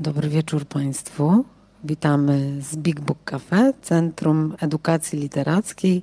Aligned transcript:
Dobry 0.00 0.28
wieczór 0.28 0.66
Państwu. 0.66 1.44
Witamy 1.84 2.62
z 2.62 2.76
Big 2.76 3.00
Book 3.00 3.18
Cafe, 3.24 3.72
Centrum 3.82 4.54
Edukacji 4.60 5.18
Literackiej, 5.18 6.02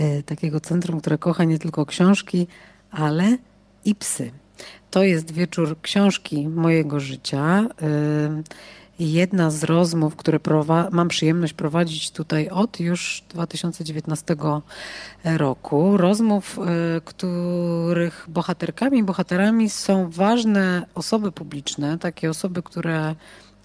y, 0.00 0.22
takiego 0.22 0.60
centrum, 0.60 1.00
które 1.00 1.18
kocha 1.18 1.44
nie 1.44 1.58
tylko 1.58 1.86
książki, 1.86 2.46
ale 2.90 3.38
i 3.84 3.94
psy. 3.94 4.30
To 4.90 5.02
jest 5.02 5.32
wieczór 5.32 5.80
książki 5.82 6.48
mojego 6.48 7.00
życia. 7.00 7.68
Jedna 8.98 9.50
z 9.50 9.64
rozmów, 9.64 10.16
które 10.16 10.38
mam 10.90 11.08
przyjemność 11.08 11.52
prowadzić 11.52 12.10
tutaj 12.10 12.48
od 12.48 12.80
już 12.80 13.22
2019 13.28 14.36
roku. 15.24 15.96
Rozmów, 15.96 16.58
y, 16.58 17.00
których 17.00 18.26
bohaterkami 18.28 18.98
i 18.98 19.02
bohaterami 19.02 19.70
są 19.70 20.10
ważne 20.10 20.86
osoby 20.94 21.32
publiczne, 21.32 21.98
takie 21.98 22.30
osoby, 22.30 22.62
które 22.62 23.14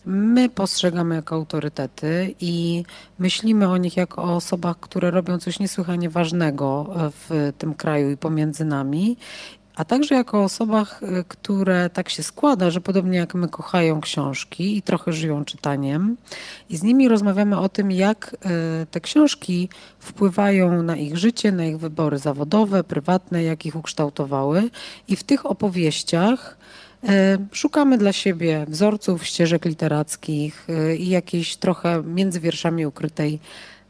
my 0.05 0.49
postrzegamy 0.49 1.15
jako 1.15 1.35
autorytety 1.35 2.35
i 2.39 2.83
myślimy 3.19 3.69
o 3.69 3.77
nich 3.77 3.97
jako 3.97 4.23
o 4.23 4.35
osobach, 4.35 4.79
które 4.79 5.11
robią 5.11 5.39
coś 5.39 5.59
niesłychanie 5.59 6.09
ważnego 6.09 6.93
w 6.95 7.53
tym 7.57 7.73
kraju 7.73 8.11
i 8.11 8.17
pomiędzy 8.17 8.65
nami 8.65 9.17
a 9.75 9.85
także 9.85 10.15
jako 10.15 10.43
osobach, 10.43 11.03
y, 11.03 11.23
które 11.27 11.89
tak 11.89 12.09
się 12.09 12.23
składa, 12.23 12.69
że 12.69 12.81
podobnie 12.81 13.17
jak 13.17 13.35
my 13.35 13.47
kochają 13.47 14.01
książki 14.01 14.77
i 14.77 14.81
trochę 14.81 15.13
żyją 15.13 15.45
czytaniem. 15.45 16.17
I 16.69 16.77
z 16.77 16.83
nimi 16.83 17.07
rozmawiamy 17.07 17.59
o 17.59 17.69
tym, 17.69 17.91
jak 17.91 18.35
y, 18.83 18.85
te 18.85 19.01
książki 19.01 19.69
wpływają 19.99 20.83
na 20.83 20.95
ich 20.95 21.17
życie, 21.17 21.51
na 21.51 21.65
ich 21.65 21.77
wybory 21.77 22.17
zawodowe, 22.17 22.83
prywatne, 22.83 23.43
jak 23.43 23.65
ich 23.65 23.75
ukształtowały. 23.75 24.69
I 25.07 25.15
w 25.15 25.23
tych 25.23 25.45
opowieściach 25.45 26.57
y, 27.03 27.07
Szukamy 27.51 27.97
dla 27.97 28.13
siebie 28.13 28.65
wzorców, 28.67 29.25
ścieżek 29.25 29.65
literackich 29.65 30.67
i 30.97 31.09
jakiejś 31.09 31.55
trochę 31.55 32.03
między 32.03 32.39
wierszami 32.39 32.85
ukrytej 32.85 33.39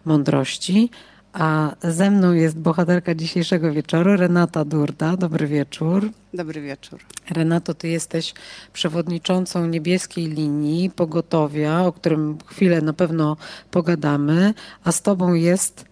mądrości. 0.05 0.89
A 1.33 1.75
ze 1.83 2.11
mną 2.11 2.33
jest 2.33 2.59
bohaterka 2.59 3.15
dzisiejszego 3.15 3.71
wieczoru, 3.71 4.17
Renata 4.17 4.65
Durda. 4.65 5.17
Dobry 5.17 5.47
wieczór. 5.47 6.09
Dobry 6.33 6.61
wieczór. 6.61 6.99
Renato, 7.29 7.73
ty 7.73 7.87
jesteś 7.87 8.33
przewodniczącą 8.73 9.65
niebieskiej 9.65 10.27
linii 10.27 10.89
pogotowia, 10.89 11.81
o 11.81 11.91
którym 11.91 12.37
chwilę 12.45 12.81
na 12.81 12.93
pewno 12.93 13.37
pogadamy, 13.71 14.53
a 14.83 14.91
z 14.91 15.01
tobą 15.01 15.33
jest 15.33 15.85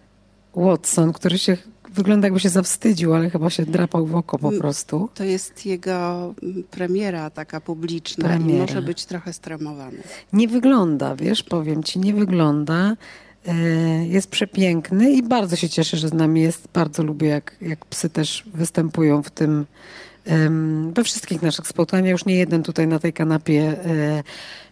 Watson, 0.56 1.12
który 1.12 1.38
się 1.38 1.56
wygląda 1.94 2.26
jakby 2.26 2.40
się 2.40 2.48
zawstydził, 2.48 3.14
ale 3.14 3.30
chyba 3.30 3.50
się 3.50 3.66
drapał 3.66 4.06
w 4.06 4.16
oko 4.16 4.38
po 4.38 4.52
prostu. 4.52 5.08
To 5.14 5.24
jest 5.24 5.66
jego 5.66 6.34
premiera 6.70 7.30
taka 7.30 7.60
publiczna 7.60 8.28
premiera. 8.28 8.58
i 8.58 8.60
może 8.60 8.82
być 8.82 9.04
trochę 9.04 9.32
stremowany. 9.32 9.98
Nie 10.32 10.48
wygląda, 10.48 11.16
wiesz, 11.16 11.42
powiem 11.42 11.82
ci, 11.82 11.98
nie 11.98 12.14
wygląda. 12.14 12.96
E, 13.46 13.54
jest 14.06 14.30
przepiękny 14.30 15.10
i 15.10 15.22
bardzo 15.22 15.56
się 15.56 15.68
cieszę, 15.68 15.96
że 15.96 16.08
z 16.08 16.12
nami 16.12 16.40
jest. 16.40 16.68
Bardzo 16.74 17.02
lubię, 17.02 17.28
jak, 17.28 17.56
jak 17.60 17.84
psy 17.84 18.10
też 18.10 18.44
występują 18.54 19.22
w 19.22 19.30
tym, 19.30 19.66
we 20.92 21.04
wszystkich 21.04 21.42
naszych 21.42 21.66
spotkaniach. 21.66 22.10
Już 22.10 22.24
nie 22.24 22.34
jeden 22.34 22.62
tutaj 22.62 22.86
na 22.86 22.98
tej 22.98 23.12
kanapie 23.12 23.62
e, 23.62 24.22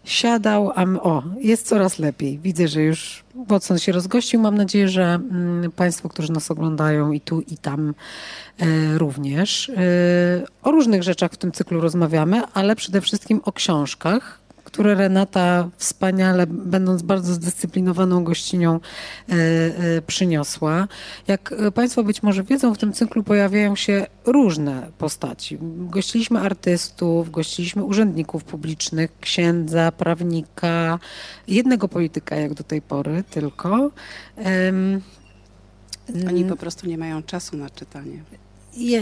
siadał, 0.04 0.72
a 0.74 0.82
o, 0.82 1.22
jest 1.40 1.66
coraz 1.66 1.98
lepiej. 1.98 2.38
Widzę, 2.38 2.68
że 2.68 2.82
już 2.82 3.24
Watson 3.48 3.78
się 3.78 3.92
rozgościł. 3.92 4.40
Mam 4.40 4.54
nadzieję, 4.54 4.88
że 4.88 5.02
mm, 5.02 5.72
Państwo, 5.72 6.08
którzy 6.08 6.32
nas 6.32 6.50
oglądają 6.50 7.12
i 7.12 7.20
tu, 7.20 7.40
i 7.40 7.56
tam 7.56 7.94
e, 8.58 8.98
również. 8.98 9.72
O 10.62 10.70
różnych 10.70 11.02
rzeczach 11.02 11.32
w 11.32 11.36
tym 11.36 11.52
cyklu 11.52 11.80
rozmawiamy, 11.80 12.42
ale 12.54 12.76
przede 12.76 13.00
wszystkim 13.00 13.40
o 13.44 13.52
książkach 13.52 14.37
które 14.68 14.94
Renata 14.94 15.68
wspaniale, 15.76 16.46
będąc 16.46 17.02
bardzo 17.02 17.34
zdyscyplinowaną 17.34 18.24
gościnią, 18.24 18.80
e, 19.28 19.32
e, 19.34 20.02
przyniosła. 20.02 20.88
Jak 21.26 21.54
Państwo 21.74 22.04
być 22.04 22.22
może 22.22 22.42
wiedzą, 22.42 22.74
w 22.74 22.78
tym 22.78 22.92
cyklu 22.92 23.22
pojawiają 23.22 23.76
się 23.76 24.06
różne 24.24 24.90
postaci. 24.98 25.58
Gościliśmy 25.78 26.40
artystów, 26.40 27.30
gościliśmy 27.30 27.84
urzędników 27.84 28.44
publicznych, 28.44 29.10
księdza, 29.20 29.92
prawnika, 29.92 30.98
jednego 31.48 31.88
polityka 31.88 32.36
jak 32.36 32.54
do 32.54 32.64
tej 32.64 32.82
pory 32.82 33.24
tylko. 33.30 33.90
Oni 36.28 36.44
po 36.44 36.56
prostu 36.56 36.86
nie 36.86 36.98
mają 36.98 37.22
czasu 37.22 37.56
na 37.56 37.70
czytanie 37.70 38.22
ja, 38.78 39.00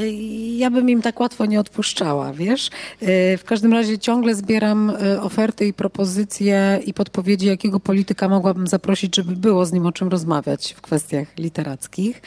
ja, 0.56 0.70
bym 0.70 0.90
im 0.90 1.02
tak 1.02 1.20
łatwo 1.20 1.46
nie 1.46 1.60
odpuszczała, 1.60 2.32
wiesz? 2.32 2.70
E, 3.00 3.36
w 3.36 3.44
każdym 3.44 3.72
razie 3.72 3.98
ciągle 3.98 4.34
zbieram 4.34 4.90
e, 4.90 5.22
oferty 5.22 5.66
i 5.66 5.72
propozycje 5.72 6.80
i 6.86 6.94
podpowiedzi, 6.94 7.46
jakiego 7.46 7.80
polityka 7.80 8.28
mogłabym 8.28 8.66
zaprosić, 8.66 9.16
żeby 9.16 9.36
było 9.36 9.66
z 9.66 9.72
nim 9.72 9.86
o 9.86 9.92
czym 9.92 10.08
rozmawiać 10.08 10.72
w 10.72 10.80
kwestiach 10.80 11.28
literackich. 11.38 12.22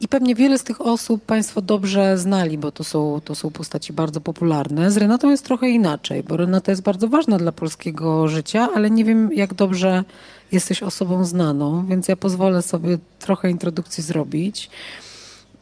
I 0.00 0.08
pewnie 0.08 0.34
wiele 0.34 0.58
z 0.58 0.64
tych 0.64 0.80
osób 0.80 1.24
Państwo 1.24 1.62
dobrze 1.62 2.18
znali, 2.18 2.58
bo 2.58 2.72
to 2.72 2.84
są, 2.84 3.20
to 3.24 3.34
są 3.34 3.50
postaci 3.50 3.92
bardzo 3.92 4.20
popularne. 4.20 4.90
Z 4.90 4.96
Renatą 4.96 5.30
jest 5.30 5.44
trochę 5.44 5.68
inaczej, 5.68 6.22
bo 6.22 6.36
Renata 6.36 6.72
jest 6.72 6.82
bardzo 6.82 7.08
ważna 7.08 7.38
dla 7.38 7.52
polskiego 7.52 8.28
życia, 8.28 8.68
ale 8.74 8.90
nie 8.90 9.04
wiem, 9.04 9.32
jak 9.32 9.54
dobrze 9.54 10.04
jesteś 10.52 10.82
osobą 10.82 11.24
znaną, 11.24 11.86
więc 11.86 12.08
ja 12.08 12.16
pozwolę 12.16 12.62
sobie 12.62 12.98
trochę 13.18 13.50
introdukcji 13.50 14.02
zrobić. 14.02 14.70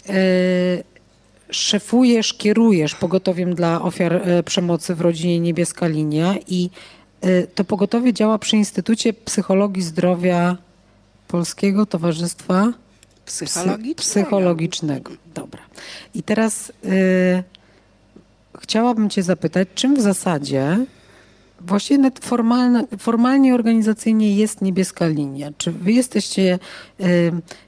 E, 0.08 0.12
szefujesz, 1.50 2.34
kierujesz 2.34 2.94
pogotowiem 2.94 3.54
dla 3.54 3.82
ofiar 3.82 4.12
e, 4.14 4.42
przemocy 4.42 4.94
w 4.94 5.00
rodzinie 5.00 5.40
Niebieska 5.40 5.86
Linia 5.86 6.34
i 6.48 6.70
e, 7.20 7.46
to 7.46 7.64
pogotowie 7.64 8.12
działa 8.12 8.38
przy 8.38 8.56
Instytucie 8.56 9.12
Psychologii 9.12 9.82
Zdrowia 9.82 10.56
Polskiego 11.28 11.86
Towarzystwa 11.86 12.72
Psychologicznego. 13.24 14.02
Psychologicznego. 14.02 15.12
Dobra. 15.34 15.62
I 16.14 16.22
teraz 16.22 16.72
y, 16.84 17.42
chciałabym 18.60 19.10
Cię 19.10 19.22
zapytać, 19.22 19.68
czym 19.74 19.96
w 19.96 20.00
zasadzie 20.00 20.78
Właściwie 21.66 22.10
formalnie, 22.20 22.84
formalnie 22.98 23.54
organizacyjnie 23.54 24.36
jest 24.36 24.62
niebieska 24.62 25.06
linia. 25.06 25.50
Czy 25.58 25.72
wy 25.72 25.92
jesteście, 25.92 26.58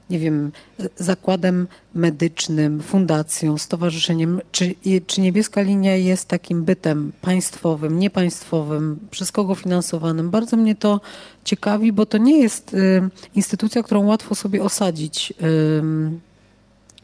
nie 0.09 0.19
wiem, 0.19 0.51
zakładem 0.97 1.67
medycznym, 1.95 2.81
fundacją, 2.81 3.57
stowarzyszeniem? 3.57 4.41
Czy, 4.51 4.75
czy 5.07 5.21
niebieska 5.21 5.61
linia 5.61 5.95
jest 5.95 6.27
takim 6.27 6.63
bytem 6.63 7.11
państwowym, 7.21 7.99
niepaństwowym, 7.99 8.99
przez 9.11 9.31
kogo 9.31 9.55
finansowanym? 9.55 10.29
Bardzo 10.29 10.57
mnie 10.57 10.75
to 10.75 11.01
ciekawi, 11.43 11.91
bo 11.91 12.05
to 12.05 12.17
nie 12.17 12.39
jest 12.41 12.75
instytucja, 13.35 13.83
którą 13.83 14.05
łatwo 14.05 14.35
sobie 14.35 14.63
osadzić 14.63 15.33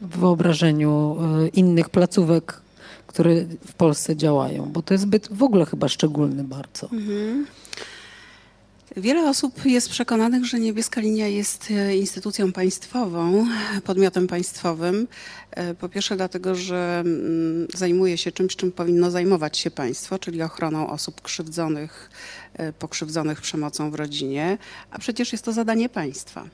w 0.00 0.18
wyobrażeniu 0.18 1.16
innych 1.52 1.90
placówek 1.90 2.62
które 3.12 3.44
w 3.44 3.72
Polsce 3.72 4.16
działają, 4.16 4.70
bo 4.72 4.82
to 4.82 4.94
jest 4.94 5.04
zbyt 5.04 5.28
w 5.32 5.42
ogóle 5.42 5.66
chyba 5.66 5.88
szczególny 5.88 6.44
bardzo. 6.44 6.88
Mhm. 6.92 7.46
Wiele 8.96 9.28
osób 9.28 9.64
jest 9.64 9.88
przekonanych, 9.88 10.44
że 10.44 10.60
Niebieska 10.60 11.00
Linia 11.00 11.28
jest 11.28 11.70
e, 11.70 11.96
instytucją 11.96 12.52
państwową, 12.52 13.46
podmiotem 13.84 14.26
państwowym. 14.26 15.08
E, 15.50 15.74
po 15.74 15.88
pierwsze 15.88 16.16
dlatego, 16.16 16.54
że 16.54 17.02
mm, 17.04 17.68
zajmuje 17.74 18.18
się 18.18 18.32
czymś, 18.32 18.56
czym 18.56 18.72
powinno 18.72 19.10
zajmować 19.10 19.58
się 19.58 19.70
państwo, 19.70 20.18
czyli 20.18 20.42
ochroną 20.42 20.90
osób 20.90 21.20
krzywdzonych, 21.20 22.10
e, 22.54 22.72
pokrzywdzonych 22.72 23.40
przemocą 23.40 23.90
w 23.90 23.94
rodzinie, 23.94 24.58
a 24.90 24.98
przecież 24.98 25.32
jest 25.32 25.44
to 25.44 25.52
zadanie 25.52 25.88
państwa 25.88 26.44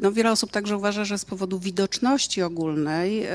no, 0.00 0.12
wiele 0.12 0.32
osób 0.32 0.50
także 0.50 0.76
uważa, 0.76 1.04
że 1.04 1.18
z 1.18 1.24
powodu 1.24 1.58
widoczności 1.58 2.42
ogólnej 2.42 3.24
e, 3.24 3.30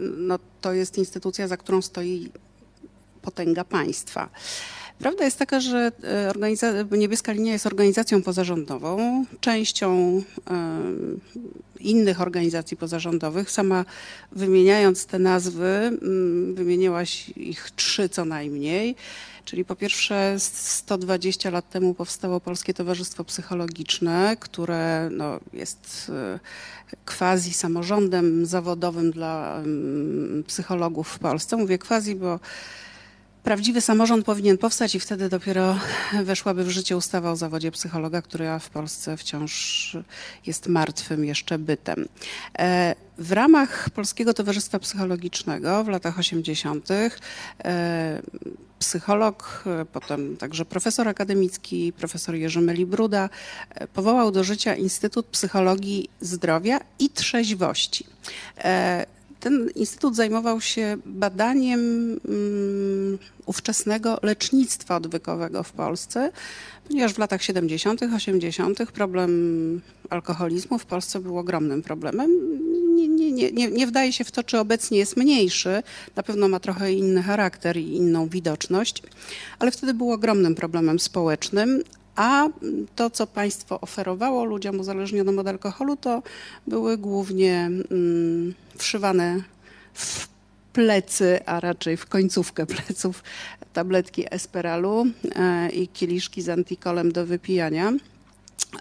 no, 0.00 0.38
to 0.60 0.72
jest 0.72 0.98
instytucja, 0.98 1.48
za 1.48 1.56
którą 1.56 1.82
stoi 1.82 2.30
potęga 3.22 3.64
państwa. 3.64 4.28
Prawda 4.98 5.24
jest 5.24 5.38
taka, 5.38 5.60
że 5.60 5.92
e, 6.92 6.96
Niebieska 6.98 7.32
Linia 7.32 7.52
jest 7.52 7.66
organizacją 7.66 8.22
pozarządową, 8.22 9.24
częścią 9.40 10.22
innych 11.80 12.20
organizacji 12.20 12.76
pozarządowych. 12.76 13.50
Sama 13.50 13.84
wymieniając 14.32 15.06
te 15.06 15.18
nazwy, 15.18 15.98
wymieniłaś 16.54 17.28
ich 17.28 17.70
trzy 17.70 18.08
co 18.08 18.24
najmniej. 18.24 18.96
Czyli 19.48 19.64
po 19.64 19.76
pierwsze 19.76 20.34
120 20.38 21.50
lat 21.50 21.70
temu 21.70 21.94
powstało 21.94 22.40
Polskie 22.40 22.74
Towarzystwo 22.74 23.24
Psychologiczne, 23.24 24.36
które 24.40 25.08
no, 25.12 25.40
jest 25.52 26.12
e, 26.14 26.38
quasi 27.06 27.54
samorządem 27.54 28.46
zawodowym 28.46 29.10
dla 29.10 29.56
mm, 29.56 30.44
psychologów 30.46 31.08
w 31.08 31.18
Polsce. 31.18 31.56
Mówię 31.56 31.78
quasi, 31.78 32.14
bo 32.14 32.40
prawdziwy 33.42 33.80
samorząd 33.80 34.26
powinien 34.26 34.58
powstać 34.58 34.94
i 34.94 35.00
wtedy 35.00 35.28
dopiero 35.28 35.78
weszłaby 36.22 36.64
w 36.64 36.70
życie 36.70 36.96
ustawa 36.96 37.30
o 37.30 37.36
zawodzie 37.36 37.70
psychologa, 37.70 38.22
która 38.22 38.58
w 38.58 38.70
Polsce 38.70 39.16
wciąż 39.16 39.96
jest 40.46 40.66
martwym 40.66 41.24
jeszcze 41.24 41.58
bytem. 41.58 42.08
E, 42.58 42.94
w 43.18 43.32
ramach 43.32 43.90
Polskiego 43.90 44.34
Towarzystwa 44.34 44.78
Psychologicznego 44.78 45.84
w 45.84 45.88
latach 45.88 46.18
80. 46.18 46.88
E, 47.64 48.22
psycholog, 48.78 49.64
e, 49.66 49.84
potem 49.84 50.36
także 50.36 50.64
profesor 50.64 51.08
akademicki, 51.08 51.92
profesor 51.92 52.34
Jerzy 52.34 52.60
Melibruda 52.60 53.28
powołał 53.94 54.30
do 54.30 54.44
życia 54.44 54.74
Instytut 54.74 55.26
Psychologii 55.26 56.10
Zdrowia 56.20 56.80
i 56.98 57.10
Trzeźwości 57.10 58.06
ten 59.40 59.70
instytut 59.74 60.16
zajmował 60.16 60.60
się 60.60 60.96
badaniem 61.06 61.80
um, 62.28 63.18
ówczesnego 63.46 64.18
lecznictwa 64.22 64.96
odwykowego 64.96 65.62
w 65.62 65.72
Polsce, 65.72 66.32
ponieważ 66.88 67.12
w 67.12 67.18
latach 67.18 67.42
70., 67.42 68.02
80. 68.02 68.92
problem 68.92 69.80
alkoholizmu 70.10 70.78
w 70.78 70.86
Polsce 70.86 71.20
był 71.20 71.38
ogromnym 71.38 71.82
problemem. 71.82 72.30
Nie, 72.94 73.08
nie, 73.08 73.32
nie, 73.32 73.52
nie, 73.52 73.70
nie 73.70 73.86
wdaje 73.86 74.12
się 74.12 74.24
w 74.24 74.30
to, 74.30 74.42
czy 74.42 74.58
obecnie 74.58 74.98
jest 74.98 75.16
mniejszy, 75.16 75.82
na 76.16 76.22
pewno 76.22 76.48
ma 76.48 76.60
trochę 76.60 76.92
inny 76.92 77.22
charakter 77.22 77.76
i 77.76 77.96
inną 77.96 78.28
widoczność, 78.28 79.02
ale 79.58 79.70
wtedy 79.70 79.94
był 79.94 80.12
ogromnym 80.12 80.54
problemem 80.54 80.98
społecznym, 80.98 81.82
a 82.18 82.48
to, 82.96 83.10
co 83.10 83.26
państwo 83.26 83.80
oferowało 83.80 84.44
ludziom 84.44 84.80
uzależnionym 84.80 85.38
od 85.38 85.46
alkoholu, 85.46 85.96
to 85.96 86.22
były 86.66 86.98
głównie 86.98 87.70
mm, 87.90 88.54
wszywane 88.76 89.42
w 89.94 90.28
plecy, 90.72 91.40
a 91.46 91.60
raczej 91.60 91.96
w 91.96 92.06
końcówkę 92.06 92.66
pleców 92.66 93.22
tabletki 93.72 94.34
Esperalu 94.34 95.06
e, 95.34 95.70
i 95.70 95.88
kieliszki 95.88 96.42
z 96.42 96.48
antikolem 96.48 97.12
do 97.12 97.26
wypijania. 97.26 97.92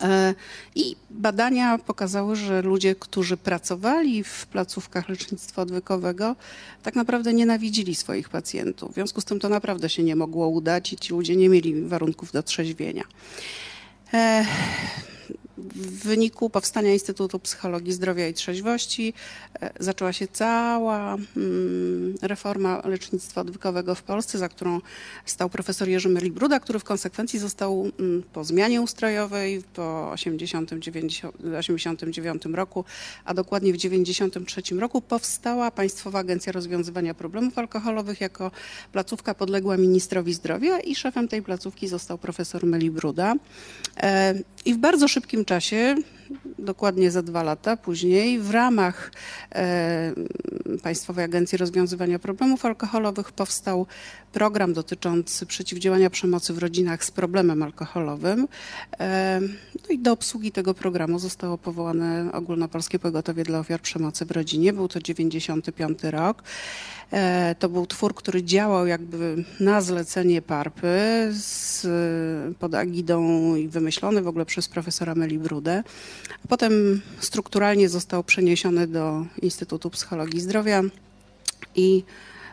E, 0.01 0.35
I 0.75 0.95
badania 1.09 1.77
pokazały, 1.77 2.35
że 2.35 2.61
ludzie, 2.61 2.95
którzy 2.95 3.37
pracowali 3.37 4.23
w 4.23 4.47
placówkach 4.47 5.09
lecznictwa 5.09 5.61
odwykowego, 5.61 6.35
tak 6.83 6.95
naprawdę 6.95 7.33
nienawidzili 7.33 7.95
swoich 7.95 8.29
pacjentów. 8.29 8.91
W 8.91 8.93
związku 8.93 9.21
z 9.21 9.25
tym 9.25 9.39
to 9.39 9.49
naprawdę 9.49 9.89
się 9.89 10.03
nie 10.03 10.15
mogło 10.15 10.47
udać 10.47 10.93
i 10.93 10.97
ci 10.97 11.13
ludzie 11.13 11.35
nie 11.35 11.49
mieli 11.49 11.81
warunków 11.81 12.31
do 12.31 12.43
trzeźwienia. 12.43 13.03
W 15.57 16.03
wyniku 16.03 16.49
powstania 16.49 16.93
Instytutu 16.93 17.39
Psychologii 17.39 17.93
Zdrowia 17.93 18.27
i 18.27 18.33
Trzeźwości 18.33 19.13
e, 19.61 19.69
zaczęła 19.79 20.13
się 20.13 20.27
cała 20.27 21.17
mm, 21.37 22.15
reforma 22.21 22.81
lecznictwa 22.85 23.41
odwykowego 23.41 23.95
w 23.95 24.03
Polsce, 24.03 24.37
za 24.37 24.49
którą 24.49 24.81
stał 25.25 25.49
profesor 25.49 25.87
Jerzy 25.87 26.09
Merli-Bruda, 26.09 26.59
który 26.59 26.79
w 26.79 26.83
konsekwencji 26.83 27.39
został 27.39 27.91
mm, 27.99 28.23
po 28.33 28.43
zmianie 28.43 28.81
ustrojowej 28.81 29.63
po 29.73 30.11
1989 30.15 32.45
roku, 32.45 32.85
a 33.25 33.33
dokładnie 33.33 33.73
w 33.73 33.75
1993 33.75 34.75
roku 34.75 35.01
powstała 35.01 35.71
Państwowa 35.71 36.19
Agencja 36.19 36.51
Rozwiązywania 36.51 37.13
Problemów 37.13 37.57
Alkoholowych 37.57 38.21
jako 38.21 38.51
placówka 38.91 39.33
podległa 39.33 39.77
ministrowi 39.77 40.33
zdrowia 40.33 40.79
i 40.79 40.95
szefem 40.95 41.27
tej 41.27 41.41
placówki 41.41 41.87
został 41.87 42.17
profesor 42.17 42.63
Meli-Bruda. 42.63 43.35
E, 43.97 44.35
I 44.65 44.73
w 44.73 44.77
bardzo 44.77 45.07
szybkim 45.07 45.45
czasie, 45.47 45.95
dokładnie 46.59 47.11
za 47.11 47.21
dwa 47.21 47.43
lata 47.43 47.77
później, 47.77 48.39
w 48.39 48.51
ramach 48.51 49.11
e, 49.55 50.13
Państwowej 50.83 51.25
Agencji 51.25 51.57
Rozwiązywania 51.57 52.19
Problemów 52.19 52.65
Alkoholowych 52.65 53.31
powstał 53.31 53.85
program 54.33 54.73
dotyczący 54.73 55.45
przeciwdziałania 55.45 56.09
przemocy 56.09 56.53
w 56.53 56.57
rodzinach 56.57 57.05
z 57.05 57.11
problemem 57.11 57.63
alkoholowym. 57.63 58.47
E, 58.99 59.39
no 59.75 59.89
i 59.89 59.99
do 59.99 60.11
obsługi 60.11 60.51
tego 60.51 60.73
programu 60.73 61.19
zostało 61.19 61.57
powołane 61.57 62.31
Ogólnopolskie 62.31 62.99
Pogotowie 62.99 63.43
dla 63.43 63.59
Ofiar 63.59 63.81
Przemocy 63.81 64.25
w 64.25 64.31
Rodzinie. 64.31 64.73
Był 64.73 64.87
to 64.87 64.99
95 64.99 66.03
rok. 66.03 66.43
E, 67.11 67.55
to 67.59 67.69
był 67.69 67.85
twór, 67.85 68.15
który 68.15 68.43
działał 68.43 68.87
jakby 68.87 69.43
na 69.59 69.81
zlecenie 69.81 70.41
Parpy 70.41 70.97
z, 71.31 71.87
pod 72.59 72.75
agidą 72.75 73.55
i 73.55 73.67
wymyślony 73.67 74.21
w 74.21 74.27
ogóle 74.27 74.45
przez 74.45 74.67
profesora 74.67 75.15
Meli 75.15 75.39
Brudę. 75.39 75.83
A 76.45 76.47
potem 76.47 77.01
strukturalnie 77.19 77.89
został 77.89 78.23
przeniesiony 78.23 78.87
do 78.87 79.25
Instytutu 79.41 79.89
Psychologii 79.89 80.41
Zdrowia 80.41 80.83
i 81.75 82.03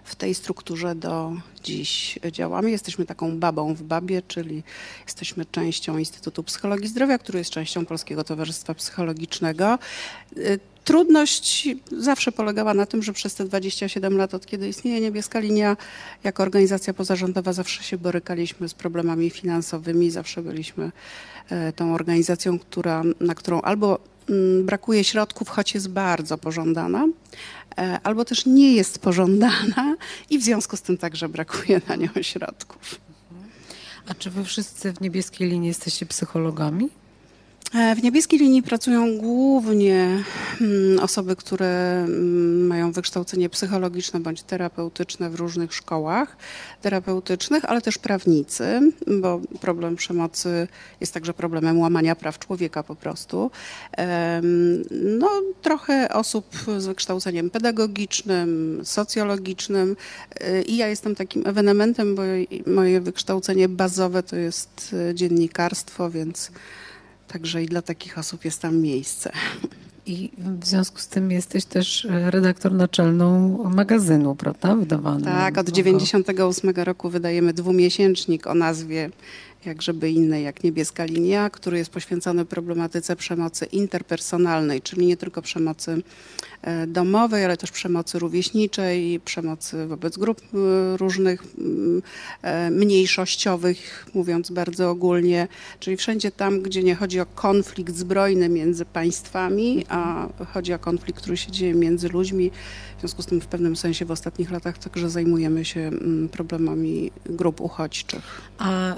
w 0.05 0.15
tej 0.15 0.35
strukturze 0.35 0.95
do 0.95 1.33
dziś 1.63 2.19
działamy. 2.33 2.71
Jesteśmy 2.71 3.07
taką 3.07 3.39
babą 3.39 3.75
w 3.75 3.83
babie, 3.83 4.23
czyli 4.29 4.63
jesteśmy 5.07 5.45
częścią 5.45 5.99
Instytutu 5.99 6.43
Psychologii 6.43 6.89
Zdrowia, 6.89 7.19
który 7.19 7.39
jest 7.39 7.51
częścią 7.51 7.87
Polskiego 7.87 8.25
Towarzystwa 8.25 8.75
Psychologicznego. 8.75 9.79
Trudność 10.85 11.69
zawsze 11.99 12.33
polegała 12.33 12.75
na 12.75 12.87
tym, 12.87 13.03
że 13.03 13.13
przez 13.13 13.35
te 13.35 13.45
27 13.45 14.17
lat, 14.17 14.35
od 14.35 14.47
kiedy 14.47 14.69
istnieje 14.69 15.01
Niebieska 15.01 15.41
Linia, 15.41 15.77
jako 16.25 16.43
organizacja 16.43 16.95
pozarządowa 16.95 17.53
zawsze 17.53 17.83
się 17.83 17.99
borykaliśmy 17.99 18.69
z 18.69 18.75
problemami 18.75 19.31
finansowymi, 19.31 20.11
zawsze 20.11 20.43
byliśmy 20.43 20.93
tą 21.77 21.95
organizacją, 21.95 22.59
która, 22.59 23.03
na 23.21 23.35
którą 23.35 23.61
albo 23.61 23.99
mm, 24.29 24.67
brakuje 24.67 25.05
środków, 25.05 25.49
choć 25.49 25.75
jest 25.75 25.89
bardzo 25.89 26.39
pożądana, 26.39 27.09
e, 27.79 28.01
albo 28.03 28.25
też 28.25 28.47
nie 28.47 28.75
jest 28.75 28.99
pożądana 28.99 29.97
i 30.31 30.39
w 30.39 30.43
związku 30.43 30.77
z 30.77 30.83
tym 30.83 30.99
także 30.99 31.29
brakuje 31.29 31.81
na 31.89 31.97
nią 31.97 32.09
środków. 32.23 33.01
A 34.09 34.15
czy 34.15 34.31
wy 34.31 34.45
wszyscy 34.45 34.93
w 34.93 35.01
Niebieskiej 35.01 35.49
Linii 35.49 35.69
jesteście 35.69 36.07
psychologami? 36.07 36.89
E, 37.73 37.95
w 37.95 38.03
niebieskiej 38.03 38.39
linii 38.39 38.63
pracują 38.63 39.19
głównie 39.19 40.25
mm, 40.61 40.99
osoby, 41.01 41.37
które 41.37 42.05
mm, 42.05 42.67
mają 42.67 42.93
wykształcenie 42.93 43.49
psychologiczne 43.49 44.21
bądź 44.21 44.43
terapeutyczne 44.43 45.31
w 45.31 45.35
różnych 45.35 45.75
szkołach 45.75 46.37
terapeutycznych, 46.83 47.65
ale 47.65 47.81
też 47.81 47.99
prawnicy, 47.99 48.93
bo 49.21 49.41
problem 49.61 49.97
przemocy 49.97 50.69
jest 51.01 51.15
także 51.15 51.35
problemem 51.35 51.79
łamania 51.81 52.17
praw 52.17 52.39
człowieka 52.39 52.83
po 52.83 52.97
prostu. 52.97 53.51
No, 54.91 55.29
trochę 55.63 56.09
osób 56.09 56.47
z 56.79 56.87
wykształceniem 56.87 57.51
pedagogicznym, 57.51 58.81
socjologicznym 58.85 59.97
e, 60.41 60.63
i 60.63 60.77
ja 60.77 60.89
jestem 60.89 61.15
takim 61.15 61.47
ewenementem, 61.47 62.15
bo 62.15 62.23
moje 62.67 63.01
wykształcenie 63.01 63.69
bazowe 63.69 64.23
to 64.23 64.37
jest 64.37 64.95
e, 65.11 65.15
dziennikarstwo, 65.15 66.11
więc 66.11 66.51
Także 67.35 67.63
i 67.63 67.67
dla 67.67 67.83
takich 67.83 68.19
osób 68.19 68.45
jest 68.45 68.63
tam 68.63 68.77
miejsce. 68.77 69.33
I 70.07 70.31
w 70.39 70.67
związku 70.67 70.99
z 70.99 71.09
tym 71.09 71.31
jesteś 71.31 71.65
też 71.65 72.05
e, 72.05 72.31
redaktor 72.31 72.73
naczelną 72.73 73.59
magazynu, 73.71 74.35
prawda? 74.35 74.77
Wydawanym. 74.77 75.25
Tak, 75.25 75.59
od 75.59 75.69
98 75.69 76.71
roku 76.71 77.11
wydajemy 77.11 77.53
dwumiesięcznik 77.53 78.47
o 78.47 78.55
nazwie 78.55 79.11
jak 79.67 79.83
żeby 79.83 80.11
innej, 80.11 80.45
jak 80.45 80.65
Niebieska 80.65 81.05
Linia, 81.05 81.51
który 81.51 81.79
jest 81.79 81.91
poświęcony 81.91 82.45
problematyce 82.45 83.17
przemocy 83.17 83.65
interpersonalnej, 83.65 84.83
czyli 84.83 85.07
nie 85.07 85.17
tylko 85.17 85.43
przemocy 85.43 86.03
e, 86.63 86.87
domowej, 86.87 87.45
ale 87.45 87.57
też 87.57 87.71
przemocy 87.71 88.19
rówieśniczej, 88.19 89.21
przemocy 89.25 89.87
wobec 89.87 90.19
grup 90.19 90.41
e, 90.41 90.97
różnych 90.97 91.43
e, 92.43 92.71
mniejszościowych, 92.71 94.07
mówiąc 94.15 94.51
bardzo 94.51 94.91
ogólnie, 94.91 95.49
czyli 95.81 95.97
wszędzie 95.97 96.31
tam, 96.31 96.61
gdzie 96.61 96.83
nie 96.83 96.95
chodzi 96.95 97.21
o 97.21 97.27
konflikt 97.27 97.95
zbrojny 97.95 98.49
między 98.49 98.85
państwami, 98.85 99.85
a 99.89 100.29
chodzi 100.53 100.73
o 100.73 100.79
konflikt, 100.79 101.21
który 101.21 101.37
się 101.37 101.53
dzieje 101.53 101.75
między 101.75 102.09
ludźmi. 102.09 102.51
W 102.97 103.01
związku 103.01 103.23
z 103.23 103.27
tym 103.27 103.41
w 103.41 103.47
pewnym 103.47 103.77
sensie 103.77 104.05
w 104.05 104.11
ostatnich 104.11 104.51
latach 104.51 104.79
także 104.79 105.11
zajmujemy 105.11 105.65
się 105.65 105.91
problemami 106.33 107.11
grup 107.27 107.61
uchodźczych. 107.61 108.43
A 108.59 108.95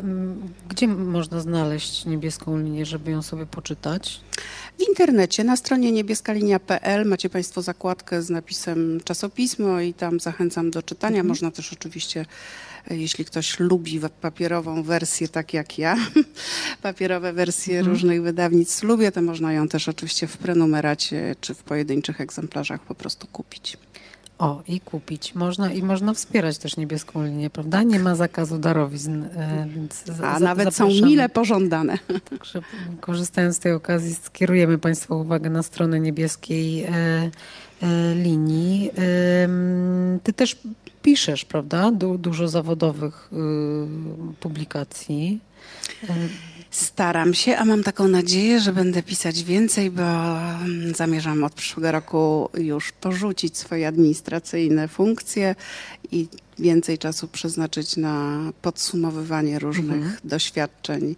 Gdzie 0.68 0.88
można 0.88 1.40
znaleźć 1.40 2.06
niebieską 2.06 2.58
linię, 2.58 2.86
żeby 2.86 3.10
ją 3.10 3.22
sobie 3.22 3.46
poczytać? 3.46 4.20
W 4.78 4.88
internecie 4.88 5.44
na 5.44 5.56
stronie 5.56 5.92
niebieskalinia.pl 5.92 7.06
macie 7.06 7.30
Państwo 7.30 7.62
zakładkę 7.62 8.22
z 8.22 8.30
napisem 8.30 9.00
czasopismo 9.04 9.80
i 9.80 9.94
tam 9.94 10.20
zachęcam 10.20 10.70
do 10.70 10.82
czytania. 10.82 11.16
Mhm. 11.16 11.28
Można 11.28 11.50
też 11.50 11.72
oczywiście, 11.72 12.26
e, 12.90 12.96
jeśli 12.96 13.24
ktoś 13.24 13.60
lubi 13.60 14.00
papierową 14.20 14.82
wersję, 14.82 15.28
tak 15.28 15.54
jak 15.54 15.78
ja, 15.78 15.96
papierowe 16.82 17.32
wersje 17.32 17.78
mhm. 17.78 17.94
różnych 17.94 18.22
wydawnictw 18.22 18.82
lubię, 18.82 19.12
to 19.12 19.22
można 19.22 19.52
ją 19.52 19.68
też 19.68 19.88
oczywiście 19.88 20.26
w 20.26 20.36
prenumeracie 20.36 21.36
czy 21.40 21.54
w 21.54 21.62
pojedynczych 21.62 22.20
egzemplarzach 22.20 22.80
po 22.80 22.94
prostu 22.94 23.26
kupić. 23.26 23.76
O, 24.38 24.62
i 24.68 24.80
kupić. 24.80 25.34
Można 25.34 25.72
i 25.72 25.82
można 25.82 26.14
wspierać 26.14 26.58
też 26.58 26.76
niebieską 26.76 27.24
linię, 27.24 27.50
prawda? 27.50 27.82
Nie 27.82 27.98
ma 27.98 28.14
zakazu 28.14 28.58
darowizn, 28.58 29.24
e, 29.24 29.68
więc 29.74 30.04
A 30.22 30.40
nawet 30.40 30.74
zapraszamy. 30.74 31.00
są 31.00 31.06
mile 31.06 31.28
pożądane. 31.28 31.98
Także 32.30 32.60
korzystając 33.00 33.56
z 33.56 33.58
tej 33.58 33.72
okazji 33.72 34.14
skierujemy 34.14 34.78
Państwa 34.78 35.14
uwagę 35.14 35.50
na 35.50 35.62
stronę 35.62 36.00
niebieskiej 36.00 36.84
e, 36.84 36.90
e, 37.82 38.14
linii. 38.14 38.90
Ty 40.22 40.32
też 40.32 40.56
piszesz, 41.02 41.44
prawda? 41.44 41.90
Du 41.90 42.18
dużo 42.18 42.48
zawodowych 42.48 43.30
y, 43.32 43.36
publikacji. 44.40 45.40
Staram 46.76 47.34
się, 47.34 47.56
a 47.56 47.64
mam 47.64 47.82
taką 47.82 48.08
nadzieję, 48.08 48.60
że 48.60 48.72
będę 48.72 49.02
pisać 49.02 49.44
więcej, 49.44 49.90
bo 49.90 50.02
mm, 50.02 50.94
zamierzam 50.94 51.44
od 51.44 51.52
przyszłego 51.52 51.92
roku 51.92 52.48
już 52.58 52.92
porzucić 52.92 53.56
swoje 53.56 53.88
administracyjne 53.88 54.88
funkcje 54.88 55.54
i 56.12 56.28
więcej 56.58 56.98
czasu 56.98 57.28
przeznaczyć 57.28 57.96
na 57.96 58.40
podsumowywanie 58.62 59.58
różnych 59.58 59.96
mhm. 59.96 60.16
doświadczeń 60.24 61.16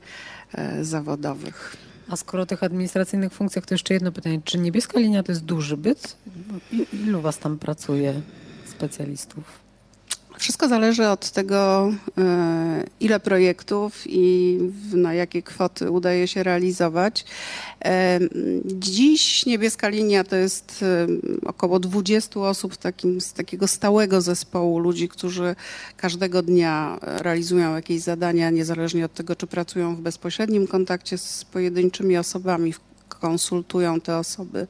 e, 0.54 0.84
zawodowych. 0.84 1.76
A 2.08 2.16
skoro 2.16 2.42
o 2.42 2.46
tych 2.46 2.62
administracyjnych 2.62 3.32
funkcjach, 3.32 3.66
to 3.66 3.74
jeszcze 3.74 3.94
jedno 3.94 4.12
pytanie. 4.12 4.40
Czy 4.44 4.58
niebieska 4.58 4.98
linia 5.00 5.22
to 5.22 5.32
jest 5.32 5.44
duży 5.44 5.76
byt? 5.76 6.16
Ilu 6.92 7.20
was 7.20 7.38
tam 7.38 7.58
pracuje 7.58 8.20
specjalistów? 8.66 9.67
Wszystko 10.38 10.68
zależy 10.68 11.08
od 11.08 11.30
tego, 11.30 11.92
e, 12.18 12.84
ile 13.00 13.20
projektów 13.20 14.02
i 14.06 14.58
na 14.92 15.14
jakie 15.14 15.42
kwoty 15.42 15.90
udaje 15.90 16.28
się 16.28 16.42
realizować. 16.42 17.24
E, 17.84 18.20
dziś 18.64 19.46
Niebieska 19.46 19.88
Linia 19.88 20.24
to 20.24 20.36
jest 20.36 20.82
e, 20.82 21.06
około 21.46 21.78
20 21.78 22.40
osób 22.40 22.76
takim, 22.76 23.20
z 23.20 23.32
takiego 23.32 23.68
stałego 23.68 24.20
zespołu 24.20 24.78
ludzi, 24.78 25.08
którzy 25.08 25.56
każdego 25.96 26.42
dnia 26.42 26.98
realizują 27.02 27.74
jakieś 27.74 28.00
zadania, 28.00 28.50
niezależnie 28.50 29.04
od 29.04 29.14
tego, 29.14 29.36
czy 29.36 29.46
pracują 29.46 29.96
w 29.96 30.00
bezpośrednim 30.00 30.66
kontakcie 30.66 31.18
z 31.18 31.44
pojedynczymi 31.44 32.18
osobami, 32.18 32.74
konsultują 33.08 34.00
te 34.00 34.18
osoby 34.18 34.66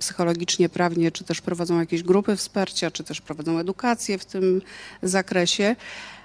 psychologicznie, 0.00 0.68
prawnie, 0.68 1.12
czy 1.12 1.24
też 1.24 1.40
prowadzą 1.40 1.80
jakieś 1.80 2.02
grupy 2.02 2.36
wsparcia, 2.36 2.90
czy 2.90 3.04
też 3.04 3.20
prowadzą 3.20 3.58
edukację 3.58 4.18
w 4.18 4.24
tym 4.24 4.62
zakresie 5.02 5.76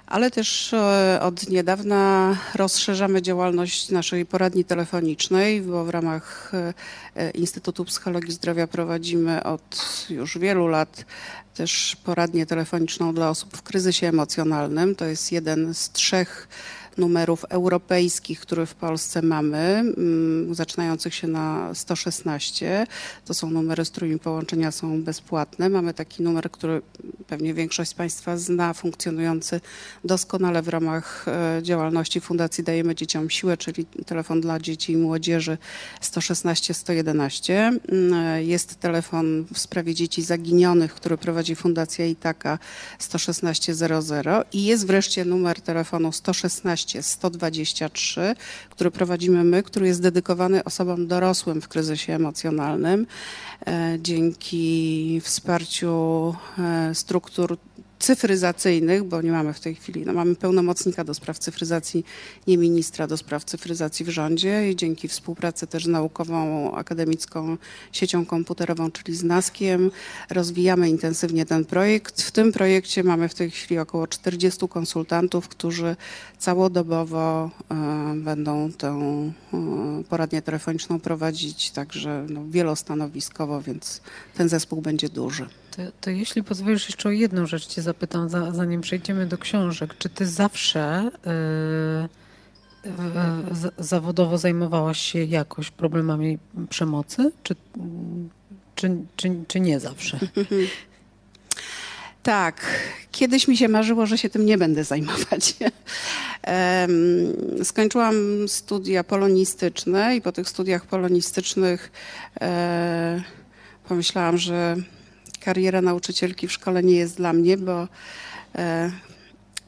ale 0.06 0.30
też 0.30 0.72
e, 0.72 1.18
od 1.22 1.48
niedawna 1.48 2.36
rozszerzamy 2.54 3.22
działalność 3.22 3.90
naszej 3.90 4.26
poradni 4.26 4.64
telefonicznej, 4.64 5.62
bo 5.62 5.84
w 5.84 5.90
ramach 5.90 6.52
e, 7.16 7.30
Instytutu 7.30 7.84
Psychologii 7.84 8.32
Zdrowia 8.32 8.66
prowadzimy 8.66 9.42
od 9.42 10.06
już 10.10 10.38
wielu 10.38 10.66
lat 10.66 11.04
też 11.54 11.96
poradnię 12.04 12.46
telefoniczną 12.46 13.14
dla 13.14 13.30
osób 13.30 13.56
w 13.56 13.62
kryzysie 13.62 14.08
emocjonalnym. 14.08 14.94
To 14.94 15.04
jest 15.04 15.32
jeden 15.32 15.74
z 15.74 15.90
trzech 15.90 16.48
numerów 16.98 17.44
europejskich, 17.44 18.40
które 18.40 18.66
w 18.66 18.74
Polsce 18.74 19.22
mamy, 19.22 19.58
mm, 19.58 20.54
zaczynających 20.54 21.14
się 21.14 21.28
na 21.28 21.74
116. 21.74 22.86
To 23.24 23.34
są 23.34 23.50
numery, 23.50 23.84
z 23.84 23.90
którymi 23.90 24.18
połączenia 24.18 24.70
są 24.70 25.02
bezpłatne. 25.02 25.68
Mamy 25.68 25.94
taki 25.94 26.22
numer, 26.22 26.50
który 26.50 26.82
pewnie 27.26 27.54
większość 27.54 27.90
z 27.90 27.94
Państwa 27.94 28.36
zna, 28.36 28.74
funkcjonujący 28.74 29.60
doskonale 30.04 30.62
w 30.62 30.68
ramach 30.68 31.26
e, 31.28 31.62
działalności 31.62 32.20
Fundacji 32.20 32.64
Dajemy 32.64 32.94
Dzieciom 32.94 33.30
Siłę, 33.30 33.56
czyli 33.56 33.86
telefon 34.06 34.40
dla 34.40 34.58
dzieci 34.60 34.92
i 34.92 34.96
młodzieży 34.96 35.58
116-111. 36.02 37.52
Mm, 37.52 38.14
e, 38.14 38.44
jest 38.44 38.80
telefon 38.80 39.46
w 39.54 39.58
sprawie 39.58 39.94
dzieci 39.94 40.22
zaginionych, 40.22 40.94
który 40.94 41.18
prowadzi 41.18 41.56
Fundacja 41.56 42.06
Itaka 42.06 42.58
116-00 42.98 44.44
i 44.52 44.64
jest 44.64 44.86
wreszcie 44.86 45.24
numer 45.24 45.60
telefonu 45.60 46.12
116 46.12 46.85
123, 47.02 48.34
który 48.70 48.90
prowadzimy 48.90 49.44
my, 49.44 49.62
który 49.62 49.86
jest 49.86 50.02
dedykowany 50.02 50.64
osobom 50.64 51.06
dorosłym 51.06 51.60
w 51.60 51.68
kryzysie 51.68 52.12
emocjonalnym. 52.12 53.06
E, 53.66 53.98
dzięki 54.02 55.20
wsparciu 55.24 56.34
e, 56.58 56.94
struktur 56.94 57.58
cyfryzacyjnych, 57.98 59.04
bo 59.04 59.22
nie 59.22 59.32
mamy 59.32 59.52
w 59.52 59.60
tej 59.60 59.74
chwili, 59.74 60.06
no 60.06 60.12
mamy 60.12 60.36
pełnomocnika 60.36 61.04
do 61.04 61.14
spraw 61.14 61.38
cyfryzacji, 61.38 62.04
nie 62.46 62.58
ministra 62.58 63.06
do 63.06 63.16
spraw 63.16 63.44
cyfryzacji 63.44 64.04
w 64.04 64.08
rządzie 64.08 64.70
i 64.70 64.76
dzięki 64.76 65.08
współpracy 65.08 65.66
też 65.66 65.86
naukową, 65.86 66.72
akademicką 66.74 67.56
siecią 67.92 68.26
komputerową, 68.26 68.90
czyli 68.90 69.16
z 69.16 69.24
NASkiem, 69.24 69.90
rozwijamy 70.30 70.90
intensywnie 70.90 71.46
ten 71.46 71.64
projekt. 71.64 72.22
W 72.22 72.30
tym 72.30 72.52
projekcie 72.52 73.04
mamy 73.04 73.28
w 73.28 73.34
tej 73.34 73.50
chwili 73.50 73.78
około 73.78 74.06
40 74.06 74.68
konsultantów, 74.68 75.48
którzy 75.48 75.96
całodobowo 76.38 77.50
e, 77.70 78.14
będą 78.16 78.72
tę 78.72 78.88
e, 78.88 80.02
poradnię 80.08 80.42
telefoniczną 80.42 81.00
prowadzić, 81.00 81.70
także 81.70 82.26
no, 82.28 82.40
wielostanowiskowo, 82.48 83.62
więc 83.62 84.00
ten 84.34 84.48
zespół 84.48 84.82
będzie 84.82 85.08
duży. 85.08 85.46
To, 85.76 85.82
to, 86.00 86.10
jeśli 86.10 86.42
pozwolisz, 86.42 86.86
jeszcze 86.86 87.08
o 87.08 87.12
jedną 87.12 87.46
rzecz 87.46 87.66
Cię 87.66 87.82
zapytam, 87.82 88.28
za, 88.28 88.52
zanim 88.52 88.80
przejdziemy 88.80 89.26
do 89.26 89.38
książek. 89.38 89.94
Czy 89.98 90.08
Ty 90.08 90.26
zawsze 90.26 91.10
yy, 92.84 92.90
yy, 92.90 93.70
zawodowo 93.78 94.38
zajmowałaś 94.38 95.00
się 95.00 95.24
jakoś 95.24 95.70
problemami 95.70 96.38
przemocy? 96.68 97.32
Czy, 97.42 97.56
czy, 98.74 98.96
czy, 99.16 99.30
czy 99.48 99.60
nie 99.60 99.80
zawsze? 99.80 100.18
Tak, 102.22 102.60
kiedyś 103.12 103.48
mi 103.48 103.56
się 103.56 103.68
marzyło, 103.68 104.06
że 104.06 104.18
się 104.18 104.30
tym 104.30 104.46
nie 104.46 104.58
będę 104.58 104.84
zajmować. 104.84 105.54
Skończyłam 107.62 108.14
studia 108.48 109.04
polonistyczne 109.04 110.16
i 110.16 110.20
po 110.20 110.32
tych 110.32 110.48
studiach 110.48 110.86
polonistycznych 110.86 111.92
e, 112.40 113.22
pomyślałam, 113.88 114.38
że 114.38 114.76
kariera 115.46 115.82
nauczycielki 115.82 116.48
w 116.48 116.52
szkole 116.52 116.82
nie 116.82 116.96
jest 116.96 117.16
dla 117.16 117.32
mnie, 117.32 117.56
bo 117.56 117.88
e, 118.54 118.90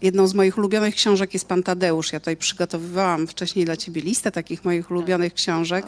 jedną 0.03 0.27
z 0.27 0.35
moich 0.35 0.59
ulubionych 0.59 0.95
książek 0.95 1.35
jest 1.35 1.49
Pan 1.49 1.63
Tadeusz. 1.63 2.13
Ja 2.13 2.21
tutaj 2.21 2.37
przygotowywałam 2.37 3.27
wcześniej 3.27 3.65
dla 3.65 3.77
ciebie 3.77 4.01
listę 4.01 4.31
takich 4.31 4.65
moich 4.65 4.91
ulubionych 4.91 5.35
książek. 5.35 5.87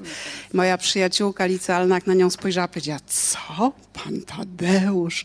Moja 0.53 0.79
przyjaciółka 0.79 1.47
licealna 1.47 1.99
na 2.07 2.15
nią 2.15 2.31
spojrzała 2.31 2.69
powiedziała, 2.69 3.01
co? 3.07 3.73
Pan 3.93 4.21
Tadeusz? 4.21 5.25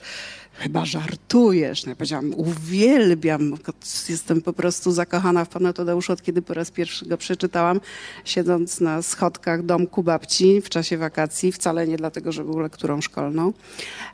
Chyba 0.57 0.85
żartujesz. 0.85 1.85
No 1.85 1.89
ja 1.89 1.95
powiedziałam, 1.95 2.33
uwielbiam, 2.37 3.57
jestem 4.09 4.41
po 4.41 4.53
prostu 4.53 4.91
zakochana 4.91 5.45
w 5.45 5.49
Panu 5.49 5.73
Tadeuszu, 5.73 6.13
od 6.13 6.21
kiedy 6.21 6.41
po 6.41 6.53
raz 6.53 6.71
pierwszy 6.71 7.05
go 7.05 7.17
przeczytałam, 7.17 7.81
siedząc 8.25 8.81
na 8.81 9.01
schodkach 9.01 9.63
domku 9.63 10.03
babci 10.03 10.61
w 10.61 10.69
czasie 10.69 10.97
wakacji, 10.97 11.51
wcale 11.51 11.87
nie 11.87 11.97
dlatego, 11.97 12.31
że 12.31 12.43
był 12.43 12.59
lekturą 12.59 13.01
szkolną. 13.01 13.53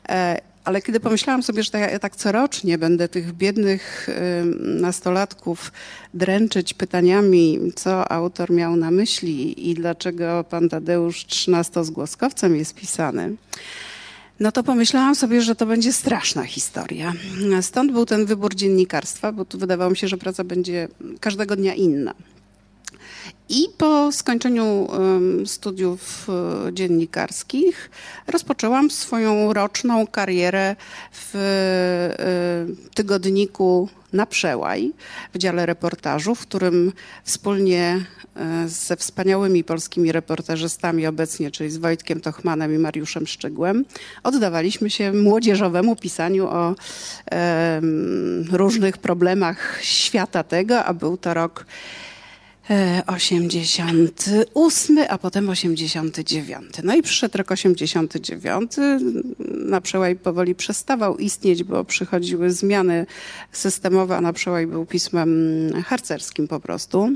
E, 0.08 0.40
ale 0.64 0.82
kiedy 0.82 1.00
pomyślałam 1.00 1.42
sobie, 1.42 1.62
że 1.62 1.78
ja 1.78 1.98
tak 1.98 2.16
corocznie 2.16 2.78
będę 2.78 3.08
tych 3.08 3.32
biednych 3.32 4.08
nastolatków 4.58 5.72
dręczyć 6.14 6.74
pytaniami, 6.74 7.58
co 7.74 8.12
autor 8.12 8.50
miał 8.50 8.76
na 8.76 8.90
myśli 8.90 9.70
i 9.70 9.74
dlaczego 9.74 10.44
pan 10.50 10.68
Tadeusz 10.68 11.26
trzynastozgłoskowcem 11.26 12.56
jest 12.56 12.74
pisany, 12.74 13.36
no 14.42 14.52
to 14.52 14.62
pomyślałam 14.62 15.14
sobie, 15.14 15.42
że 15.42 15.54
to 15.54 15.66
będzie 15.66 15.92
straszna 15.92 16.44
historia. 16.44 17.12
Stąd 17.60 17.92
był 17.92 18.06
ten 18.06 18.26
wybór 18.26 18.54
dziennikarstwa, 18.54 19.32
bo 19.32 19.44
tu 19.44 19.58
wydawało 19.58 19.90
mi 19.90 19.96
się, 19.96 20.08
że 20.08 20.16
praca 20.16 20.44
będzie 20.44 20.88
każdego 21.20 21.56
dnia 21.56 21.74
inna. 21.74 22.14
I 23.48 23.66
po 23.78 24.12
skończeniu 24.12 24.88
studiów 25.46 26.28
e, 26.28 26.72
dziennikarskich 26.72 27.90
rozpoczęłam 28.26 28.90
swoją 28.90 29.52
roczną 29.52 30.06
karierę 30.06 30.76
w 31.12 31.36
e, 31.36 32.94
tygodniku 32.94 33.88
na 34.12 34.26
przełaj 34.26 34.92
w 35.34 35.38
dziale 35.38 35.66
reportażu, 35.66 36.34
w 36.34 36.40
którym 36.40 36.92
wspólnie 37.24 38.04
e, 38.36 38.68
ze 38.68 38.96
wspaniałymi 38.96 39.64
polskimi 39.64 40.12
reportażystami 40.12 41.06
obecnie, 41.06 41.50
czyli 41.50 41.70
z 41.70 41.76
Wojtkiem 41.76 42.20
Tochmanem 42.20 42.74
i 42.74 42.78
Mariuszem 42.78 43.26
Szczygłem, 43.26 43.84
oddawaliśmy 44.22 44.90
się 44.90 45.12
młodzieżowemu 45.12 45.96
pisaniu 45.96 46.46
o 46.46 46.74
e, 47.32 47.80
różnych 48.52 48.98
problemach 48.98 49.78
świata 49.82 50.42
tego, 50.42 50.84
a 50.84 50.94
był 50.94 51.16
to 51.16 51.34
rok 51.34 51.66
88, 53.06 54.98
a 55.08 55.18
potem 55.18 55.48
89. 55.48 56.64
No 56.84 56.94
i 56.94 57.02
przyszedł 57.02 57.38
rok 57.38 57.50
89. 57.50 58.72
Na 59.66 59.80
przełaj 59.80 60.16
powoli 60.16 60.54
przestawał 60.54 61.16
istnieć, 61.16 61.64
bo 61.64 61.84
przychodziły 61.84 62.50
zmiany 62.50 63.06
systemowe, 63.52 64.16
a 64.16 64.20
na 64.20 64.32
przełaj 64.32 64.66
był 64.66 64.86
pismem 64.86 65.28
harcerskim 65.84 66.48
po 66.48 66.60
prostu. 66.60 67.08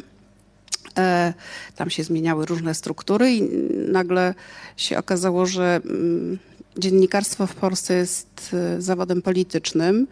E, 0.98 1.34
tam 1.76 1.90
się 1.90 2.04
zmieniały 2.04 2.46
różne 2.46 2.74
struktury 2.74 3.32
i 3.32 3.42
nagle 3.88 4.34
się 4.76 4.98
okazało, 4.98 5.46
że 5.46 5.80
mm, 5.84 6.38
dziennikarstwo 6.78 7.46
w 7.46 7.54
Polsce 7.54 7.94
jest 7.94 8.54
e, 8.54 8.82
zawodem 8.82 9.22
politycznym, 9.22 10.06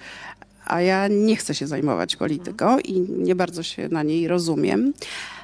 a 0.64 0.80
ja 0.80 1.08
nie 1.08 1.36
chcę 1.36 1.54
się 1.54 1.66
zajmować 1.66 2.16
polityką 2.16 2.78
i 2.78 3.00
nie 3.00 3.34
bardzo 3.34 3.62
się 3.62 3.88
na 3.88 4.02
niej 4.02 4.28
rozumiem. 4.28 4.92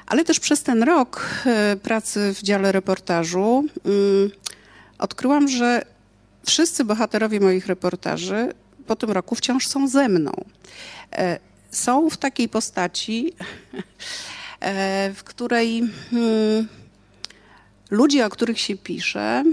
Ale 0.07 0.23
też 0.25 0.39
przez 0.39 0.63
ten 0.63 0.83
rok 0.83 1.25
e, 1.45 1.75
pracy 1.75 2.33
w 2.33 2.41
dziale 2.41 2.71
reportażu 2.71 3.65
mm, 3.85 4.31
odkryłam, 4.99 5.47
że 5.47 5.81
wszyscy 6.45 6.85
bohaterowie 6.85 7.39
moich 7.39 7.67
reportaży 7.67 8.53
po 8.87 8.95
tym 8.95 9.11
roku 9.11 9.35
wciąż 9.35 9.67
są 9.67 9.87
ze 9.87 10.09
mną. 10.09 10.31
Są 11.71 12.09
w 12.09 12.17
takiej 12.17 12.49
postaci, 12.49 13.33
E, 14.61 15.13
w 15.15 15.23
której 15.23 15.83
hmm, 16.11 16.67
ludzie, 17.91 18.25
o 18.25 18.29
których 18.29 18.59
się 18.59 18.77
pisze, 18.77 19.43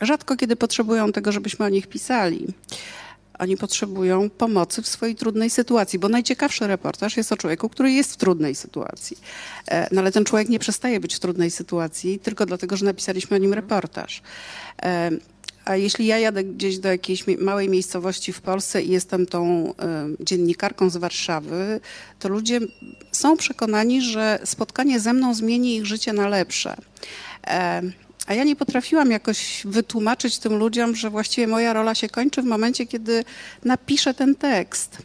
rzadko 0.00 0.36
kiedy 0.36 0.56
potrzebują 0.56 1.12
tego, 1.12 1.32
żebyśmy 1.32 1.66
o 1.66 1.68
nich 1.68 1.86
pisali. 1.86 2.46
Oni 3.38 3.56
potrzebują 3.56 4.30
pomocy 4.30 4.82
w 4.82 4.88
swojej 4.88 5.14
trudnej 5.14 5.50
sytuacji, 5.50 5.98
bo 5.98 6.08
najciekawszy 6.08 6.66
reportaż 6.66 7.16
jest 7.16 7.32
o 7.32 7.36
człowieku, 7.36 7.68
który 7.68 7.92
jest 7.92 8.12
w 8.12 8.16
trudnej 8.16 8.54
sytuacji. 8.54 9.18
E, 9.70 9.88
no 9.92 10.00
ale 10.00 10.12
ten 10.12 10.24
człowiek 10.24 10.48
nie 10.48 10.58
przestaje 10.58 11.00
być 11.00 11.14
w 11.14 11.20
trudnej 11.20 11.50
sytuacji 11.50 12.18
tylko 12.18 12.46
dlatego, 12.46 12.76
że 12.76 12.84
napisaliśmy 12.84 13.36
o 13.36 13.40
nim 13.40 13.54
reportaż. 13.54 14.22
E, 14.82 15.10
a 15.68 15.76
jeśli 15.76 16.06
ja 16.06 16.18
jadę 16.18 16.44
gdzieś 16.44 16.78
do 16.78 16.88
jakiejś 16.88 17.24
małej 17.38 17.68
miejscowości 17.68 18.32
w 18.32 18.40
Polsce 18.40 18.82
i 18.82 18.90
jestem 18.90 19.26
tą 19.26 19.70
y, 19.70 19.74
dziennikarką 20.24 20.90
z 20.90 20.96
Warszawy, 20.96 21.80
to 22.18 22.28
ludzie 22.28 22.60
są 23.12 23.36
przekonani, 23.36 24.02
że 24.02 24.38
spotkanie 24.44 25.00
ze 25.00 25.12
mną 25.12 25.34
zmieni 25.34 25.76
ich 25.76 25.86
życie 25.86 26.12
na 26.12 26.28
lepsze. 26.28 26.76
A 28.28 28.34
ja 28.34 28.44
nie 28.44 28.56
potrafiłam 28.56 29.10
jakoś 29.10 29.62
wytłumaczyć 29.64 30.38
tym 30.38 30.54
ludziom, 30.56 30.96
że 30.96 31.10
właściwie 31.10 31.46
moja 31.46 31.72
rola 31.72 31.94
się 31.94 32.08
kończy 32.08 32.42
w 32.42 32.44
momencie, 32.44 32.86
kiedy 32.86 33.24
napiszę 33.64 34.14
ten 34.14 34.34
tekst. 34.34 34.98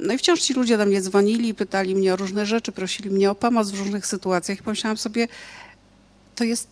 No 0.00 0.14
i 0.14 0.18
wciąż 0.18 0.40
ci 0.40 0.54
ludzie 0.54 0.78
do 0.78 0.86
mnie 0.86 1.00
dzwonili, 1.00 1.54
pytali 1.54 1.94
mnie 1.94 2.14
o 2.14 2.16
różne 2.16 2.46
rzeczy, 2.46 2.72
prosili 2.72 3.10
mnie 3.10 3.30
o 3.30 3.34
pomoc 3.34 3.70
w 3.70 3.78
różnych 3.78 4.06
sytuacjach. 4.06 4.58
I 4.58 4.62
pomyślałam 4.62 4.96
sobie, 4.96 5.28
to 6.34 6.44
jest 6.44 6.68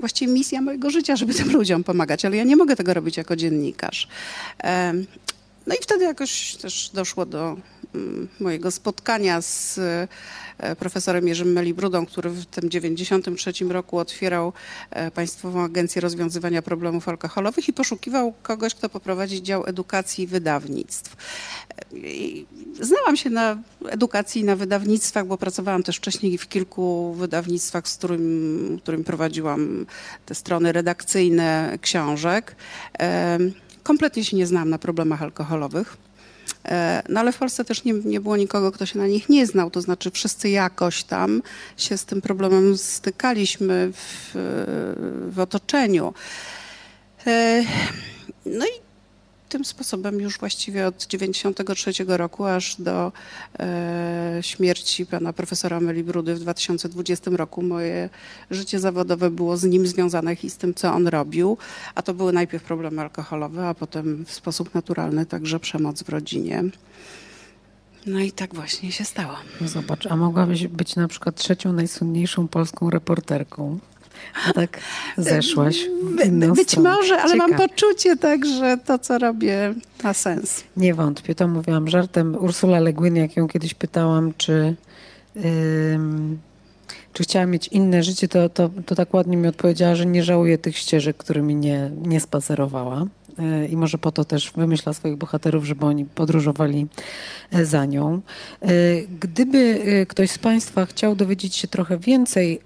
właściwie 0.00 0.32
misja 0.32 0.60
mojego 0.60 0.90
życia, 0.90 1.16
żeby 1.16 1.34
tym 1.34 1.52
ludziom 1.52 1.84
pomagać, 1.84 2.24
ale 2.24 2.36
ja 2.36 2.44
nie 2.44 2.56
mogę 2.56 2.76
tego 2.76 2.94
robić 2.94 3.16
jako 3.16 3.36
dziennikarz. 3.36 4.08
No 5.66 5.74
i 5.74 5.78
wtedy 5.82 6.04
jakoś 6.04 6.56
też 6.56 6.90
doszło 6.94 7.26
do 7.26 7.56
mojego 8.40 8.70
spotkania 8.70 9.42
z 9.42 9.78
e, 10.58 10.76
profesorem 10.76 11.28
Jerzym 11.28 11.52
Melibrudą, 11.52 12.06
który 12.06 12.30
w 12.30 12.46
tym 12.46 12.70
93 12.70 13.52
roku 13.68 13.98
otwierał 13.98 14.52
e, 14.90 15.10
Państwową 15.10 15.64
Agencję 15.64 16.00
Rozwiązywania 16.00 16.62
Problemów 16.62 17.08
Alkoholowych 17.08 17.68
i 17.68 17.72
poszukiwał 17.72 18.34
kogoś, 18.42 18.74
kto 18.74 18.88
poprowadzi 18.88 19.42
dział 19.42 19.66
edukacji 19.66 20.24
i 20.24 20.26
wydawnictw. 20.26 21.16
I 21.92 22.46
znałam 22.80 23.16
się 23.16 23.30
na 23.30 23.58
edukacji 23.88 24.40
i 24.40 24.44
na 24.44 24.56
wydawnictwach, 24.56 25.26
bo 25.26 25.38
pracowałam 25.38 25.82
też 25.82 25.96
wcześniej 25.96 26.38
w 26.38 26.48
kilku 26.48 27.14
wydawnictwach, 27.14 27.88
z 27.88 27.96
którym, 27.96 28.78
którym 28.82 29.04
prowadziłam 29.04 29.86
te 30.26 30.34
strony 30.34 30.72
redakcyjne 30.72 31.78
książek. 31.80 32.56
Kompletnie 33.82 34.24
się 34.24 34.36
nie 34.36 34.46
znałam 34.46 34.70
na 34.70 34.78
problemach 34.78 35.22
alkoholowych. 35.22 35.96
E, 36.64 37.02
no 37.08 37.20
ale 37.20 37.32
w 37.32 37.38
Polsce 37.38 37.64
też 37.64 37.84
nie, 37.84 37.92
nie 37.92 38.20
było 38.20 38.36
nikogo, 38.36 38.72
kto 38.72 38.86
się 38.86 38.98
na 38.98 39.06
nich 39.06 39.28
nie 39.28 39.46
znał, 39.46 39.70
to 39.70 39.80
znaczy 39.80 40.10
wszyscy 40.10 40.48
jakoś 40.48 41.04
tam 41.04 41.42
się 41.76 41.98
z 41.98 42.04
tym 42.04 42.20
problemem 42.20 42.78
stykaliśmy 42.78 43.92
w, 43.92 44.30
w 45.30 45.40
otoczeniu. 45.40 46.14
E, 47.26 47.64
no 48.46 48.66
i 48.66 48.83
tym 49.48 49.64
sposobem 49.64 50.20
już 50.20 50.38
właściwie 50.38 50.86
od 50.86 51.06
1993 51.06 52.04
roku 52.06 52.44
aż 52.44 52.76
do 52.80 53.12
e, 53.58 54.38
śmierci 54.40 55.06
pana 55.06 55.32
profesora 55.32 55.80
Meli 55.80 56.04
Brudy 56.04 56.34
w 56.34 56.40
2020 56.40 57.30
roku 57.30 57.62
moje 57.62 58.08
życie 58.50 58.80
zawodowe 58.80 59.30
było 59.30 59.56
z 59.56 59.64
nim 59.64 59.86
związane 59.86 60.34
i 60.42 60.50
z 60.50 60.56
tym, 60.56 60.74
co 60.74 60.92
on 60.92 61.08
robił. 61.08 61.58
A 61.94 62.02
to 62.02 62.14
były 62.14 62.32
najpierw 62.32 62.64
problemy 62.64 63.02
alkoholowe, 63.02 63.68
a 63.68 63.74
potem 63.74 64.24
w 64.24 64.32
sposób 64.32 64.74
naturalny 64.74 65.26
także 65.26 65.60
przemoc 65.60 66.02
w 66.02 66.08
rodzinie. 66.08 66.64
No 68.06 68.20
i 68.20 68.32
tak 68.32 68.54
właśnie 68.54 68.92
się 68.92 69.04
stało. 69.04 69.34
No 69.60 69.68
zobacz, 69.68 70.06
a 70.06 70.16
mogłabyś 70.16 70.66
być 70.66 70.96
na 70.96 71.08
przykład 71.08 71.36
trzecią 71.36 71.72
najsłynniejszą 71.72 72.48
polską 72.48 72.90
reporterką. 72.90 73.78
A 74.48 74.52
tak 74.52 74.80
zeszłaś 75.16 75.86
Być 76.56 76.70
stronę. 76.70 76.90
może, 76.90 77.22
ale 77.22 77.36
mam 77.36 77.54
poczucie 77.54 78.16
tak, 78.16 78.46
że 78.46 78.78
to, 78.84 78.98
co 78.98 79.18
robię, 79.18 79.74
ma 80.04 80.14
sens. 80.14 80.64
Nie 80.76 80.94
wątpię, 80.94 81.34
to 81.34 81.48
mówiłam 81.48 81.88
żartem. 81.88 82.36
Ursula 82.40 82.80
Legwin, 82.80 83.16
jak 83.16 83.36
ją 83.36 83.48
kiedyś 83.48 83.74
pytałam, 83.74 84.32
czy, 84.36 84.76
ym, 85.94 86.38
czy 87.12 87.22
chciała 87.22 87.46
mieć 87.46 87.68
inne 87.68 88.02
życie, 88.02 88.28
to, 88.28 88.48
to, 88.48 88.70
to 88.86 88.94
tak 88.94 89.14
ładnie 89.14 89.36
mi 89.36 89.48
odpowiedziała, 89.48 89.94
że 89.94 90.06
nie 90.06 90.22
żałuje 90.22 90.58
tych 90.58 90.76
ścieżek, 90.76 91.16
którymi 91.16 91.56
nie, 91.56 91.90
nie 92.02 92.20
spacerowała. 92.20 93.06
Y, 93.64 93.68
I 93.68 93.76
może 93.76 93.98
po 93.98 94.12
to 94.12 94.24
też 94.24 94.52
wymyśla 94.56 94.92
swoich 94.92 95.16
bohaterów, 95.16 95.64
żeby 95.64 95.86
oni 95.86 96.04
podróżowali 96.04 96.86
y, 97.54 97.66
za 97.66 97.84
nią. 97.84 98.20
Y, 98.68 99.06
gdyby 99.20 99.80
ktoś 100.08 100.30
z 100.30 100.38
Państwa 100.38 100.86
chciał 100.86 101.16
dowiedzieć 101.16 101.56
się 101.56 101.68
trochę 101.68 101.98
więcej 101.98 102.60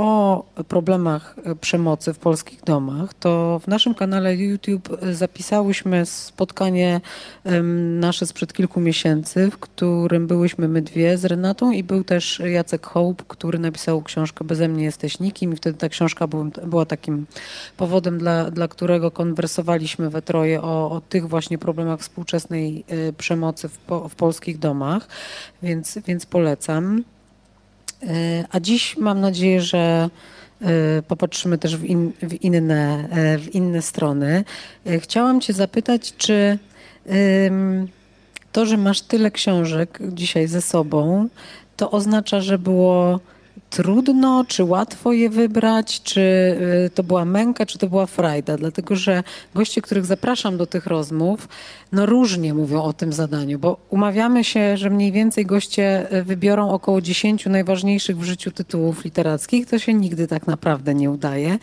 o 0.00 0.44
problemach 0.68 1.36
e, 1.44 1.54
przemocy 1.54 2.14
w 2.14 2.18
polskich 2.18 2.60
domach, 2.64 3.14
to 3.14 3.60
w 3.64 3.68
naszym 3.68 3.94
kanale 3.94 4.36
YouTube 4.36 4.88
zapisałyśmy 5.12 6.06
spotkanie 6.06 7.00
nasze 8.00 8.26
sprzed 8.26 8.52
kilku 8.52 8.80
miesięcy, 8.80 9.50
w 9.50 9.58
którym 9.58 10.26
byłyśmy 10.26 10.68
my 10.68 10.82
dwie 10.82 11.18
z 11.18 11.24
Renatą 11.24 11.70
i 11.70 11.82
był 11.82 12.04
też 12.04 12.42
Jacek 12.44 12.86
Hołb, 12.86 13.24
który 13.28 13.58
napisał 13.58 14.02
książkę 14.02 14.44
Beze 14.44 14.68
mnie 14.68 14.84
jesteś 14.84 15.20
nikim 15.20 15.52
i 15.52 15.56
wtedy 15.56 15.78
ta 15.78 15.88
książka 15.88 16.26
była 16.66 16.86
takim 16.86 17.26
powodem, 17.76 18.18
dla, 18.18 18.50
dla 18.50 18.68
którego 18.68 19.10
konwersowaliśmy 19.10 20.10
we 20.10 20.22
troje 20.22 20.62
o, 20.62 20.90
o 20.90 21.00
tych 21.00 21.28
właśnie 21.28 21.58
problemach 21.58 22.00
współczesnej 22.00 22.84
e, 22.88 23.12
przemocy 23.12 23.68
w, 23.68 23.78
po, 23.78 24.08
w 24.08 24.14
polskich 24.14 24.58
domach, 24.58 25.08
więc, 25.62 25.98
więc 26.06 26.26
polecam. 26.26 27.04
E, 28.02 28.44
a 28.50 28.60
dziś 28.60 28.96
mam 28.96 29.20
nadzieję, 29.20 29.60
że 29.60 30.10
e, 30.60 30.66
popatrzymy 31.02 31.58
też 31.58 31.76
w, 31.76 31.84
in, 31.84 32.12
w, 32.22 32.44
inne, 32.44 33.08
e, 33.10 33.38
w 33.38 33.54
inne 33.54 33.82
strony. 33.82 34.44
Chciałam 34.98 35.40
Cię 35.40 35.52
zapytać, 35.52 36.14
czy 36.16 36.58
to, 38.52 38.66
że 38.66 38.76
masz 38.76 39.00
tyle 39.00 39.30
książek 39.30 39.98
dzisiaj 40.08 40.48
ze 40.48 40.62
sobą, 40.62 41.28
to 41.76 41.90
oznacza, 41.90 42.40
że 42.40 42.58
było 42.58 43.20
trudno, 43.70 44.44
czy 44.48 44.64
łatwo 44.64 45.12
je 45.12 45.30
wybrać, 45.30 46.02
czy 46.02 46.20
y, 46.86 46.90
to 46.94 47.02
była 47.02 47.24
męka, 47.24 47.66
czy 47.66 47.78
to 47.78 47.86
była 47.88 48.06
frajda, 48.06 48.56
dlatego 48.56 48.96
że 48.96 49.22
goście, 49.54 49.82
których 49.82 50.06
zapraszam 50.06 50.56
do 50.56 50.66
tych 50.66 50.86
rozmów, 50.86 51.48
no 51.92 52.06
różnie 52.06 52.54
mówią 52.54 52.82
o 52.82 52.92
tym 52.92 53.12
zadaniu, 53.12 53.58
bo 53.58 53.76
umawiamy 53.90 54.44
się, 54.44 54.76
że 54.76 54.90
mniej 54.90 55.12
więcej 55.12 55.46
goście 55.46 56.14
y, 56.16 56.24
wybiorą 56.24 56.70
około 56.70 57.00
10 57.00 57.46
najważniejszych 57.46 58.18
w 58.18 58.22
życiu 58.22 58.50
tytułów 58.50 59.04
literackich. 59.04 59.66
To 59.66 59.78
się 59.78 59.94
nigdy 59.94 60.26
tak 60.26 60.46
naprawdę 60.46 60.94
nie 60.94 61.10
udaje, 61.10 61.58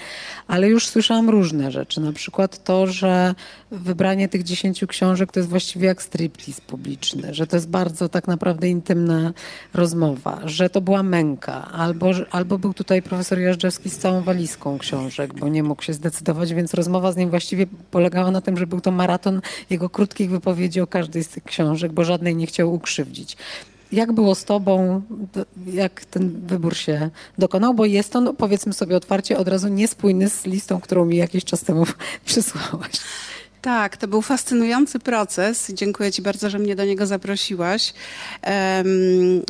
ale 0.48 0.70
już 0.70 0.88
słyszałam 0.88 1.30
różne 1.30 1.72
rzeczy, 1.72 2.02
na 2.02 2.14
przykład 2.14 2.64
to, 2.64 2.88
że 2.88 3.36
wybranie 3.72 4.30
tych 4.30 4.44
10 4.44 4.86
książek 4.88 5.32
to 5.32 5.40
jest 5.40 5.50
właściwie 5.50 5.88
jak 5.88 6.02
striptease 6.02 6.62
publiczny, 6.68 7.34
że 7.34 7.48
to 7.48 7.56
jest 7.56 7.70
bardzo 7.70 8.10
tak 8.10 8.28
naprawdę 8.28 8.70
intymna 8.70 9.34
rozmowa, 9.74 10.40
że 10.46 10.70
to 10.70 10.82
była 10.82 11.04
męka, 11.04 11.72
albo, 11.72 11.97
albo 12.32 12.58
był 12.58 12.74
tutaj 12.74 13.02
profesor 13.02 13.40
Jażdżewski 13.40 13.90
z 13.90 13.98
całą 13.98 14.22
walizką 14.22 14.78
książek, 14.78 15.34
bo 15.34 15.48
nie 15.48 15.64
mógł 15.64 15.84
się 15.84 15.94
zdecydować, 15.94 16.54
więc 16.54 16.74
rozmowa 16.74 17.12
z 17.12 17.18
nim 17.18 17.30
właściwie 17.30 17.68
polegała 17.92 18.32
na 18.32 18.42
tym, 18.42 18.58
że 18.58 18.68
był 18.68 18.82
to 18.82 18.92
maraton 18.92 19.42
jego 19.70 19.90
krótkich 19.90 20.30
wypowiedzi 20.30 20.82
o 20.82 20.88
każdej 20.88 21.24
z 21.24 21.28
tych 21.28 21.44
książek, 21.44 21.92
bo 21.92 22.04
żadnej 22.04 22.36
nie 22.36 22.48
chciał 22.48 22.74
ukrzywdzić. 22.74 23.38
Jak 23.92 24.12
było 24.12 24.36
z 24.36 24.44
tobą? 24.44 25.02
Jak 25.66 26.06
ten 26.06 26.46
wybór 26.48 26.76
się 26.76 27.10
dokonał? 27.38 27.74
Bo 27.74 27.86
jest 27.86 28.16
on, 28.16 28.36
powiedzmy 28.36 28.74
sobie 28.74 28.98
otwarcie, 28.98 29.38
od 29.38 29.48
razu 29.48 29.68
niespójny 29.68 30.30
z 30.30 30.46
listą, 30.46 30.82
którą 30.82 31.06
mi 31.06 31.18
jakiś 31.18 31.44
czas 31.44 31.64
temu 31.64 31.86
przysłałaś. 32.26 32.92
Tak, 33.62 33.98
to 33.98 34.08
był 34.08 34.22
fascynujący 34.22 35.00
proces. 35.00 35.72
Dziękuję 35.74 36.12
Ci 36.12 36.22
bardzo, 36.22 36.50
że 36.50 36.60
mnie 36.60 36.76
do 36.76 36.86
niego 36.86 37.06
zaprosiłaś, 37.06 37.94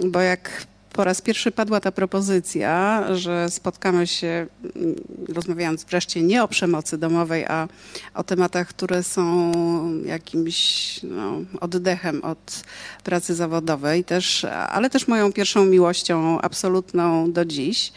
bo 0.05 0.21
jak 0.21 0.67
po 0.97 1.03
raz 1.03 1.21
pierwszy 1.21 1.51
padła 1.51 1.79
ta 1.79 1.91
propozycja, 1.91 3.03
że 3.15 3.49
spotkamy 3.49 4.07
się, 4.07 4.47
mm, 4.75 4.95
rozmawiając 5.29 5.83
wreszcie 5.83 6.21
nie 6.21 6.43
o 6.43 6.47
przemocy 6.47 6.97
domowej, 6.97 7.45
a 7.45 7.67
o 8.13 8.23
tematach, 8.23 8.67
które 8.67 9.03
są 9.03 9.51
jakimś 10.05 10.99
no, 11.03 11.41
oddechem 11.62 12.23
od 12.23 12.63
pracy 13.03 13.36
zawodowej, 13.36 14.03
też, 14.03 14.45
ale 14.69 14.89
też 14.89 15.07
moją 15.07 15.33
pierwszą 15.33 15.65
miłością 15.65 16.41
absolutną 16.41 17.31
do 17.31 17.45
dziś, 17.45 17.91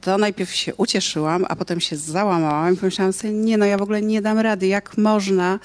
to 0.00 0.18
najpierw 0.18 0.54
się 0.54 0.74
ucieszyłam, 0.74 1.46
a 1.48 1.56
potem 1.56 1.80
się 1.80 1.96
załamałam 1.96 2.74
i 2.74 2.76
pomyślałam 2.76 3.12
sobie, 3.12 3.32
nie 3.32 3.58
no, 3.58 3.66
ja 3.66 3.78
w 3.78 3.82
ogóle 3.82 4.02
nie 4.02 4.22
dam 4.22 4.38
rady, 4.38 4.66
jak 4.66 4.98
można 4.98 5.58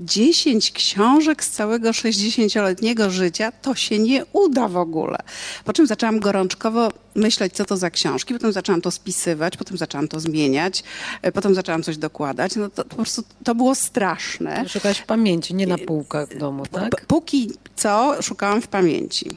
10 0.00 0.70
książek 0.70 1.44
z 1.44 1.50
całego 1.50 1.90
60-letniego 1.90 3.10
życia, 3.10 3.52
to 3.52 3.74
się 3.74 3.98
nie 3.98 4.24
uda 4.32 4.68
w 4.68 4.76
ogóle. 4.76 5.18
Po 5.64 5.72
czym 5.72 5.86
zaczęłam 5.86 6.20
gorączkowo 6.20 6.88
myśleć, 7.14 7.52
co 7.52 7.64
to 7.64 7.76
za 7.76 7.90
książki, 7.90 8.34
potem 8.34 8.52
zaczęłam 8.52 8.80
to 8.80 8.90
spisywać, 8.90 9.56
potem 9.56 9.76
zaczęłam 9.76 10.08
to 10.08 10.20
zmieniać, 10.20 10.84
e, 11.22 11.32
potem 11.32 11.54
zaczęłam 11.54 11.82
coś 11.82 11.96
dokładać. 11.96 12.56
No 12.56 12.70
to, 12.70 12.84
po 12.84 12.96
prostu 12.96 13.22
to 13.44 13.54
było 13.54 13.74
straszne. 13.74 14.68
Szukałaś 14.68 14.98
w 14.98 15.06
pamięci, 15.06 15.54
nie 15.54 15.66
na 15.66 15.78
półkach 15.78 16.28
w 16.28 16.38
domu, 16.38 16.66
tak? 16.66 17.06
Póki 17.06 17.50
co 17.76 18.22
szukałam 18.22 18.62
w 18.62 18.68
pamięci. 18.68 19.30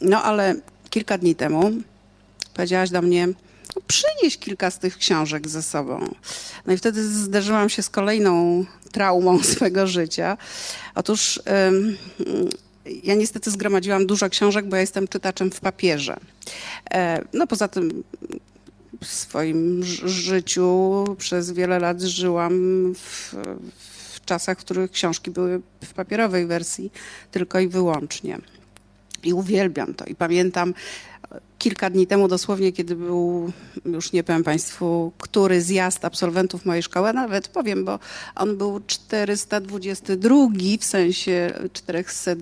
No 0.00 0.22
ale 0.22 0.54
kilka 0.90 1.18
dni 1.18 1.34
temu 1.34 1.70
powiedziałaś 2.54 2.90
do 2.90 3.02
mnie, 3.02 3.28
przynieś 3.86 4.38
kilka 4.38 4.70
z 4.70 4.78
tych 4.78 4.98
książek 4.98 5.48
ze 5.48 5.62
sobą. 5.62 6.14
No 6.66 6.72
i 6.72 6.76
wtedy 6.76 7.08
zderzyłam 7.08 7.68
się 7.68 7.82
z 7.82 7.90
kolejną 7.90 8.64
traumą 8.92 9.42
swego 9.54 9.86
życia. 9.86 10.36
Otóż 10.94 11.40
ja 13.02 13.14
niestety 13.14 13.50
zgromadziłam 13.50 14.06
dużo 14.06 14.30
książek, 14.30 14.66
bo 14.66 14.76
ja 14.76 14.80
jestem 14.80 15.08
czytaczem 15.08 15.50
w 15.50 15.60
papierze. 15.60 16.16
E, 16.94 17.24
no 17.32 17.46
poza 17.46 17.68
tym 17.68 18.02
w 19.00 19.06
swoim 19.06 19.84
życiu 20.04 21.04
przez 21.18 21.50
wiele 21.50 21.78
lat 21.78 22.00
żyłam 22.00 22.52
w, 22.94 23.34
w 24.14 24.24
czasach, 24.24 24.58
w 24.58 24.60
których 24.60 24.90
książki 24.90 25.30
były 25.30 25.60
w 25.84 25.92
papierowej 25.94 26.46
wersji 26.46 26.92
tylko 27.30 27.60
i 27.60 27.68
wyłącznie. 27.68 28.38
I 29.24 29.32
uwielbiam 29.32 29.94
to. 29.94 30.04
I 30.04 30.14
pamiętam 30.14 30.74
kilka 31.62 31.90
dni 31.90 32.06
temu 32.06 32.28
dosłownie, 32.28 32.72
kiedy 32.72 32.96
był, 32.96 33.52
już 33.84 34.12
nie 34.12 34.24
powiem 34.24 34.44
Państwu, 34.44 35.12
który 35.18 35.62
zjazd 35.62 36.04
absolwentów 36.04 36.66
mojej 36.66 36.82
szkoły, 36.82 37.12
nawet 37.12 37.48
powiem, 37.48 37.84
bo 37.84 37.98
on 38.34 38.56
był 38.56 38.80
422, 38.86 40.36
w 40.80 40.84
sensie 40.84 41.52
400, 41.72 42.36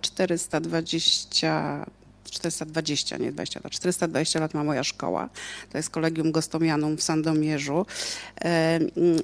420 0.00 1.86
420, 2.30 3.16
nie 3.16 3.32
20 3.32 3.60
lat, 3.64 3.72
420 3.72 4.40
lat 4.40 4.54
ma 4.54 4.64
moja 4.64 4.84
szkoła. 4.84 5.28
To 5.70 5.78
jest 5.78 5.90
Kolegium 5.90 6.32
Gostomianum 6.32 6.96
w 6.96 7.02
Sandomierzu. 7.02 7.86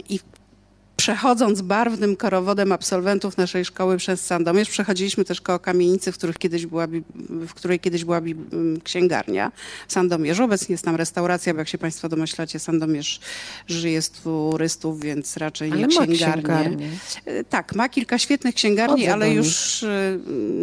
I 0.09 0.20
przechodząc 1.00 1.60
barwnym 1.60 2.16
korowodem 2.16 2.72
absolwentów 2.72 3.36
naszej 3.36 3.64
szkoły 3.64 3.96
przez 3.96 4.26
Sandomierz, 4.26 4.70
przechodziliśmy 4.70 5.24
też 5.24 5.40
koło 5.40 5.58
kamienicy, 5.58 6.12
w, 6.12 6.14
których 6.14 6.38
kiedyś 6.38 6.66
była, 6.66 6.86
w 7.28 7.54
której 7.54 7.80
kiedyś 7.80 8.04
była 8.04 8.20
księgarnia 8.84 9.52
w 9.88 9.92
Sandomierzu. 9.92 10.44
Obecnie 10.44 10.72
jest 10.72 10.84
tam 10.84 10.96
restauracja, 10.96 11.54
bo 11.54 11.58
jak 11.58 11.68
się 11.68 11.78
Państwo 11.78 12.08
domyślacie, 12.08 12.58
Sandomierz 12.58 13.20
żyje 13.68 14.02
z 14.02 14.10
turystów, 14.10 15.00
więc 15.00 15.36
raczej 15.36 15.72
ale 15.72 15.80
nie 15.80 15.88
księgarnię. 15.88 16.88
E, 17.24 17.44
tak, 17.44 17.74
ma 17.74 17.88
kilka 17.88 18.18
świetnych 18.18 18.54
księgarni, 18.54 19.00
Chodzę 19.00 19.12
ale 19.12 19.30
już 19.30 19.82
e, 19.82 20.18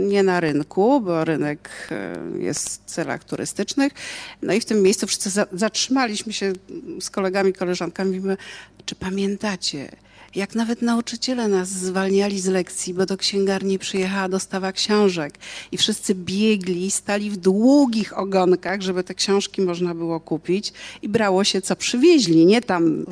nie 0.08 0.24
na 0.24 0.40
rynku, 0.40 1.02
bo 1.02 1.26
rynek 1.26 1.70
e, 1.92 2.18
jest 2.40 2.70
w 2.70 2.86
celach 2.86 3.24
turystycznych. 3.24 3.94
No 4.42 4.54
i 4.54 4.60
w 4.60 4.66
tym 4.66 4.82
miejscu 4.82 5.08
wszyscy 5.08 5.30
zatrzymaliśmy 5.52 6.34
się 6.34 6.54
z 7.02 7.10
kolegami, 7.10 7.54
koleżankami, 7.54 8.10
mówimy, 8.10 8.38
czy 8.86 8.96
pamiętacie, 8.96 9.90
jak 10.38 10.56
nawet 10.56 10.82
nauczyciele 10.82 11.48
nas 11.48 11.70
zwalniali 11.70 12.40
z 12.40 12.46
lekcji, 12.46 12.94
bo 12.94 13.06
do 13.06 13.18
księgarni 13.18 13.80
przyjechała 13.80 14.30
dostawa 14.30 14.72
książek 14.72 15.34
i 15.72 15.78
wszyscy 15.78 16.16
biegli, 16.16 16.92
stali 16.92 17.30
w 17.30 17.38
długich 17.38 18.18
ogonkach, 18.18 18.82
żeby 18.82 19.04
te 19.04 19.16
książki 19.16 19.62
można 19.62 19.96
było 19.96 20.20
kupić 20.20 20.74
i 21.02 21.10
brało 21.10 21.44
się, 21.44 21.62
co 21.62 21.76
przywieźli, 21.76 22.46
nie 22.46 22.62
tam, 22.62 23.06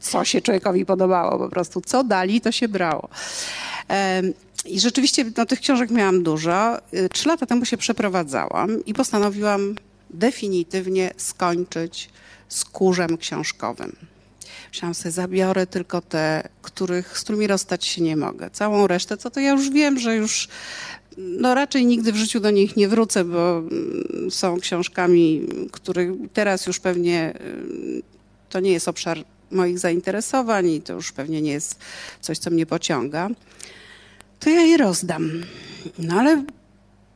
co 0.00 0.24
się 0.24 0.40
człowiekowi 0.40 0.86
podobało, 0.86 1.38
po 1.38 1.48
prostu 1.48 1.80
co 1.80 2.04
dali, 2.04 2.40
to 2.40 2.52
się 2.52 2.68
brało. 2.68 3.08
I 4.64 4.80
rzeczywiście 4.80 5.24
no, 5.36 5.46
tych 5.46 5.60
książek 5.60 5.90
miałam 5.90 6.22
dużo. 6.22 6.78
Y, 6.94 7.08
trzy 7.08 7.28
lata 7.28 7.46
temu 7.46 7.64
się 7.64 7.76
przeprowadzałam 7.76 8.84
i 8.84 8.94
postanowiłam 8.94 9.74
definitywnie 10.10 11.10
skończyć 11.16 12.10
z 12.48 12.64
kurzem 12.64 13.18
książkowym. 13.18 14.07
Myślałam 14.68 14.94
sobie, 14.94 15.10
zabiorę 15.10 15.66
tylko 15.66 16.00
te, 16.00 16.48
których, 16.62 17.18
z 17.18 17.24
którymi 17.24 17.46
rozstać 17.46 17.86
się 17.86 18.02
nie 18.02 18.16
mogę. 18.16 18.50
Całą 18.50 18.86
resztę, 18.86 19.16
co 19.16 19.30
to 19.30 19.40
ja 19.40 19.50
już 19.50 19.70
wiem, 19.70 19.98
że 19.98 20.16
już 20.16 20.48
no 21.18 21.54
raczej 21.54 21.86
nigdy 21.86 22.12
w 22.12 22.16
życiu 22.16 22.40
do 22.40 22.50
nich 22.50 22.76
nie 22.76 22.88
wrócę, 22.88 23.24
bo 23.24 23.58
mm, 23.58 24.30
są 24.30 24.60
książkami, 24.60 25.46
których 25.72 26.10
teraz 26.32 26.66
już 26.66 26.80
pewnie 26.80 27.34
y, 27.40 28.02
to 28.48 28.60
nie 28.60 28.72
jest 28.72 28.88
obszar 28.88 29.18
moich 29.50 29.78
zainteresowań 29.78 30.68
i 30.68 30.80
to 30.80 30.92
już 30.92 31.12
pewnie 31.12 31.42
nie 31.42 31.52
jest 31.52 31.80
coś, 32.20 32.38
co 32.38 32.50
mnie 32.50 32.66
pociąga, 32.66 33.28
to 34.40 34.50
ja 34.50 34.60
je 34.60 34.76
rozdam. 34.76 35.30
No 35.98 36.20
ale 36.20 36.44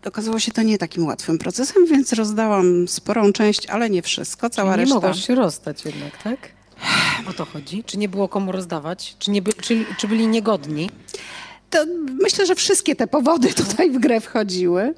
okazało 0.04 0.38
się 0.38 0.52
to 0.52 0.62
nie 0.62 0.78
takim 0.78 1.06
łatwym 1.06 1.38
procesem, 1.38 1.86
więc 1.86 2.12
rozdałam 2.12 2.88
sporą 2.88 3.32
część, 3.32 3.66
ale 3.66 3.90
nie 3.90 4.02
wszystko. 4.02 4.50
Cała 4.50 4.70
Czyli 4.72 4.78
nie 4.78 4.84
reszta. 4.84 4.94
mogłaś 4.94 5.26
się 5.26 5.34
rozstać 5.34 5.84
jednak, 5.84 6.22
tak? 6.22 6.38
O 7.31 7.33
to 7.33 7.45
chodzi? 7.45 7.85
Czy 7.85 7.99
nie 7.99 8.09
było 8.09 8.29
komu 8.29 8.53
rozdawać? 8.53 9.16
Czy, 9.18 9.31
nie 9.31 9.42
by, 9.42 9.53
czy, 9.53 9.87
czy 9.99 10.09
byli 10.09 10.27
niegodni? 10.27 10.90
To 11.72 11.87
myślę, 12.22 12.46
że 12.46 12.54
wszystkie 12.54 12.96
te 12.96 13.06
powody 13.06 13.54
tutaj 13.64 13.90
w 13.90 13.98
grę 13.98 14.20
wchodziły. 14.20 14.94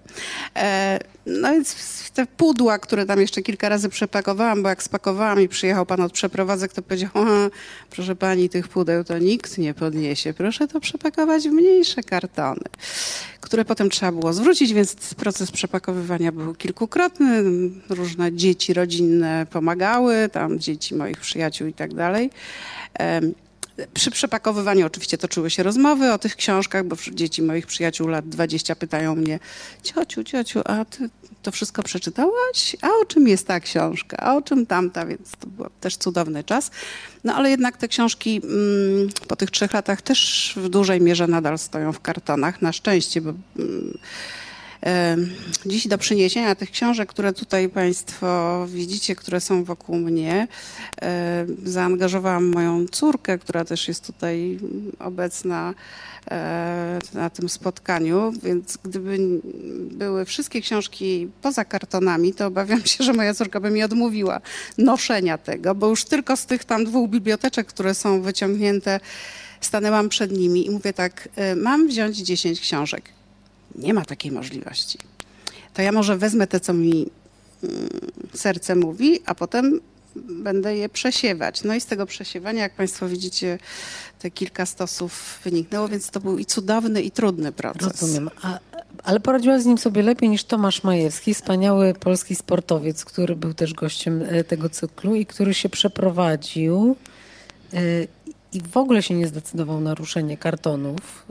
E, 0.57 0.99
no 1.27 1.53
więc 1.53 1.77
te 2.15 2.27
pudła, 2.27 2.79
które 2.79 3.07
tam 3.07 3.21
jeszcze 3.21 3.43
kilka 3.43 3.69
razy 3.69 3.89
przepakowałam, 3.89 4.63
bo 4.63 4.69
jak 4.69 4.83
spakowałam 4.83 5.41
i 5.41 5.49
przyjechał 5.49 5.87
pan 5.87 6.01
od 6.01 6.13
przeprowadzek, 6.13 6.73
to 6.73 6.83
powiedział, 6.83 7.11
proszę 7.91 8.17
pani, 8.17 8.49
tych 8.49 8.69
pudeł 8.69 9.05
to 9.05 9.19
nikt 9.19 9.59
nie 9.59 9.75
podniesie. 9.75 10.35
Proszę 10.35 10.69
to 10.69 10.81
przepakować 10.81 11.49
w 11.49 11.53
mniejsze 11.53 12.03
kartony, 12.03 12.65
które 13.41 13.65
potem 13.65 13.91
trzeba 13.91 14.13
było 14.13 14.33
zwrócić, 14.33 14.73
więc 14.73 15.15
proces 15.15 15.51
przepakowywania 15.51 16.33
był 16.33 16.55
kilkukrotny. 16.55 17.43
Różne 17.89 18.33
dzieci 18.33 18.75
rodzinne 18.75 19.47
pomagały, 19.51 20.29
tam 20.33 20.59
dzieci 20.59 20.95
moich 20.95 21.19
przyjaciół 21.19 21.69
i 21.69 21.73
tak 21.73 21.95
dalej. 21.95 22.31
Przy 23.95 24.11
przepakowywaniu 24.11 24.87
oczywiście 24.87 25.19
toczyły 25.19 25.51
się 25.51 25.63
rozmowy 25.63 26.13
o 26.13 26.19
tych 26.19 26.37
książkach, 26.37 26.85
bo 26.85 26.97
dzieci 27.13 27.43
moich 27.43 27.67
przyjaciół 27.67 28.09
lat 28.09 28.29
20 28.29 28.77
pytają 28.77 29.15
mnie, 29.15 29.39
ciociu, 29.83 30.25
ciociu, 30.25 30.61
a 30.65 30.85
ty 30.85 31.11
to 31.43 31.51
wszystko 31.51 31.83
przeczytałaś? 31.83 32.77
A 32.83 32.89
o 33.03 33.05
czym 33.05 33.29
jest 33.29 33.47
ta 33.47 33.61
książka? 33.61 34.17
A 34.17 34.37
o 34.37 34.43
czym 34.43 34.67
tamta? 34.67 35.07
Więc 35.07 35.31
to 35.41 35.47
był 35.47 35.67
też 35.81 35.97
cudowny 35.97 36.45
czas. 36.45 36.71
No 37.25 37.35
ale 37.35 37.51
jednak 37.51 37.77
te 37.77 37.89
książki 37.89 38.41
mm, 38.45 39.09
po 39.29 39.37
tych 39.37 39.51
trzech 39.51 39.73
latach 39.73 40.03
też 40.03 40.53
w 40.57 40.69
dużej 40.69 41.01
mierze 41.01 41.27
nadal 41.27 41.59
stoją 41.59 41.93
w 41.93 42.01
kartonach, 42.01 42.63
na 42.63 42.73
szczęście, 42.73 43.21
bo... 43.21 43.35
Mm, 43.59 43.99
Dziś 45.67 45.89
do 45.89 45.99
przyniesienia 45.99 46.55
tych 46.55 46.71
książek, 46.71 47.09
które 47.09 47.33
tutaj 47.33 47.69
Państwo 47.69 48.67
widzicie, 48.69 49.17
które 49.17 49.41
są 49.41 49.65
wokół 49.65 49.97
mnie, 49.97 50.49
zaangażowałam 51.65 52.45
moją 52.53 52.87
córkę, 52.87 53.39
która 53.39 53.65
też 53.65 53.89
jest 53.89 54.07
tutaj 54.07 54.59
obecna 54.99 55.75
na 57.15 57.31
tym 57.31 57.49
spotkaniu, 57.49 58.33
więc 58.43 58.79
gdyby 58.85 59.19
były 59.91 60.25
wszystkie 60.25 60.61
książki 60.61 61.29
poza 61.43 61.65
kartonami, 61.65 62.35
to 62.35 62.47
obawiam 62.47 62.85
się, 62.85 63.05
że 63.05 63.13
moja 63.13 63.35
córka 63.35 63.61
by 63.61 63.71
mi 63.71 63.83
odmówiła 63.83 64.41
noszenia 64.79 65.39
tego, 65.39 65.75
bo 65.75 65.89
już 65.89 66.05
tylko 66.05 66.37
z 66.37 66.47
tych 66.47 66.65
tam 66.65 66.85
dwóch 66.85 67.11
biblioteczek, 67.11 67.67
które 67.67 67.95
są 67.95 68.23
wyciągnięte, 68.23 69.01
stanęłam 69.61 70.09
przed 70.09 70.33
nimi 70.33 70.67
i 70.67 70.71
mówię 70.71 70.93
tak, 70.93 71.29
mam 71.57 71.89
wziąć 71.89 72.17
10 72.17 72.61
książek 72.61 73.14
nie 73.75 73.95
ma 73.95 74.05
takiej 74.05 74.33
możliwości. 74.33 74.99
To 75.75 75.83
ja 75.83 75.93
może 75.93 76.17
wezmę 76.17 76.47
te, 76.47 76.61
co 76.61 76.73
mi 76.73 77.07
mm, 77.65 77.89
serce 78.35 78.75
mówi, 78.75 79.21
a 79.27 79.35
potem 79.35 79.81
będę 80.17 80.77
je 80.77 80.89
przesiewać. 80.89 81.65
No 81.65 81.75
i 81.75 81.81
z 81.81 81.87
tego 81.87 82.07
przesiewania, 82.07 82.63
jak 82.63 82.75
Państwo 82.75 83.09
widzicie, 83.09 83.59
te 84.19 84.31
kilka 84.31 84.67
stosów 84.67 85.41
wyniknęło, 85.45 85.89
więc 85.89 86.11
to 86.11 86.21
był 86.21 86.39
i 86.39 86.47
cudowny, 86.47 87.03
i 87.03 87.11
trudny 87.11 87.53
proces. 87.53 88.01
Rozumiem. 88.01 88.31
A, 88.43 88.59
ale 89.05 89.21
poradziła 89.21 89.59
z 89.59 89.67
nim 89.67 89.79
sobie 89.79 90.03
lepiej 90.03 90.29
niż 90.29 90.45
Tomasz 90.45 90.83
Majewski, 90.83 91.35
wspaniały 91.35 91.95
polski 91.95 92.35
sportowiec, 92.35 93.05
który 93.05 93.37
był 93.37 93.55
też 93.55 93.75
gościem 93.75 94.25
e, 94.29 94.45
tego 94.45 94.69
cyklu 94.69 95.15
i 95.15 95.27
który 95.27 95.55
się 95.55 95.69
przeprowadził 95.69 96.97
e, 97.73 97.79
i 98.55 98.61
w 98.61 98.77
ogóle 98.77 99.03
się 99.03 99.15
nie 99.15 99.27
zdecydował 99.27 99.81
na 99.81 99.95
ruszenie 99.95 100.37
kartonów. 100.37 101.27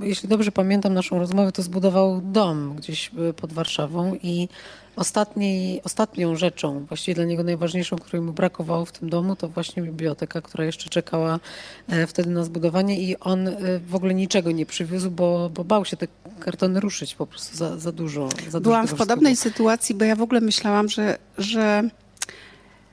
Jeśli 0.00 0.28
dobrze 0.28 0.52
pamiętam 0.52 0.94
naszą 0.94 1.18
rozmowę, 1.18 1.52
to 1.52 1.62
zbudował 1.62 2.20
dom 2.20 2.76
gdzieś 2.76 3.10
pod 3.36 3.52
Warszawą 3.52 4.14
i 4.22 4.48
ostatniej, 4.96 5.82
ostatnią 5.84 6.36
rzeczą, 6.36 6.84
właściwie 6.84 7.14
dla 7.14 7.24
niego 7.24 7.42
najważniejszą, 7.42 7.96
której 7.96 8.22
mu 8.22 8.32
brakowało 8.32 8.84
w 8.84 8.92
tym 8.92 9.10
domu, 9.10 9.36
to 9.36 9.48
właśnie 9.48 9.82
biblioteka, 9.82 10.40
która 10.40 10.64
jeszcze 10.64 10.90
czekała 10.90 11.40
e, 11.88 12.06
wtedy 12.06 12.30
na 12.30 12.44
zbudowanie 12.44 13.00
i 13.00 13.16
on 13.18 13.48
e, 13.48 13.54
w 13.78 13.94
ogóle 13.94 14.14
niczego 14.14 14.50
nie 14.50 14.66
przywiózł, 14.66 15.10
bo, 15.10 15.50
bo 15.54 15.64
bał 15.64 15.84
się 15.84 15.96
te 15.96 16.08
kartony 16.40 16.80
ruszyć 16.80 17.14
po 17.14 17.26
prostu 17.26 17.56
za, 17.56 17.78
za 17.78 17.92
dużo. 17.92 18.28
Za 18.48 18.60
Byłam 18.60 18.82
dużo 18.86 18.96
w 18.96 18.98
podobnej 18.98 19.36
sytuacji, 19.36 19.94
bo 19.94 20.04
ja 20.04 20.16
w 20.16 20.22
ogóle 20.22 20.40
myślałam, 20.40 20.88
że, 20.88 21.18
że 21.38 21.90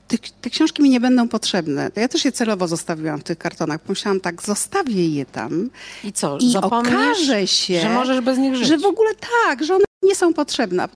te, 0.08 0.18
te, 0.42 0.50
książki 0.50 0.84
mi 0.84 0.90
nie 0.90 1.00
będą 1.00 1.28
potrzebne. 1.28 1.92
Ja 1.96 2.08
też 2.08 2.26
je 2.26 2.32
celowo 2.32 2.68
zostawiłam 2.68 3.20
w 3.20 3.24
tych 3.24 3.38
kartonach. 3.38 3.82
Pomyślałam 3.82 4.20
tak, 4.20 4.44
zostawię 4.44 5.10
je 5.10 5.26
tam. 5.26 5.70
I 6.04 6.14
co? 6.14 6.38
I 6.38 6.58
okaże 6.58 7.48
się, 7.48 7.82
że 7.82 7.90
możesz 7.90 8.22
bez 8.22 8.38
nich 8.38 8.56
żyć. 8.56 8.68
Że 8.68 8.78
w 8.78 8.86
ogóle 8.86 9.10
tak, 9.46 9.64
że 9.64 9.76
one 9.76 9.86
nie 10.04 10.16
są 10.16 10.34
potrzebne 10.34 10.88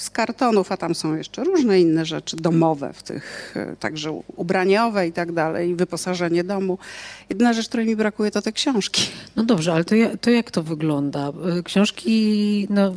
z 0.00 0.10
kartonów, 0.10 0.72
a 0.72 0.76
tam 0.76 0.94
są 0.94 1.16
jeszcze 1.16 1.44
różne 1.44 1.80
inne 1.80 2.06
rzeczy 2.06 2.36
domowe, 2.36 2.92
w 2.92 3.02
tych 3.02 3.54
e, 3.56 3.76
także 3.76 4.12
ubraniowe 4.36 5.08
i 5.08 5.12
tak 5.12 5.32
dalej, 5.32 5.74
wyposażenie 5.74 6.44
domu. 6.44 6.78
Jedyna 7.28 7.52
rzecz, 7.52 7.68
której 7.68 7.86
mi 7.86 7.96
brakuje, 7.96 8.30
to 8.30 8.42
te 8.42 8.52
książki. 8.52 9.02
No 9.36 9.44
dobrze, 9.44 9.72
ale 9.72 9.84
to, 9.84 9.94
to 10.20 10.30
jak 10.30 10.50
to 10.50 10.62
wygląda? 10.62 11.32
E, 11.58 11.62
książki, 11.62 12.66
no 12.70 12.94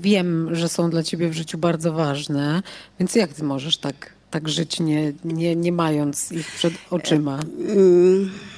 wiem, 0.00 0.54
że 0.54 0.68
są 0.68 0.90
dla 0.90 1.02
ciebie 1.02 1.28
w 1.28 1.34
życiu 1.34 1.58
bardzo 1.58 1.92
ważne, 1.92 2.62
więc 2.98 3.14
jak 3.14 3.32
ty 3.32 3.44
możesz 3.44 3.76
tak, 3.78 4.12
tak 4.32 4.48
żyć, 4.48 4.80
nie, 4.80 5.12
nie, 5.24 5.56
nie 5.56 5.72
mając 5.72 6.32
ich 6.32 6.46
przed 6.46 6.74
oczyma? 6.90 7.40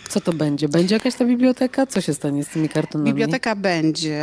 Co 0.08 0.20
to 0.20 0.32
będzie? 0.32 0.68
Będzie 0.68 0.94
jakaś 0.94 1.14
ta 1.14 1.24
biblioteka? 1.24 1.86
Co 1.86 2.00
się 2.00 2.14
stanie 2.14 2.44
z 2.44 2.48
tymi 2.48 2.68
kartonami? 2.68 3.10
Biblioteka 3.10 3.56
będzie. 3.56 4.22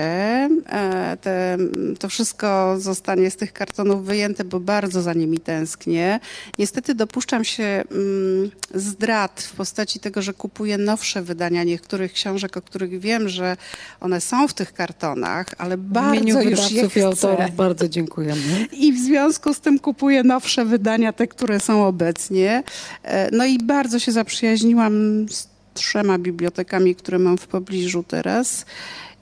E, 0.69 1.17
te, 1.21 1.57
to 1.99 2.09
wszystko 2.09 2.75
zostanie 2.79 3.31
z 3.31 3.35
tych 3.35 3.53
kartonów 3.53 4.05
wyjęte, 4.05 4.43
bo 4.43 4.59
bardzo 4.59 5.01
za 5.01 5.13
nimi 5.13 5.39
tęsknię. 5.39 6.19
Niestety 6.59 6.95
dopuszczam 6.95 7.43
się 7.43 7.63
mm, 7.63 8.51
zdrad 8.75 9.41
w 9.41 9.55
postaci 9.55 9.99
tego, 9.99 10.21
że 10.21 10.33
kupuję 10.33 10.77
nowsze 10.77 11.21
wydania 11.21 11.63
niektórych 11.63 12.13
książek, 12.13 12.57
o 12.57 12.61
których 12.61 12.99
wiem, 12.99 13.29
że 13.29 13.57
one 13.99 14.21
są 14.21 14.47
w 14.47 14.53
tych 14.53 14.73
kartonach, 14.73 15.47
ale 15.57 15.77
bardzo 15.77 16.41
już 16.41 16.71
je 16.71 16.89
chcę. 16.89 17.05
autorów 17.05 17.55
bardzo 17.55 17.87
dziękujemy. 17.87 18.67
I 18.71 18.93
w 18.93 18.99
związku 18.99 19.53
z 19.53 19.59
tym 19.59 19.79
kupuję 19.79 20.23
nowsze 20.23 20.65
wydania, 20.65 21.13
te, 21.13 21.27
które 21.27 21.59
są 21.59 21.85
obecnie. 21.85 22.63
E, 23.03 23.29
no 23.31 23.45
i 23.45 23.57
bardzo 23.57 23.99
się 23.99 24.11
zaprzyjaźniłam 24.11 25.25
z 25.29 25.50
trzema 25.73 26.17
bibliotekami, 26.17 26.95
które 26.95 27.19
mam 27.19 27.37
w 27.37 27.47
pobliżu 27.47 28.03
teraz 28.03 28.65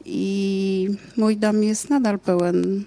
i 0.05 0.89
mój 1.17 1.37
dom 1.37 1.63
jest 1.63 1.89
nadal 1.89 2.19
pełen 2.19 2.83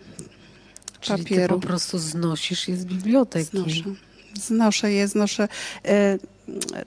Czyli 1.00 1.24
papieru. 1.24 1.54
Ty 1.54 1.60
po 1.60 1.66
prostu 1.66 1.98
znosisz 1.98 2.68
je 2.68 2.76
z 2.76 2.84
biblioteki. 2.84 3.50
Znoszę. 3.50 3.82
Znoszę 4.34 4.92
je, 4.92 5.08
znoszę. 5.08 5.48
E, 5.84 6.18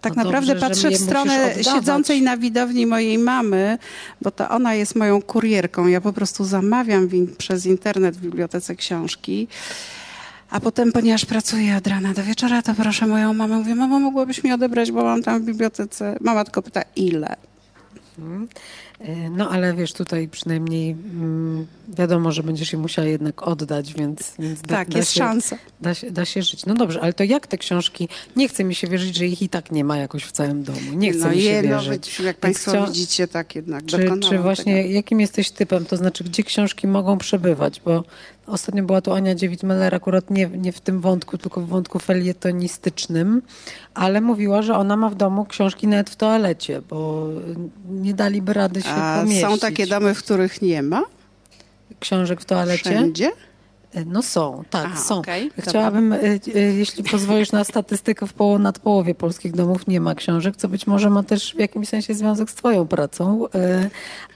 tak 0.02 0.16
no 0.16 0.24
naprawdę 0.24 0.54
dobrze, 0.54 0.70
patrzę 0.70 0.90
w 0.90 0.98
stronę 0.98 1.56
siedzącej 1.64 2.22
na 2.22 2.38
widowni 2.38 2.86
mojej 2.86 3.18
mamy, 3.18 3.78
bo 4.22 4.32
to 4.32 4.50
ona 4.50 4.76
jest 4.76 4.96
moją 4.96 5.22
kurierką. 5.22 5.88
Ja 5.88 6.02
po 6.02 6.14
prostu 6.14 6.46
zamawiam 6.46 7.10
przez 7.38 7.66
internet 7.66 8.18
w 8.18 8.22
bibliotece 8.22 8.76
książki. 8.76 9.48
A 10.50 10.60
potem, 10.60 10.92
ponieważ 10.92 11.26
pracuję 11.26 11.78
od 11.78 11.88
rana 11.88 12.14
do 12.14 12.24
wieczora, 12.24 12.62
to 12.62 12.74
proszę 12.74 13.08
moją 13.08 13.34
mamę, 13.34 13.58
mówię, 13.58 13.76
mamo, 13.76 14.00
mogłabyś 14.00 14.44
mi 14.44 14.52
odebrać, 14.52 14.92
bo 14.92 15.04
mam 15.04 15.24
tam 15.24 15.42
w 15.42 15.46
bibliotece. 15.46 16.18
Mama 16.22 16.44
tylko 16.44 16.62
pyta, 16.62 16.82
ile? 16.96 17.36
E, 19.00 19.30
no 19.30 19.50
ale 19.50 19.74
wiesz, 19.74 19.94
tutaj 19.94 20.28
przynajmniej 20.28 20.92
mm, 20.92 21.68
wiadomo, 21.88 22.32
że 22.32 22.44
będziesz 22.44 22.74
je 22.74 22.80
musiała 22.80 23.08
jednak 23.08 23.48
oddać, 23.48 23.94
więc, 23.94 24.34
więc 24.40 24.62
tak, 24.62 24.90
da, 24.90 24.98
jest 24.98 25.12
się, 25.12 25.18
szansa. 25.18 25.58
Da 25.82 25.94
się, 25.94 26.12
da 26.12 26.26
się 26.26 26.42
żyć. 26.42 26.66
No 26.66 26.74
dobrze, 26.74 27.02
ale 27.02 27.14
to 27.14 27.24
jak 27.24 27.48
te 27.48 27.58
książki, 27.58 28.10
nie 28.36 28.48
chce 28.48 28.64
mi 28.64 28.76
się 28.76 28.88
wierzyć, 28.88 29.16
że 29.16 29.26
ich 29.26 29.42
i 29.42 29.50
tak 29.50 29.72
nie 29.72 29.84
ma 29.84 29.98
jakoś 29.98 30.24
w 30.24 30.32
całym 30.32 30.64
domu. 30.64 30.80
Nie 30.94 31.12
chce 31.12 31.22
no 31.22 31.30
mi 31.30 31.42
się 31.42 31.50
je, 31.50 31.62
wierzyć. 31.62 32.20
No, 32.20 32.26
jak 32.26 32.38
Państwo 32.38 32.72
chcia... 32.72 32.86
widzicie, 32.86 33.28
tak 33.28 33.56
jednak 33.56 33.86
Czy, 33.86 34.10
czy 34.30 34.40
właśnie, 34.40 34.76
tego. 34.76 34.94
jakim 34.94 35.20
jesteś 35.22 35.52
typem, 35.52 35.86
to 35.86 35.98
znaczy, 35.98 36.24
gdzie 36.24 36.44
książki 36.44 36.88
mogą 36.88 37.18
przebywać, 37.18 37.82
bo 37.86 38.04
Ostatnio 38.48 38.84
była 38.84 39.02
tu 39.02 39.14
Ania 39.14 39.36
Dziewit-Meller, 39.36 39.96
akurat 39.96 40.30
nie, 40.30 40.48
nie 40.48 40.72
w 40.72 40.82
tym 40.82 41.02
wątku, 41.02 41.38
tylko 41.38 41.62
w 41.62 41.68
wątku 41.68 42.00
felietonistycznym, 42.00 43.42
ale 43.94 44.22
mówiła, 44.22 44.62
że 44.62 44.78
ona 44.78 44.98
ma 44.98 45.10
w 45.10 45.16
domu 45.16 45.46
książki 45.46 45.88
nawet 45.88 46.10
w 46.10 46.16
toalecie, 46.16 46.82
bo 46.90 47.28
nie 47.90 48.14
daliby 48.14 48.54
rady 48.54 48.82
się 48.86 48.92
A 48.92 49.20
pomieścić. 49.20 49.48
są 49.48 49.58
takie 49.58 49.88
domy, 49.88 50.14
w 50.14 50.24
których 50.24 50.62
nie 50.62 50.84
ma? 50.84 51.04
Książek 52.00 52.42
w 52.42 52.46
toalecie? 52.46 52.90
Wszędzie? 52.90 53.32
E, 53.96 54.06
no 54.06 54.22
są, 54.22 54.64
tak, 54.70 54.86
Aha, 54.86 55.02
są. 55.02 55.20
Okay, 55.20 55.50
Chciałabym. 55.60 56.14
E, 56.14 56.20
e, 56.20 56.60
jeśli 56.60 57.04
pozwolisz 57.04 57.52
na 57.52 57.64
statystykę, 57.64 58.28
w 58.28 58.34
połowie, 58.34 58.64
nad 58.64 58.80
połowie 58.80 59.16
polskich 59.16 59.52
domów 59.52 59.88
nie 59.88 60.02
ma 60.02 60.16
książek, 60.16 60.56
co 60.56 60.68
być 60.68 60.88
może 60.88 61.10
ma 61.10 61.24
też 61.24 61.54
w 61.56 61.60
jakimś 61.60 61.88
sensie 61.88 62.14
związek 62.14 62.50
z 62.50 62.56
twoją 62.56 62.88
pracą, 62.88 63.46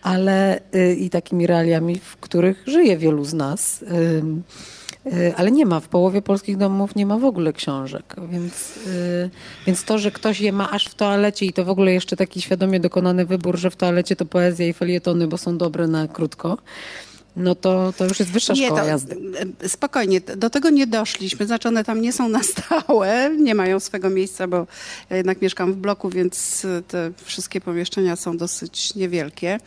ale 0.02 0.60
i 0.98 1.10
takimi 1.10 1.48
realiami, 1.48 2.00
w 2.00 2.18
których 2.18 2.64
żyje 2.68 2.98
wielu 2.98 3.26
z 3.26 3.34
nas. 3.34 3.86
Ale 5.38 5.52
nie 5.52 5.66
ma, 5.66 5.80
w 5.80 5.88
połowie 5.88 6.22
polskich 6.22 6.58
domów 6.58 6.96
nie 6.96 7.06
ma 7.06 7.18
w 7.18 7.26
ogóle 7.26 7.54
książek, 7.54 8.16
więc, 8.32 8.80
więc 9.68 9.84
to, 9.84 9.98
że 9.98 10.12
ktoś 10.12 10.42
je 10.42 10.52
ma 10.52 10.72
aż 10.72 10.86
w 10.86 10.96
toalecie 10.96 11.46
i 11.46 11.54
to 11.54 11.66
w 11.66 11.70
ogóle 11.70 11.94
jeszcze 11.94 12.16
taki 12.16 12.42
świadomie 12.42 12.80
dokonany 12.80 13.26
wybór, 13.26 13.58
że 13.58 13.72
w 13.72 13.76
toalecie 13.76 14.16
to 14.16 14.26
poezja 14.26 14.68
i 14.68 14.74
felietony, 14.74 15.28
bo 15.28 15.38
są 15.38 15.58
dobre 15.58 15.88
na 15.88 16.08
krótko, 16.08 16.58
no 17.40 17.56
to, 17.56 17.94
to 17.98 18.06
już 18.06 18.20
jest 18.20 18.32
wyższa 18.32 18.54
nie, 18.54 18.66
szkoła 18.66 18.82
to, 18.82 18.88
jazdy. 18.88 19.18
E, 19.64 19.70
spokojnie, 19.70 20.22
do 20.22 20.50
tego 20.50 20.70
nie 20.70 20.88
doszliśmy. 20.88 21.46
Znaczy 21.46 21.68
one 21.68 21.84
tam 21.84 22.02
nie 22.02 22.14
są 22.14 22.30
na 22.30 22.44
stałe, 22.44 23.30
nie 23.40 23.56
mają 23.56 23.80
swego 23.80 24.10
miejsca, 24.10 24.48
bo 24.48 24.68
ja 25.10 25.18
jednak 25.18 25.42
mieszkam 25.42 25.74
w 25.74 25.76
bloku, 25.76 26.10
więc 26.10 26.66
te 26.88 27.12
wszystkie 27.24 27.62
pomieszczenia 27.62 28.16
są 28.16 28.38
dosyć 28.38 28.96
niewielkie. 28.96 29.60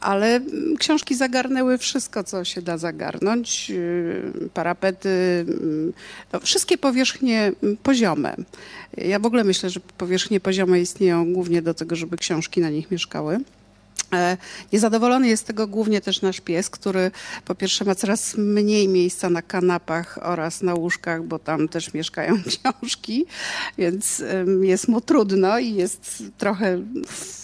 Ale 0.00 0.40
książki 0.78 1.14
zagarnęły 1.14 1.78
wszystko, 1.78 2.24
co 2.24 2.44
się 2.44 2.62
da 2.62 2.78
zagarnąć. 2.78 3.70
Y, 3.70 4.48
parapety, 4.54 5.46
no, 6.32 6.40
wszystkie 6.40 6.78
powierzchnie 6.78 7.52
poziome. 7.82 8.36
Ja 8.96 9.18
w 9.18 9.26
ogóle 9.26 9.44
myślę, 9.44 9.70
że 9.70 9.80
powierzchnie 9.98 10.40
poziome 10.40 10.80
istnieją 10.80 11.32
głównie 11.32 11.62
do 11.62 11.74
tego, 11.74 11.96
żeby 11.96 12.16
książki 12.16 12.60
na 12.60 12.70
nich 12.70 12.90
mieszkały. 12.90 13.40
E, 14.12 14.36
niezadowolony 14.72 15.28
jest 15.28 15.42
z 15.42 15.46
tego 15.46 15.66
głównie 15.66 16.00
też 16.00 16.22
nasz 16.22 16.40
pies, 16.40 16.70
który 16.70 17.10
po 17.44 17.54
pierwsze 17.54 17.84
ma 17.84 17.94
coraz 17.94 18.36
mniej 18.36 18.88
miejsca 18.88 19.30
na 19.30 19.42
kanapach 19.42 20.18
oraz 20.22 20.62
na 20.62 20.74
łóżkach, 20.74 21.22
bo 21.22 21.38
tam 21.38 21.68
też 21.68 21.94
mieszkają 21.94 22.34
książki, 22.50 23.26
więc 23.78 24.22
jest 24.62 24.88
mu 24.88 25.00
trudno 25.00 25.58
i 25.58 25.74
jest 25.74 26.22
trochę 26.38 26.78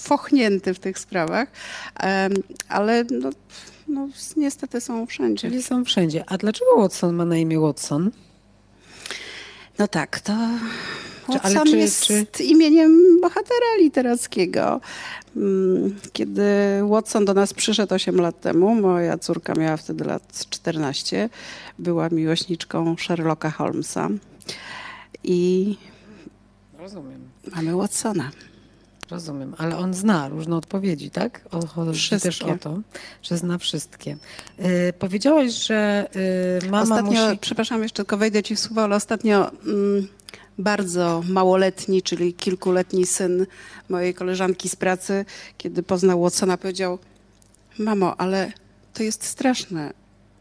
fochnięty 0.03 0.75
w 0.75 0.79
tych 0.79 0.99
sprawach, 0.99 1.49
ale 2.69 3.05
no, 3.05 3.31
no, 3.89 4.09
niestety 4.37 4.81
są 4.81 5.07
wszędzie. 5.07 5.49
Czyli 5.49 5.63
są 5.63 5.85
wszędzie. 5.85 6.25
A 6.27 6.39
dlaczego 6.39 6.77
Watson 6.77 7.15
ma 7.15 7.25
na 7.25 7.37
imię 7.37 7.61
Watson? 7.61 8.11
No 9.79 9.89
tak, 9.89 10.21
to 10.21 10.33
Watson 11.29 11.67
czy, 11.67 11.77
jest 11.77 12.03
czy... 12.03 12.45
imieniem 12.45 13.21
bohatera 13.21 13.77
literackiego. 13.79 14.81
Mm, 15.37 15.95
kiedy 16.13 16.45
Watson 16.89 17.25
do 17.25 17.35
nas 17.35 17.55
przyszedł 17.55 17.95
8 17.95 18.21
lat 18.21 18.41
temu, 18.41 18.75
moja 18.75 19.19
córka 19.19 19.55
miała 19.55 19.77
wtedy 19.77 20.05
lat 20.05 20.47
14, 20.51 21.29
była 21.79 22.09
miłośniczką 22.09 22.97
Sherlocka 22.99 23.51
Holmesa. 23.51 24.09
I 25.25 25.77
Rozumiem. 26.79 27.21
mamy 27.57 27.77
Watsona. 27.77 28.31
Rozumiem, 29.11 29.55
ale 29.59 29.77
on 29.77 29.95
zna 29.95 30.29
różne 30.29 30.57
odpowiedzi, 30.57 31.11
tak? 31.11 31.41
O, 31.51 31.67
chodzi 31.67 32.21
też 32.21 32.43
o 32.43 32.59
to, 32.59 32.81
że 33.23 33.39
zna 33.39 33.59
wszystkie. 33.59 34.17
Yy, 34.59 34.93
powiedziałaś, 34.99 35.53
że 35.53 36.09
yy, 36.63 36.71
mama 36.71 36.83
ostatnio, 36.83 37.27
musi... 37.27 37.39
Przepraszam, 37.39 37.83
jeszcze 37.83 37.97
tylko 37.97 38.17
wejdę 38.17 38.43
ci 38.43 38.57
w 38.57 38.61
słowo, 38.61 38.83
ale 38.83 38.97
ostatnio... 38.97 39.51
Mm, 39.51 40.09
bardzo 40.59 41.23
małoletni, 41.29 42.03
czyli 42.03 42.35
kilkuletni 42.35 43.07
syn 43.07 43.47
mojej 43.89 44.15
koleżanki 44.15 44.69
z 44.69 44.77
pracy, 44.77 45.25
kiedy 45.59 45.83
poznał 45.83 46.23
Watsona, 46.23 46.57
powiedział: 46.57 46.99
Mamo, 47.79 48.21
ale 48.21 48.53
to 48.95 49.03
jest 49.03 49.25
straszne, 49.25 49.93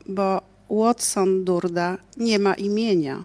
bo 0.06 0.41
Watson 0.69 1.43
Durda 1.43 1.97
nie 2.17 2.39
ma 2.39 2.54
imienia. 2.54 3.23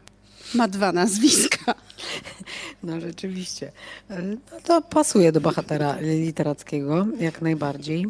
Ma 0.55 0.69
dwa 0.69 0.93
nazwiska. 0.93 1.75
No 2.83 3.01
rzeczywiście. 3.01 3.73
No 4.11 4.61
to 4.65 4.83
pasuje 4.83 5.33
do 5.33 5.41
bohatera 5.41 5.97
literackiego 6.01 7.07
jak 7.21 7.43
najbardziej. 7.43 8.07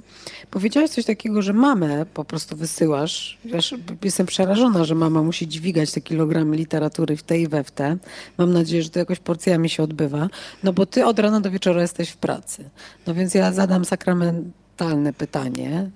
Powiedziałaś 0.50 0.90
coś 0.90 1.04
takiego, 1.04 1.42
że 1.42 1.52
mamę 1.52 2.06
po 2.14 2.24
prostu 2.24 2.56
wysyłasz. 2.56 3.38
Wiesz, 3.44 3.74
jestem 4.04 4.26
przerażona, 4.26 4.84
że 4.84 4.94
mama 4.94 5.22
musi 5.22 5.48
dźwigać 5.48 5.92
te 5.92 6.00
kilogramy 6.00 6.56
literatury 6.56 7.16
w 7.16 7.22
tej 7.22 7.42
i 7.42 7.48
we 7.48 7.64
w 7.64 7.70
te. 7.70 7.96
Mam 8.38 8.52
nadzieję, 8.52 8.82
że 8.82 8.90
to 8.90 8.98
jakoś 8.98 9.18
porcjami 9.18 9.68
się 9.68 9.82
odbywa. 9.82 10.28
No 10.62 10.72
bo 10.72 10.86
ty 10.86 11.06
od 11.06 11.18
rana 11.18 11.40
do 11.40 11.50
wieczora 11.50 11.82
jesteś 11.82 12.10
w 12.10 12.16
pracy. 12.16 12.70
No 13.06 13.14
więc 13.14 13.34
ja 13.34 13.52
zadam 13.52 13.84
sakramentalne 13.84 15.12
pytanie. 15.12 15.90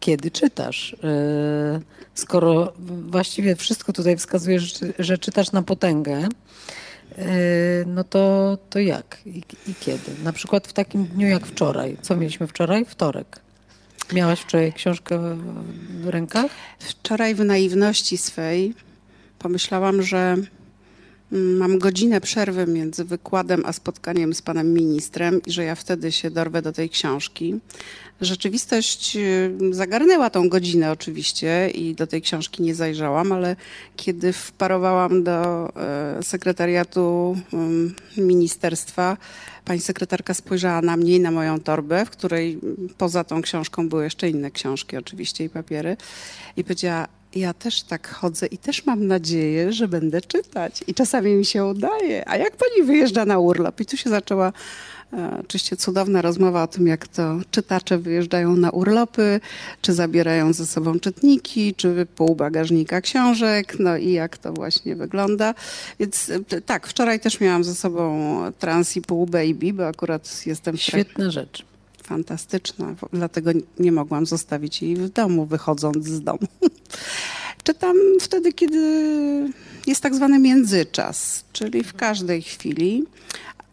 Kiedy 0.00 0.30
czytasz? 0.30 0.96
E, 1.04 1.80
skoro 2.14 2.72
właściwie 3.08 3.56
wszystko 3.56 3.92
tutaj 3.92 4.16
wskazuje, 4.16 4.58
że 4.98 5.18
czytasz 5.18 5.52
na 5.52 5.62
potęgę, 5.62 6.28
no 7.86 8.04
to, 8.04 8.58
to 8.70 8.78
jak 8.78 9.18
I, 9.26 9.42
I, 9.68 9.74
kiedy? 9.80 10.12
Na 10.24 10.32
przykład 10.32 10.66
w 10.66 10.72
takim 10.72 11.04
dniu 11.04 11.28
jak 11.28 11.46
wczoraj. 11.46 11.96
Co 12.02 12.16
mieliśmy 12.16 12.46
wczoraj? 12.46 12.84
Wtorek. 12.84 13.40
Miałaś 14.12 14.40
wczoraj 14.40 14.72
książkę 14.72 15.36
w 16.00 16.08
rękach? 16.08 16.50
Wczoraj 16.78 17.34
w 17.34 17.44
naiwności 17.44 18.18
swej 18.18 18.74
pomyślałam, 19.38 20.02
że 20.02 20.36
mam 21.32 21.78
godzinę 21.78 22.20
przerwy 22.20 22.66
między 22.66 23.04
wykładem 23.04 23.62
a 23.66 23.72
spotkaniem 23.72 24.34
z 24.34 24.42
panem 24.42 24.74
ministrem 24.74 25.40
i 25.46 25.52
że 25.52 25.64
ja 25.64 25.74
wtedy 25.74 26.12
się 26.12 26.30
dorwę 26.30 26.62
do 26.62 26.72
tej 26.72 26.90
książki. 26.90 27.60
Rzeczywistość 28.20 29.16
y, 29.16 29.50
zagarnęła 29.70 30.30
tą 30.30 30.48
godzinę 30.48 30.92
oczywiście 30.92 31.70
i 31.70 31.94
do 31.94 32.06
tej 32.06 32.22
książki 32.22 32.62
nie 32.62 32.74
zajrzałam, 32.74 33.32
ale 33.32 33.56
kiedy 33.96 34.32
wparowałam 34.32 35.24
do 35.24 35.68
e, 35.76 36.22
sekretariatu 36.22 37.36
ministerstwa, 38.16 39.16
pani 39.64 39.80
sekretarka 39.80 40.34
spojrzała 40.34 40.82
na 40.82 40.96
mnie 40.96 41.16
i 41.16 41.20
na 41.20 41.30
moją 41.30 41.60
torbę, 41.60 42.06
w 42.06 42.10
której 42.10 42.58
poza 42.98 43.24
tą 43.24 43.42
książką 43.42 43.88
były 43.88 44.04
jeszcze 44.04 44.30
inne 44.30 44.50
książki 44.50 44.96
oczywiście 44.96 45.44
i 45.44 45.48
papiery 45.48 45.96
i 46.56 46.64
powiedziała, 46.64 47.08
ja 47.34 47.54
też 47.54 47.82
tak 47.82 48.08
chodzę 48.08 48.46
i 48.46 48.58
też 48.58 48.86
mam 48.86 49.06
nadzieję, 49.06 49.72
że 49.72 49.88
będę 49.88 50.20
czytać. 50.20 50.84
I 50.86 50.94
czasami 50.94 51.34
mi 51.34 51.44
się 51.44 51.64
udaje. 51.64 52.28
A 52.28 52.36
jak 52.36 52.56
pani 52.56 52.86
wyjeżdża 52.86 53.24
na 53.24 53.38
urlop? 53.38 53.80
I 53.80 53.86
tu 53.86 53.96
się 53.96 54.10
zaczęła 54.10 54.52
E, 55.12 55.38
oczywiście 55.40 55.76
cudowna 55.76 56.22
rozmowa 56.22 56.62
o 56.62 56.66
tym, 56.66 56.86
jak 56.86 57.08
to 57.08 57.40
czytacze 57.50 57.98
wyjeżdżają 57.98 58.56
na 58.56 58.70
urlopy, 58.70 59.40
czy 59.82 59.92
zabierają 59.92 60.52
ze 60.52 60.66
sobą 60.66 61.00
czytniki, 61.00 61.74
czy 61.74 62.06
pół 62.16 62.36
bagażnika 62.36 63.00
książek, 63.00 63.76
no 63.78 63.96
i 63.96 64.12
jak 64.12 64.38
to 64.38 64.52
właśnie 64.52 64.96
wygląda. 64.96 65.54
Więc 66.00 66.30
e, 66.30 66.60
tak, 66.60 66.86
wczoraj 66.86 67.20
też 67.20 67.40
miałam 67.40 67.64
ze 67.64 67.74
sobą 67.74 68.38
trans 68.58 68.96
i 68.96 69.02
pół 69.02 69.26
baby, 69.26 69.72
bo 69.72 69.86
akurat 69.86 70.46
jestem... 70.46 70.76
Świetna 70.76 71.30
rzecz. 71.30 71.64
Fantastyczna, 72.12 72.94
dlatego 73.12 73.50
nie 73.78 73.92
mogłam 73.92 74.26
zostawić 74.26 74.82
jej 74.82 74.96
w 74.96 75.08
domu, 75.08 75.46
wychodząc 75.46 76.06
z 76.06 76.20
domu. 76.20 76.38
Czytam 77.64 77.96
wtedy, 78.20 78.52
kiedy 78.52 78.78
jest 79.86 80.00
tak 80.02 80.14
zwany 80.14 80.38
międzyczas, 80.38 81.44
czyli 81.52 81.84
w 81.84 81.94
każdej 81.94 82.42
chwili. 82.42 83.04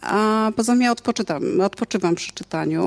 A 0.02 0.52
poza 0.56 0.74
tym 0.74 0.82
ja 0.82 0.92
odpoczywam, 0.92 1.62
odpoczywam 1.62 2.16
przy 2.16 2.32
czytaniu. 2.32 2.84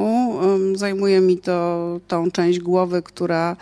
Zajmuje 0.74 1.20
mi 1.20 1.38
to 1.38 2.00
tą 2.08 2.30
część 2.30 2.58
głowy, 2.58 3.02
która 3.02 3.56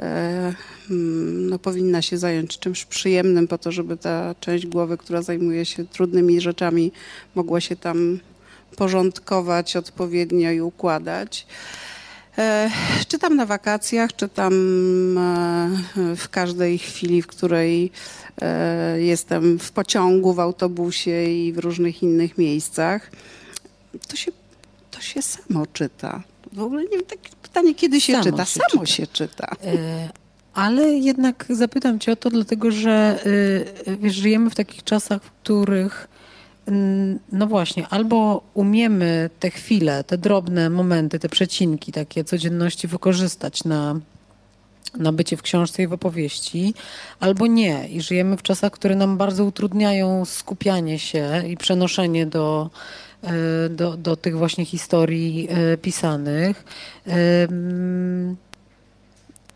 e, 0.00 0.54
mm, 0.90 1.50
no, 1.50 1.58
powinna 1.58 2.02
się 2.02 2.18
zająć 2.18 2.58
czymś 2.58 2.84
przyjemnym 2.84 3.48
po 3.48 3.58
to, 3.58 3.72
żeby 3.72 3.96
ta 3.96 4.34
część 4.40 4.66
głowy, 4.66 4.96
która 4.96 5.22
zajmuje 5.22 5.64
się 5.64 5.84
trudnymi 5.84 6.40
rzeczami, 6.40 6.92
mogła 7.34 7.60
się 7.60 7.76
tam 7.76 8.18
porządkować 8.76 9.76
odpowiednio 9.76 10.50
i 10.50 10.60
układać. 10.60 11.46
E, 12.38 12.70
czytam 13.08 13.36
na 13.36 13.46
wakacjach, 13.46 14.16
czytam 14.16 14.54
e, 15.18 16.16
w 16.16 16.28
każdej 16.28 16.78
chwili, 16.78 17.22
w 17.22 17.26
której 17.26 17.90
e, 18.42 19.00
jestem 19.00 19.58
w 19.58 19.72
pociągu, 19.72 20.34
w 20.34 20.40
autobusie 20.40 21.24
i 21.24 21.52
w 21.52 21.58
różnych 21.58 22.02
innych 22.02 22.38
miejscach. 22.38 23.10
To 24.08 24.16
się, 24.16 24.32
to 24.90 25.00
się 25.00 25.22
samo 25.22 25.66
czyta. 25.66 26.22
W 26.52 26.60
ogóle 26.60 26.82
nie 26.82 26.88
wiem, 26.88 27.06
takie 27.06 27.30
pytanie, 27.42 27.74
kiedy 27.74 28.00
się 28.00 28.12
samo 28.12 28.24
czyta? 28.24 28.44
Się 28.44 28.60
samo 28.60 28.84
czyta. 28.84 28.86
się 28.86 29.06
czyta. 29.06 29.56
Ale 30.54 30.92
jednak 30.92 31.46
zapytam 31.50 31.98
cię 31.98 32.12
o 32.12 32.16
to, 32.16 32.30
dlatego 32.30 32.70
że 32.70 33.24
wiesz, 34.00 34.14
żyjemy 34.14 34.50
w 34.50 34.54
takich 34.54 34.84
czasach, 34.84 35.22
w 35.22 35.30
których 35.30 36.08
no 37.32 37.46
właśnie, 37.46 37.86
albo 37.88 38.42
umiemy 38.54 39.30
te 39.40 39.50
chwile, 39.50 40.04
te 40.04 40.18
drobne 40.18 40.70
momenty, 40.70 41.18
te 41.18 41.28
przecinki 41.28 41.92
takie 41.92 42.24
codzienności 42.24 42.88
wykorzystać 42.88 43.64
na, 43.64 44.00
na 44.96 45.12
bycie 45.12 45.36
w 45.36 45.42
książce 45.42 45.82
i 45.82 45.86
w 45.86 45.92
opowieści, 45.92 46.74
albo 47.20 47.46
nie. 47.46 47.88
I 47.88 48.00
żyjemy 48.00 48.36
w 48.36 48.42
czasach, 48.42 48.72
które 48.72 48.96
nam 48.96 49.16
bardzo 49.16 49.44
utrudniają 49.44 50.24
skupianie 50.24 50.98
się 50.98 51.42
i 51.48 51.56
przenoszenie 51.56 52.26
do, 52.26 52.70
e, 53.22 53.68
do, 53.68 53.96
do 53.96 54.16
tych 54.16 54.38
właśnie 54.38 54.64
historii 54.64 55.48
e, 55.50 55.76
pisanych. 55.76 56.64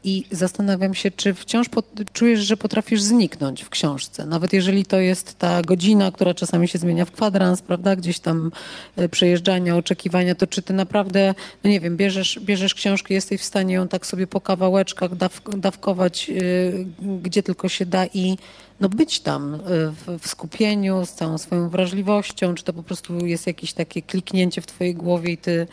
I 0.05 0.25
zastanawiam 0.31 0.95
się, 0.95 1.11
czy 1.11 1.35
wciąż 1.35 1.67
czujesz, 2.13 2.41
że 2.41 2.57
potrafisz 2.57 3.03
zniknąć 3.03 3.63
w 3.63 3.69
książce, 3.69 4.27
nawet 4.27 4.53
jeżeli 4.53 4.85
to 4.85 5.01
jest 5.01 5.39
ta 5.39 5.63
godzina, 5.63 6.13
która 6.13 6.35
czasami 6.35 6.69
się 6.69 6.79
zmienia 6.79 7.05
w 7.05 7.11
kwadrans, 7.11 7.63
prawda, 7.63 7.97
gdzieś 7.97 8.19
tam 8.19 8.51
e, 8.97 9.09
przejeżdżania, 9.09 9.77
oczekiwania, 9.77 10.35
to 10.35 10.47
czy 10.47 10.63
ty 10.63 10.73
naprawdę, 10.73 11.35
no 11.65 11.71
nie 11.71 11.81
wiem, 11.81 11.97
bierzesz, 11.97 12.41
bierzesz 12.43 12.75
książkę, 12.75 13.15
jesteś 13.15 13.41
w 13.41 13.45
stanie 13.45 13.75
ją 13.75 13.89
tak 13.89 14.07
sobie 14.07 14.27
po 14.27 14.41
kawałeczkach 14.41 15.17
daw, 15.17 15.41
dawkować, 15.57 16.29
yy, 16.29 16.87
gdzie 17.23 17.43
tylko 17.43 17.69
się 17.69 17.87
da 17.87 18.07
i 18.07 18.37
no 18.81 18.89
być 18.89 19.21
tam 19.21 19.55
e, 19.55 19.59
w, 19.91 20.19
w, 20.21 20.29
skupieniu, 20.29 21.07
z 21.07 21.13
całą 21.13 21.39
swoją 21.39 21.69
wrażliwością, 21.69 22.55
czy 22.55 22.65
to 22.65 22.73
po 22.73 22.83
prostu 22.83 23.27
jest 23.27 23.47
jakieś 23.47 23.73
takie 23.73 24.03
kliknięcie 24.03 24.61
w 24.61 24.67
twojej 24.67 24.95
głowie 24.95 25.33
i 25.33 25.39
ty 25.39 25.67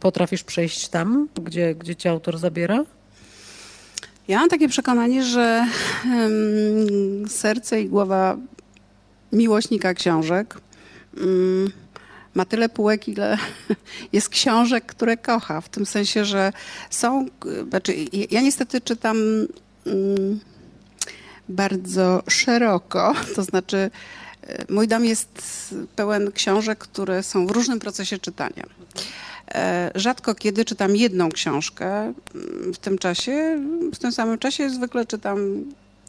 potrafisz 0.00 0.44
przejść 0.44 0.88
tam, 0.88 1.28
gdzie, 1.44 1.74
gdzie 1.74 1.96
cię 1.96 2.10
autor 2.10 2.38
zabiera? 2.38 2.84
Ja 4.28 4.38
mam 4.38 4.48
takie 4.48 4.68
przekonanie, 4.68 5.24
że 5.24 5.66
serce 7.28 7.82
i 7.82 7.88
głowa 7.88 8.36
miłośnika 9.32 9.94
książek 9.94 10.60
um, 11.16 11.72
ma 12.34 12.44
tyle 12.44 12.68
półek, 12.68 13.08
ile 13.08 13.38
jest 14.12 14.28
książek, 14.28 14.86
które 14.86 15.16
kocha. 15.16 15.60
W 15.60 15.68
tym 15.68 15.86
sensie, 15.86 16.24
że 16.24 16.52
są. 16.90 17.26
Znaczy, 17.68 17.94
ja 18.30 18.40
niestety 18.40 18.80
czytam 18.80 19.16
um, 19.86 20.40
bardzo 21.48 22.22
szeroko, 22.28 23.14
to 23.36 23.42
znaczy. 23.42 23.90
E, 24.42 24.72
mój 24.72 24.88
dom 24.88 25.04
jest 25.04 25.74
pełen 25.96 26.32
książek, 26.32 26.78
które 26.78 27.22
są 27.22 27.46
w 27.46 27.50
różnym 27.50 27.78
procesie 27.78 28.18
czytania. 28.18 28.64
E, 29.54 29.90
rzadko 29.94 30.34
kiedy 30.34 30.64
czytam 30.64 30.96
jedną 30.96 31.28
książkę 31.28 31.86
mm, 32.34 32.74
w 32.74 32.78
tym 32.78 32.98
czasie. 32.98 33.62
W 33.94 33.98
tym 33.98 34.12
samym 34.12 34.38
czasie 34.38 34.70
zwykle 34.70 35.06
czytam 35.06 35.64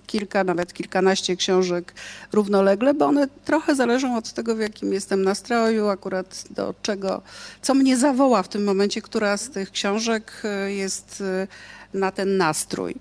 kilka, 0.07 0.43
nawet 0.43 0.73
kilkanaście 0.73 1.35
książek 1.35 1.93
równolegle, 2.31 2.93
bo 2.93 3.05
one 3.05 3.27
trochę 3.45 3.75
zależą 3.75 4.17
od 4.17 4.33
tego, 4.33 4.55
w 4.55 4.59
jakim 4.59 4.93
jestem 4.93 5.23
nastroju, 5.23 5.87
akurat 5.87 6.43
do 6.49 6.73
czego, 6.81 7.21
co 7.61 7.73
mnie 7.73 7.97
zawoła 7.97 8.43
w 8.43 8.47
tym 8.47 8.63
momencie, 8.63 9.01
która 9.01 9.37
z 9.37 9.49
tych 9.49 9.71
książek 9.71 10.41
e, 10.43 10.73
jest 10.73 11.21
e, 11.21 11.47
na 11.97 12.11
ten 12.11 12.37
nastrój. 12.37 12.95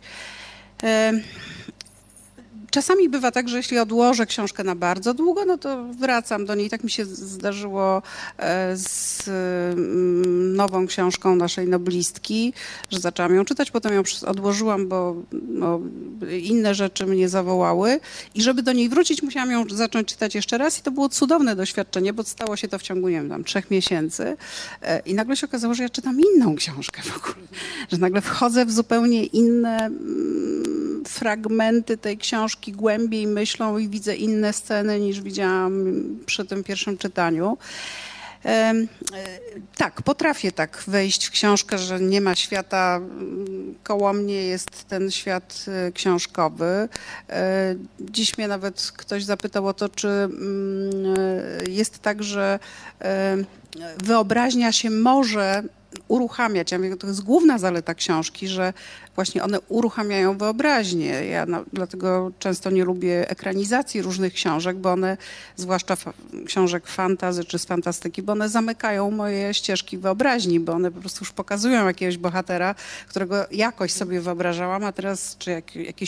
Czasami 2.72 3.08
bywa 3.08 3.30
tak, 3.30 3.48
że 3.48 3.56
jeśli 3.56 3.78
odłożę 3.78 4.26
książkę 4.26 4.64
na 4.64 4.74
bardzo 4.74 5.14
długo, 5.14 5.44
no 5.44 5.58
to 5.58 5.84
wracam 5.84 6.46
do 6.46 6.54
niej. 6.54 6.70
Tak 6.70 6.84
mi 6.84 6.90
się 6.90 7.04
zdarzyło 7.04 8.02
e, 8.38 8.76
z 8.76 9.28
mm, 9.28 10.56
nową 10.56 10.86
książką 10.86 11.36
naszej 11.36 11.68
noblistki, 11.68 12.52
że 12.90 13.00
zaczęłam 13.00 13.34
ją 13.34 13.44
czytać, 13.44 13.70
potem 13.70 13.94
ją 13.94 14.02
odłożyłam, 14.26 14.88
bo 14.88 15.16
no, 15.32 15.80
inne 16.42 16.74
rzeczy 16.74 17.06
mnie 17.06 17.28
zawołały. 17.28 18.00
I 18.34 18.42
żeby 18.42 18.62
do 18.62 18.72
niej 18.72 18.88
wrócić, 18.88 19.22
musiałam 19.22 19.50
ją 19.50 19.64
zacząć 19.70 20.08
czytać 20.08 20.34
jeszcze 20.34 20.58
raz 20.58 20.78
i 20.78 20.82
to 20.82 20.90
było 20.90 21.08
cudowne 21.08 21.56
doświadczenie, 21.56 22.12
bo 22.12 22.24
stało 22.24 22.56
się 22.56 22.68
to 22.68 22.78
w 22.78 22.82
ciągu, 22.82 23.08
nie 23.08 23.16
wiem, 23.16 23.28
tam 23.28 23.44
trzech 23.44 23.70
miesięcy. 23.70 24.36
E, 24.82 24.98
I 25.00 25.14
nagle 25.14 25.36
się 25.36 25.46
okazało, 25.46 25.74
że 25.74 25.82
ja 25.82 25.88
czytam 25.88 26.20
inną 26.20 26.56
książkę 26.56 27.02
w 27.02 27.16
ogóle. 27.16 27.46
Że 27.92 27.98
nagle 27.98 28.20
wchodzę 28.20 28.66
w 28.66 28.72
zupełnie 28.72 29.24
inne 29.24 29.76
mm, 29.78 31.04
fragmenty 31.04 31.96
tej 31.96 32.18
książki, 32.18 32.61
książki 32.62 32.72
głębiej 32.72 33.26
myślą 33.26 33.78
i 33.78 33.88
widzę 33.88 34.16
inne 34.16 34.52
sceny 34.52 35.00
niż 35.00 35.20
widziałam 35.20 35.84
przy 36.26 36.44
tym 36.44 36.64
pierwszym 36.64 36.98
czytaniu. 36.98 37.58
E, 38.44 38.74
tak, 39.76 40.02
potrafię 40.02 40.52
tak 40.52 40.84
wejść 40.86 41.26
w 41.26 41.30
książkę, 41.30 41.78
że 41.78 42.00
nie 42.00 42.20
ma 42.20 42.34
świata, 42.34 43.00
koło 43.82 44.12
mnie 44.12 44.46
jest 44.46 44.84
ten 44.88 45.10
świat 45.10 45.64
e, 45.68 45.92
książkowy. 45.92 46.88
E, 47.28 47.74
Dziś 48.00 48.38
mnie 48.38 48.48
nawet 48.48 48.92
ktoś 48.96 49.24
zapytał 49.24 49.66
o 49.66 49.74
to, 49.74 49.88
czy 49.88 50.08
mm, 50.08 51.14
jest 51.68 51.98
tak, 51.98 52.22
że 52.22 52.58
wyobraźnia 54.04 54.72
się 54.72 54.90
może 54.90 55.62
uruchamiać. 56.08 56.72
Ja 56.72 56.78
mówię, 56.78 56.96
to 56.96 57.06
jest 57.06 57.22
główna 57.22 57.58
zaleta 57.58 57.94
książki, 57.94 58.48
że 58.48 58.72
właśnie 59.14 59.42
one 59.42 59.60
uruchamiają 59.60 60.38
wyobraźnię. 60.38 61.26
Ja 61.26 61.46
na, 61.46 61.64
dlatego 61.72 62.32
często 62.38 62.70
nie 62.70 62.84
lubię 62.84 63.30
ekranizacji 63.30 64.02
różnych 64.02 64.32
książek, 64.32 64.76
bo 64.76 64.92
one, 64.92 65.16
zwłaszcza 65.56 65.96
książek 66.46 66.86
fantazy 66.86 67.44
czy 67.44 67.58
z 67.58 67.64
fantastyki, 67.64 68.22
bo 68.22 68.32
one 68.32 68.48
zamykają 68.48 69.10
moje 69.10 69.54
ścieżki 69.54 69.98
wyobraźni, 69.98 70.60
bo 70.60 70.72
one 70.72 70.90
po 70.90 71.00
prostu 71.00 71.24
już 71.24 71.32
pokazują 71.32 71.86
jakiegoś 71.86 72.18
bohatera, 72.18 72.74
którego 73.08 73.46
jakoś 73.50 73.92
sobie 73.92 74.20
wyobrażałam, 74.20 74.84
a 74.84 74.92
teraz 74.92 75.36
czy 75.38 75.50
jak, 75.50 75.64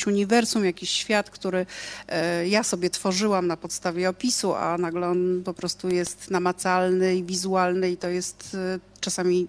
uniwersum, 0.06 0.64
jakiś 0.64 0.90
świat, 0.90 1.30
który 1.30 1.66
e, 2.08 2.48
ja 2.48 2.62
sobie 2.62 2.90
tworzyłam 2.90 3.46
na 3.46 3.56
podstawie 3.56 4.08
opisu, 4.08 4.54
a 4.54 4.78
nagle 4.78 5.08
on 5.08 5.42
po 5.44 5.54
prostu 5.54 5.88
jest 5.88 6.30
namacalny 6.30 7.16
i 7.16 7.24
wizualny 7.24 7.90
i 7.90 7.96
to 7.96 8.08
jest 8.08 8.56
e, 8.74 8.93
czasami 9.04 9.46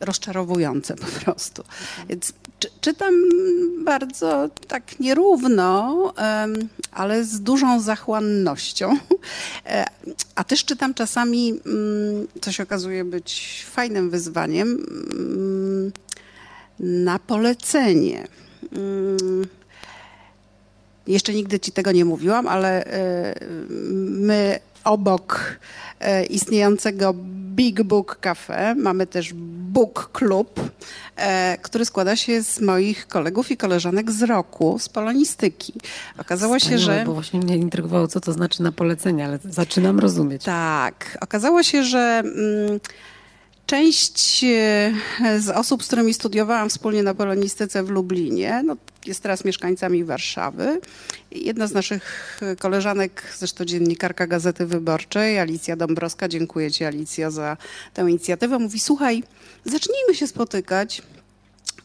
rozczarowujące 0.00 0.96
po 0.96 1.06
prostu. 1.06 1.64
Więc 2.08 2.32
czy, 2.58 2.68
czytam 2.80 3.14
bardzo 3.84 4.50
tak 4.68 5.00
nierówno, 5.00 6.12
ale 6.92 7.24
z 7.24 7.40
dużą 7.40 7.80
zachłannością. 7.80 8.96
E, 9.66 9.84
A 10.34 10.44
też 10.44 10.64
czytam 10.64 10.94
czasami, 10.94 11.60
mm, 11.66 12.26
co 12.40 12.52
się 12.52 12.62
okazuje 12.62 13.04
być 13.04 13.64
fajnym 13.70 14.10
wyzwaniem, 14.10 14.68
mm, 15.12 15.92
na 16.80 17.18
polecenie. 17.18 18.28
Mm, 18.72 19.46
Jeszcze 21.06 21.34
nigdy 21.34 21.60
ci 21.60 21.72
tego 21.72 21.92
nie 21.92 22.04
mówiłam, 22.04 22.48
ale 22.48 22.84
e, 22.84 23.34
my 24.10 24.58
obok 24.86 25.58
e, 26.00 26.24
istniejącego 26.24 27.14
Big 27.56 27.82
Book 27.82 28.18
Cafe 28.20 28.74
mamy 28.74 29.06
też 29.06 29.32
Book 29.72 30.10
Club, 30.12 30.60
e, 31.16 31.58
który 31.62 31.84
składa 31.84 32.16
się 32.16 32.42
z 32.42 32.60
moich 32.60 33.08
kolegów 33.08 33.50
i 33.50 33.56
koleżanek 33.56 34.10
z 34.10 34.22
roku, 34.22 34.78
z 34.78 34.88
polonistyki. 34.88 35.72
Okazało 36.18 36.58
się, 36.58 36.78
że... 36.78 37.02
Bo 37.06 37.14
właśnie 37.14 37.40
mnie 37.40 37.56
intrygowało, 37.56 38.08
co 38.08 38.20
to 38.20 38.32
znaczy 38.32 38.62
na 38.62 38.72
polecenie, 38.72 39.24
ale 39.24 39.38
zaczynam 39.44 39.98
rozumieć. 40.00 40.44
Tak. 40.44 41.18
Okazało 41.20 41.62
się, 41.62 41.82
że 41.84 42.22
mm, 42.24 42.80
część 43.66 44.44
e, 44.44 45.40
z 45.40 45.48
osób, 45.48 45.84
z 45.84 45.86
którymi 45.86 46.14
studiowałam 46.14 46.68
wspólnie 46.68 47.02
na 47.02 47.14
polonistyce 47.14 47.82
w 47.82 47.90
Lublinie, 47.90 48.62
no, 48.66 48.76
jest 49.08 49.22
teraz 49.22 49.44
mieszkańcami 49.44 50.04
Warszawy. 50.04 50.80
Jedna 51.30 51.66
z 51.66 51.72
naszych 51.72 52.40
koleżanek, 52.58 53.22
zresztą 53.38 53.64
dziennikarka 53.64 54.26
Gazety 54.26 54.66
Wyborczej, 54.66 55.38
Alicja 55.38 55.76
Dąbrowska, 55.76 56.28
dziękuję 56.28 56.70
Ci 56.70 56.84
Alicja 56.84 57.30
za 57.30 57.56
tę 57.94 58.02
inicjatywę, 58.02 58.58
mówi 58.58 58.80
słuchaj, 58.80 59.22
zacznijmy 59.64 60.14
się 60.14 60.26
spotykać 60.26 61.02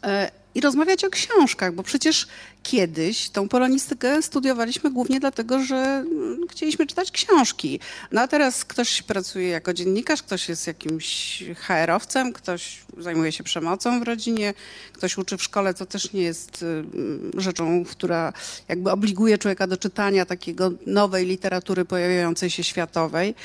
e, 0.03 0.40
i 0.55 0.61
rozmawiać 0.61 1.03
o 1.03 1.09
książkach, 1.09 1.73
bo 1.73 1.83
przecież 1.83 2.27
kiedyś 2.63 3.29
tą 3.29 3.49
polonistykę 3.49 4.21
studiowaliśmy 4.21 4.91
głównie 4.91 5.19
dlatego, 5.19 5.63
że 5.63 5.75
mm, 5.75 6.47
chcieliśmy 6.49 6.87
czytać 6.87 7.11
książki. 7.11 7.79
No 8.11 8.21
a 8.21 8.27
teraz 8.27 8.65
ktoś 8.65 9.01
pracuje 9.01 9.47
jako 9.47 9.73
dziennikarz, 9.73 10.23
ktoś 10.23 10.49
jest 10.49 10.67
jakimś 10.67 11.43
HR-owcem, 11.55 12.33
ktoś 12.33 12.79
zajmuje 12.97 13.31
się 13.31 13.43
przemocą 13.43 13.99
w 13.99 14.03
rodzinie, 14.03 14.53
ktoś 14.93 15.17
uczy 15.17 15.37
w 15.37 15.43
szkole, 15.43 15.73
co 15.73 15.85
też 15.85 16.13
nie 16.13 16.21
jest 16.21 16.63
mm, 16.63 17.31
rzeczą, 17.37 17.85
która 17.85 18.33
jakby 18.67 18.91
obliguje 18.91 19.37
człowieka 19.37 19.67
do 19.67 19.77
czytania 19.77 20.25
takiego 20.25 20.71
nowej 20.85 21.25
literatury 21.25 21.85
pojawiającej 21.85 22.49
się 22.49 22.63
światowej. 22.63 23.35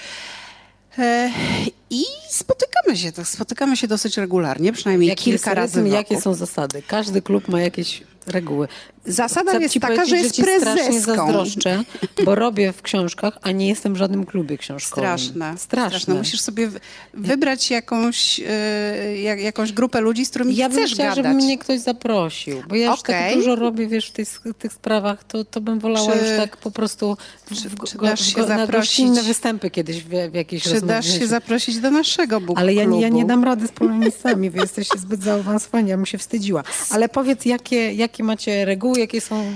I 1.90 2.05
spotykamy 2.28 2.97
się, 2.97 3.12
tak, 3.12 3.28
spotykamy 3.28 3.76
się 3.76 3.88
dosyć 3.88 4.16
regularnie, 4.16 4.72
przynajmniej 4.72 5.09
Jaki 5.09 5.24
kilka 5.24 5.55
razy 5.55 5.82
rytm, 5.82 5.94
Jakie 5.94 6.20
są 6.20 6.34
zasady? 6.34 6.82
Każdy 6.86 7.22
klub 7.22 7.49
ma 7.49 7.61
jakieś 7.61 8.03
reguły. 8.26 8.68
Zasada 9.07 9.50
Chcę 9.52 9.61
jest 9.62 9.80
taka, 9.80 10.04
że 10.04 10.16
jest 10.16 10.34
strasznie 10.34 10.64
prezeską. 10.84 11.14
zazdroszczę, 11.16 11.82
bo 12.24 12.34
robię 12.34 12.72
w 12.72 12.82
książkach, 12.82 13.38
a 13.42 13.50
nie 13.50 13.68
jestem 13.68 13.94
w 13.94 13.96
żadnym 13.96 14.26
klubie 14.26 14.59
książkowym. 14.59 15.04
Straszne, 15.18 15.54
Straszne. 15.59 16.14
Musisz 16.14 16.40
sobie 16.40 16.70
wybrać 17.14 17.70
jakąś, 17.70 18.40
e, 18.40 19.16
jak, 19.22 19.40
jakąś 19.40 19.72
grupę 19.72 20.00
ludzi, 20.00 20.26
z 20.26 20.30
którymi 20.30 20.57
Ja 20.57 20.68
bym 20.68 20.78
chcesz 20.78 20.92
chciała, 20.94 21.09
gadać. 21.09 21.24
żeby 21.24 21.34
mnie 21.36 21.59
ktoś 21.59 21.80
zaprosił, 21.80 22.62
bo 22.68 22.74
ja 22.74 22.90
już 22.90 23.00
Okej. 23.00 23.30
tak 23.30 23.34
dużo 23.38 23.57
robię, 23.57 23.86
wiesz, 23.86 24.09
w 24.09 24.12
tych, 24.12 24.28
tych 24.59 24.72
sprawach, 24.72 25.24
to, 25.24 25.44
to 25.44 25.61
bym 25.61 25.78
wolała 25.78 26.12
Czy- 26.12 26.18
już 26.18 26.36
tak 26.36 26.57
po 26.57 26.70
prostu 26.70 27.16
w, 27.46 27.54
czy- 27.54 27.70
czy 27.90 27.98
go- 27.98 28.07
dasz 28.07 28.26
się 28.26 28.34
go- 28.40 28.46
na 28.46 28.59
zaprosić? 28.59 28.72
gościnne 28.80 29.22
występy 29.22 29.70
kiedyś 29.70 30.02
w, 30.04 30.09
w 30.30 30.34
jakiejś 30.34 30.62
Czy 30.62 30.80
dasz 30.80 31.04
się 31.04 31.11
rozmowie. 31.11 31.26
zaprosić 31.28 31.78
do 31.78 31.90
naszego 31.90 32.40
book 32.40 32.59
Ale 32.59 32.74
ja, 32.74 32.84
nie- 32.84 33.00
ja 33.00 33.09
nie 33.09 33.24
dam 33.24 33.44
rady 33.44 33.66
z 33.66 33.72
polonistami, 33.72 34.50
wy 34.50 34.59
jesteście 34.59 34.98
zbyt 34.98 35.22
zaawansowani, 35.22 35.90
ja 35.90 35.96
bym 35.96 36.07
się 36.07 36.18
wstydziła. 36.18 36.62
Ale 36.90 37.09
powiedz, 37.09 37.44
jakie, 37.44 37.92
jakie 37.92 38.24
macie 38.24 38.64
reguły, 38.64 38.95
jakie 38.99 39.20
są... 39.20 39.55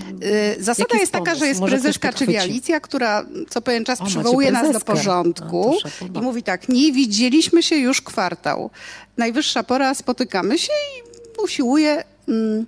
Y, 0.59 0.63
Zasada 0.63 0.87
Jaki 0.89 1.01
jest 1.01 1.13
taka, 1.13 1.35
że 1.35 1.47
jest 1.47 1.61
Może 1.61 1.77
ktoś 1.77 1.83
prezeska, 1.83 2.13
czyli 2.13 2.27
podchwyci. 2.27 2.51
Alicja, 2.51 2.81
która 2.81 3.25
co 3.49 3.63
pewien 3.63 3.85
czas 3.85 4.01
O, 4.01 4.05
przywołuje 4.05 4.53
nas 4.53 4.73
do 4.73 4.81
porządku 4.81 5.75
A, 5.85 5.89
szapoba. 5.89 6.21
i 6.21 6.23
mówi 6.23 6.43
tak, 6.43 6.69
nie 6.69 6.93
widzieliśmy 6.93 7.63
się 7.63 7.77
już 7.77 8.03
kwartał. 8.03 8.71
Najwyższa 9.17 9.63
pora, 9.63 9.95
spotykamy 9.95 10.59
się 10.59 10.73
i 10.73 11.03
usiłuje... 11.43 12.05
Mm, 12.29 12.67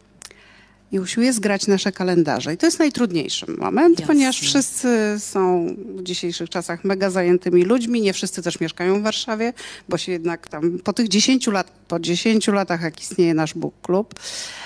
i 0.92 1.00
usiłuje 1.00 1.32
zgrać 1.32 1.66
nasze 1.66 1.92
kalendarze. 1.92 2.54
I 2.54 2.56
to 2.56 2.66
jest 2.66 2.78
najtrudniejszy 2.78 3.46
moment, 3.58 4.00
Jasne. 4.00 4.14
ponieważ 4.14 4.40
wszyscy 4.40 5.16
są 5.18 5.66
w 5.96 6.02
dzisiejszych 6.02 6.50
czasach 6.50 6.84
mega 6.84 7.10
zajętymi 7.10 7.64
ludźmi. 7.64 8.00
Nie 8.00 8.12
wszyscy 8.12 8.42
też 8.42 8.60
mieszkają 8.60 9.00
w 9.00 9.02
Warszawie, 9.02 9.52
bo 9.88 9.98
się 9.98 10.12
jednak 10.12 10.48
tam 10.48 10.78
po 10.78 10.92
tych 10.92 11.08
10 11.08 11.46
lat, 11.46 11.70
po 11.88 12.00
10 12.00 12.48
latach, 12.48 12.82
jak 12.82 13.00
istnieje 13.00 13.34
nasz 13.34 13.54
book 13.54 13.74
club, 13.82 14.14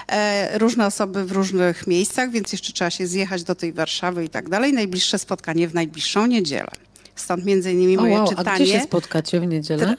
e, 0.08 0.58
różne 0.58 0.86
osoby 0.86 1.24
w 1.24 1.32
różnych 1.32 1.86
miejscach, 1.86 2.30
więc 2.30 2.52
jeszcze 2.52 2.72
trzeba 2.72 2.90
się 2.90 3.06
zjechać 3.06 3.42
do 3.42 3.54
tej 3.54 3.72
Warszawy 3.72 4.24
i 4.24 4.28
tak 4.28 4.48
dalej. 4.48 4.72
Najbliższe 4.72 5.18
spotkanie 5.18 5.68
w 5.68 5.74
najbliższą 5.74 6.26
niedzielę. 6.26 6.70
Stąd 7.16 7.44
między 7.44 7.72
innymi 7.72 7.96
moje 7.96 8.14
wow, 8.14 8.28
czytanie. 8.28 8.50
a 8.50 8.54
gdzie 8.54 8.66
się 8.66 8.80
spotkacie 8.80 9.40
w 9.40 9.46
niedzielę? 9.46 9.96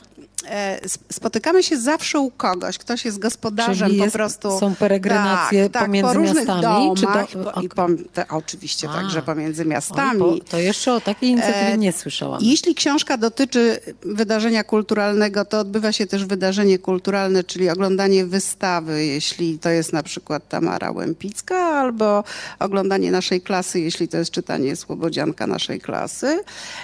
E, 0.50 0.80
sp- 0.96 1.08
Spotykamy 1.14 1.64
się 1.64 1.78
zawsze 1.78 2.20
u 2.20 2.32
kogoś. 2.32 2.78
Ktoś 2.78 3.06
jest 3.06 3.20
gospodarzem 3.20 3.88
Czyli 3.88 3.98
po 4.00 4.04
jest- 4.06 4.16
prostu. 4.16 4.60
są 4.60 4.76
peregrinacje 4.76 5.64
tak, 5.64 5.72
tak, 5.74 5.86
pomiędzy 5.86 6.08
po 6.14 6.20
różnych 6.20 6.48
miastami, 6.48 6.96
czy 6.96 7.02
domach. 7.02 7.32
do- 7.34 7.52
po, 7.52 7.62
i 7.62 7.70
po, 7.70 7.88
te, 8.14 8.28
oczywiście 8.28 8.90
A. 8.90 8.94
także 8.94 9.22
pomiędzy 9.22 9.66
miastami. 9.66 10.20
bo 10.20 10.38
to 10.50 10.60
jeszcze 10.60 10.94
o 10.94 11.02
takiej 11.02 11.30
inicjatywie 11.30 11.68
E, 11.74 11.78
nie 11.78 11.94
słyszałam. 11.94 12.40
Jeśli 12.44 12.76
książka 12.76 13.18
dotyczy 13.18 13.80
wydarzenia 14.02 14.64
kulturalnego, 14.64 15.46
to 15.46 15.60
odbywa 15.60 15.92
się 15.92 16.06
też 16.08 16.26
wydarzenie 16.26 16.80
kulturalne, 16.80 17.44
czyli 17.44 17.70
oglądanie 17.70 18.26
wystawy, 18.26 19.06
jeśli 19.06 19.60
to 19.60 19.70
jest 19.70 19.94
na 19.94 20.04
przykład 20.04 20.50
Tamara 20.50 20.92
Łępicka, 20.92 21.56
albo 21.58 22.24
oglądanie 22.60 23.12
naszej 23.12 23.42
klasy, 23.42 23.80
jeśli 23.80 24.08
to 24.08 24.18
jest 24.18 24.32
czytanie 24.32 24.76
Słobodzianka 24.76 25.48
naszej 25.48 25.80
klasy. 25.82 26.40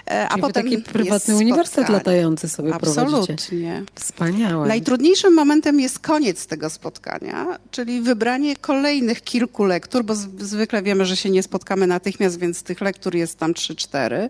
E, 0.08 0.26
A 0.28 0.30
Czyli 0.30 0.42
potem 0.42 0.64
taki 0.64 0.76
jest 0.76 0.86
prywatny 0.86 1.36
uniwersytet 1.36 1.90
latający 1.90 2.50
sobie 2.50 2.70
prowadzicie. 2.70 3.36
Absolutnie. 3.54 3.84
Wspaniałe. 3.96 4.68
Najtrudniejszym 4.68 5.34
momentem 5.34 5.80
jest 5.80 6.00
koniec 6.00 6.48
tego 6.48 6.70
spotkania, 6.70 7.60
czyli 7.72 8.02
wybranie 8.02 8.56
kolejnych 8.56 9.22
kilku 9.22 9.64
lektur, 9.64 10.04
bo 10.04 10.16
zwykle 10.40 10.82
wiemy, 10.82 11.06
że 11.06 11.18
się 11.18 11.30
nie 11.30 11.44
spotkamy 11.44 11.88
natychmiast, 11.88 12.40
więc 12.40 12.64
tych 12.64 12.82
lektur 12.82 13.16
jest 13.16 13.40
tam 13.40 13.54
3-4. 13.54 14.30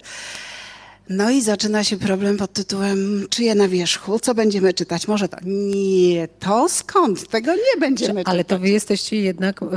No 1.10 1.30
i 1.32 1.42
zaczyna 1.42 1.84
się 1.84 1.98
problem 1.98 2.38
pod 2.38 2.54
tytułem 2.54 3.26
czyje 3.30 3.56
na 3.56 3.68
wierzchu, 3.68 4.20
co 4.20 4.36
będziemy 4.36 4.74
czytać? 4.74 5.08
Może 5.08 5.30
to? 5.30 5.38
Nie, 5.46 6.28
to 6.40 6.70
skąd? 6.70 7.28
Tego 7.28 7.54
nie 7.56 7.80
będziemy 7.80 8.22
Ale 8.26 8.44
czytać. 8.44 8.48
to 8.48 8.60
wy 8.60 8.70
jesteście 8.70 9.22
jednak 9.22 9.64
e, 9.64 9.66
e, 9.66 9.70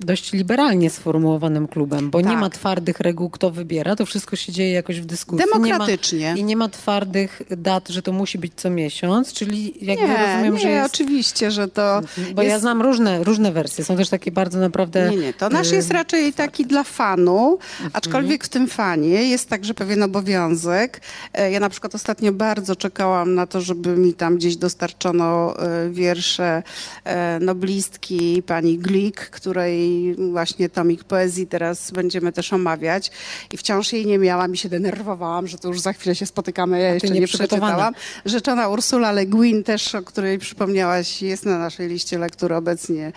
dość 0.00 0.32
liberalnie 0.32 0.90
sformułowanym 0.90 1.68
klubem, 1.68 2.10
bo 2.10 2.20
nie 2.20 2.26
Tak. 2.26 2.40
ma 2.40 2.50
twardych 2.50 3.00
reguł, 3.00 3.30
kto 3.30 3.50
wybiera, 3.50 3.96
to 3.96 4.06
wszystko 4.06 4.36
się 4.36 4.52
dzieje 4.52 4.72
jakoś 4.72 5.00
w 5.00 5.04
dyskusji. 5.06 5.46
Demokratycznie. 5.52 6.18
Nie 6.18 6.32
ma, 6.32 6.38
I 6.38 6.44
nie 6.44 6.56
ma 6.56 6.68
twardych 6.68 7.42
dat, 7.50 7.88
że 7.88 8.02
to 8.02 8.12
musi 8.12 8.38
być 8.38 8.52
co 8.56 8.70
miesiąc, 8.70 9.32
czyli 9.32 9.74
jakby 9.86 10.06
Nie, 10.08 10.16
rozumiem, 10.26 10.54
nie, 10.54 10.60
że 10.60 10.68
jest... 10.70 10.94
oczywiście, 10.94 11.50
że 11.50 11.68
to 11.68 12.00
Bo 12.34 12.42
ja 12.42 12.48
jest 12.48 12.60
znam 12.60 12.82
różne, 12.82 13.24
różne 13.24 13.52
wersje, 13.52 13.84
są 13.84 13.96
też 13.96 14.08
takie 14.08 14.32
bardzo 14.32 14.58
naprawdę... 14.58 15.10
Nie, 15.10 15.16
nie, 15.16 15.32
to 15.34 15.48
nasz 15.48 15.72
e, 15.72 15.74
jest 15.74 15.90
raczej 15.90 16.32
taki 16.32 16.66
dla 16.66 16.84
fanu, 16.84 17.58
Mhm. 17.72 17.90
aczkolwiek 17.92 18.44
w 18.44 18.48
tym 18.48 18.68
fanie 18.68 19.08
jest 19.28 19.48
tak 19.48 19.61
także 19.62 19.74
pewien 19.74 20.02
obowiązek. 20.02 21.00
E, 21.34 21.50
ja 21.50 21.60
na 21.60 21.68
przykład 21.68 21.94
ostatnio 21.94 22.32
bardzo 22.32 22.76
czekałam 22.76 23.34
na 23.34 23.46
to, 23.46 23.60
żeby 23.60 23.96
mi 23.96 24.14
tam 24.14 24.36
gdzieś 24.36 24.56
dostarczono 24.56 25.56
e, 25.58 25.90
wiersze 25.90 26.62
e, 27.04 27.38
noblistki 27.40 28.42
pani 28.46 28.78
Glick, 28.78 29.30
której 29.30 30.14
właśnie 30.32 30.68
tomik 30.68 31.04
poezji 31.04 31.46
teraz 31.46 31.90
będziemy 31.90 32.32
też 32.32 32.52
omawiać 32.52 33.10
i 33.52 33.56
wciąż 33.56 33.92
jej 33.92 34.06
nie 34.06 34.18
miałam 34.18 34.54
i 34.54 34.56
się 34.56 34.68
denerwowałam, 34.68 35.46
że 35.46 35.58
to 35.58 35.68
już 35.68 35.80
za 35.80 35.92
chwilę 35.92 36.14
się 36.14 36.26
spotykamy, 36.26 36.80
ja 36.80 36.94
jeszcze 36.94 37.10
nie 37.10 37.26
przeczytałam. 37.26 37.94
Rzeczona 38.24 38.68
Ursula 38.68 39.12
Le 39.12 39.26
Guin 39.26 39.64
też, 39.64 39.94
o 39.94 40.02
której 40.02 40.38
przypomniałaś, 40.38 41.22
jest 41.22 41.44
na 41.44 41.58
naszej 41.58 41.88
liście 41.88 42.18
lektur 42.18 42.52
obecnie 42.52 43.12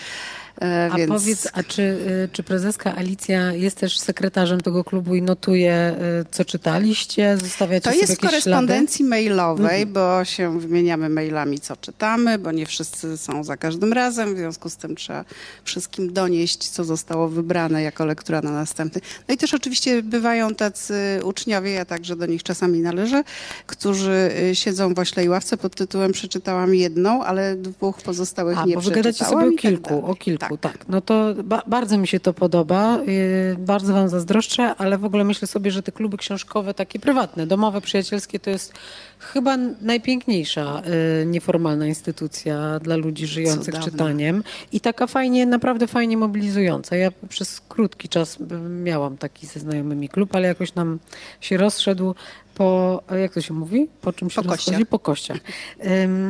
a 0.61 0.97
więc... 0.97 1.11
powiedz, 1.11 1.47
a 1.53 1.63
czy, 1.63 1.81
y, 1.81 2.29
czy 2.31 2.43
prezeska 2.43 2.95
Alicja 2.95 3.53
jest 3.53 3.77
też 3.77 3.99
sekretarzem 3.99 4.61
tego 4.61 4.83
klubu 4.83 5.15
i 5.15 5.21
notuje, 5.21 5.95
y, 6.21 6.25
co 6.31 6.45
czytaliście? 6.45 7.37
Zostawiacie 7.37 7.81
to 7.81 7.89
sobie 7.89 8.01
jest 8.01 8.15
w 8.15 8.19
korespondencji 8.19 8.97
ślady? 8.97 9.09
mailowej, 9.09 9.81
mhm. 9.81 9.93
bo 9.93 10.25
się 10.25 10.59
wymieniamy 10.59 11.09
mailami, 11.09 11.59
co 11.59 11.77
czytamy, 11.77 12.37
bo 12.37 12.51
nie 12.51 12.65
wszyscy 12.65 13.17
są 13.17 13.43
za 13.43 13.57
każdym 13.57 13.93
razem, 13.93 14.35
w 14.35 14.37
związku 14.37 14.69
z 14.69 14.75
tym 14.75 14.95
trzeba 14.95 15.25
wszystkim 15.63 16.13
donieść, 16.13 16.69
co 16.69 16.83
zostało 16.83 17.27
wybrane 17.27 17.83
jako 17.83 18.05
lektura 18.05 18.41
na 18.41 18.51
następny. 18.51 19.01
No 19.27 19.35
i 19.35 19.37
też 19.37 19.53
oczywiście 19.53 20.03
bywają 20.03 20.55
tacy 20.55 21.19
uczniowie, 21.23 21.71
ja 21.71 21.85
także 21.85 22.15
do 22.15 22.25
nich 22.25 22.43
czasami 22.43 22.79
należę, 22.79 23.23
którzy 23.65 24.31
siedzą 24.53 24.93
w 24.93 24.99
oślej 24.99 25.29
ławce 25.29 25.57
pod 25.57 25.75
tytułem 25.75 26.11
przeczytałam 26.11 26.75
jedną, 26.75 27.23
ale 27.23 27.55
dwóch 27.55 28.01
pozostałych 28.01 28.57
a, 28.57 28.65
nie 28.65 28.75
bo 28.75 28.81
przeczytałam. 28.81 29.13
Wy 29.13 29.13
sobie 29.13 29.47
o 29.47 29.51
tak 29.51 29.59
kilku, 29.61 30.01
tak 30.01 30.09
o 30.09 30.15
kilku 30.15 30.44
tak. 30.49 30.77
tak. 30.77 30.87
No 30.89 31.01
to 31.01 31.33
ba 31.43 31.61
bardzo 31.67 31.97
mi 31.97 32.07
się 32.07 32.19
to 32.19 32.33
podoba, 32.33 32.99
yy, 33.05 33.55
bardzo 33.59 33.93
wam 33.93 34.09
zazdroszczę, 34.09 34.75
ale 34.75 34.97
w 34.97 35.05
ogóle 35.05 35.23
myślę 35.23 35.47
sobie, 35.47 35.71
że 35.71 35.83
te 35.83 35.91
kluby 35.91 36.17
książkowe, 36.17 36.73
takie 36.73 36.99
prywatne, 36.99 37.47
domowe, 37.47 37.81
przyjacielskie, 37.81 38.39
to 38.39 38.49
jest 38.49 38.73
chyba 39.19 39.57
najpiękniejsza 39.81 40.81
yy, 41.19 41.25
nieformalna 41.25 41.87
instytucja 41.87 42.79
dla 42.79 42.95
ludzi 42.95 43.27
żyjących 43.27 43.73
Cudowne. 43.73 43.91
czytaniem 43.91 44.43
i 44.71 44.79
taka 44.79 45.07
fajnie, 45.07 45.45
naprawdę 45.45 45.87
fajnie 45.87 46.17
mobilizująca. 46.17 46.95
Ja 46.95 47.11
przez 47.29 47.61
krótki 47.69 48.09
czas 48.09 48.37
miałam 48.69 49.17
taki 49.17 49.47
ze 49.47 49.59
znajomymi 49.59 50.09
klub, 50.09 50.35
ale 50.35 50.47
jakoś 50.47 50.75
nam 50.75 50.99
się 51.41 51.57
rozszedł 51.57 52.15
po, 52.55 53.01
jak 53.21 53.33
to 53.33 53.41
się 53.41 53.53
mówi? 53.53 53.87
Po 54.01 54.13
czym 54.13 54.29
się 54.29 54.41
po 54.41 54.49
rozchodzi? 54.49 54.85
Po 54.85 54.99
kościach. 54.99 55.37
Yy, 55.79 56.27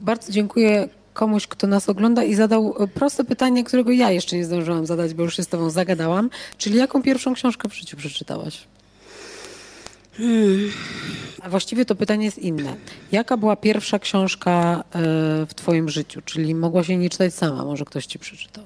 bardzo 0.00 0.32
dziękuję 0.32 0.88
komuś, 1.14 1.46
kto 1.46 1.66
nas 1.66 1.88
ogląda 1.88 2.24
i 2.24 2.34
zadał 2.34 2.74
proste 2.94 3.24
pytanie, 3.24 3.64
którego 3.64 3.90
ja 3.90 4.10
jeszcze 4.10 4.36
nie 4.36 4.44
zdążyłam 4.44 4.86
zadać, 4.86 5.14
bo 5.14 5.22
już 5.22 5.36
się 5.36 5.42
z 5.42 5.48
tobą 5.48 5.70
zagadałam. 5.70 6.30
Czyli 6.58 6.78
jaką 6.78 7.02
pierwszą 7.02 7.34
książkę 7.34 7.68
w 7.68 7.74
życiu 7.74 7.96
przeczytałaś? 7.96 8.60
Hmm. 10.16 10.70
A 11.42 11.48
właściwie 11.48 11.84
to 11.84 11.94
pytanie 11.94 12.24
jest 12.24 12.38
inne. 12.38 12.76
Jaka 13.12 13.36
była 13.36 13.56
pierwsza 13.56 13.98
książka 13.98 14.84
e, 14.94 15.00
w 15.46 15.54
twoim 15.54 15.88
życiu? 15.88 16.22
Czyli 16.24 16.54
mogłaś 16.54 16.88
jej 16.88 16.98
nie 16.98 17.10
czytać 17.10 17.34
sama, 17.34 17.64
może 17.64 17.84
ktoś 17.84 18.06
ci 18.06 18.18
przeczytał. 18.18 18.64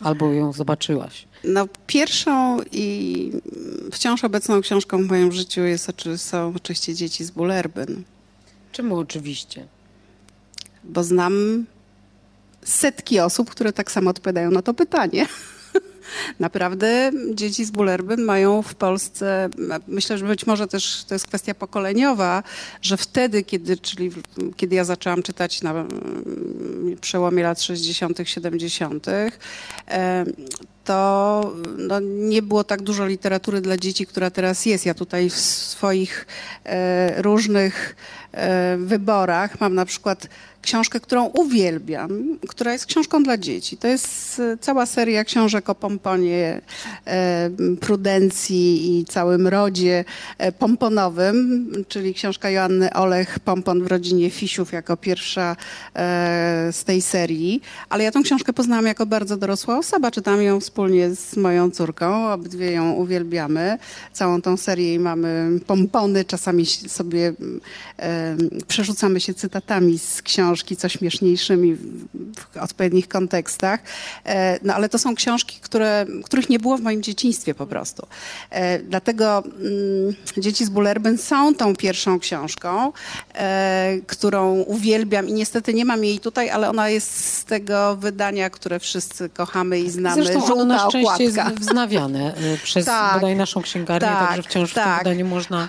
Albo 0.00 0.32
ją 0.32 0.52
zobaczyłaś. 0.52 1.26
No, 1.44 1.68
pierwszą 1.86 2.58
i 2.72 3.32
wciąż 3.92 4.24
obecną 4.24 4.60
książką 4.60 5.04
w 5.06 5.08
moim 5.08 5.32
życiu 5.32 5.60
jest, 5.60 5.92
są 6.16 6.52
oczywiście 6.56 6.94
Dzieci 6.94 7.24
z 7.24 7.30
Bullerbyn. 7.30 8.02
Czemu 8.72 8.98
oczywiście? 8.98 9.66
Bo 10.84 11.04
znam 11.04 11.64
setki 12.64 13.20
osób, 13.20 13.50
które 13.50 13.72
tak 13.72 13.92
samo 13.92 14.10
odpowiadają 14.10 14.50
na 14.50 14.62
to 14.62 14.74
pytanie. 14.74 15.26
Naprawdę 16.40 17.10
dzieci 17.34 17.64
z 17.64 17.70
Bullerbyn 17.70 18.22
mają 18.22 18.62
w 18.62 18.74
Polsce, 18.74 19.48
myślę, 19.88 20.18
że 20.18 20.26
być 20.26 20.46
może 20.46 20.66
też 20.66 21.04
to 21.04 21.14
jest 21.14 21.26
kwestia 21.26 21.54
pokoleniowa, 21.54 22.42
że 22.82 22.96
wtedy, 22.96 23.42
kiedy, 23.42 23.76
czyli 23.76 24.10
kiedy 24.56 24.76
ja 24.76 24.84
zaczęłam 24.84 25.22
czytać 25.22 25.62
na 25.62 25.70
mm, 25.70 26.96
przełomie 27.00 27.42
lat 27.42 27.62
60., 27.62 28.18
70., 28.24 29.06
to 30.84 31.52
no, 31.78 32.00
nie 32.00 32.42
było 32.42 32.64
tak 32.64 32.82
dużo 32.82 33.06
literatury 33.06 33.60
dla 33.60 33.76
dzieci, 33.76 34.06
która 34.06 34.30
teraz 34.30 34.66
jest. 34.66 34.86
Ja 34.86 34.94
tutaj 34.94 35.30
w 35.30 35.36
swoich 35.36 36.26
e, 36.64 37.22
różnych 37.22 37.96
wyborach 38.78 39.60
mam 39.60 39.74
na 39.74 39.84
przykład 39.84 40.28
książkę, 40.64 41.00
którą 41.00 41.24
uwielbiam, 41.24 42.38
która 42.48 42.72
jest 42.72 42.86
książką 42.86 43.22
dla 43.22 43.36
dzieci. 43.38 43.76
To 43.76 43.88
jest 43.88 44.40
e, 44.40 44.56
cała 44.60 44.86
seria 44.86 45.24
książek 45.24 45.70
o 45.70 45.74
pomponie, 45.74 46.60
e, 47.06 47.50
prudencji 47.80 48.98
i 48.98 49.04
całym 49.04 49.48
rodzie 49.48 50.04
e, 50.38 50.52
pomponowym, 50.52 51.66
czyli 51.88 52.14
książka 52.14 52.50
Joanny 52.50 52.92
Olech, 52.92 53.38
Pompon 53.38 53.84
w 53.84 53.86
rodzinie 53.86 54.30
Fisiów 54.30 54.72
jako 54.72 54.96
pierwsza 54.96 55.56
z 56.72 56.84
tej 56.84 57.02
serii. 57.02 57.62
Ale 57.88 58.04
ja 58.04 58.10
tą 58.10 58.22
książkę 58.22 58.52
poznałam 58.52 58.86
jako 58.86 59.06
bardzo 59.06 59.36
dorosła 59.36 59.78
osoba. 59.78 60.10
Czytam 60.10 60.42
ją 60.42 60.60
wspólnie 60.60 61.14
z 61.14 61.36
moją 61.36 61.70
córką. 61.70 62.32
Obydwie 62.32 62.72
ją 62.72 62.92
uwielbiamy. 62.92 63.78
Całą 64.12 64.42
tą 64.42 64.56
serię 64.56 65.00
mamy 65.00 65.60
pompony. 65.66 66.24
Czasami 66.24 66.66
sobie 66.66 67.32
przerzucamy 68.68 69.20
się 69.20 69.34
cytatami 69.34 69.98
z 69.98 70.22
książki, 70.22 70.76
co 70.76 70.88
śmieszniejszymi 70.88 71.74
w 71.74 72.56
odpowiednich 72.60 73.08
kontekstach. 73.08 73.80
E, 74.24 74.58
no 74.62 74.74
ale 74.74 74.88
to 74.88 74.98
są 74.98 75.14
książki, 75.14 75.58
które, 75.60 76.06
których 76.24 76.48
nie 76.48 76.58
było 76.58 76.78
w 76.78 76.80
moim 76.80 77.02
dzieciństwie 77.02 77.54
po 77.54 77.66
prostu. 77.66 78.06
E, 78.50 78.78
dlatego 78.78 79.42
mm, 79.46 80.14
Dzieci 80.38 80.64
z 80.64 80.68
Bullerbyn 80.68 81.18
są 81.18 81.54
tą 81.54 81.76
pierwszą 81.76 82.18
książką, 82.18 82.92
e, 83.34 83.98
którą 84.06 84.54
uwielbiam 84.54 85.28
i 85.28 85.32
niestety 85.32 85.74
nie 85.74 85.84
mam 85.84 86.04
jej 86.04 86.18
tutaj, 86.18 86.50
ale 86.50 86.70
ona 86.70 86.88
jest 86.88 87.24
z 87.24 87.44
tego 87.44 87.96
wydania, 87.96 88.50
które 88.50 88.78
wszyscy 88.78 89.28
kochamy 89.28 89.80
i 89.80 89.90
znamy. 89.90 90.22
Zresztą 90.22 90.40
Żółta 90.40 90.54
ono 90.54 90.64
na 90.64 90.78
szczęście 90.78 91.00
okładka. 91.00 91.22
jest 91.24 91.60
wznawiane 91.60 92.34
przez 92.62 92.86
tak, 92.86 93.14
bodaj 93.14 93.36
naszą 93.36 93.62
księgarnię, 93.62 94.08
tak, 94.08 94.28
także 94.28 94.42
wciąż 94.42 94.72
tak. 94.72 94.84
w 94.84 95.04
tym 95.04 95.12
wydaniu 95.12 95.26
można 95.26 95.68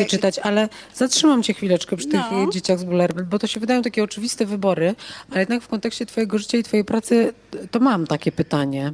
je 0.00 0.06
czytać. 0.06 0.38
Ale 0.38 0.68
zatrzymam 0.94 1.42
cię 1.42 1.54
chwileczkę 1.54 1.95
przy 1.96 2.08
tych 2.08 2.20
no. 2.32 2.50
dzieciach 2.50 2.78
z 2.78 2.84
Bullerbyn, 2.84 3.26
bo 3.26 3.38
to 3.38 3.46
się 3.46 3.60
wydają 3.60 3.82
takie 3.82 4.04
oczywiste 4.04 4.46
wybory, 4.46 4.94
ale 5.30 5.40
jednak 5.40 5.62
w 5.62 5.68
kontekście 5.68 6.06
Twojego 6.06 6.38
życia 6.38 6.58
i 6.58 6.62
Twojej 6.62 6.84
pracy 6.84 7.32
to 7.70 7.80
mam 7.80 8.06
takie 8.06 8.32
pytanie. 8.32 8.92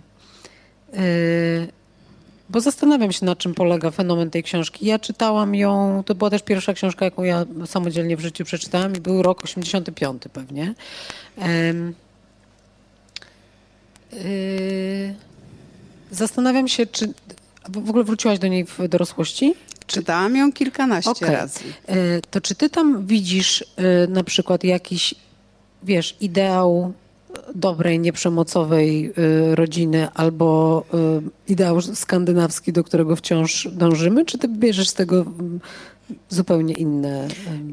Yy, 0.93 0.99
bo 2.51 2.61
zastanawiam 2.61 3.13
się, 3.13 3.27
na 3.27 3.37
czym 3.37 3.55
polega 3.55 3.91
fenomen 3.91 4.31
tej 4.31 4.43
książki. 4.43 4.87
Ja 4.87 4.99
czytałam 4.99 5.55
ją, 5.55 6.03
to 6.07 6.15
była 6.15 6.31
też 6.31 6.43
pierwsza 6.43 6.75
książka, 6.75 7.05
jaką 7.05 7.23
ja 7.23 7.47
samodzielnie 7.67 8.17
w 8.17 8.21
życiu 8.21 8.45
przeczytałam 8.45 8.97
i 8.97 9.01
był 9.01 9.23
rok 9.23 9.45
85 9.45 10.23
pewnie. 10.33 10.75
Yy, 14.13 15.15
zastanawiam 16.11 16.69
się, 16.69 16.87
czy 16.87 17.13
w 17.69 17.89
ogóle 17.89 18.05
wróciłaś 18.05 18.39
do 18.39 18.47
niej 18.47 18.65
w 18.65 18.89
dorosłości? 18.89 19.55
Czytałam 19.87 20.37
ją 20.37 20.53
kilkanaście 20.53 21.11
okay. 21.11 21.31
razy. 21.31 21.61
To 22.31 22.41
czy 22.41 22.55
ty 22.55 22.71
tam 22.71 23.07
widzisz 23.07 23.65
na 24.09 24.25
przykład 24.25 24.65
jakiś 24.65 25.15
wiesz, 25.83 26.17
ideał 26.21 26.93
dobrej, 27.55 28.01
nieprzemocowej 28.01 29.13
y, 29.51 29.55
rodziny 29.55 30.09
albo 30.15 30.85
ideał 31.49 31.81
skandynawski, 31.81 32.73
do 32.73 32.85
którego 32.85 33.17
wciąż 33.17 33.69
dążymy? 33.73 34.25
Czy 34.25 34.39
ty 34.39 34.49
bierzesz 34.49 34.89
z 34.89 34.95
tego 34.95 35.17
mm, 35.21 35.61
zupełnie 36.29 36.75
inne 36.75 37.29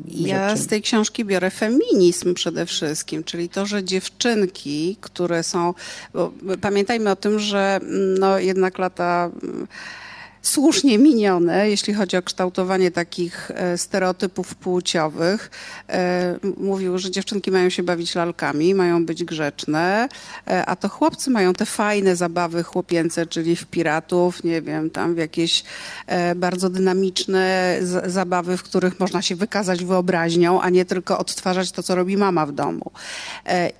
Ja 0.10 0.56
z 0.56 0.68
tej 0.68 0.82
książki 0.82 1.26
biorę 1.26 1.52
feminizm 1.52 2.34
przede 2.34 2.66
wszystkim, 2.66 3.24
czyli 3.24 3.50
to, 3.50 3.66
że 3.66 3.84
dziewczynki, 3.84 4.98
które 5.02 5.44
są... 5.44 5.74
pamiętajmy 6.62 7.12
o 7.12 7.16
tym, 7.16 7.40
że 7.40 7.80
mm, 7.82 8.18
no, 8.18 8.40
jednak 8.40 8.78
lata 8.78 9.32
słusznie 10.42 10.98
minione, 10.98 11.70
jeśli 11.70 11.94
chodzi 11.94 12.18
o 12.18 12.22
kształtowanie 12.22 12.92
takich 12.92 13.52
e, 13.52 13.78
stereotypów 13.78 14.56
płciowych. 14.56 15.52
E, 15.90 16.40
mówił, 16.58 16.98
że 16.98 17.12
dziewczynki 17.12 17.52
mają 17.52 17.70
się 17.70 17.84
bawić 17.84 18.16
lalkami, 18.16 18.76
mają 18.76 19.06
być 19.06 19.24
grzeczne, 19.24 20.10
e, 20.48 20.66
a 20.66 20.76
to 20.76 20.90
chłopcy 20.90 21.30
mają 21.30 21.54
te 21.54 21.66
fajne 21.66 22.16
zabawy 22.16 22.64
chłopięce, 22.64 23.26
czyli 23.26 23.56
w 23.56 23.66
piratów, 23.66 24.44
nie 24.44 24.62
wiem, 24.62 24.90
tam 24.90 25.16
w 25.16 25.18
jakieś 25.18 25.64
bardzo 26.36 26.70
dynamiczne 26.70 27.80
zabawy, 28.06 28.58
w 28.58 28.64
których 28.64 29.00
można 29.00 29.22
się 29.22 29.36
wykazać 29.36 29.86
wyobraźnią, 29.86 30.62
a 30.62 30.70
nie 30.70 30.86
tylko 30.86 31.18
odtwarzać 31.18 31.72
to, 31.72 31.84
co 31.84 31.96
robi 31.96 32.18
mama 32.18 32.46
w 32.46 32.52
domu. 32.52 32.92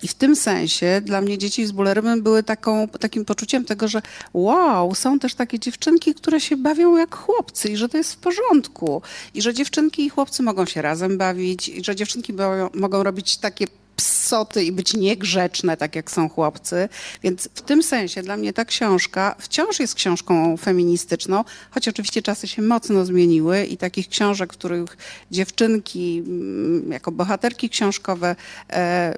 I 0.04 0.08
w 0.08 0.14
tym 0.14 0.36
sensie 0.36 1.02
dla 1.06 1.22
mnie 1.22 1.38
dzieci 1.38 1.66
z 1.66 1.72
Bullerem 1.72 2.22
były 2.24 2.44
taką, 2.44 2.88
takim 2.88 3.26
poczuciem 3.26 3.66
tego, 3.66 3.88
że 3.88 4.02
wow, 4.34 4.96
są 4.96 5.20
też 5.20 5.36
takie 5.36 5.60
dziewczynki, 5.60 6.14
które 6.14 6.40
się 6.40 6.49
się 6.50 6.58
bawią 6.58 6.98
jak 6.98 7.16
chłopcy 7.16 7.70
i 7.70 7.78
że 7.78 7.90
to 7.90 7.98
jest 7.98 8.14
w 8.14 8.18
porządku. 8.18 9.02
I 9.34 9.42
że 9.42 9.54
dziewczynki 9.54 10.06
i 10.06 10.10
chłopcy 10.10 10.44
mogą 10.44 10.66
się 10.66 10.82
razem 10.82 11.18
bawić, 11.18 11.70
i 11.70 11.84
że 11.84 11.96
dziewczynki 11.96 12.34
mogą 12.74 13.04
robić 13.04 13.38
takie 13.38 13.68
psoty 13.96 14.64
i 14.64 14.72
być 14.72 14.94
niegrzeczne, 14.94 15.78
tak 15.78 15.96
jak 15.96 16.12
są 16.12 16.30
chłopcy. 16.30 16.90
Więc 17.24 17.50
w 17.56 17.62
tym 17.62 17.84
sensie 17.84 18.24
dla 18.24 18.38
mnie 18.38 18.54
ta 18.54 18.66
książka 18.66 19.36
wciąż 19.40 19.80
jest 19.80 19.96
książką 19.96 20.58
feministyczną, 20.58 21.44
choć 21.72 21.88
oczywiście 21.88 22.22
czasy 22.22 22.48
się 22.48 22.62
mocno 22.62 23.06
zmieniły 23.06 23.66
i 23.66 23.78
takich 23.78 24.10
książek, 24.10 24.54
w 24.54 24.58
których 24.58 24.98
dziewczynki 25.32 26.24
mm, 26.28 26.92
jako 26.92 27.12
bohaterki 27.12 27.70
książkowe 27.70 28.36
e, 28.70 29.14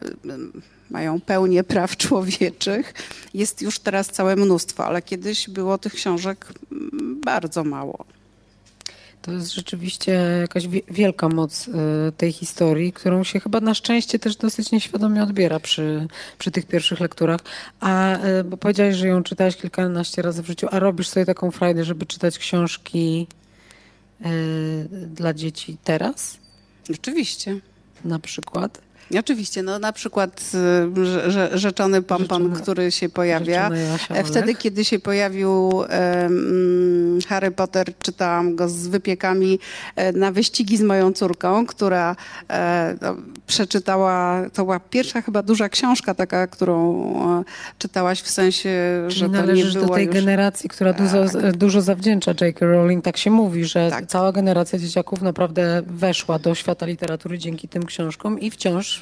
mają 0.91 1.21
pełnię 1.21 1.63
praw 1.63 1.97
człowieczych, 1.97 2.93
jest 3.33 3.61
już 3.61 3.79
teraz 3.79 4.07
całe 4.07 4.35
mnóstwo, 4.35 4.85
ale 4.85 5.01
kiedyś 5.01 5.49
było 5.49 5.77
tych 5.77 5.93
książek 5.93 6.45
mm, 6.71 7.21
bardzo 7.21 7.63
mało. 7.63 8.05
To 9.21 9.31
jest 9.31 9.53
rzeczywiście 9.53 10.11
jakaś 10.41 10.67
wielka 10.91 11.29
moc 11.29 11.67
y, 11.67 11.71
tej 12.17 12.31
historii, 12.31 12.93
którą 12.93 13.23
się 13.23 13.39
chyba 13.39 13.59
na 13.59 13.73
szczęście 13.73 14.19
też 14.19 14.35
dosyć 14.35 14.71
nieświadomie 14.71 15.23
odbiera 15.23 15.59
przy, 15.59 16.07
przy 16.37 16.51
tych 16.51 16.65
pierwszych 16.65 16.99
lekturach. 16.99 17.39
A 17.79 18.17
y, 18.25 18.43
bo 18.43 18.57
powiedziałeś, 18.57 18.95
że 18.95 19.07
ją 19.07 19.23
czytałeś 19.23 19.57
kilkanaście 19.57 20.21
razy 20.21 20.43
w 20.43 20.47
życiu, 20.47 20.67
a 20.71 20.79
robisz 20.79 21.09
sobie 21.09 21.25
taką 21.25 21.51
frajdę, 21.51 21.83
żeby 21.83 22.05
czytać 22.05 22.37
książki 22.37 23.27
y, 24.25 24.27
dla 25.07 25.33
dzieci 25.33 25.77
teraz? 25.83 26.37
Oczywiście. 26.99 27.59
Na 28.05 28.19
przykład? 28.19 28.81
Oczywiście, 29.19 29.63
no 29.63 29.79
na 29.79 29.93
przykład 29.93 30.51
y, 31.53 31.57
rzeczony 31.59 32.01
pompon, 32.01 32.43
Rzeczone, 32.43 32.61
który 32.61 32.91
się 32.91 33.09
pojawia. 33.09 33.69
E, 34.09 34.23
wtedy, 34.23 34.55
kiedy 34.55 34.85
się 34.85 34.99
pojawił 34.99 35.67
um, 35.67 37.19
Harry 37.27 37.51
Potter, 37.51 37.87
czytałam 38.01 38.55
go 38.55 38.69
z 38.69 38.87
wypiekami 38.87 39.59
e, 39.95 40.11
na 40.11 40.31
wyścigi 40.31 40.77
z 40.77 40.81
moją 40.81 41.13
córką, 41.13 41.65
która 41.65 42.15
e, 42.49 42.95
no, 43.01 43.15
przeczytała, 43.47 44.41
to 44.53 44.63
była 44.63 44.79
pierwsza 44.79 45.21
chyba 45.21 45.43
duża 45.43 45.69
książka 45.69 46.15
taka, 46.15 46.47
którą 46.47 47.43
czytałaś 47.77 48.21
w 48.21 48.29
sensie, 48.29 48.69
Czyli 49.09 49.19
że 49.19 49.25
to 49.25 49.31
należysz 49.31 49.65
nie 49.65 49.79
było 49.79 49.87
do 49.87 49.93
tej 49.93 50.05
już... 50.05 50.15
generacji, 50.15 50.69
która 50.69 50.93
dużo, 50.93 51.29
tak. 51.29 51.57
dużo 51.57 51.81
zawdzięcza 51.81 52.31
J.K. 52.41 52.65
Rowling. 52.65 53.03
Tak 53.03 53.17
się 53.17 53.31
mówi, 53.31 53.65
że 53.65 53.89
tak. 53.89 54.05
cała 54.05 54.31
generacja 54.31 54.79
dzieciaków 54.79 55.21
naprawdę 55.21 55.81
weszła 55.87 56.39
do 56.39 56.55
świata 56.55 56.85
literatury 56.85 57.37
dzięki 57.37 57.67
tym 57.67 57.85
książkom 57.85 58.39
i 58.39 58.51
wciąż 58.51 59.00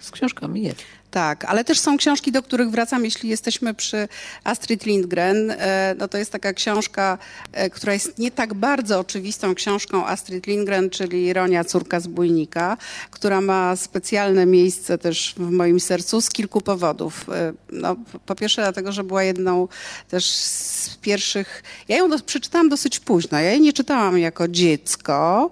z 0.00 0.10
książkami 0.10 0.62
jest. 0.62 0.84
Tak, 1.10 1.44
ale 1.44 1.64
też 1.64 1.80
są 1.80 1.96
książki, 1.96 2.32
do 2.32 2.42
których 2.42 2.70
wracam, 2.70 3.04
jeśli 3.04 3.28
jesteśmy 3.28 3.74
przy 3.74 4.08
Astrid 4.44 4.86
Lindgren. 4.86 5.50
E, 5.50 5.94
no 5.98 6.08
to 6.08 6.18
jest 6.18 6.32
taka 6.32 6.52
książka, 6.52 7.18
e, 7.52 7.70
która 7.70 7.92
jest 7.92 8.18
nie 8.18 8.30
tak 8.30 8.54
bardzo 8.54 8.98
oczywistą 8.98 9.54
książką 9.54 10.06
Astrid 10.06 10.46
Lindgren, 10.46 10.90
czyli 10.90 11.32
Ronia, 11.32 11.64
córka 11.64 12.00
zbójnika, 12.00 12.76
która 13.10 13.40
ma 13.40 13.76
specjalne 13.76 14.46
miejsce 14.46 14.98
też 14.98 15.34
w 15.36 15.50
moim 15.50 15.80
sercu 15.80 16.20
z 16.20 16.30
kilku 16.30 16.60
powodów. 16.60 17.26
E, 17.28 17.52
no, 17.72 17.96
po 18.26 18.34
pierwsze 18.34 18.62
dlatego, 18.62 18.92
że 18.92 19.04
była 19.04 19.22
jedną 19.22 19.68
też 20.08 20.30
z 20.30 20.96
pierwszych... 20.96 21.62
Ja 21.88 21.96
ją 21.96 22.10
przeczytałam 22.26 22.68
dosyć 22.68 22.98
późno. 22.98 23.38
Ja 23.38 23.50
jej 23.50 23.60
nie 23.60 23.72
czytałam 23.72 24.18
jako 24.18 24.48
dziecko. 24.48 25.50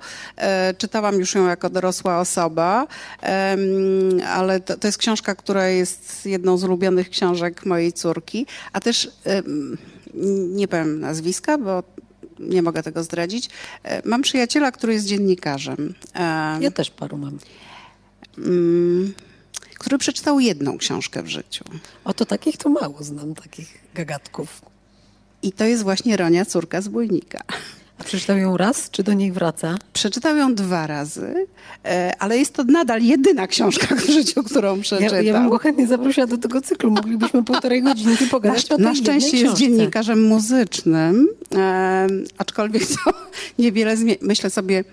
Czytałam 0.79 1.15
już 1.15 1.35
ją 1.35 1.47
jako 1.47 1.71
dorosła 1.71 2.21
osoba, 2.21 2.87
ale 4.29 4.61
to, 4.61 4.77
to 4.77 4.89
jest 4.89 4.99
książka, 4.99 5.35
która 5.49 5.69
jest 5.69 6.27
jedną 6.27 6.57
z 6.57 6.65
ulubionych 6.65 7.11
książek 7.11 7.67
mojej 7.67 7.93
córki, 7.93 8.47
a 8.73 8.81
też 8.81 9.11
nie 10.51 10.69
powiem 10.69 11.01
nazwiska, 11.01 11.59
bo 11.59 11.83
nie 12.39 12.63
mogę 12.63 12.83
tego 12.83 13.03
zdradzić. 13.03 13.51
E, 13.83 14.09
mam 14.09 14.23
przyjaciela, 14.23 14.73
który 14.73 14.93
jest 14.93 15.07
dziennikarzem. 15.07 15.95
Ja 16.61 16.71
też 16.71 16.91
paru 16.91 17.19
mam. 17.19 17.39
Mm, 18.39 19.15
który 19.79 19.99
przeczytał 19.99 20.41
jedną 20.41 20.79
książkę 20.79 21.23
w 21.23 21.29
życiu. 21.29 21.65
Oto 22.05 22.27
takich 22.27 22.57
to 22.57 22.69
mało 22.69 23.03
znam, 23.03 23.35
takich 23.35 23.79
gagatków. 23.95 24.63
I 25.43 25.53
to 25.53 25.65
jest 25.65 25.83
właśnie 25.83 26.17
Ronia, 26.17 26.45
córka 26.45 26.81
zbójnika. 26.81 27.43
A 27.99 28.05
przeczytał 28.05 28.39
ją 28.39 28.57
raz, 28.57 28.91
czy 28.91 29.03
do 29.03 29.13
niej 29.13 29.33
wraca? 29.33 29.75
Przeczytał 29.93 30.37
ją 30.37 30.55
dwa 30.55 30.87
razy, 30.87 31.47
e, 31.85 32.13
ale 32.19 32.39
jest 32.39 32.55
to 32.55 32.65
nadal 32.65 33.03
jedyna 33.03 33.47
książka 33.47 33.97
w 33.97 34.07
życiu, 34.07 34.43
którą 34.43 34.81
przeczytał. 34.81 35.15
Ja, 35.15 35.23
ja 35.23 35.33
bym 35.33 35.49
go 35.49 35.59
chętnie 35.59 35.87
zaprosiła 35.87 36.27
do 36.27 36.39
tego 36.39 36.61
cyklu. 36.61 36.91
Moglibyśmy 36.91 37.45
półtorej 37.45 37.83
godzinki 37.83 38.27
pogadać 38.27 38.69
na, 38.69 38.75
o 38.75 38.79
tej 38.79 38.87
Na 38.87 38.95
szczęście 38.95 39.37
jest 39.37 39.57
dziennikarzem 39.57 40.23
muzycznym, 40.27 41.29
e, 41.55 42.07
aczkolwiek 42.39 42.83
to 42.87 43.13
niewiele 43.59 43.97
zmieni. 43.97 44.19
Myślę 44.23 44.51
sobie, 44.51 44.85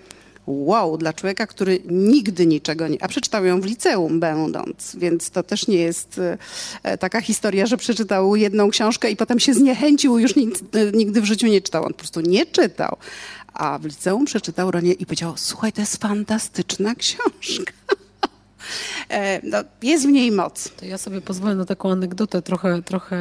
wow, 0.46 0.96
dla 0.98 1.12
człowieka, 1.12 1.46
który 1.46 1.78
nigdy 1.90 2.46
niczego 2.46 2.88
nie... 2.88 3.02
A 3.02 3.08
przeczytał 3.08 3.44
ją 3.44 3.60
w 3.60 3.64
liceum 3.64 4.20
będąc, 4.20 4.96
więc 4.96 5.30
to 5.30 5.42
też 5.42 5.66
nie 5.66 5.78
jest 5.78 6.20
e, 6.82 6.98
taka 6.98 7.20
historia, 7.20 7.66
że 7.66 7.76
przeczytał 7.76 8.36
jedną 8.36 8.70
książkę 8.70 9.10
i 9.10 9.16
potem 9.16 9.40
się 9.40 9.54
zniechęcił, 9.54 10.18
już 10.18 10.36
nigdy, 10.36 10.92
nigdy 10.94 11.20
w 11.20 11.24
życiu 11.24 11.46
nie 11.46 11.60
czytał. 11.60 11.84
On 11.84 11.92
po 11.92 11.98
prostu 11.98 12.20
nie 12.20 12.46
czytał. 12.46 12.96
A 13.52 13.78
w 13.78 13.84
liceum 13.84 14.24
przeczytał 14.24 14.70
Ronię 14.70 14.92
i 14.92 15.06
powiedział, 15.06 15.32
słuchaj, 15.36 15.72
to 15.72 15.80
jest 15.80 15.96
fantastyczna 15.96 16.94
książka. 16.94 17.72
E, 19.08 19.40
no, 19.42 19.58
jest 19.82 20.06
w 20.06 20.10
niej 20.10 20.32
moc. 20.32 20.70
To 20.76 20.84
ja 20.84 20.98
sobie 20.98 21.20
pozwolę 21.20 21.54
na 21.54 21.64
taką 21.64 21.90
anegdotę 21.90 22.42
trochę, 22.42 22.82
trochę 22.82 23.16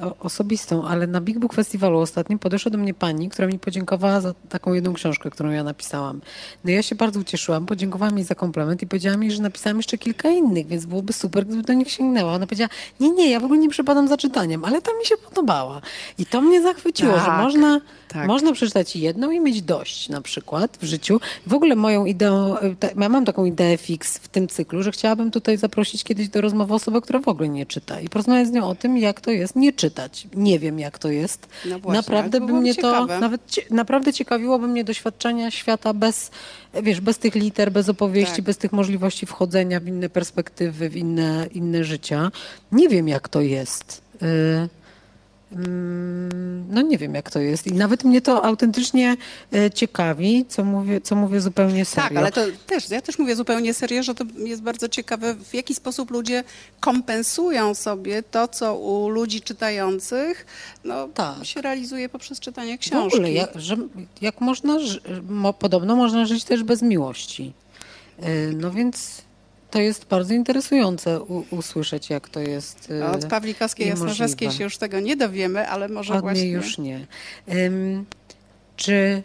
yy, 0.00 0.14
osobistą, 0.20 0.84
ale 0.86 1.06
na 1.06 1.20
Big 1.20 1.38
Book 1.38 1.54
Festiwalu 1.54 1.98
ostatnim 1.98 2.38
podeszła 2.38 2.70
do 2.70 2.78
mnie 2.78 2.94
pani, 2.94 3.28
która 3.28 3.48
mi 3.48 3.58
podziękowała 3.58 4.20
za 4.20 4.34
taką 4.48 4.72
jedną 4.72 4.92
książkę, 4.92 5.30
którą 5.30 5.50
ja 5.50 5.64
napisałam. 5.64 6.20
No 6.64 6.70
ja 6.70 6.82
się 6.82 6.94
bardzo 6.94 7.20
ucieszyłam, 7.20 7.66
podziękowałam 7.66 8.18
jej 8.18 8.26
za 8.26 8.34
komplement 8.34 8.82
i 8.82 8.86
powiedziała 8.86 9.16
mi, 9.16 9.30
że 9.30 9.42
napisałam 9.42 9.76
jeszcze 9.76 9.98
kilka 9.98 10.28
innych, 10.28 10.66
więc 10.66 10.86
byłoby 10.86 11.12
super, 11.12 11.46
gdyby 11.46 11.62
do 11.62 11.72
nich 11.72 11.90
sięgnęła. 11.90 12.32
Ona 12.32 12.46
powiedziała, 12.46 12.70
nie, 13.00 13.10
nie, 13.10 13.30
ja 13.30 13.40
w 13.40 13.44
ogóle 13.44 13.60
nie 13.60 13.68
przypadam 13.68 14.08
za 14.08 14.16
czytaniem, 14.16 14.64
ale 14.64 14.82
ta 14.82 14.90
mi 14.98 15.04
się 15.04 15.16
podobała. 15.16 15.80
I 16.18 16.26
to 16.26 16.40
mnie 16.40 16.62
zachwyciło, 16.62 17.12
tak, 17.12 17.24
że 17.24 17.42
można, 17.42 17.80
tak. 18.08 18.26
można 18.26 18.52
przeczytać 18.52 18.96
jedną 18.96 19.30
i 19.30 19.40
mieć 19.40 19.62
dość 19.62 20.08
na 20.08 20.20
przykład 20.20 20.78
w 20.80 20.84
życiu. 20.84 21.20
W 21.46 21.54
ogóle 21.54 21.76
moją 21.76 22.04
ideą, 22.04 22.56
ja 22.96 23.08
mam 23.08 23.24
taką 23.24 23.44
ideę 23.44 23.76
fix 23.76 24.13
w 24.18 24.28
tym 24.28 24.48
cyklu, 24.48 24.82
że 24.82 24.92
chciałabym 24.92 25.30
tutaj 25.30 25.56
zaprosić 25.56 26.04
kiedyś 26.04 26.28
do 26.28 26.40
rozmowy 26.40 26.74
osobę, 26.74 27.00
która 27.00 27.20
w 27.20 27.28
ogóle 27.28 27.48
nie 27.48 27.66
czyta 27.66 28.00
i 28.00 28.08
porozmawiać 28.08 28.48
z 28.48 28.50
nią 28.50 28.68
o 28.68 28.74
tym, 28.74 28.98
jak 28.98 29.20
to 29.20 29.30
jest 29.30 29.56
nie 29.56 29.72
czytać. 29.72 30.26
Nie 30.34 30.58
wiem, 30.58 30.78
jak 30.78 30.98
to 30.98 31.08
jest. 31.08 31.48
No 31.70 31.78
właśnie, 31.78 31.98
naprawdę 31.98 32.40
by 32.40 32.52
mnie 32.52 32.74
ciekawe. 32.74 33.14
to, 33.14 33.20
nawet 33.20 33.70
naprawdę 33.70 34.12
ciekawiłoby 34.12 34.68
mnie 34.68 34.84
doświadczenia 34.84 35.50
świata 35.50 35.94
bez, 35.94 36.30
wiesz, 36.82 37.00
bez 37.00 37.18
tych 37.18 37.34
liter, 37.34 37.72
bez 37.72 37.88
opowieści, 37.88 38.36
tak. 38.36 38.44
bez 38.44 38.58
tych 38.58 38.72
możliwości 38.72 39.26
wchodzenia 39.26 39.80
w 39.80 39.86
inne 39.86 40.08
perspektywy, 40.08 40.88
w 40.88 40.96
inne, 40.96 41.46
inne 41.52 41.84
życia. 41.84 42.30
Nie 42.72 42.88
wiem, 42.88 43.08
jak 43.08 43.28
to 43.28 43.40
jest. 43.40 44.02
Y 44.22 44.83
no 46.68 46.82
nie 46.82 46.98
wiem 46.98 47.14
jak 47.14 47.30
to 47.30 47.40
jest 47.40 47.66
i 47.66 47.72
nawet 47.72 48.04
mnie 48.04 48.20
to 48.20 48.44
autentycznie 48.44 49.16
e, 49.54 49.70
ciekawi, 49.70 50.44
co 50.48 50.64
mówię, 50.64 51.00
co 51.00 51.16
mówię 51.16 51.40
zupełnie 51.40 51.84
serio. 51.84 52.08
Tak, 52.08 52.16
ale 52.16 52.32
to 52.32 52.40
też, 52.66 52.90
ja 52.90 53.00
też 53.00 53.18
mówię 53.18 53.36
zupełnie 53.36 53.74
serio, 53.74 54.02
że 54.02 54.14
to 54.14 54.24
jest 54.36 54.62
bardzo 54.62 54.88
ciekawe, 54.88 55.34
w 55.34 55.54
jaki 55.54 55.74
sposób 55.74 56.10
ludzie 56.10 56.44
kompensują 56.80 57.74
sobie 57.74 58.22
to, 58.22 58.48
co 58.48 58.76
u 58.76 59.08
ludzi 59.08 59.40
czytających 59.40 60.46
no, 60.84 61.08
tak. 61.08 61.44
się 61.44 61.62
realizuje 61.62 62.08
poprzez 62.08 62.40
czytanie 62.40 62.78
książki. 62.78 63.10
W 63.10 63.14
ogóle, 63.14 63.32
jak, 63.32 63.60
że, 63.60 63.76
jak 64.20 64.40
można, 64.40 64.76
podobno 65.58 65.96
można 65.96 66.26
żyć 66.26 66.44
też 66.44 66.62
bez 66.62 66.82
miłości. 66.82 67.52
E, 68.20 68.52
no 68.52 68.70
więc 68.70 69.22
to 69.74 69.80
jest 69.80 70.04
bardzo 70.04 70.34
interesujące 70.34 71.22
u, 71.22 71.44
usłyszeć, 71.50 72.10
jak 72.10 72.28
to 72.28 72.40
jest. 72.40 72.92
Od 73.14 73.26
Pawlikowskiej 73.26 73.88
Jasnorzewskiej 73.88 74.50
się 74.50 74.64
już 74.64 74.76
tego 74.76 75.00
nie 75.00 75.16
dowiemy, 75.16 75.68
ale 75.68 75.88
może 75.88 76.14
Od 76.14 76.20
właśnie. 76.20 76.42
Niej 76.42 76.52
już 76.52 76.78
nie. 76.78 77.06
Um, 77.46 78.04
czy 78.76 79.22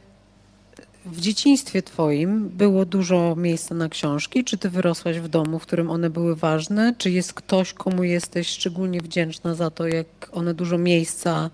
w 1.05 1.21
dzieciństwie 1.21 1.81
twoim 1.81 2.49
było 2.49 2.85
dużo 2.85 3.35
miejsca 3.35 3.75
na 3.75 3.89
książki? 3.89 4.43
Czy 4.43 4.57
ty 4.57 4.69
wyrosłaś 4.69 5.19
w 5.19 5.27
domu, 5.27 5.59
w 5.59 5.63
którym 5.63 5.91
one 5.91 6.09
były 6.09 6.35
ważne? 6.35 6.93
Czy 6.97 7.11
jest 7.11 7.33
ktoś, 7.33 7.73
komu 7.73 8.03
jesteś 8.03 8.47
szczególnie 8.47 9.01
wdzięczna 9.01 9.55
za 9.55 9.69
to, 9.69 9.87
jak 9.87 10.07
one 10.31 10.53
dużo 10.53 10.77
miejsca 10.77 11.49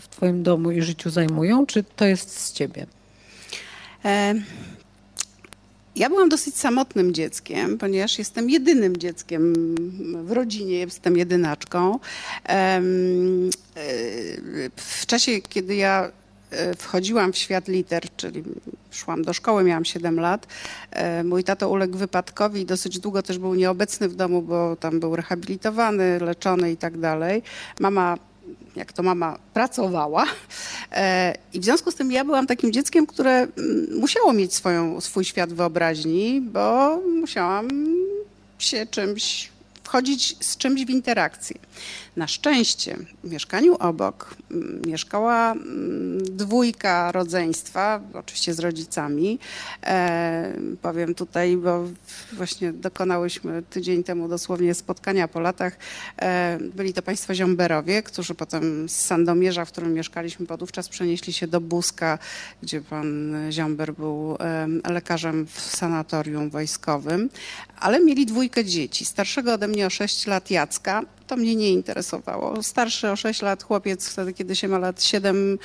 w 0.00 0.08
twoim 0.08 0.42
domu 0.42 0.70
i 0.70 0.82
życiu 0.82 1.10
zajmują? 1.10 1.66
Czy 1.66 1.84
to 1.96 2.04
jest 2.04 2.40
z 2.40 2.52
ciebie? 2.52 2.86
E 4.04 4.34
ja 5.98 6.08
byłam 6.08 6.28
dosyć 6.28 6.56
samotnym 6.56 7.14
dzieckiem, 7.14 7.78
ponieważ 7.78 8.18
jestem 8.18 8.50
jedynym 8.50 8.96
dzieckiem 8.96 9.54
w 10.24 10.32
rodzinie, 10.32 10.78
jestem 10.78 11.16
jedynaczką. 11.16 11.98
E, 12.48 12.80
w 14.76 15.06
czasie, 15.06 15.40
kiedy 15.48 15.74
ja 15.76 16.10
e, 16.50 16.74
wchodziłam 16.74 17.32
w 17.32 17.36
świat 17.36 17.68
liter, 17.68 18.02
czyli 18.16 18.42
szłam 18.90 19.22
do 19.22 19.32
szkoły, 19.32 19.64
miałam 19.64 19.84
7 19.84 20.20
lat. 20.20 20.46
E, 20.90 21.24
mój 21.24 21.44
tato 21.44 21.68
uległ 21.68 21.98
wypadkowi 21.98 22.60
i 22.60 22.66
dosyć 22.66 22.98
długo 22.98 23.22
też 23.22 23.38
był 23.38 23.54
nieobecny 23.54 24.08
w 24.08 24.14
domu, 24.14 24.42
bo 24.42 24.76
tam 24.76 25.00
był 25.00 25.16
rehabilitowany, 25.16 26.18
leczony 26.20 26.72
i 26.72 26.76
tak 26.76 26.98
dalej. 26.98 27.42
Mama 27.80 28.27
jak 28.78 28.92
to 28.92 29.02
mama 29.02 29.38
pracowała. 29.54 30.26
E, 30.92 31.34
I 31.52 31.60
w 31.60 31.64
związku 31.64 31.90
z 31.90 31.94
tym 31.94 32.12
ja 32.12 32.24
byłam 32.24 32.46
takim 32.46 32.72
dzieckiem, 32.72 33.06
które 33.06 33.32
mm, 33.32 33.98
musiało 34.00 34.32
mieć 34.32 34.54
swoją, 34.54 35.00
swój 35.00 35.24
świat 35.24 35.52
wyobraźni, 35.52 36.40
bo 36.40 36.96
musiałam 37.20 37.68
się 38.58 38.86
czymś 38.86 39.50
wchodzić 39.88 40.36
z 40.40 40.56
czymś 40.56 40.84
w 40.84 40.90
interakcję. 40.90 41.56
Na 42.18 42.26
szczęście 42.26 42.96
w 43.24 43.30
mieszkaniu 43.30 43.76
obok 43.76 44.34
mm, 44.50 44.82
mieszkała 44.86 45.52
mm, 45.52 46.24
dwójka 46.24 47.12
rodzeństwa, 47.12 48.00
oczywiście 48.14 48.54
z 48.54 48.58
rodzicami. 48.58 49.38
E, 49.82 50.52
powiem 50.82 51.14
tutaj, 51.14 51.56
bo 51.56 51.84
właśnie 52.32 52.72
dokonałyśmy 52.72 53.62
tydzień 53.70 54.04
temu 54.04 54.28
dosłownie 54.28 54.74
spotkania 54.74 55.28
po 55.28 55.40
latach. 55.40 55.76
E, 56.22 56.58
byli 56.74 56.92
to 56.92 57.02
państwo 57.02 57.34
Ziąberowie, 57.34 58.02
którzy 58.02 58.34
potem 58.34 58.88
z 58.88 58.96
Sandomierza, 58.96 59.64
w 59.64 59.72
którym 59.72 59.94
mieszkaliśmy 59.94 60.46
podówczas, 60.46 60.88
przenieśli 60.88 61.32
się 61.32 61.46
do 61.46 61.60
Buska, 61.60 62.18
gdzie 62.62 62.80
pan 62.80 63.36
Ziąber 63.50 63.94
był 63.94 64.36
e, 64.40 64.92
lekarzem 64.92 65.46
w 65.46 65.60
sanatorium 65.60 66.50
wojskowym, 66.50 67.30
ale 67.80 68.00
mieli 68.00 68.26
dwójkę 68.26 68.64
dzieci. 68.64 69.04
Starszego 69.04 69.52
ode 69.52 69.68
mnie 69.68 69.86
o 69.86 69.90
6 69.90 70.26
lat 70.26 70.50
Jacka 70.50 71.02
to 71.28 71.36
mnie 71.36 71.56
nie 71.56 71.72
interesowało. 72.08 72.62
Starszy 72.62 73.10
o 73.10 73.16
6 73.16 73.42
lat 73.42 73.62
chłopiec, 73.62 74.08
wtedy 74.08 74.32
kiedy 74.32 74.56
się 74.56 74.68
ma 74.68 74.78
lat 74.78 75.02
7, 75.02 75.58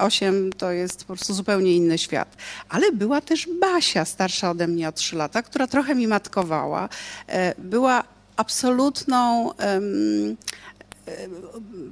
8, 0.00 0.48
e, 0.48 0.50
to 0.56 0.72
jest 0.72 1.04
po 1.04 1.06
prostu 1.06 1.34
zupełnie 1.34 1.76
inny 1.76 1.98
świat. 1.98 2.36
Ale 2.68 2.92
była 2.92 3.20
też 3.20 3.48
Basia, 3.60 4.04
starsza 4.04 4.50
ode 4.50 4.66
mnie 4.66 4.88
o 4.88 4.92
3 4.92 5.16
lata, 5.16 5.42
która 5.42 5.66
trochę 5.66 5.94
mi 5.94 6.06
matkowała. 6.06 6.88
E, 7.26 7.54
była 7.58 8.04
absolutną 8.36 9.52
e, 9.52 9.80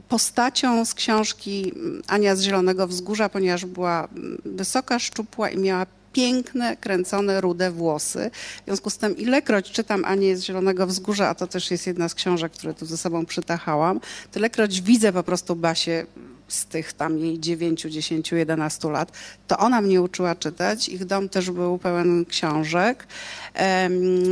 postacią 0.09 0.85
z 0.85 0.95
książki 0.95 1.73
Ania 2.07 2.37
z 2.37 2.43
Zielonego 2.43 2.87
Wzgórza, 2.87 3.29
ponieważ 3.29 3.65
była 3.65 4.09
wysoka, 4.45 4.99
szczupła 4.99 5.51
i 5.51 5.59
miała 5.59 5.87
piękne, 6.17 6.77
kręcone, 6.77 7.41
rude 7.41 7.71
włosy. 7.71 8.31
W 8.63 8.65
związku 8.65 8.91
z 8.91 8.99
tym 8.99 9.17
ilekroć 9.17 9.71
czytam 9.71 10.05
Anię 10.05 10.37
z 10.37 10.43
Zielonego 10.43 10.87
Wzgórza, 10.87 11.29
a 11.29 11.35
to 11.35 11.47
też 11.47 11.71
jest 11.71 11.87
jedna 11.87 12.09
z 12.09 12.15
książek, 12.15 12.53
które 12.53 12.75
tu 12.75 12.87
ze 12.87 12.97
sobą 12.97 13.27
przytachałam, 13.27 14.01
tylekroć 14.33 14.81
widzę 14.81 15.13
po 15.13 15.23
prostu 15.23 15.57
Basię 15.57 16.07
z 16.49 16.67
tych 16.67 16.93
tam 16.93 17.19
jej 17.19 17.41
9, 17.41 17.83
10, 17.83 18.33
11 18.33 18.91
lat, 18.91 19.13
to 19.47 19.59
ona 19.59 19.81
mnie 19.81 20.03
uczyła 20.03 20.35
czytać. 20.35 20.89
Ich 20.89 21.05
dom 21.05 21.29
też 21.29 21.51
był 21.51 21.79
pełen 21.79 22.25
książek. 22.25 23.07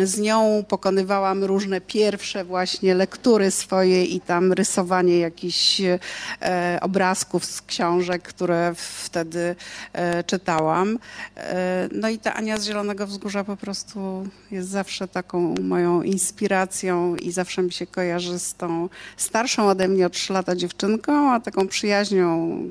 Z 0.04 0.18
nią 0.18 0.64
pokonywałam 0.68 1.44
różne 1.44 1.80
pierwsze 1.80 2.44
właśnie 2.44 2.94
lektury 2.94 3.50
swoje 3.50 4.04
i 4.04 4.20
tam 4.20 4.52
rysowanie 4.52 5.18
jakichś 5.18 5.80
e, 5.80 6.78
obrazków 6.80 7.44
z 7.44 7.62
książek, 7.62 8.22
które 8.22 8.74
wtedy 8.76 9.56
e, 9.92 10.24
czytałam. 10.24 10.98
E, 11.36 11.88
no 11.92 12.08
i 12.08 12.18
ta 12.18 12.34
Ania 12.34 12.58
z 12.58 12.64
Zielonego 12.64 13.06
Wzgórza 13.06 13.44
po 13.44 13.56
prostu 13.56 14.28
jest 14.50 14.68
zawsze 14.68 15.08
taką 15.08 15.54
moją 15.62 16.02
inspiracją 16.02 17.16
i 17.16 17.32
zawsze 17.32 17.62
mi 17.62 17.72
się 17.72 17.86
kojarzy 17.86 18.38
z 18.38 18.54
tą 18.54 18.88
starszą 19.16 19.68
ode 19.68 19.88
mnie 19.88 20.06
o 20.06 20.10
3 20.10 20.32
lata 20.32 20.56
dziewczynką, 20.56 21.32
a 21.32 21.40
taką 21.40 21.68
przyjaźnią, 21.68 22.03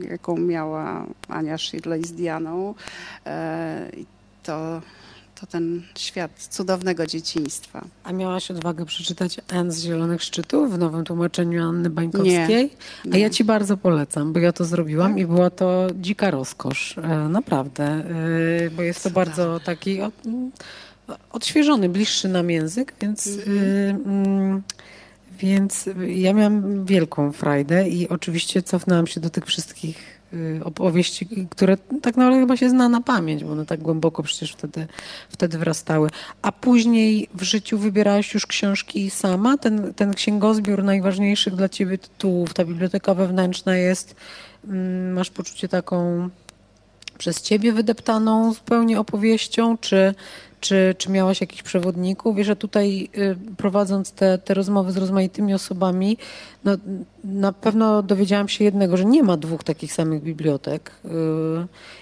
jaką 0.09 0.37
miała 0.37 1.05
Ania 1.27 1.57
Shirley 1.57 2.03
z 2.03 2.11
Dianą. 2.11 2.75
To 4.43 4.81
to 5.43 5.47
ten 5.47 5.81
świat 5.97 6.31
cudownego 6.49 7.07
dzieciństwa. 7.07 7.85
A 8.03 8.11
miałaś 8.11 8.51
odwagę 8.51 8.85
przeczytać 8.85 9.41
N 9.51 9.71
z 9.71 9.83
Zielonych 9.83 10.23
Szczytów 10.23 10.73
w 10.73 10.77
nowym 10.77 11.03
tłumaczeniu 11.03 11.69
Anny 11.69 11.89
Bańkowskiej? 11.89 12.47
Nie, 12.47 12.69
nie. 13.05 13.13
A 13.13 13.17
ja 13.17 13.29
ci 13.29 13.43
bardzo 13.43 13.77
polecam, 13.77 14.33
bo 14.33 14.39
ja 14.39 14.53
to 14.53 14.65
zrobiłam 14.65 15.11
tak? 15.11 15.21
i 15.21 15.25
była 15.25 15.49
to 15.49 15.87
dzika 16.01 16.31
rozkosz. 16.31 16.97
E, 16.97 17.29
naprawdę. 17.29 17.83
E, 17.85 18.69
bo 18.69 18.81
jest 18.81 19.03
to 19.03 19.09
bardzo 19.09 19.59
taki 19.59 19.99
odświeżony, 21.31 21.89
bliższy 21.89 22.27
nam 22.27 22.49
język, 22.49 22.93
więc... 23.01 23.27
Mhm. 23.47 24.61
Więc 25.43 25.89
ja 26.07 26.33
miałam 26.33 26.85
wielką 26.85 27.31
frajdę 27.31 27.89
i 27.89 28.09
oczywiście 28.09 28.61
cofnęłam 28.61 29.07
się 29.07 29.19
do 29.19 29.29
tych 29.29 29.45
wszystkich 29.45 30.23
Y, 30.33 30.61
opowieści, 30.63 31.27
które 31.49 31.77
tak 31.77 32.17
naprawdę 32.17 32.39
chyba 32.39 32.57
się 32.57 32.69
zna 32.69 32.89
na 32.89 33.01
pamięć, 33.01 33.43
bo 33.43 33.51
one 33.51 33.65
tak 33.65 33.81
głęboko 33.81 34.23
przecież 34.23 34.51
wtedy, 34.51 34.87
wtedy 35.29 35.57
wrastały. 35.57 36.09
A 36.41 36.51
później 36.51 37.27
w 37.33 37.43
życiu 37.43 37.77
wybierałaś 37.77 38.33
już 38.33 38.45
książki 38.45 39.09
sama? 39.09 39.57
Ten, 39.57 39.93
ten 39.93 40.13
księgozbiór 40.13 40.83
najważniejszych 40.83 41.55
dla 41.55 41.69
ciebie 41.69 41.97
tytułów, 41.97 42.53
ta 42.53 42.65
biblioteka 42.65 43.13
wewnętrzna 43.13 43.77
jest, 43.77 44.15
mm, 44.67 45.13
masz 45.13 45.29
poczucie 45.29 45.67
taką 45.67 46.29
przez 47.17 47.41
ciebie 47.41 47.73
wydeptaną 47.73 48.53
zupełnie 48.53 48.99
opowieścią, 48.99 49.77
czy, 49.77 50.15
czy, 50.63 50.95
czy 50.97 51.11
miałaś 51.11 51.41
jakichś 51.41 51.63
przewodników? 51.63 52.35
Wiesz, 52.35 52.47
że 52.47 52.55
tutaj 52.55 53.09
y, 53.17 53.35
prowadząc 53.57 54.11
te, 54.11 54.37
te 54.37 54.53
rozmowy 54.53 54.91
z 54.91 54.97
rozmaitymi 54.97 55.53
osobami, 55.53 56.17
no, 56.63 56.77
na 57.23 57.53
pewno 57.53 58.03
dowiedziałam 58.03 58.49
się 58.49 58.63
jednego, 58.63 58.97
że 58.97 59.05
nie 59.05 59.23
ma 59.23 59.37
dwóch 59.37 59.63
takich 59.63 59.93
samych 59.93 60.23
bibliotek 60.23 60.91
y, 61.05 61.09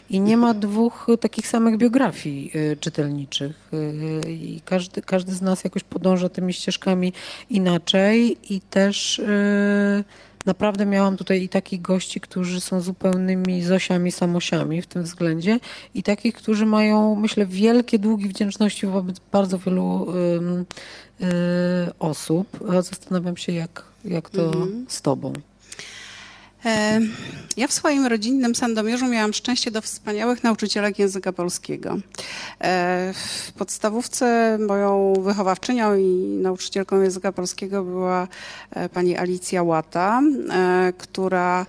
i 0.09 0.19
nie 0.19 0.37
ma 0.37 0.53
dwóch 0.53 1.07
takich 1.19 1.47
samych 1.47 1.77
biografii 1.77 2.51
y, 2.55 2.77
czytelniczych. 2.79 3.71
I 4.27 4.61
każdy, 4.65 5.01
każdy 5.01 5.31
z 5.31 5.41
nas 5.41 5.63
jakoś 5.63 5.83
podąża 5.83 6.29
tymi 6.29 6.53
ścieżkami 6.53 7.13
inaczej 7.49 8.37
i 8.49 8.61
też 8.61 9.21
naprawdę 10.45 10.85
miałam 10.85 11.17
tutaj 11.17 11.43
i 11.43 11.49
takich 11.49 11.81
gości, 11.81 12.21
którzy 12.21 12.61
są 12.61 12.81
zupełnymi 12.81 13.63
Zosiami, 13.63 14.11
Samosiami 14.11 14.81
w 14.81 14.87
tym 14.87 15.03
względzie 15.03 15.59
i 15.93 16.03
takich, 16.03 16.35
którzy 16.35 16.65
mają, 16.65 17.15
myślę, 17.15 17.45
wielkie 17.45 17.99
długi 17.99 18.27
wdzięczności 18.27 18.87
wobec 18.87 19.19
bardzo 19.31 19.57
wielu 19.57 20.07
y, 21.19 21.25
y, 21.25 21.27
osób. 21.99 22.47
Zastanawiam 22.69 23.37
się, 23.37 23.51
jak, 23.51 23.83
jak 24.05 24.29
to 24.29 24.45
mhm. 24.45 24.85
z 24.89 25.01
tobą. 25.01 25.33
E, 26.65 27.01
ja 27.57 27.67
w 27.67 27.71
swoim 27.71 28.05
rodzinnym 28.05 28.55
Sandomierzu 28.55 29.07
miałam 29.07 29.33
szczęście 29.33 29.71
do 29.71 29.81
wspaniałych 29.81 30.43
nauczycielek 30.43 30.99
języka 30.99 31.33
polskiego. 31.33 31.97
E, 32.61 33.13
w 33.13 33.51
podstawówce 33.51 34.57
moją 34.67 35.13
wychowawczynią 35.13 35.95
i 35.95 36.05
nauczycielką 36.41 37.01
języka 37.01 37.31
polskiego 37.31 37.83
była 37.83 38.27
e, 38.71 38.89
pani 38.89 39.17
Alicja 39.17 39.63
Łata, 39.63 40.21
która 40.97 41.65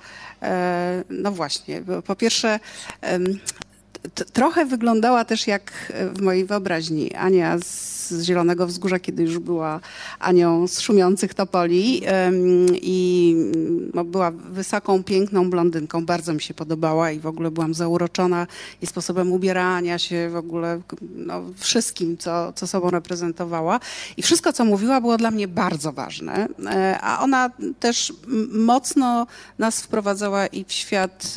no 1.10 1.32
właśnie, 1.32 1.82
po 2.06 2.16
pierwsze 2.16 2.60
trochę 4.32 4.66
wyglądała 4.66 5.24
też 5.24 5.46
jak 5.46 5.92
w 6.14 6.22
mojej 6.22 6.44
wyobraźni 6.44 7.14
Ania 7.14 7.58
z 7.58 7.92
Zielonego 8.22 8.66
Wzgórza, 8.66 8.98
kiedy 8.98 9.22
już 9.22 9.38
była 9.38 9.80
Anią 10.18 10.68
z 10.68 10.80
Szumiących 10.80 11.34
Topoli 11.34 12.02
i 12.72 13.36
no, 13.94 14.04
była 14.04 14.30
wysoką, 14.30 15.04
piękną 15.04 15.50
blondynką. 15.50 16.06
Bardzo 16.06 16.34
mi 16.34 16.40
się 16.40 16.54
podobała 16.54 17.10
i 17.10 17.20
w 17.20 17.26
ogóle 17.26 17.50
byłam 17.50 17.74
zauroczona 17.74 18.46
jej 18.82 18.88
sposobem 18.88 19.32
ubierania 19.32 19.98
się, 19.98 20.30
w 20.30 20.36
ogóle 20.36 20.80
no, 21.16 21.42
wszystkim, 21.56 22.18
co, 22.18 22.52
co 22.52 22.66
sobą 22.66 22.90
reprezentowała. 22.90 23.80
I 24.16 24.22
wszystko, 24.22 24.52
co 24.52 24.64
mówiła, 24.64 25.00
było 25.00 25.16
dla 25.16 25.30
mnie 25.30 25.48
bardzo 25.48 25.92
ważne. 25.92 26.48
E, 26.66 26.98
a 27.00 27.20
ona 27.20 27.50
też 27.80 28.12
mocno 28.52 29.26
nas 29.58 29.82
wprowadzała 29.82 30.46
i 30.46 30.64
w 30.64 30.72
świat 30.72 31.34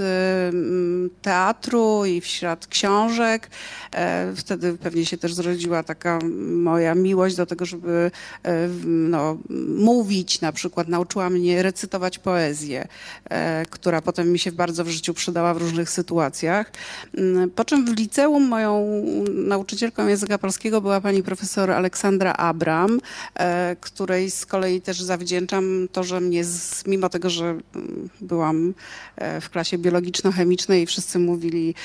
teatru, 1.22 2.06
i 2.06 2.22
w 2.22 2.26
świat 2.26 2.55
książek. 2.68 3.50
E, 3.96 4.34
wtedy 4.36 4.78
pewnie 4.78 5.06
się 5.06 5.18
też 5.18 5.34
zrodziła 5.34 5.84
taka 5.84 6.20
moja 6.52 6.96
miłość 6.96 7.36
do 7.36 7.46
tego, 7.46 7.66
żeby 7.66 8.12
e, 8.44 8.68
no, 8.86 9.38
mówić 9.78 10.42
na 10.42 10.52
przykład. 10.52 10.88
Nauczyła 10.88 11.30
mnie 11.30 11.64
recytować 11.64 12.20
poezję, 12.20 12.88
e, 13.30 13.66
która 13.70 14.02
potem 14.02 14.32
mi 14.32 14.40
się 14.40 14.52
bardzo 14.52 14.84
w 14.84 14.90
życiu 14.90 15.14
przydała 15.14 15.54
w 15.54 15.58
różnych 15.58 15.90
sytuacjach. 15.90 16.72
Mm, 17.18 17.50
po 17.50 17.66
czym 17.66 17.86
w 17.86 17.98
liceum 17.98 18.44
moją 18.44 19.04
nauczycielką 19.30 20.08
języka 20.08 20.38
polskiego 20.38 20.82
była 20.82 21.02
pani 21.02 21.24
profesor 21.24 21.72
Aleksandra 21.72 22.34
Abram, 22.34 23.00
której 23.82 24.32
z 24.32 24.46
kolei 24.46 24.82
też 24.82 25.02
zawdzięczam 25.02 25.88
to, 25.92 26.04
że 26.04 26.22
mnie, 26.22 26.44
mimo 26.88 27.10
tego, 27.10 27.30
że 27.30 27.58
byłam 28.22 28.74
w 29.42 29.50
klasie 29.50 29.78
biologiczno-chemicznej 29.78 30.82
i 30.82 30.86
wszyscy 30.86 31.20
mówili, 31.20 31.76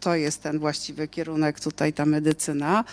to 0.00 0.14
jest 0.14 0.42
ten 0.42 0.58
właściwy 0.58 1.08
kierunek, 1.08 1.60
tutaj 1.60 1.92
ta 1.92 2.06
medycyna, 2.06 2.84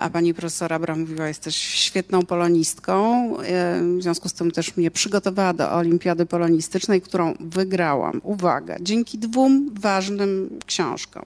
a 0.00 0.10
pani 0.10 0.34
profesor 0.34 0.72
Abram 0.72 1.00
mówiła, 1.00 1.28
jesteś 1.28 1.56
świetną 1.56 2.26
polonistką. 2.26 3.26
E, 3.40 3.80
w 3.98 4.02
związku 4.02 4.28
z 4.28 4.32
tym 4.32 4.50
też 4.50 4.76
mnie 4.76 4.90
przygotowała 4.90 5.52
do 5.52 5.72
olimpiady 5.72 6.26
polonistycznej, 6.26 7.00
którą 7.00 7.34
wygrałam. 7.40 8.20
Uwaga, 8.24 8.76
dzięki 8.80 9.18
dwóm 9.18 9.70
ważnym 9.80 10.58
książkom. 10.66 11.24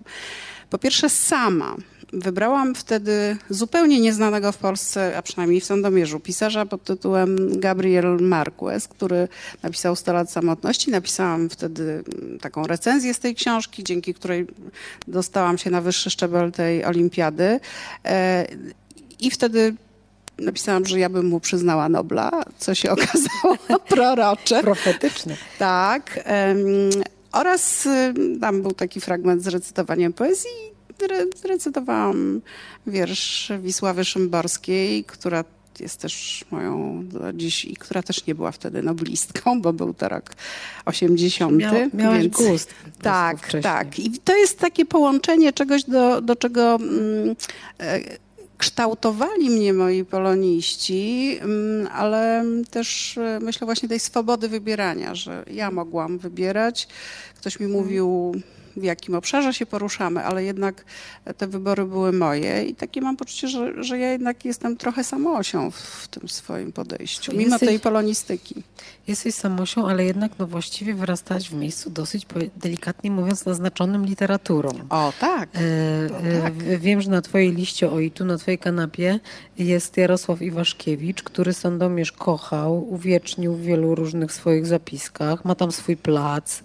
Po 0.70 0.78
pierwsze 0.78 1.10
sama 1.10 1.76
wybrałam 2.12 2.74
wtedy 2.74 3.36
zupełnie 3.50 4.00
nieznanego 4.00 4.52
w 4.52 4.56
Polsce, 4.56 5.16
a 5.16 5.22
przynajmniej 5.22 5.60
w 5.60 5.64
Sandomierzu, 5.64 6.20
pisarza 6.20 6.66
pod 6.66 6.84
tytułem 6.84 7.60
Gabriel 7.60 8.18
Marquez, 8.20 8.88
który 8.88 9.28
napisał 9.62 9.96
100 9.96 10.12
lat 10.12 10.30
samotności. 10.30 10.90
Napisałam 10.90 11.48
wtedy 11.50 12.04
taką 12.40 12.66
recenzję 12.66 13.14
z 13.14 13.18
tej 13.18 13.34
książki, 13.34 13.84
dzięki 13.84 14.14
której 14.14 14.46
dostałam 15.08 15.58
się 15.58 15.70
na 15.70 15.80
wyższy 15.80 16.10
szczebel 16.10 16.52
tej 16.52 16.84
olimpiady. 16.84 17.60
E, 18.04 18.46
I 19.20 19.30
wtedy 19.30 19.74
napisałam, 20.38 20.86
że 20.86 20.98
ja 20.98 21.08
bym 21.08 21.26
mu 21.26 21.40
przyznała 21.40 21.88
Nobla, 21.88 22.30
co 22.58 22.74
się 22.74 22.90
okazało 22.96 23.78
prorocze. 23.88 24.62
Profetyczne. 24.62 25.36
Tak. 25.58 26.24
oraz 27.32 27.86
y, 27.86 28.14
tam 28.40 28.62
był 28.62 28.72
taki 28.72 29.00
fragment 29.00 29.42
z 29.42 29.46
recytowaniem 29.46 30.12
poezji. 30.12 30.71
Re, 31.02 31.26
recytowałam 31.44 32.40
wiersz 32.86 33.52
Wisławy 33.62 34.04
Szymborskiej, 34.04 35.04
która 35.04 35.44
jest 35.80 36.00
też 36.00 36.44
moją 36.50 37.04
do 37.08 37.32
dziś 37.32 37.64
i 37.64 37.76
która 37.76 38.02
też 38.02 38.26
nie 38.26 38.34
była 38.34 38.52
wtedy 38.52 38.82
noblistką, 38.82 39.62
bo 39.62 39.72
był 39.72 39.94
to 39.94 40.08
rok 40.08 40.30
80. 40.84 41.56
Miał, 41.56 41.74
miałaś 41.94 42.22
więc- 42.22 42.36
gust. 42.36 42.74
tak, 43.02 43.38
tak. 43.62 43.98
I 43.98 44.10
to 44.10 44.36
jest 44.36 44.58
takie 44.58 44.86
połączenie 44.86 45.52
czegoś, 45.52 45.84
do, 45.84 46.20
do 46.20 46.36
czego 46.36 46.74
mm, 46.74 47.36
e, 47.80 48.00
kształtowali 48.58 49.50
mnie 49.50 49.72
moi 49.72 50.04
poloniści, 50.04 51.38
mm, 51.40 51.88
ale 51.92 52.44
też 52.70 53.18
e, 53.18 53.38
myślę 53.42 53.64
właśnie 53.64 53.88
tej 53.88 54.00
swobody 54.00 54.48
wybierania, 54.48 55.14
że 55.14 55.44
ja 55.50 55.70
mogłam 55.70 56.18
wybierać. 56.18 56.88
Ktoś 57.36 57.60
mi 57.60 57.66
mówił, 57.66 58.34
w 58.76 58.82
jakim 58.82 59.14
obszarze 59.14 59.54
się 59.54 59.66
poruszamy, 59.66 60.24
ale 60.24 60.44
jednak 60.44 60.84
te 61.36 61.46
wybory 61.46 61.84
były 61.84 62.12
moje 62.12 62.64
i 62.64 62.74
takie 62.74 63.00
mam 63.00 63.16
poczucie, 63.16 63.48
że, 63.48 63.84
że 63.84 63.98
ja 63.98 64.10
jednak 64.12 64.44
jestem 64.44 64.76
trochę 64.76 65.04
samoosią 65.04 65.70
w, 65.70 65.76
w 65.76 66.08
tym 66.08 66.28
swoim 66.28 66.72
podejściu, 66.72 67.32
mimo 67.36 67.56
Jesteś- 67.56 67.68
tej 67.68 67.80
polonistyki. 67.80 68.62
Jesteś 69.06 69.34
samosią, 69.34 69.88
ale 69.88 70.04
jednak 70.04 70.32
no 70.38 70.46
właściwie 70.46 70.94
wyrastałaś 70.94 71.48
w 71.50 71.54
miejscu 71.54 71.90
dosyć, 71.90 72.26
delikatnie 72.56 73.10
mówiąc, 73.10 73.44
naznaczonym 73.46 74.04
literaturą. 74.06 74.70
O, 74.90 75.12
tak. 75.20 75.48
E, 75.54 75.58
e, 75.58 76.50
w- 76.50 76.80
Wiem, 76.80 77.00
że 77.00 77.10
na 77.10 77.22
twojej 77.22 77.52
liście 77.52 77.90
o 77.90 78.00
i 78.00 78.10
tu 78.10 78.24
na 78.24 78.38
twojej 78.38 78.58
kanapie 78.58 79.20
jest 79.58 79.96
Jarosław 79.96 80.42
Iwaszkiewicz, 80.42 81.22
który 81.22 81.52
Sandomierz 81.52 82.12
kochał, 82.12 82.92
uwiecznił 82.92 83.54
w 83.54 83.60
wielu 83.62 83.94
różnych 83.94 84.32
swoich 84.32 84.66
zapiskach. 84.66 85.44
Ma 85.44 85.54
tam 85.54 85.72
swój 85.72 85.96
plac. 85.96 86.62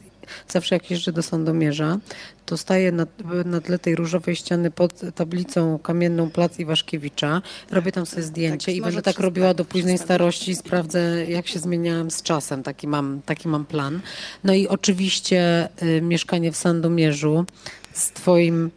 Zawsze 0.47 0.75
jak 0.75 0.91
jeżdżę 0.91 1.11
do 1.11 1.23
Sandomierza, 1.23 1.97
to 2.45 2.57
staję 2.57 2.91
na, 2.91 3.07
na 3.45 3.61
tle 3.61 3.79
tej 3.79 3.95
różowej 3.95 4.35
ściany 4.35 4.71
pod 4.71 5.01
tablicą 5.15 5.79
kamienną 5.79 6.29
Plac 6.29 6.59
Iwaszkiewicza. 6.59 7.41
Robię 7.71 7.91
tam 7.91 8.05
sobie 8.05 8.23
zdjęcie 8.23 8.65
tak, 8.65 8.75
i 8.75 8.81
będę 8.81 9.01
tak 9.01 9.19
robiła 9.19 9.53
do 9.53 9.65
późnej 9.65 9.97
starości. 9.97 10.55
Sprawdzę, 10.55 11.25
jak 11.25 11.47
się 11.47 11.59
zmieniałem 11.59 12.11
z 12.11 12.21
czasem. 12.21 12.63
Taki 12.63 12.87
mam, 12.87 13.21
taki 13.25 13.47
mam 13.47 13.65
plan. 13.65 13.99
No 14.43 14.53
i 14.53 14.67
oczywiście 14.67 15.69
y, 15.83 16.01
mieszkanie 16.01 16.51
w 16.51 16.57
Sandomierzu 16.57 17.45
z 17.93 18.11
twoim 18.11 18.71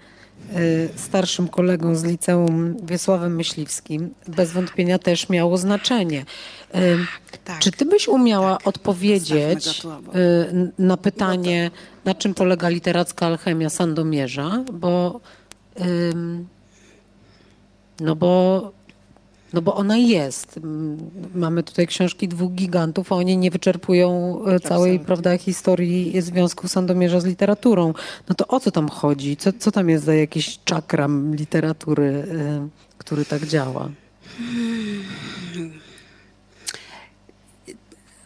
starszym 0.96 1.48
kolegą 1.48 1.94
z 1.94 2.04
liceum 2.04 2.76
Wiesławem 2.82 3.36
Myśliwskim 3.36 4.14
bez 4.28 4.52
wątpienia 4.52 4.98
też 4.98 5.28
miało 5.28 5.58
znaczenie. 5.58 6.24
Y, 6.74 6.98
tak. 7.44 7.58
Czy 7.58 7.72
ty 7.72 7.84
byś 7.84 8.08
umiała 8.08 8.58
odpowiedzieć 8.64 9.80
tu 9.80 9.90
obok. 9.90 10.16
y, 10.16 10.72
na 10.78 10.96
pytanie, 10.96 11.70
na 12.04 12.14
czym 12.14 12.34
polega 12.34 12.68
literacka 12.68 13.26
alchemia 13.26 13.70
Sandomierza? 13.70 14.64
Bo, 14.72 15.20
no 18.00 18.16
bo, 18.16 18.72
no 19.52 19.62
bo 19.62 19.74
ona 19.74 19.96
jest. 19.96 20.60
Mamy 21.34 21.62
tutaj 21.62 21.86
książki 21.86 22.28
dwóch 22.28 22.52
gigantów, 22.52 23.12
a 23.12 23.14
oni 23.14 23.36
nie 23.36 23.50
wyczerpują 23.50 24.38
y, 24.56 24.60
całej 24.60 25.00
prawda, 25.00 25.38
historii 25.38 26.22
związku 26.22 26.68
Sandomierza 26.68 27.20
z 27.20 27.24
literaturą. 27.24 27.94
No 28.28 28.34
to 28.34 28.46
o 28.46 28.60
co 28.60 28.70
tam 28.70 28.88
chodzi? 28.88 29.36
Co, 29.36 29.52
co 29.52 29.72
tam 29.72 29.88
jest 29.88 30.04
za 30.04 30.14
jakiś 30.14 30.58
czakram 30.64 31.34
literatury, 31.34 32.04
y, 32.04 32.68
który 32.98 33.24
tak 33.24 33.46
działa? 33.46 33.90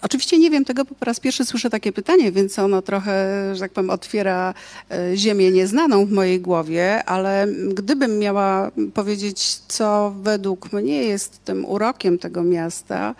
Oczywiście 0.05 0.39
nie 0.39 0.51
wiem 0.51 0.65
tego, 0.65 0.85
bo 0.85 0.95
po 0.95 1.05
raz 1.05 1.21
pierwszy 1.21 1.45
słyszę 1.45 1.71
takie 1.71 1.93
pytanie, 1.93 2.33
więc 2.33 2.59
ono 2.59 2.83
trochę, 2.83 3.29
że 3.55 3.61
tak 3.61 3.73
powiem, 3.73 3.91
otwiera 3.91 4.55
e, 4.91 5.17
ziemię 5.17 5.51
nieznaną 5.51 6.07
w 6.07 6.11
mojej 6.13 6.41
głowie, 6.41 7.05
ale 7.05 7.47
gdybym 7.75 8.19
miała 8.19 8.71
powiedzieć, 8.95 9.57
co 9.69 10.15
według 10.23 10.73
mnie 10.73 11.05
jest 11.05 11.45
tym 11.45 11.65
urokiem 11.65 12.19
tego 12.19 12.43
miasta, 12.43 13.15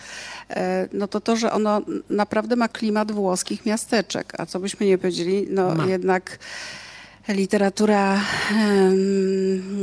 e, 0.51 0.89
no 0.93 1.09
to 1.09 1.21
to, 1.21 1.37
że 1.37 1.53
ono 1.53 1.83
naprawdę 2.11 2.57
ma 2.57 2.69
klimat 2.69 3.13
włoskich 3.13 3.67
miasteczek. 3.67 4.33
A 4.39 4.47
co 4.47 4.61
byśmy 4.61 4.87
nie 4.87 4.99
powiedzieli, 4.99 5.47
no 5.51 5.75
Ma. 5.75 5.87
jednak 5.87 6.39
literatura 7.29 8.21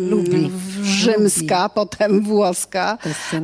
Lubi. 0.09 0.49
w- 0.49 0.83
rzymska, 0.83 1.69
potem 1.69 2.21
włoska 2.21 2.97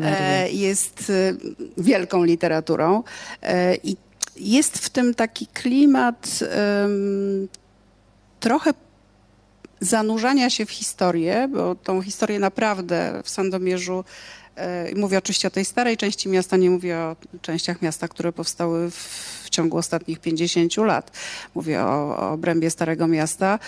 e, 0.04 0.50
jest 0.52 1.10
e, 1.10 1.34
wielką 1.78 2.24
literaturą 2.24 3.04
e, 3.42 3.76
i 3.76 3.98
jest 4.36 4.78
w 4.78 4.90
tym 4.90 5.14
taki 5.16 5.48
klimat 5.48 6.40
trochę 8.40 8.74
zanurzania 9.80 10.50
się 10.50 10.66
w 10.66 10.72
historię, 10.72 11.50
bo 11.54 11.76
tą 11.76 12.02
historię 12.02 12.40
naprawdę 12.40 13.22
w 13.24 13.30
Sandomierzu 13.30 14.04
mówię 14.96 15.18
oczywiście 15.18 15.48
o 15.48 15.52
tej 15.52 15.66
starej 15.66 15.98
części 15.98 16.30
miasta, 16.30 16.58
nie 16.58 16.70
mówię 16.70 16.98
o 16.98 17.16
częściach 17.42 17.82
miasta, 17.82 18.08
które 18.08 18.32
powstały 18.32 18.92
w, 18.92 19.48
ciągu 19.50 19.78
ostatnich 19.78 20.20
50 20.20 20.78
lat. 20.78 21.12
Mówię 21.56 21.84
o, 21.84 22.18
o 22.18 22.32
obrębie 22.32 22.70
Starego 22.70 23.08
Miasta. 23.08 23.60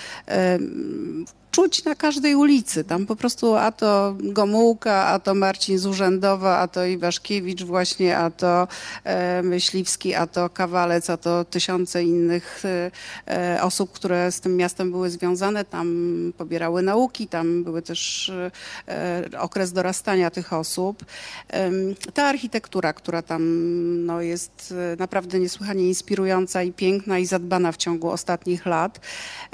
Czuć 1.60 1.84
na 1.84 1.96
każdej 1.96 2.36
ulicy. 2.36 2.84
Tam 2.84 3.06
po 3.06 3.16
prostu 3.16 3.56
a 3.56 3.72
to 3.72 4.16
Gomułka, 4.20 5.06
a 5.06 5.20
to 5.20 5.36
Marcin 5.36 5.80
z 5.80 5.86
Urzędowa, 5.86 6.58
a 6.58 6.68
to 6.68 6.86
Iwaszkiewicz 6.86 7.64
właśnie, 7.64 8.18
a 8.18 8.32
to 8.32 8.68
e, 9.04 9.44
Myśliwski, 9.44 10.16
a 10.16 10.28
to 10.28 10.50
Kawalec, 10.50 11.10
a 11.10 11.18
to 11.18 11.46
tysiące 11.46 12.04
innych 12.04 12.64
e, 13.28 13.60
osób, 13.62 13.92
które 13.92 14.32
z 14.32 14.40
tym 14.40 14.58
miastem 14.58 14.92
były 14.92 15.10
związane. 15.10 15.66
Tam 15.66 16.34
pobierały 16.38 16.82
nauki, 16.82 17.28
tam 17.28 17.64
były 17.64 17.82
też 17.82 18.32
e, 18.88 19.40
okres 19.40 19.72
dorastania 19.72 20.30
tych 20.32 20.54
osób. 20.54 21.06
Ta 22.14 22.24
architektura, 22.24 22.94
która 22.94 23.22
tam 23.22 23.42
no, 24.06 24.22
jest 24.22 24.74
e, 24.94 24.96
naprawdę 25.00 25.40
niesłychanie 25.40 25.88
inspirująca 25.88 26.64
i 26.64 26.72
piękna 26.72 27.20
i 27.20 27.26
zadbana 27.26 27.72
w 27.72 27.78
ciągu 27.78 28.10
ostatnich 28.10 28.66
lat, 28.66 29.00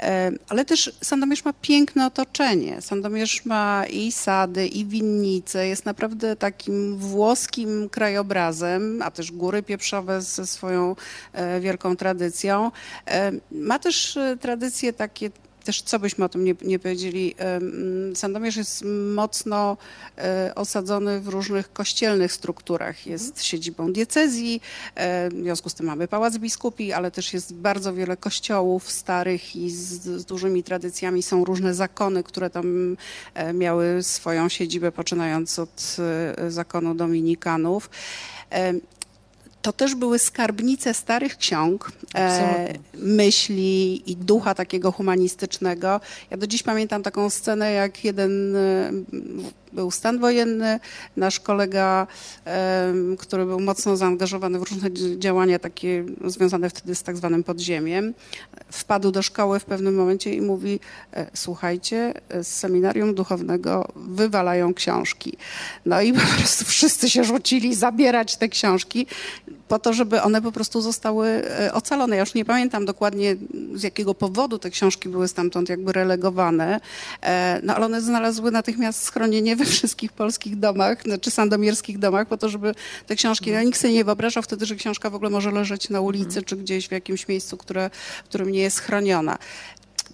E, 0.00 0.32
ale 0.48 0.64
też 0.64 0.92
Sandomierz 1.02 1.44
ma 1.44 1.52
piękne 1.52 1.95
otoczenie. 2.04 2.82
Sandomierz 2.82 3.44
ma 3.44 3.84
i 3.90 4.12
sady, 4.12 4.66
i 4.66 4.84
winnice, 4.84 5.68
jest 5.68 5.84
naprawdę 5.84 6.36
takim 6.36 6.96
włoskim 6.96 7.88
krajobrazem, 7.88 9.02
a 9.02 9.10
też 9.10 9.32
góry 9.32 9.62
pieprzowe 9.62 10.22
ze 10.22 10.46
swoją 10.46 10.96
e, 11.32 11.60
wielką 11.60 11.96
tradycją. 11.96 12.70
E, 13.06 13.32
Ma 13.50 13.78
też 13.78 14.16
e, 14.16 14.36
tradycje 14.40 14.92
takie 14.92 15.30
też 15.66 15.82
co 15.82 15.98
byśmy 15.98 16.24
o 16.24 16.28
tym 16.28 16.44
nie, 16.44 16.54
nie 16.62 16.78
powiedzieli, 16.78 17.34
Sandomierz 18.14 18.56
jest 18.56 18.84
mocno 19.14 19.76
e, 20.18 20.52
osadzony 20.54 21.20
w 21.20 21.28
różnych 21.28 21.72
kościelnych 21.72 22.32
strukturach. 22.32 23.06
Jest 23.06 23.44
siedzibą 23.44 23.92
diecezji, 23.92 24.60
e, 24.94 25.28
w 25.30 25.32
związku 25.32 25.68
z 25.68 25.74
tym 25.74 25.86
mamy 25.86 26.08
Pałac 26.08 26.38
Biskupi, 26.38 26.92
ale 26.92 27.10
też 27.10 27.34
jest 27.34 27.54
bardzo 27.54 27.94
wiele 27.94 28.16
kościołów 28.16 28.90
starych 28.90 29.56
i 29.56 29.70
z, 29.70 30.02
z 30.02 30.24
dużymi 30.24 30.62
tradycjami. 30.62 31.22
Są 31.22 31.44
różne 31.44 31.74
zakony, 31.74 32.22
które 32.22 32.50
tam 32.50 32.96
e, 33.34 33.52
miały 33.52 34.02
swoją 34.02 34.48
siedzibę, 34.48 34.92
poczynając 34.92 35.58
od 35.58 35.96
zakonu 36.48 36.94
dominikanów. 36.94 37.90
To 39.66 39.72
też 39.72 39.94
były 39.94 40.18
skarbnice 40.18 40.94
starych 40.94 41.36
ksiąg, 41.36 41.92
e, 42.14 42.74
myśli 42.94 44.02
i 44.10 44.16
ducha 44.16 44.54
takiego 44.54 44.92
humanistycznego. 44.92 46.00
Ja 46.30 46.36
do 46.36 46.46
dziś 46.46 46.62
pamiętam 46.62 47.02
taką 47.02 47.30
scenę, 47.30 47.72
jak 47.72 48.04
jeden 48.04 48.56
e, 48.56 48.90
był 49.76 49.90
stan 49.90 50.18
wojenny, 50.18 50.80
nasz 51.16 51.40
kolega, 51.40 52.06
który 53.18 53.46
był 53.46 53.60
mocno 53.60 53.96
zaangażowany 53.96 54.58
w 54.58 54.62
różne 54.62 54.90
dzi- 54.90 55.18
działania 55.18 55.58
takie 55.58 56.04
związane 56.24 56.70
wtedy 56.70 56.94
z 56.94 57.02
tak 57.02 57.16
zwanym 57.16 57.44
podziemiem, 57.44 58.14
wpadł 58.70 59.10
do 59.10 59.22
szkoły 59.22 59.60
w 59.60 59.64
pewnym 59.64 59.94
momencie 59.94 60.34
i 60.34 60.40
mówi, 60.40 60.80
e, 61.12 61.26
słuchajcie, 61.34 62.14
z 62.42 62.46
seminarium 62.46 63.14
duchownego 63.14 63.88
wywalają 63.96 64.74
książki. 64.74 65.36
No 65.86 66.02
i 66.02 66.12
po 66.12 66.20
prostu 66.36 66.64
wszyscy 66.64 67.10
się 67.10 67.24
rzucili 67.24 67.74
zabierać 67.74 68.36
te 68.36 68.48
książki 68.48 69.06
po 69.68 69.78
to, 69.78 69.92
żeby 69.92 70.22
one 70.22 70.42
po 70.42 70.52
prostu 70.52 70.80
zostały 70.80 71.28
e, 71.28 71.72
ocalone. 71.72 72.16
Ja 72.16 72.20
już 72.20 72.34
nie 72.34 72.44
pamiętam 72.44 72.84
dokładnie 72.84 73.36
z 73.74 73.82
jakiego 73.82 74.14
powodu 74.14 74.58
te 74.58 74.70
książki 74.70 75.08
były 75.08 75.28
stamtąd 75.28 75.68
jakby 75.68 75.92
relegowane, 75.92 76.80
e, 77.22 77.60
no 77.62 77.74
ale 77.74 77.86
one 77.86 78.00
znalazły 78.00 78.50
natychmiast 78.50 79.02
schronienie 79.02 79.56
we 79.56 79.64
wszystkich 79.64 80.12
polskich 80.12 80.58
domach, 80.58 81.02
znaczy 81.02 81.30
sandomierskich 81.30 81.98
domach, 81.98 82.28
po 82.28 82.36
to, 82.36 82.48
żeby 82.48 82.74
te 83.06 83.16
książki, 83.16 83.52
no 83.52 83.62
nikt 83.62 83.80
sobie 83.80 83.94
nie 83.94 84.04
wyobrażał 84.04 84.42
wtedy, 84.42 84.66
że 84.66 84.74
książka 84.74 85.10
w 85.10 85.14
ogóle 85.14 85.30
może 85.30 85.50
leżeć 85.50 85.90
na 85.90 86.00
ulicy, 86.00 86.42
czy 86.42 86.56
gdzieś 86.56 86.88
w 86.88 86.92
jakimś 86.92 87.28
miejscu, 87.28 87.56
które, 87.56 87.90
w 88.24 88.28
którym 88.28 88.52
nie 88.52 88.60
jest 88.60 88.80
chroniona. 88.80 89.38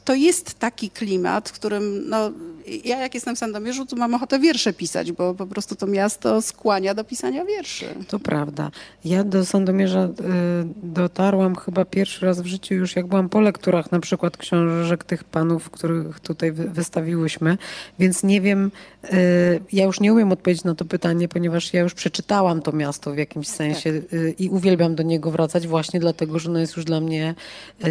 To 0.04 0.14
jest 0.14 0.58
taki 0.58 0.90
klimat, 0.90 1.48
w 1.48 1.52
którym 1.52 2.08
no, 2.08 2.32
ja 2.84 3.00
jak 3.00 3.14
jestem 3.14 3.36
w 3.36 3.38
Sandomierzu, 3.38 3.86
to 3.86 3.96
mam 3.96 4.14
ochotę 4.14 4.38
wiersze 4.38 4.72
pisać, 4.72 5.12
bo 5.12 5.34
po 5.34 5.46
prostu 5.46 5.76
to 5.76 5.86
miasto 5.86 6.42
skłania 6.42 6.94
do 6.94 7.04
pisania 7.04 7.44
wierszy. 7.44 7.86
To 8.08 8.18
prawda. 8.18 8.70
Ja 9.04 9.24
do 9.24 9.44
Sandomierza 9.44 10.04
y, 10.04 10.10
dotarłam 10.82 11.56
chyba 11.56 11.84
pierwszy 11.84 12.26
raz 12.26 12.40
w 12.40 12.46
życiu 12.46 12.74
już 12.74 12.96
jak 12.96 13.06
byłam 13.06 13.28
po 13.28 13.40
lekturach 13.40 13.92
na 13.92 14.00
przykład 14.00 14.36
książek 14.36 15.04
tych 15.04 15.24
panów, 15.24 15.70
których 15.70 16.20
tutaj 16.20 16.52
wystawiłyśmy, 16.52 17.58
więc 17.98 18.22
nie 18.22 18.40
wiem, 18.40 18.70
ja 19.72 19.84
już 19.84 20.00
nie 20.00 20.12
umiem 20.12 20.32
odpowiedzieć 20.32 20.64
na 20.64 20.74
to 20.74 20.84
pytanie, 20.84 21.28
ponieważ 21.28 21.74
ja 21.74 21.80
już 21.80 21.94
przeczytałam 21.94 22.62
to 22.62 22.72
miasto 22.72 23.12
w 23.12 23.18
jakimś 23.18 23.48
sensie 23.48 23.92
tak. 23.92 24.12
y, 24.12 24.34
i 24.38 24.48
uwielbiam 24.48 24.94
do 24.94 25.02
niego 25.02 25.30
wracać 25.30 25.68
właśnie 25.68 26.00
dlatego, 26.00 26.38
że 26.38 26.50
ono 26.50 26.58
jest 26.58 26.76
już 26.76 26.84
dla 26.84 27.00
mnie 27.00 27.34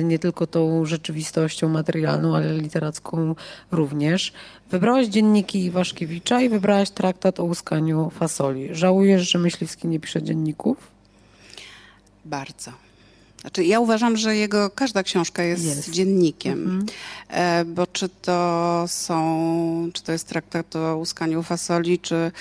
nie 0.04 0.20
tylko 0.20 0.48
tą 0.48 0.86
rzeczywistością 0.86 1.70
materialną, 1.70 2.36
ale 2.36 2.58
literacką 2.58 3.36
również. 3.72 4.34
Wybrałaś 4.72 5.08
dzienniki 5.08 5.66
Iwaszkiewicza 5.66 6.42
i 6.42 6.50
wybrałaś 6.50 6.90
traktat 6.90 7.40
o 7.40 7.44
łuskaniu 7.44 8.10
fasoli. 8.10 8.70
Żałujesz, 8.72 9.32
że 9.32 9.40
Myśliwski 9.40 9.88
nie 9.88 10.00
pisze 10.00 10.24
dzienników? 10.24 10.78
Bardzo. 12.26 12.91
Znaczy, 13.42 13.64
ja 13.64 13.80
uważam, 13.80 14.18
że 14.18 14.36
jego 14.36 14.70
każda 14.70 15.04
książka 15.04 15.44
jest, 15.44 15.66
jest. 15.66 15.90
dziennikiem, 15.90 16.64
mhm. 16.64 16.86
e, 17.30 17.66
bo 17.66 17.88
czy 17.88 18.10
to 18.10 18.86
są, 18.88 19.90
czy 19.94 20.04
to 20.04 20.12
jest 20.12 20.28
traktat 20.28 20.76
o 20.76 20.98
łuskaniu 20.98 21.44
fasoli, 21.44 22.00
czy 22.00 22.32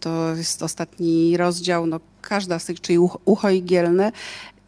to 0.00 0.36
jest 0.36 0.62
ostatni 0.62 1.36
rozdział, 1.36 1.86
no 1.86 2.00
każda 2.22 2.58
z 2.58 2.64
tych, 2.64 2.80
czyli 2.80 2.98
ucho 3.24 3.50
igielne, 3.50 4.12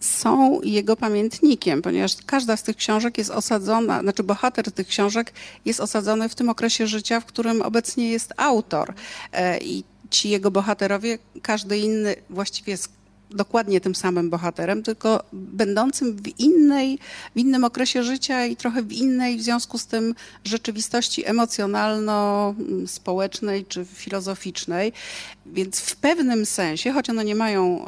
są 0.00 0.60
jego 0.62 0.96
pamiętnikiem, 0.96 1.82
ponieważ 1.82 2.16
każda 2.26 2.56
z 2.56 2.62
tych 2.62 2.76
książek 2.76 3.18
jest 3.18 3.30
osadzona, 3.30 4.02
znaczy 4.02 4.22
bohater 4.22 4.72
tych 4.72 4.86
książek 4.86 5.32
jest 5.64 5.80
osadzony 5.80 6.28
w 6.28 6.34
tym 6.34 6.48
okresie 6.48 6.86
życia, 6.86 7.20
w 7.20 7.24
którym 7.24 7.62
obecnie 7.62 8.10
jest 8.10 8.32
autor. 8.36 8.94
E, 9.32 9.58
I 9.58 9.84
ci 10.10 10.30
jego 10.30 10.50
bohaterowie, 10.50 11.18
każdy 11.42 11.78
inny 11.78 12.16
właściwie 12.30 12.70
jest 12.70 12.95
dokładnie 13.30 13.80
tym 13.80 13.94
samym 13.94 14.30
bohaterem, 14.30 14.82
tylko 14.82 15.22
będącym 15.32 16.16
w, 16.16 16.40
innej, 16.40 16.98
w 17.34 17.38
innym 17.38 17.64
okresie 17.64 18.02
życia 18.02 18.46
i 18.46 18.56
trochę 18.56 18.82
w 18.82 18.92
innej 18.92 19.36
w 19.36 19.42
związku 19.42 19.78
z 19.78 19.86
tym 19.86 20.14
rzeczywistości 20.44 21.26
emocjonalno-społecznej 21.26 23.64
czy 23.68 23.84
filozoficznej. 23.84 24.92
Więc 25.46 25.80
w 25.80 25.96
pewnym 25.96 26.46
sensie, 26.46 26.92
choć 26.92 27.10
one 27.10 27.24
nie 27.24 27.34
mają 27.34 27.84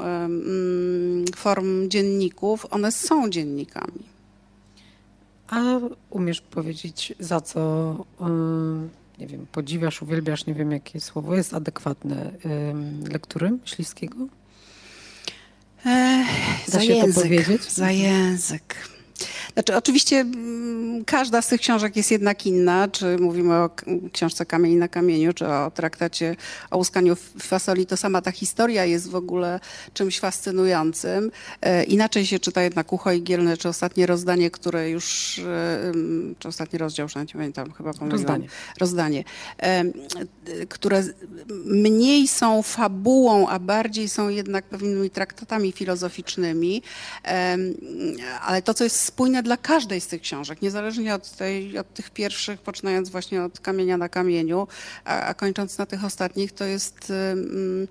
form 1.36 1.88
dzienników, 1.88 2.66
one 2.70 2.92
są 2.92 3.30
dziennikami. 3.30 4.02
A 5.48 5.62
umiesz 6.10 6.40
powiedzieć, 6.40 7.14
za 7.20 7.40
co 7.40 7.60
um, 8.18 8.88
nie 9.18 9.26
wiem, 9.26 9.46
podziwiasz, 9.52 10.02
uwielbiasz, 10.02 10.46
nie 10.46 10.54
wiem 10.54 10.72
jakie 10.72 11.00
słowo 11.00 11.34
jest 11.34 11.54
adekwatne 11.54 12.30
lektury 13.12 13.58
Za 16.66 16.82
język, 16.82 17.46
Za 17.70 17.90
język. 17.90 18.97
Znaczy, 19.54 19.76
oczywiście 19.76 20.16
mm, 20.20 21.04
każda 21.04 21.42
z 21.42 21.48
tych 21.48 21.60
książek 21.60 21.96
jest 21.96 22.10
jednak 22.10 22.46
inna, 22.46 22.88
czy 22.88 23.18
mówimy 23.18 23.54
o 23.54 23.70
książce 24.12 24.46
Kamień 24.46 24.76
na 24.76 24.88
kamieniu, 24.88 25.32
czy 25.32 25.46
o 25.46 25.70
traktacie 25.70 26.36
o 26.70 26.76
łuskaniu 26.76 27.16
fasoli, 27.40 27.86
to 27.86 27.96
sama 27.96 28.22
ta 28.22 28.32
historia 28.32 28.84
jest 28.84 29.10
w 29.10 29.14
ogóle 29.14 29.60
czymś 29.94 30.20
fascynującym. 30.20 31.30
E, 31.60 31.84
inaczej 31.84 32.26
się 32.26 32.38
czyta 32.38 32.62
jednak 32.62 32.92
Ucho 32.92 33.12
Igielne, 33.12 33.56
czy 33.56 33.68
ostatnie 33.68 34.06
rozdanie, 34.06 34.50
które 34.50 34.90
już, 34.90 35.38
e, 35.38 35.92
czy 36.38 36.48
ostatni 36.48 36.78
rozdział, 36.78 37.04
już 37.04 37.14
nie 37.14 37.26
pamiętam, 37.26 37.72
chyba 37.72 37.92
pomyliłam. 37.92 38.10
Rozdanie. 38.10 38.48
Rozdanie. 38.80 39.24
E, 39.58 39.84
które 40.68 41.04
mniej 41.64 42.28
są 42.28 42.62
fabułą, 42.62 43.48
a 43.48 43.58
bardziej 43.58 44.08
są 44.08 44.28
jednak 44.28 44.64
pewnymi 44.64 45.10
traktatami 45.10 45.72
filozoficznymi, 45.72 46.82
ale 48.42 48.62
to, 48.62 48.74
co 48.74 48.84
jest 48.84 49.07
spójne 49.08 49.42
dla 49.42 49.56
każdej 49.56 50.00
z 50.00 50.06
tych 50.06 50.22
książek, 50.22 50.62
niezależnie 50.62 51.14
od, 51.14 51.30
tej, 51.30 51.78
od 51.78 51.94
tych 51.94 52.10
pierwszych, 52.10 52.60
poczynając 52.60 53.08
właśnie 53.08 53.42
od 53.42 53.60
kamienia 53.60 53.96
na 53.96 54.08
kamieniu, 54.08 54.68
a, 55.04 55.22
a 55.22 55.34
kończąc 55.34 55.78
na 55.78 55.86
tych 55.86 56.04
ostatnich, 56.04 56.52
to 56.52 56.64
jest 56.64 57.10
um, 57.10 57.88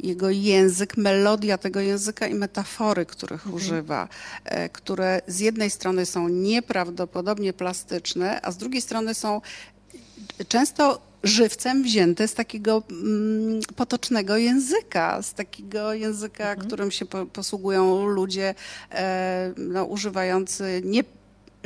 jego 0.00 0.30
język, 0.30 0.96
melodia 0.96 1.58
tego 1.58 1.80
języka 1.80 2.26
i 2.26 2.34
metafory, 2.34 3.06
których 3.06 3.46
mhm. 3.46 3.54
używa, 3.54 4.08
e, 4.44 4.68
które 4.68 5.20
z 5.26 5.38
jednej 5.40 5.70
strony 5.70 6.06
są 6.06 6.28
nieprawdopodobnie 6.28 7.52
plastyczne, 7.52 8.40
a 8.42 8.50
z 8.50 8.56
drugiej 8.56 8.82
strony 8.82 9.14
są 9.14 9.40
często 10.48 11.00
żywcem 11.26 11.82
wzięte 11.82 12.28
z 12.28 12.34
takiego 12.34 12.82
mm, 12.90 13.60
potocznego 13.76 14.36
języka, 14.36 15.22
z 15.22 15.34
takiego 15.34 15.94
języka, 15.94 16.44
mhm. 16.50 16.66
którym 16.66 16.90
się 16.90 17.06
po, 17.06 17.26
posługują 17.26 18.06
ludzie 18.06 18.54
e, 18.90 19.52
no, 19.56 19.84
używający 19.84 20.82
nie 20.84 21.04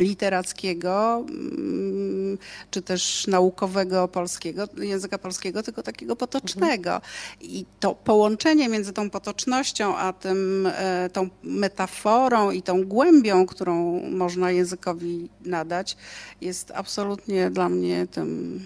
literackiego, 0.00 1.24
mm, 1.28 2.38
czy 2.70 2.82
też 2.82 3.26
naukowego 3.26 4.08
polskiego, 4.08 4.68
języka 4.78 5.18
polskiego, 5.18 5.62
tylko 5.62 5.82
takiego 5.82 6.16
potocznego. 6.16 6.94
Mhm. 6.94 7.12
I 7.40 7.64
to 7.80 7.94
połączenie 7.94 8.68
między 8.68 8.92
tą 8.92 9.10
potocznością, 9.10 9.96
a 9.96 10.12
tym, 10.12 10.68
e, 10.74 11.10
tą 11.12 11.28
metaforą 11.42 12.50
i 12.50 12.62
tą 12.62 12.84
głębią, 12.84 13.46
którą 13.46 14.00
można 14.10 14.50
językowi 14.50 15.28
nadać, 15.44 15.96
jest 16.40 16.72
absolutnie 16.74 17.50
dla 17.50 17.68
mnie 17.68 18.06
tym 18.06 18.60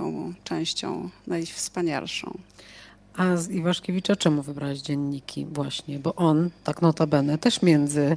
tą 0.00 0.34
częścią 0.44 1.10
najwspanialszą. 1.26 2.38
A 3.16 3.36
z 3.36 3.50
Iwaszkiewicza 3.50 4.16
czemu 4.16 4.42
wybrać 4.42 4.78
dzienniki 4.78 5.46
właśnie? 5.46 5.98
Bo 5.98 6.14
on, 6.14 6.50
tak 6.64 6.82
notabene, 6.82 7.38
też 7.38 7.62
między 7.62 8.16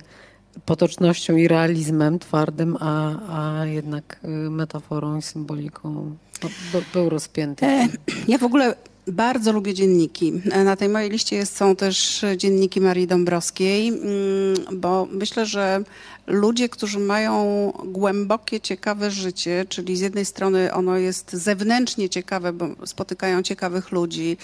potocznością 0.65 1.35
i 1.35 1.47
realizmem 1.47 2.19
twardym, 2.19 2.77
a, 2.79 3.15
a 3.59 3.65
jednak 3.65 4.19
y, 4.23 4.27
metaforą 4.49 5.17
i 5.17 5.21
symboliką 5.21 6.15
no, 6.43 6.49
był 6.93 7.09
rozpięty. 7.09 7.65
E, 7.65 7.87
ja 8.27 8.37
w 8.37 8.43
ogóle 8.43 8.75
bardzo 9.07 9.51
lubię 9.51 9.73
dzienniki. 9.73 10.33
Na 10.65 10.75
tej 10.75 10.89
mojej 10.89 11.09
liście 11.09 11.45
są 11.45 11.75
też 11.75 12.25
dzienniki 12.37 12.81
Marii 12.81 13.07
Dąbrowskiej, 13.07 13.87
mm, 13.87 14.01
bo 14.79 15.07
myślę, 15.11 15.45
że 15.45 15.83
ludzie, 16.27 16.69
którzy 16.69 16.99
mają 16.99 17.71
głębokie, 17.85 18.59
ciekawe 18.59 19.11
życie, 19.11 19.65
czyli 19.69 19.97
z 19.97 19.99
jednej 19.99 20.25
strony 20.25 20.73
ono 20.73 20.97
jest 20.97 21.33
zewnętrznie 21.33 22.09
ciekawe, 22.09 22.53
bo 22.53 22.67
spotykają 22.85 23.43
ciekawych 23.43 23.91
ludzi, 23.91 24.37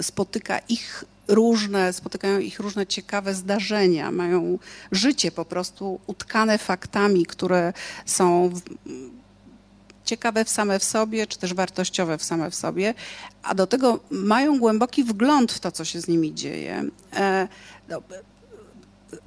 spotyka 0.00 0.58
ich 0.58 1.04
różne, 1.28 1.92
spotykają 1.92 2.38
ich 2.38 2.60
różne 2.60 2.86
ciekawe 2.86 3.34
zdarzenia, 3.34 4.10
mają 4.10 4.58
życie 4.92 5.30
po 5.30 5.44
prostu 5.44 6.00
utkane 6.06 6.58
faktami, 6.58 7.26
które 7.26 7.72
są 8.06 8.52
ciekawe 10.08 10.44
w 10.44 10.48
same 10.48 10.78
w 10.78 10.84
sobie, 10.84 11.26
czy 11.26 11.38
też 11.38 11.54
wartościowe 11.54 12.18
w 12.18 12.24
same 12.24 12.50
w 12.50 12.54
sobie, 12.54 12.94
a 13.42 13.54
do 13.54 13.66
tego 13.66 14.00
mają 14.10 14.58
głęboki 14.58 15.04
wgląd 15.04 15.52
w 15.52 15.60
to, 15.60 15.72
co 15.72 15.84
się 15.84 16.00
z 16.00 16.08
nimi 16.08 16.34
dzieje. 16.34 16.84
E, 17.16 17.48
no, 17.88 18.02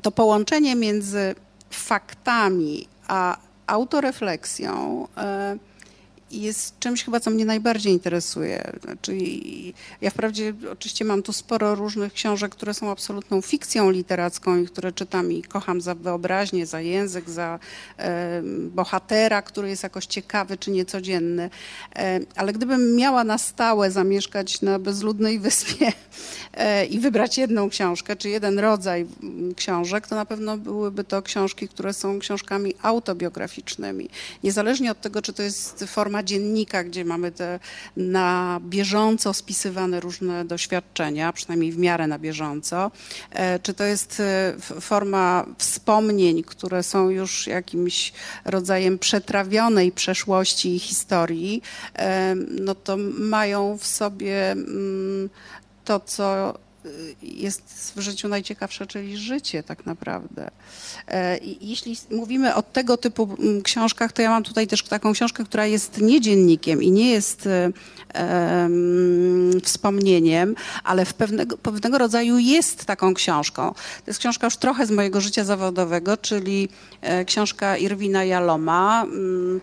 to 0.02 0.12
połączenie 0.12 0.76
między 0.76 1.36
faktami 1.70 2.88
a 3.08 3.38
autorefleksją 3.68 5.08
e, 5.18 5.58
jest 6.32 6.80
czymś 6.80 7.04
chyba, 7.04 7.20
co 7.20 7.32
mnie 7.32 7.46
najbardziej 7.46 7.94
interesuje. 7.94 8.72
Znaczy, 8.84 9.18
ja 10.02 10.10
wprawdzie 10.10 10.54
oczywiście 10.72 11.06
mam 11.06 11.24
tu 11.24 11.34
sporo 11.34 11.76
różnych 11.76 12.14
książek, 12.14 12.52
które 12.52 12.74
są 12.74 12.92
absolutną 12.92 13.42
fikcją 13.42 13.90
literacką 13.90 14.58
i 14.58 14.66
które 14.66 14.92
czytam 14.92 15.32
i 15.32 15.44
kocham 15.44 15.82
za 15.82 15.96
wyobraźnię, 15.96 16.66
za 16.66 16.82
język, 16.82 17.30
za 17.30 17.60
e, 17.98 18.42
bohatera, 18.70 19.42
który 19.42 19.70
jest 19.70 19.84
jakoś 19.84 20.06
ciekawy 20.06 20.58
czy 20.58 20.72
niecodzienny. 20.72 21.50
E, 21.96 22.20
ale 22.36 22.54
gdybym 22.54 22.96
miała 22.96 23.24
na 23.24 23.38
stałe 23.38 23.92
zamieszkać 23.92 24.62
na 24.62 24.80
bezludnej 24.80 25.40
wyspie 25.40 25.92
e, 26.54 26.86
i 26.86 27.00
wybrać 27.00 27.38
jedną 27.38 27.70
książkę, 27.70 28.16
czy 28.16 28.30
jeden 28.30 28.60
rodzaj 28.60 29.06
książek, 29.56 30.08
to 30.08 30.16
na 30.16 30.26
pewno 30.26 30.58
byłyby 30.58 31.04
to 31.04 31.22
książki, 31.22 31.68
które 31.68 31.94
są 31.94 32.20
książkami 32.20 32.74
autobiograficznymi. 32.82 34.10
Niezależnie 34.44 34.92
od 34.92 35.02
tego, 35.02 35.22
czy 35.22 35.34
to 35.34 35.44
jest 35.44 35.84
forma 35.88 36.21
dziennika, 36.24 36.84
gdzie 36.84 37.06
mamy 37.06 37.32
te 37.32 37.60
na 37.98 38.60
bieżąco 38.64 39.34
spisywane 39.34 40.00
różne 40.00 40.46
doświadczenia, 40.46 41.34
przynajmniej 41.34 41.72
w 41.72 41.78
miarę 41.78 42.08
na 42.08 42.20
bieżąco, 42.20 42.92
e, 43.32 43.60
czy 43.60 43.74
to 43.74 43.84
jest 43.84 44.20
e, 44.20 44.54
forma 44.82 45.46
wspomnień, 45.58 46.44
które 46.44 46.84
są 46.84 47.10
już 47.10 47.48
jakimś 47.48 48.14
rodzajem 48.46 49.00
przetrawionej 49.00 49.92
przeszłości 49.92 50.76
i 50.76 50.80
historii, 50.80 51.62
e, 51.96 52.36
no 52.36 52.76
to 52.76 52.98
mają 53.20 53.78
w 53.78 53.88
sobie 53.88 54.52
mm, 54.52 55.30
to, 55.86 56.00
co 56.00 56.54
jest 57.22 57.94
w 57.96 58.00
życiu 58.00 58.28
najciekawsze, 58.28 58.88
czyli 58.88 59.18
życie 59.18 59.64
tak 59.64 59.86
naprawdę. 59.86 60.52
E, 61.08 61.38
jeśli 61.62 61.98
mówimy 62.12 62.56
o 62.56 62.62
tego 62.62 62.98
typu 62.98 63.36
mm, 63.40 63.62
książkach, 63.62 64.12
to 64.12 64.22
ja 64.22 64.30
mam 64.30 64.44
tutaj 64.44 64.68
też 64.68 64.84
taką 64.84 65.14
książkę, 65.14 65.44
która 65.44 65.66
jest 65.66 65.98
nie 65.98 66.22
dziennikiem 66.22 66.84
i 66.84 66.92
nie 66.92 67.12
jest 67.12 67.50
um, 68.16 69.62
wspomnieniem, 69.64 70.56
ale 70.84 71.06
w 71.06 71.14
pewnego, 71.14 71.58
pewnego 71.58 71.98
rodzaju 71.98 72.38
jest 72.38 72.86
taką 72.86 73.14
książką. 73.14 73.74
To 73.74 74.04
jest 74.08 74.20
książka 74.20 74.48
już 74.48 74.58
trochę 74.58 74.86
z 74.86 74.92
mojego 74.92 75.22
życia 75.22 75.44
zawodowego, 75.44 76.18
czyli 76.18 76.70
e, 77.02 77.26
książka 77.26 77.78
Irwina 77.78 78.24
Jaloma, 78.24 79.04
um, 79.04 79.62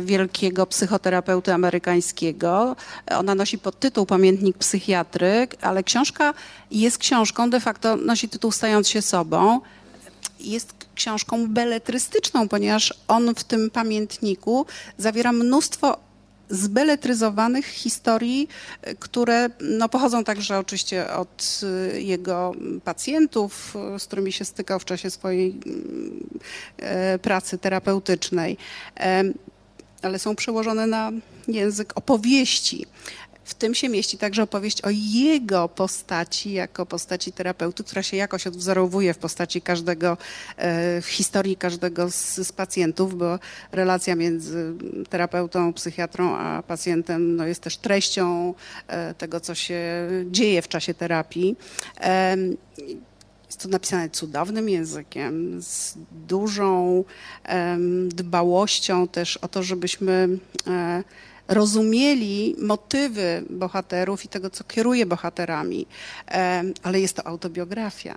wielkiego 0.00 0.66
psychoterapeuty 0.66 1.52
amerykańskiego. 1.52 2.76
Ona 3.10 3.34
nosi 3.34 3.58
podtytuł 3.58 4.06
Pamiętnik 4.06 4.58
psychiatry, 4.58 5.48
ale 5.60 5.82
książka 5.82 6.34
jest 6.70 6.98
książką, 6.98 7.50
de 7.50 7.60
facto 7.60 7.96
nosi 7.96 8.28
tytuł 8.28 8.52
Stając 8.52 8.88
się 8.88 9.02
sobą. 9.02 9.60
Jest 10.40 10.74
książką 10.94 11.48
beletrystyczną, 11.48 12.48
ponieważ 12.48 12.94
on 13.08 13.34
w 13.34 13.44
tym 13.44 13.70
pamiętniku 13.70 14.66
zawiera 14.98 15.32
mnóstwo 15.32 15.98
zbeletryzowanych 16.50 17.66
historii, 17.66 18.48
które 18.98 19.50
no, 19.60 19.88
pochodzą 19.88 20.24
także 20.24 20.58
oczywiście 20.58 21.10
od 21.12 21.60
y, 21.94 22.02
jego 22.02 22.52
pacjentów, 22.84 23.74
z 23.98 24.04
którymi 24.04 24.32
się 24.32 24.44
stykał 24.44 24.80
w 24.80 24.84
czasie 24.84 25.10
swojej 25.10 25.60
e, 26.76 27.18
pracy 27.18 27.58
terapeutycznej, 27.58 28.56
ale 30.02 30.18
są 30.18 30.36
przełożone 30.36 30.86
na 30.86 31.12
język 31.48 31.92
opowieści. 31.94 32.86
W 33.48 33.54
tym 33.54 33.74
się 33.74 33.88
mieści 33.88 34.18
także 34.18 34.42
opowieść 34.42 34.82
o 34.82 34.88
jego 34.90 35.68
postaci 35.68 36.52
jako 36.52 36.86
postaci 36.86 37.32
terapeuty, 37.32 37.84
która 37.84 38.02
się 38.02 38.16
jakoś 38.16 38.46
odwzorowuje 38.46 39.14
w 39.14 39.18
postaci 39.18 39.62
każdego, 39.62 40.16
e, 40.56 41.00
w 41.00 41.06
historii 41.06 41.56
każdego 41.56 42.10
z, 42.10 42.36
z 42.36 42.52
pacjentów, 42.52 43.18
bo 43.18 43.38
relacja 43.72 44.14
między 44.14 44.72
terapeutą, 45.10 45.72
psychiatrą 45.72 46.36
a 46.36 46.62
pacjentem 46.62 47.36
no, 47.36 47.46
jest 47.46 47.60
też 47.60 47.76
treścią 47.76 48.54
e, 48.86 49.14
tego, 49.14 49.40
co 49.40 49.54
się 49.54 49.82
dzieje 50.30 50.62
w 50.62 50.68
czasie 50.68 50.94
terapii. 50.94 51.56
Jest 53.46 53.62
to 53.62 53.68
napisane 53.68 54.10
cudownym 54.10 54.68
językiem, 54.68 55.62
z 55.62 55.94
dużą 56.26 57.04
dbałością 58.08 59.08
też 59.08 59.36
o 59.36 59.48
to, 59.48 59.62
żebyśmy 59.62 60.28
e, 60.66 61.04
rozumieli 61.48 62.56
motywy 62.58 63.44
bohaterów 63.50 64.24
i 64.24 64.28
tego, 64.28 64.50
co 64.50 64.64
kieruje 64.64 65.06
bohaterami, 65.06 65.86
ale 66.82 67.00
jest 67.00 67.16
to 67.16 67.26
autobiografia. 67.26 68.14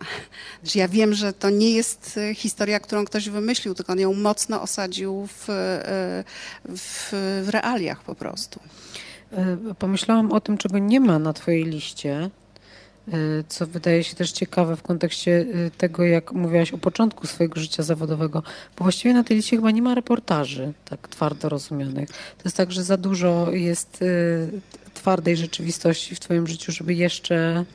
Ja 0.75 0.87
wiem, 0.87 1.13
że 1.13 1.33
to 1.33 1.49
nie 1.49 1.71
jest 1.71 2.17
e, 2.17 2.35
historia, 2.35 2.79
którą 2.79 3.05
ktoś 3.05 3.29
wymyślił, 3.29 3.75
tylko 3.75 3.93
on 3.93 3.99
ją 3.99 4.13
mocno 4.13 4.61
osadził 4.61 5.27
w, 5.27 5.49
e, 5.49 6.23
w, 6.65 7.09
w 7.45 7.49
realiach 7.49 8.03
po 8.03 8.15
prostu. 8.15 8.59
E, 9.31 9.57
pomyślałam 9.79 10.31
o 10.31 10.41
tym, 10.41 10.57
czego 10.57 10.77
nie 10.77 10.99
ma 10.99 11.19
na 11.19 11.33
Twojej 11.33 11.65
liście, 11.65 12.29
co 13.47 13.67
wydaje 13.67 14.03
się 14.03 14.15
też 14.15 14.31
ciekawe 14.31 14.75
w 14.75 14.81
kontekście 14.81 15.45
e, 15.67 15.71
tego, 15.71 16.03
jak 16.03 16.31
mówiłaś 16.31 16.73
o 16.73 16.77
początku 16.77 17.27
swojego 17.27 17.59
życia 17.59 17.83
zawodowego, 17.83 18.43
bo 18.77 18.83
właściwie 18.85 19.13
na 19.13 19.23
tej 19.23 19.37
liście 19.37 19.55
chyba 19.55 19.71
nie 19.71 19.81
ma 19.81 19.95
reportaży 19.95 20.73
tak 20.85 21.07
twardo 21.07 21.49
rozumianych. 21.49 22.09
To 22.09 22.43
jest 22.45 22.57
tak, 22.57 22.71
że 22.71 22.83
za 22.83 22.97
dużo 22.97 23.51
jest 23.51 24.01
e, 24.01 24.93
twardej 24.93 25.37
rzeczywistości 25.37 26.15
w 26.15 26.19
twoim 26.19 26.47
życiu, 26.47 26.71
żeby 26.71 26.93
jeszcze 26.93 27.65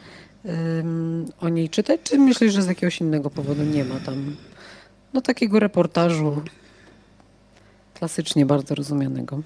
o 1.41 1.49
niej 1.49 1.69
czytać, 1.69 2.01
czy 2.05 2.19
myślisz, 2.19 2.53
że 2.53 2.63
z 2.63 2.67
jakiegoś 2.67 3.01
innego 3.01 3.31
powodu 3.31 3.65
nie 3.65 3.85
ma 3.85 4.01
tam 4.01 4.37
no 5.13 5.21
takiego 5.21 5.61
reportażu 5.61 6.43
klasycznie 7.95 8.47
bardzo 8.47 8.75
rozumianego? 8.75 9.43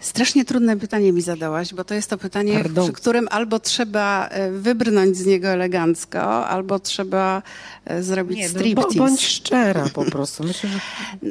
Strasznie 0.00 0.44
trudne 0.44 0.76
pytanie 0.76 1.12
mi 1.12 1.22
zadałaś, 1.22 1.74
bo 1.74 1.84
to 1.84 1.94
jest 1.94 2.10
to 2.10 2.18
pytanie, 2.18 2.54
Pardon. 2.54 2.84
przy 2.84 2.92
którym 2.92 3.28
albo 3.30 3.60
trzeba 3.60 4.28
e, 4.28 4.50
wybrnąć 4.50 5.16
z 5.16 5.26
niego 5.26 5.48
elegancko, 5.48 6.48
albo 6.48 6.78
trzeba 6.78 7.42
e, 7.84 8.02
zrobić 8.02 8.38
Nie, 8.38 8.48
striptease. 8.48 8.88
No, 8.98 9.04
bądź 9.04 9.26
szczera 9.26 9.88
po 9.94 10.04
prostu. 10.04 10.44
Myślę, 10.44 10.70
że 10.70 10.78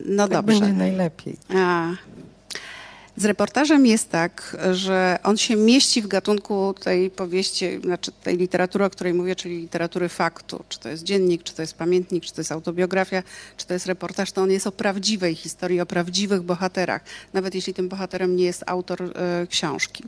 no 0.06 0.28
tak 0.28 0.32
dobrze. 0.38 0.60
będzie 0.60 0.74
najlepiej. 0.74 1.38
A. 1.56 1.90
Z 3.18 3.26
reportażem 3.26 3.86
jest 3.86 4.10
tak, 4.10 4.58
że 4.72 5.20
on 5.24 5.38
się 5.38 5.56
mieści 5.56 6.02
w 6.02 6.08
gatunku 6.08 6.76
tej 6.84 7.10
powieści, 7.10 7.80
znaczy 7.84 8.12
tej 8.12 8.38
literatury, 8.38 8.86
o 8.86 8.90
której 8.90 9.14
mówię, 9.14 9.36
czyli 9.36 9.58
literatury 9.58 10.10
faktu. 10.10 10.64
Czy 10.70 10.80
to 10.80 10.90
jest 10.90 11.04
dziennik, 11.04 11.44
czy 11.44 11.54
to 11.54 11.62
jest 11.62 11.74
pamiętnik, 11.74 12.26
czy 12.26 12.34
to 12.34 12.42
jest 12.42 12.52
autobiografia, 12.52 13.24
czy 13.58 13.66
to 13.66 13.74
jest 13.74 13.86
reportaż, 13.86 14.32
to 14.32 14.42
on 14.42 14.52
jest 14.52 14.68
o 14.68 14.72
prawdziwej 14.72 15.36
historii, 15.36 15.82
o 15.82 15.86
prawdziwych 15.86 16.42
bohaterach, 16.42 17.02
nawet 17.34 17.56
jeśli 17.56 17.74
tym 17.74 17.90
bohaterem 17.90 18.36
nie 18.36 18.46
jest 18.46 18.64
autor 18.66 19.04
e, 19.04 19.48
książki. 19.48 20.04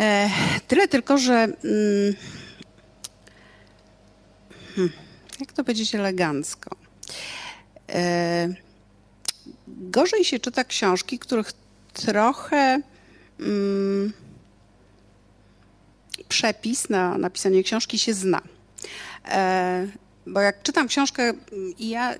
E, 0.00 0.30
tyle 0.68 0.88
tylko, 0.88 1.18
że 1.18 1.34
mm, 1.34 2.14
hmm, 4.76 4.92
jak 5.40 5.52
to 5.52 5.64
powiedzieć 5.64 5.94
elegancko? 5.94 6.76
E, 7.88 8.48
gorzej 9.68 10.24
się 10.24 10.38
czyta 10.38 10.64
książki, 10.64 11.18
których 11.18 11.65
trochę 11.96 12.80
mm, 13.40 14.12
przepis 16.28 16.88
na 16.88 17.18
napisanie 17.18 17.62
książki 17.62 17.98
się 17.98 18.14
zna. 18.14 18.42
E, 19.28 19.86
bo 20.26 20.40
jak 20.40 20.62
czytam 20.62 20.88
książkę 20.88 21.32
i 21.78 21.88
ja 21.88 22.14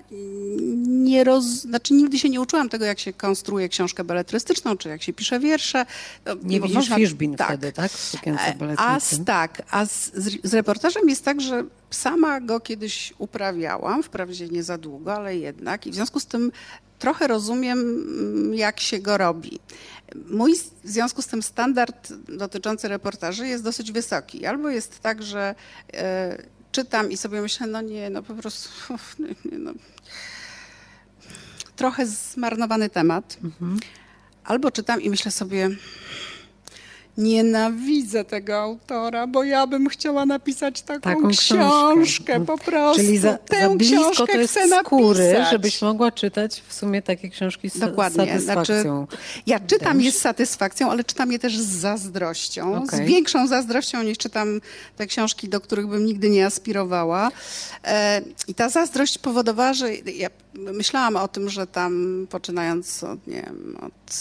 nie 0.87 1.23
roz... 1.23 1.45
Znaczy 1.45 1.93
nigdy 1.93 2.19
się 2.19 2.29
nie 2.29 2.41
uczyłam 2.41 2.69
tego, 2.69 2.85
jak 2.85 2.99
się 2.99 3.13
konstruuje 3.13 3.69
książkę 3.69 4.03
beletrystyczną, 4.03 4.77
czy 4.77 4.89
jak 4.89 5.03
się 5.03 5.13
pisze 5.13 5.39
wiersze. 5.39 5.85
Nie 6.43 6.61
widzisz 6.61 6.75
można... 6.75 6.95
Fiszbin 6.95 7.35
tak. 7.35 7.47
wtedy, 7.47 7.71
tak? 7.71 7.91
W 7.91 7.99
sukience 7.99 8.55
a 8.77 8.99
z, 8.99 9.25
tak, 9.25 9.61
a 9.71 9.85
z, 9.85 10.11
z 10.43 10.53
reportażem 10.53 11.09
jest 11.09 11.25
tak, 11.25 11.41
że 11.41 11.63
sama 11.89 12.41
go 12.41 12.59
kiedyś 12.59 13.13
uprawiałam, 13.17 14.03
wprawdzie 14.03 14.47
nie 14.47 14.63
za 14.63 14.77
długo, 14.77 15.13
ale 15.13 15.37
jednak 15.37 15.87
i 15.87 15.91
w 15.91 15.95
związku 15.95 16.19
z 16.19 16.25
tym 16.25 16.51
trochę 16.99 17.27
rozumiem, 17.27 17.79
mm, 17.79 18.53
jak 18.53 18.79
się 18.79 18.99
go 18.99 19.17
robi. 19.17 19.59
Mój 20.29 20.55
w 20.83 20.89
związku 20.89 21.21
z 21.21 21.27
tym 21.27 21.43
standard 21.43 22.13
dotyczący 22.37 22.87
reportaży 22.87 23.47
jest 23.47 23.63
dosyć 23.63 23.91
wysoki. 23.91 24.45
Albo 24.45 24.69
jest 24.69 24.99
tak, 24.99 25.23
że 25.23 25.55
e, 25.93 26.37
czytam 26.77 27.11
i 27.11 27.17
sobie 27.17 27.41
myślę, 27.41 27.67
no 27.67 27.81
nie, 27.81 28.09
no 28.09 28.23
po 28.23 28.33
prostu 28.33 28.69
nie, 29.51 29.57
no. 29.57 29.71
trochę 31.75 32.05
zmarnowany 32.05 32.89
temat. 32.89 33.37
Mhm. 33.43 33.79
Albo 34.43 34.71
czytam 34.71 35.01
i 35.01 35.09
myślę 35.09 35.31
sobie, 35.31 35.69
Nienawidzę 37.17 38.25
tego 38.25 38.57
autora, 38.57 39.27
bo 39.27 39.43
ja 39.43 39.67
bym 39.67 39.89
chciała 39.89 40.25
napisać 40.25 40.81
taką, 40.81 41.01
taką 41.01 41.27
książkę, 41.27 41.57
książkę, 41.57 42.45
po 42.45 42.57
prostu. 42.57 43.03
Czyli 43.03 43.17
za, 43.17 43.37
Tę 43.37 43.69
za 43.69 43.75
blisko 43.75 44.27
to 44.27 44.37
jest 44.37 44.59
skóry, 44.81 45.23
napisać. 45.23 45.51
żebyś 45.51 45.81
mogła 45.81 46.11
czytać 46.11 46.63
w 46.67 46.73
sumie 46.73 47.01
takie 47.01 47.29
książki 47.29 47.69
z 47.69 47.79
Dokładnie. 47.79 48.25
satysfakcją. 48.25 49.07
Znaczy, 49.07 49.17
ja 49.47 49.59
czytam 49.59 50.01
je 50.01 50.11
z 50.11 50.17
satysfakcją, 50.17 50.91
ale 50.91 51.03
czytam 51.03 51.31
je 51.31 51.39
też 51.39 51.57
z 51.57 51.67
zazdrością. 51.67 52.83
Okay. 52.83 53.05
Z 53.05 53.09
większą 53.09 53.47
zazdrością 53.47 54.03
niż 54.03 54.17
czytam 54.17 54.61
te 54.97 55.07
książki, 55.07 55.49
do 55.49 55.61
których 55.61 55.87
bym 55.87 56.05
nigdy 56.05 56.29
nie 56.29 56.45
aspirowała. 56.45 57.31
E, 57.83 58.21
I 58.47 58.53
ta 58.55 58.69
zazdrość 58.69 59.17
powodowała, 59.17 59.73
że 59.73 59.95
ja 59.95 60.29
myślałam 60.53 61.15
o 61.15 61.27
tym, 61.27 61.49
że 61.49 61.67
tam 61.67 62.27
poczynając 62.29 63.03
od, 63.03 63.27
nie 63.27 63.41
wiem, 63.41 63.77
od 63.81 64.13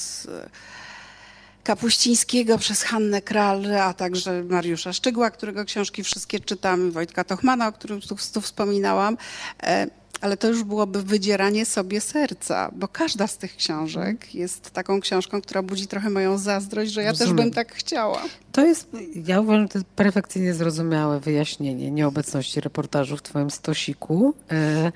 Kapuścińskiego 1.66 2.58
przez 2.58 2.82
Hannę 2.82 3.22
Kral, 3.22 3.74
a 3.74 3.94
także 3.94 4.44
Mariusza 4.44 4.92
Szczygła, 4.92 5.30
którego 5.30 5.64
książki 5.64 6.04
wszystkie 6.04 6.40
czytam, 6.40 6.90
Wojtka 6.90 7.24
Tochmana, 7.24 7.68
o 7.68 7.72
którym 7.72 8.00
tu, 8.00 8.16
tu 8.34 8.40
wspominałam. 8.40 9.16
E, 9.62 9.86
ale 10.20 10.36
to 10.36 10.48
już 10.48 10.64
byłoby 10.64 11.02
wydzieranie 11.02 11.66
sobie 11.66 12.00
serca, 12.00 12.70
bo 12.76 12.88
każda 12.88 13.26
z 13.26 13.38
tych 13.38 13.56
książek 13.56 14.34
jest 14.34 14.70
taką 14.70 15.00
książką, 15.00 15.40
która 15.42 15.62
budzi 15.62 15.86
trochę 15.86 16.10
moją 16.10 16.38
zazdrość, 16.38 16.92
że 16.92 17.02
ja 17.02 17.10
Rozumiem. 17.10 17.36
też 17.36 17.44
bym 17.44 17.54
tak 17.54 17.74
chciała. 17.74 18.22
To 18.52 18.66
jest, 18.66 18.88
ja 19.26 19.40
uważam, 19.40 19.68
to 19.68 19.78
jest 19.78 19.90
perfekcyjnie 19.90 20.54
zrozumiałe 20.54 21.20
wyjaśnienie 21.20 21.90
nieobecności 21.90 22.60
reportażu 22.60 23.16
w 23.16 23.22
twoim 23.22 23.50
stosiku 23.50 24.34
e, 24.50 24.92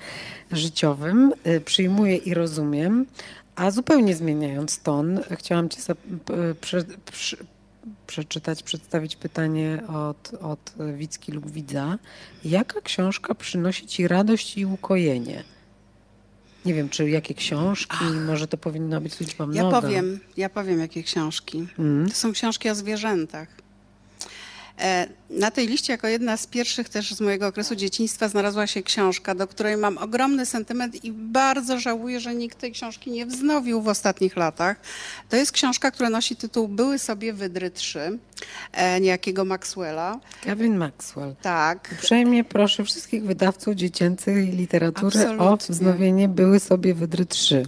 życiowym. 0.51 1.33
E, 1.43 1.59
przyjmuję 1.59 2.17
i 2.17 2.33
rozumiem. 2.33 3.05
A 3.61 3.71
zupełnie 3.71 4.15
zmieniając 4.15 4.79
ton, 4.79 5.19
chciałam 5.31 5.69
Ci 5.69 5.77
prze, 6.61 6.83
prze, 7.11 7.37
przeczytać, 8.07 8.63
przedstawić 8.63 9.15
pytanie 9.15 9.83
od, 9.87 10.31
od 10.41 10.73
Wicki 10.97 11.31
lub 11.31 11.51
Widza. 11.51 11.97
Jaka 12.45 12.81
książka 12.81 13.35
przynosi 13.35 13.87
Ci 13.87 14.07
radość 14.07 14.57
i 14.57 14.65
ukojenie? 14.65 15.43
Nie 16.65 16.73
wiem, 16.73 16.89
czy 16.89 17.09
jakie 17.09 17.33
książki, 17.33 17.97
Ach, 17.99 18.25
może 18.25 18.47
to 18.47 18.57
powinna 18.57 19.01
być 19.01 19.19
liczba 19.19 19.47
mnoga. 19.47 19.75
Ja 19.75 19.81
powiem, 19.81 20.19
ja 20.37 20.49
powiem 20.49 20.79
jakie 20.79 21.03
książki. 21.03 21.67
Mm. 21.79 22.09
To 22.09 22.15
są 22.15 22.31
książki 22.31 22.69
o 22.69 22.75
zwierzętach. 22.75 23.47
E, 24.81 25.07
na 25.29 25.51
tej 25.51 25.67
liście 25.67 25.93
jako 25.93 26.07
jedna 26.07 26.37
z 26.37 26.47
pierwszych 26.47 26.89
też 26.89 27.13
z 27.13 27.21
mojego 27.21 27.47
okresu 27.47 27.75
dzieciństwa 27.75 28.27
znalazła 28.27 28.67
się 28.67 28.83
książka, 28.83 29.35
do 29.35 29.47
której 29.47 29.77
mam 29.77 29.97
ogromny 29.97 30.45
sentyment 30.45 31.05
i 31.05 31.11
bardzo 31.11 31.79
żałuję, 31.79 32.19
że 32.19 32.35
nikt 32.35 32.59
tej 32.59 32.71
książki 32.71 33.11
nie 33.11 33.25
wznowił 33.25 33.81
w 33.81 33.87
ostatnich 33.87 34.37
latach. 34.37 34.77
To 35.29 35.35
jest 35.35 35.51
książka, 35.51 35.91
która 35.91 36.09
nosi 36.09 36.35
tytuł 36.35 36.67
Były 36.67 36.99
sobie 36.99 37.33
wydry 37.33 37.71
trzy, 37.71 38.19
e, 38.71 38.99
niejakiego 39.01 39.45
Maxwella. 39.45 40.19
Kevin 40.43 40.77
Maxwell. 40.77 41.35
Tak. 41.41 41.89
Uprzejmie 41.99 42.43
proszę 42.43 42.83
wszystkich 42.83 43.23
wydawców 43.23 43.75
dziecięcej 43.75 44.47
literatury 44.47 45.19
Absolutnie. 45.19 45.45
o 45.45 45.57
wznowienie 45.57 46.27
Były 46.27 46.59
sobie 46.59 46.93
wydry 46.93 47.25
trzy. 47.25 47.65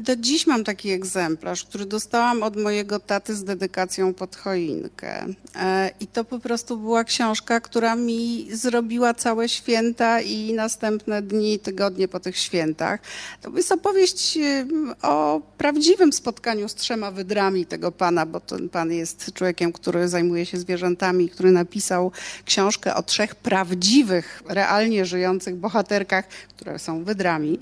Do 0.00 0.16
dziś 0.16 0.46
mam 0.46 0.64
taki 0.64 0.90
egzemplarz, 0.90 1.64
który 1.64 1.86
dostałam 1.86 2.42
od 2.42 2.56
mojego 2.56 3.00
taty 3.00 3.34
z 3.34 3.44
dedykacją 3.44 4.14
pod 4.14 4.36
choinkę. 4.36 5.26
E, 5.56 5.90
I 6.00 6.06
to 6.06 6.24
po 6.24 6.38
prostu 6.38 6.76
była 6.76 7.04
książka, 7.04 7.60
która 7.60 7.96
mi 7.96 8.48
zrobiła 8.52 9.14
całe 9.14 9.48
święta 9.48 10.20
i 10.20 10.52
następne 10.52 11.22
dni, 11.22 11.58
tygodnie 11.58 12.08
po 12.08 12.20
tych 12.20 12.36
świętach. 12.36 13.00
To 13.42 13.50
jest 13.56 13.72
opowieść 13.72 14.36
e, 14.36 14.66
o 15.02 15.40
prawdziwym 15.58 16.12
spotkaniu 16.12 16.68
z 16.68 16.74
trzema 16.74 17.10
wydrami 17.10 17.66
tego 17.66 17.92
pana, 17.92 18.26
bo 18.26 18.40
ten 18.40 18.68
pan 18.68 18.92
jest 18.92 19.32
człowiekiem, 19.32 19.72
który 19.72 20.08
zajmuje 20.08 20.46
się 20.46 20.58
zwierzętami, 20.58 21.28
który 21.28 21.50
napisał 21.50 22.12
książkę 22.44 22.94
o 22.94 23.02
trzech 23.02 23.34
prawdziwych, 23.34 24.42
realnie 24.48 25.06
żyjących 25.06 25.56
bohaterkach, 25.56 26.28
które 26.28 26.78
są 26.78 27.04
wydrami. 27.04 27.58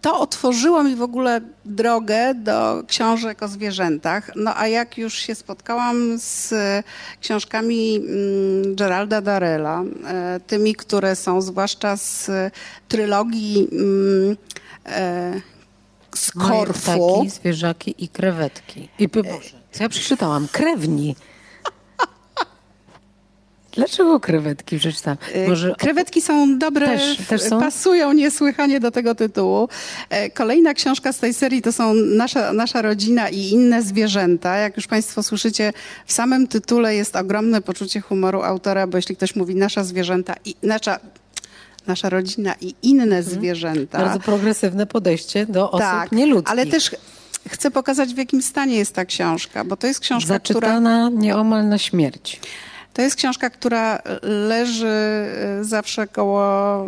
E, 0.00 0.02
to 0.02 0.20
otworzyło 0.20 0.84
mi 0.84 0.96
w 0.96 1.02
ogóle 1.02 1.40
drogę 1.64 2.34
do 2.34 2.82
książek 2.86 3.42
o 3.42 3.48
zwierzętach. 3.48 4.30
No 4.36 4.56
a 4.56 4.66
jak 4.66 4.98
już 4.98 5.14
się 5.14 5.34
spotkałam 5.34 6.18
z 6.18 6.54
książkami 7.20 7.96
mm, 7.96 8.74
Geralda 8.74 9.20
Darella, 9.20 9.82
e, 10.06 10.40
tymi, 10.46 10.74
które 10.74 11.16
są 11.16 11.42
zwłaszcza 11.42 11.96
z 11.96 12.30
trylogii 12.88 13.68
mm, 13.72 14.36
e, 14.86 15.40
z 16.14 16.34
Moje 16.34 16.50
Korfu. 16.50 16.80
ptaki, 16.82 17.30
zwierzaki 17.30 17.94
i 17.98 18.08
krewetki. 18.08 18.88
I 18.98 19.08
Boże, 19.08 19.60
co 19.72 19.82
ja 19.82 19.88
przeczytałam? 19.88 20.48
Krewni. 20.52 21.16
Dlaczego 23.72 24.20
krewetki 24.20 24.78
przeczytałam? 24.78 25.18
Może... 25.48 25.74
Krewetki 25.78 26.20
są 26.20 26.58
dobre, 26.58 26.86
też, 26.86 27.16
też 27.28 27.42
są? 27.42 27.60
pasują 27.60 28.12
niesłychanie 28.12 28.80
do 28.80 28.90
tego 28.90 29.14
tytułu. 29.14 29.68
E, 30.10 30.30
kolejna 30.30 30.74
książka 30.74 31.12
z 31.12 31.18
tej 31.18 31.34
serii 31.34 31.62
to 31.62 31.72
są 31.72 31.94
Nasza, 31.94 32.52
nasza 32.52 32.82
rodzina 32.82 33.28
i 33.28 33.50
inne 33.50 33.82
zwierzęta. 33.82 34.56
Jak 34.56 34.76
już 34.76 34.86
Państwo 34.86 35.22
słyszycie, 35.22 35.72
w 36.06 36.12
samym 36.12 36.48
tytule 36.48 36.94
jest 36.94 37.16
ogromne 37.16 37.62
poczucie 37.62 38.00
humoru 38.00 38.42
autora, 38.42 38.86
bo 38.86 38.98
jeśli 38.98 39.16
ktoś 39.16 39.36
mówi 39.36 39.54
nasza 39.54 39.84
zwierzęta 39.84 40.34
i 40.44 40.54
nasza 40.62 41.00
nasza 41.86 42.08
rodzina 42.08 42.54
i 42.60 42.74
inne 42.82 43.02
mhm. 43.02 43.22
zwierzęta. 43.22 43.98
Bardzo 43.98 44.20
progresywne 44.20 44.86
podejście 44.86 45.46
do 45.46 45.70
osób 45.70 45.80
tak, 45.80 46.12
nieludzkich. 46.12 46.52
ale 46.52 46.66
też 46.66 46.90
chcę 47.48 47.70
pokazać, 47.70 48.14
w 48.14 48.18
jakim 48.18 48.42
stanie 48.42 48.76
jest 48.76 48.94
ta 48.94 49.04
książka, 49.04 49.64
bo 49.64 49.76
to 49.76 49.86
jest 49.86 50.00
książka, 50.00 50.28
Zaczytana 50.28 51.08
która... 51.08 51.22
nieomal 51.22 51.68
na 51.68 51.78
śmierć. 51.78 52.40
To 53.00 53.04
jest 53.04 53.16
książka, 53.16 53.50
która 53.50 54.02
leży 54.22 54.86
e, 54.86 55.64
zawsze 55.64 56.06
koło 56.06 56.86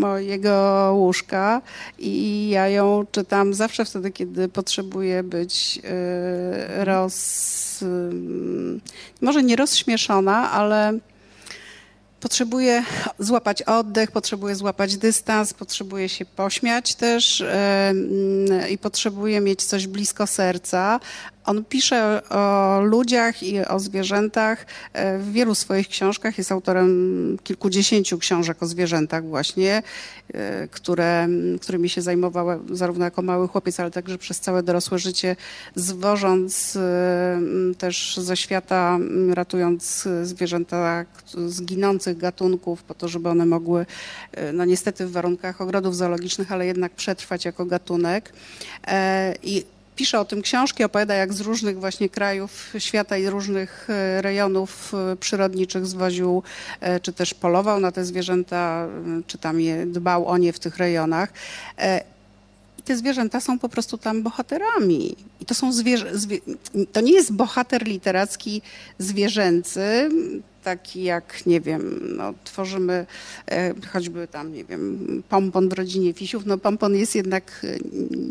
mojego 0.00 0.90
łóżka 0.96 1.62
i 1.98 2.48
ja 2.50 2.68
ją 2.68 3.06
czytam 3.12 3.54
zawsze 3.54 3.84
wtedy, 3.84 4.10
kiedy 4.10 4.48
potrzebuję 4.48 5.22
być 5.22 5.80
e, 5.84 6.84
roz... 6.84 7.84
może 9.20 9.42
nie 9.42 9.56
rozśmieszona, 9.56 10.50
ale 10.50 10.98
potrzebuję 12.20 12.84
złapać 13.18 13.62
oddech, 13.62 14.10
potrzebuję 14.10 14.54
złapać 14.54 14.96
dystans, 14.96 15.54
potrzebuję 15.54 16.08
się 16.08 16.24
pośmiać 16.24 16.94
też 16.94 17.44
i 18.70 18.78
potrzebuję 18.78 19.40
mieć 19.40 19.62
coś 19.62 19.86
blisko 19.86 20.26
serca, 20.26 21.00
on 21.44 21.64
pisze 21.64 22.22
o 22.30 22.80
ludziach 22.80 23.42
i 23.42 23.64
o 23.64 23.78
zwierzętach 23.78 24.66
e, 24.92 25.18
w 25.18 25.32
wielu 25.32 25.54
swoich 25.54 25.88
książkach. 25.88 26.38
Jest 26.38 26.52
autorem 26.52 27.38
kilkudziesięciu 27.44 28.18
książek 28.18 28.62
o 28.62 28.66
zwierzętach 28.66 29.24
właśnie, 29.24 29.82
e, 30.34 30.68
które, 30.68 31.28
którymi 31.60 31.88
się 31.88 32.02
zajmował 32.02 32.46
zarówno 32.70 33.04
jako 33.04 33.22
mały 33.22 33.48
chłopiec, 33.48 33.80
ale 33.80 33.90
także 33.90 34.18
przez 34.18 34.40
całe 34.40 34.62
dorosłe 34.62 34.98
życie, 34.98 35.36
zwożąc 35.74 36.76
e, 36.76 37.40
też 37.78 38.16
ze 38.16 38.36
świata, 38.36 38.98
ratując 39.34 40.08
zwierzęta 40.22 41.04
z 41.46 41.62
ginących 41.62 42.18
gatunków 42.18 42.82
po 42.82 42.94
to, 42.94 43.08
żeby 43.08 43.28
one 43.28 43.46
mogły, 43.46 43.86
no 44.52 44.64
niestety 44.64 45.06
w 45.06 45.12
warunkach 45.12 45.60
ogrodów 45.60 45.96
zoologicznych, 45.96 46.52
ale 46.52 46.66
jednak 46.66 46.92
przetrwać 46.92 47.44
jako 47.44 47.64
gatunek. 47.64 48.32
I 49.42 49.64
pisze 49.96 50.20
o 50.20 50.24
tym 50.24 50.42
książki, 50.42 50.84
opowiada 50.84 51.14
jak 51.14 51.32
z 51.32 51.40
różnych 51.40 51.80
właśnie 51.80 52.08
krajów 52.08 52.74
świata 52.78 53.16
i 53.18 53.26
różnych 53.26 53.90
e, 53.90 54.22
rejonów 54.22 54.92
e, 54.94 55.16
przyrodniczych 55.16 55.86
zwoził, 55.86 56.42
e, 56.80 57.00
czy 57.00 57.12
też 57.12 57.34
polował 57.34 57.80
na 57.80 57.92
te 57.92 58.04
zwierzęta, 58.04 58.88
czy 59.26 59.38
tam 59.38 59.60
je, 59.60 59.86
dbał 59.86 60.26
o 60.26 60.38
nie 60.38 60.52
w 60.52 60.58
tych 60.58 60.76
rejonach. 60.76 61.32
I 62.78 62.82
te 62.82 62.96
zwierzęta 62.96 63.40
są 63.40 63.58
po 63.58 63.68
prostu 63.68 63.98
tam 63.98 64.22
bohaterami. 64.22 65.16
I 65.40 65.44
to 65.44 65.54
są 65.54 65.72
zwierzę, 65.72 66.18
zwie, 66.18 66.38
to 66.92 67.00
nie 67.00 67.12
jest 67.12 67.32
bohater 67.32 67.86
literacki 67.86 68.62
zwierzęcy, 68.98 70.10
taki 70.62 71.02
jak, 71.02 71.46
nie 71.46 71.60
wiem, 71.60 72.00
no, 72.16 72.34
tworzymy 72.44 73.06
e, 73.50 73.74
choćby 73.92 74.28
tam, 74.28 74.52
nie 74.52 74.64
wiem, 74.64 75.22
pompon 75.28 75.68
w 75.68 75.72
rodzinie 75.72 76.12
fisiów. 76.12 76.46
No 76.46 76.58
pompon 76.58 76.94
jest 76.94 77.14
jednak 77.14 77.64
e, 77.64 77.78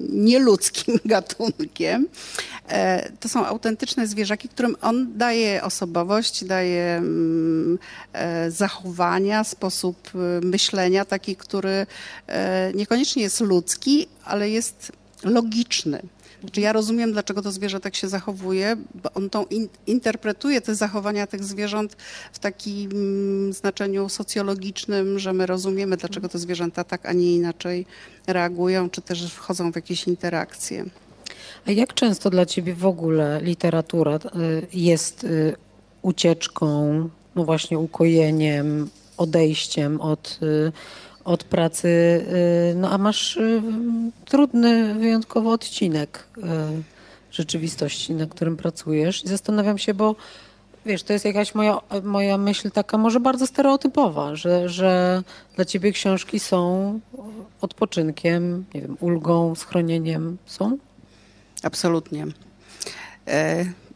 nieludzkim 0.09 0.99
gatunkiem. 1.05 2.07
E, 2.67 3.11
to 3.19 3.29
są 3.29 3.45
autentyczne 3.45 4.07
zwierzaki, 4.07 4.49
którym 4.49 4.75
on 4.81 5.17
daje 5.17 5.63
osobowość, 5.63 6.43
daje 6.43 6.97
mm, 6.97 7.79
zachowania, 8.49 9.43
sposób 9.43 10.11
myślenia, 10.41 11.05
taki, 11.05 11.35
który 11.35 11.85
niekoniecznie 12.73 13.23
jest 13.23 13.39
ludzki, 13.39 14.07
ale 14.23 14.49
jest 14.49 14.91
logiczny. 15.23 16.01
Znaczy 16.41 16.61
ja 16.61 16.73
rozumiem, 16.73 17.11
dlaczego 17.11 17.41
to 17.41 17.51
zwierzę 17.51 17.79
tak 17.79 17.95
się 17.95 18.07
zachowuje, 18.07 18.77
bo 19.03 19.13
on 19.13 19.29
tą 19.29 19.45
in, 19.45 19.67
interpretuje 19.87 20.61
te 20.61 20.75
zachowania 20.75 21.27
tych 21.27 21.43
zwierząt 21.43 21.97
w 22.33 22.39
takim 22.39 22.91
mm, 22.91 23.53
znaczeniu 23.53 24.09
socjologicznym, 24.09 25.19
że 25.19 25.33
my 25.33 25.45
rozumiemy, 25.45 25.97
dlaczego 25.97 26.29
te 26.29 26.39
zwierzęta 26.39 26.83
tak, 26.83 27.05
a 27.05 27.13
nie 27.13 27.35
inaczej 27.35 27.85
reagują, 28.27 28.89
czy 28.89 29.01
też 29.01 29.33
wchodzą 29.33 29.71
w 29.71 29.75
jakieś 29.75 30.07
interakcje. 30.07 30.85
A 31.65 31.71
jak 31.71 31.93
często 31.93 32.29
dla 32.29 32.45
ciebie 32.45 32.73
w 32.73 32.85
ogóle 32.85 33.41
literatura 33.41 34.15
y, 34.15 34.19
jest 34.73 35.23
y, 35.23 35.55
ucieczką, 36.01 37.09
no 37.35 37.43
właśnie 37.43 37.79
ukojeniem, 37.79 38.89
odejściem 39.17 40.01
od 40.01 40.39
y, 40.43 40.71
od 41.31 41.43
pracy, 41.43 41.87
y, 42.71 42.75
no 42.75 42.89
a 42.89 42.97
masz 42.97 43.37
y, 43.37 43.61
trudny 44.25 44.95
wyjątkowo 44.95 45.51
odcinek 45.51 46.27
y, 46.37 46.41
rzeczywistości, 47.31 48.13
na 48.13 48.25
którym 48.25 48.57
pracujesz. 48.57 49.23
I 49.23 49.27
zastanawiam 49.27 49.77
się, 49.77 49.93
bo 49.93 50.15
wiesz, 50.85 51.03
to 51.03 51.13
jest 51.13 51.25
jakaś 51.25 51.55
moja, 51.55 51.77
moja 52.03 52.37
myśl 52.37 52.71
taka 52.71 52.97
może 52.97 53.19
bardzo 53.19 53.47
stereotypowa, 53.47 54.35
że, 54.35 54.69
że 54.69 55.23
dla 55.55 55.65
ciebie 55.65 55.91
książki 55.91 56.39
są 56.39 56.99
odpoczynkiem, 57.61 58.65
nie 58.73 58.81
wiem, 58.81 58.97
ulgą, 58.99 59.55
schronieniem. 59.55 60.37
Są? 60.45 60.77
Absolutnie. 61.63 62.27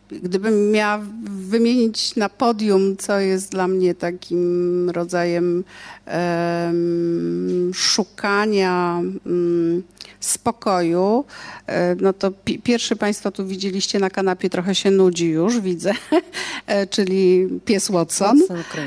Gdybym 0.10 0.72
miała 0.72 1.00
wymienić 1.24 2.16
na 2.16 2.30
podium, 2.30 2.98
co 2.98 3.20
jest 3.20 3.52
dla 3.52 3.68
mnie 3.68 3.96
takim 3.96 4.90
rodzajem 4.90 5.64
um, 6.08 7.72
szukania 7.74 9.02
um, 9.26 9.84
spokoju, 10.20 11.26
e, 11.68 11.96
no 11.96 12.14
to 12.14 12.32
pi 12.32 12.60
pierwszy 12.60 12.96
Państwo 12.96 13.32
tu 13.32 13.48
widzieliście 13.48 14.00
na 14.00 14.10
kanapie, 14.10 14.50
trochę 14.50 14.76
się 14.76 14.92
nudzi 14.92 15.30
już, 15.30 15.60
widzę, 15.60 15.92
e, 16.68 16.88
czyli 16.88 17.48
pies 17.66 17.90
Watson. 17.90 18.42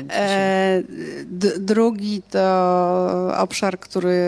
E, 0.09 0.83
drugi 1.57 2.21
to 2.29 3.37
obszar, 3.37 3.79
który 3.79 4.19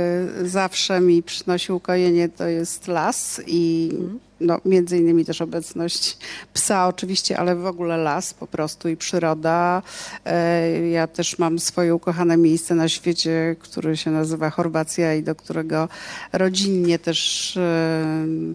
zawsze 0.44 1.02
mi 1.02 1.24
przynosił 1.24 1.80
kojenie, 1.80 2.30
to 2.30 2.48
jest 2.48 2.88
las 2.88 3.42
i 3.48 3.90
mm 3.94 4.20
no, 4.42 4.60
między 4.66 4.98
innymi 4.98 5.26
też 5.26 5.42
obecność 5.42 6.18
psa 6.54 6.88
oczywiście, 6.88 7.40
ale 7.40 7.56
w 7.56 7.66
ogóle 7.66 7.98
las 7.98 8.34
po 8.34 8.48
prostu 8.48 8.90
i 8.90 8.98
przyroda. 8.98 9.82
E, 10.26 10.90
ja 10.90 11.08
też 11.08 11.40
mam 11.40 11.60
swoje 11.60 11.96
ukochane 11.96 12.38
miejsce 12.38 12.76
na 12.76 12.90
świecie, 12.90 13.56
które 13.60 13.98
się 13.98 14.12
nazywa 14.12 14.50
Chorwacja 14.50 15.16
i 15.16 15.24
do 15.24 15.36
którego 15.36 15.90
rodzinnie 16.34 17.00
też, 17.00 17.58
e, 17.58 17.62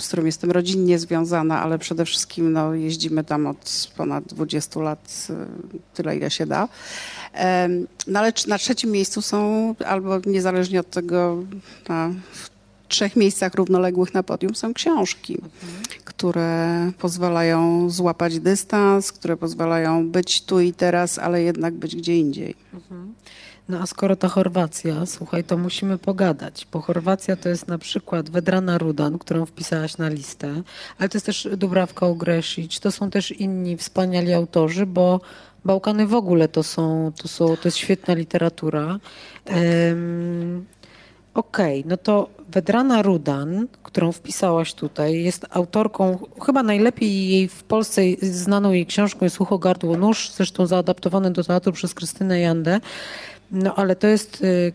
z 0.01 0.07
którym 0.07 0.27
jestem 0.27 0.51
rodzinnie 0.51 0.99
związana, 0.99 1.63
ale 1.63 1.79
przede 1.79 2.05
wszystkim 2.05 2.53
no, 2.53 2.75
jeździmy 2.75 3.25
tam 3.25 3.47
od 3.47 3.93
ponad 3.97 4.25
20 4.25 4.81
lat, 4.81 5.27
e, 5.31 5.47
tyle 5.95 6.17
ile 6.17 6.31
się 6.31 6.47
da. 6.47 6.69
No 8.07 8.19
ale 8.19 8.33
na 8.47 8.59
trzecim 8.59 8.91
miejscu 8.91 9.23
są, 9.23 9.75
albo 9.87 10.21
niezależnie 10.27 10.81
od 10.81 10.91
tego, 10.91 11.37
na, 11.89 12.11
trzech 12.89 13.17
miejscach 13.17 13.55
równoległych 13.55 14.15
na 14.15 14.23
podium 14.23 14.55
są 14.55 14.75
książki, 14.75 15.35
mhm. 15.35 15.83
które 16.05 16.93
pozwalają 16.99 17.91
złapać 17.91 18.41
dystans, 18.41 19.13
które 19.13 19.37
pozwalają 19.37 20.09
być 20.09 20.43
tu 20.43 20.61
i 20.61 20.73
teraz, 20.73 21.19
ale 21.19 21.43
jednak 21.43 21.75
być 21.75 21.97
gdzie 21.97 22.19
indziej. 22.19 22.55
Mhm. 22.75 23.15
No 23.69 23.79
a 23.81 23.87
skoro 23.87 24.17
to 24.17 24.29
Chorwacja, 24.29 25.07
słuchaj, 25.07 25.45
to 25.45 25.57
musimy 25.57 25.99
pogadać, 25.99 26.67
bo 26.73 26.81
Chorwacja 26.81 27.37
to 27.37 27.49
jest 27.49 27.69
na 27.69 27.79
przykład 27.79 28.31
Wedrana 28.31 28.79
Rudan, 28.79 29.19
którą 29.19 29.47
wpisałaś 29.47 29.99
na 29.99 30.09
listę, 30.09 30.63
ale 30.99 31.09
to 31.09 31.17
jest 31.17 31.27
też 31.27 31.49
Dubrawka 31.57 32.07
Ugresić, 32.07 32.81
to 32.81 32.93
są 32.93 33.11
też 33.11 33.31
inni 33.31 33.77
wspaniali 33.77 34.33
autorzy, 34.33 34.87
bo 34.87 35.21
Bałkany 35.65 36.07
w 36.07 36.15
ogóle 36.15 36.49
to 36.49 36.63
są, 36.63 37.13
to, 37.23 37.29
są, 37.29 37.57
to 37.57 37.61
jest 37.65 37.77
świetna 37.77 38.15
literatura. 38.15 38.99
Tak. 39.45 39.57
Um, 39.57 40.65
Okej, 41.37 41.81
okay, 41.81 41.91
no 41.91 41.97
to 41.97 42.29
Wedrana 42.49 43.03
Rudan, 43.03 43.69
którą 43.83 44.13
wpisałaś 44.13 44.75
tutaj, 44.75 45.25
jest 45.25 45.47
autorką, 45.51 46.19
chyba 46.47 46.63
najlepiej 46.63 47.29
jej 47.29 47.49
w 47.49 47.63
Polsce 47.63 48.03
znaną 48.23 48.73
jej 48.73 48.87
książką 48.87 49.25
jest 49.25 49.41
Ucho, 49.41 49.59
Gardło, 49.59 49.97
Nóż, 49.97 50.31
zresztą 50.31 50.67
zaadaptowany 50.67 51.31
do 51.31 51.45
teatru 51.45 51.73
przez 51.73 51.95
Krystynę 51.95 52.41
Jandę. 52.41 52.81
No 53.51 53.75
ale 53.75 53.97
to 53.97 54.07
jest 54.07 54.45
y, 54.45 54.73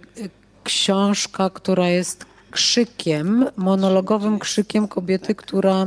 książka, 0.64 1.50
która 1.50 1.90
jest 1.90 2.26
krzykiem, 2.52 3.46
monologowym 3.56 4.40
krzykiem 4.40 4.88
kobiety, 4.88 5.36
która 5.36 5.86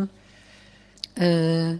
y, 1.19 1.79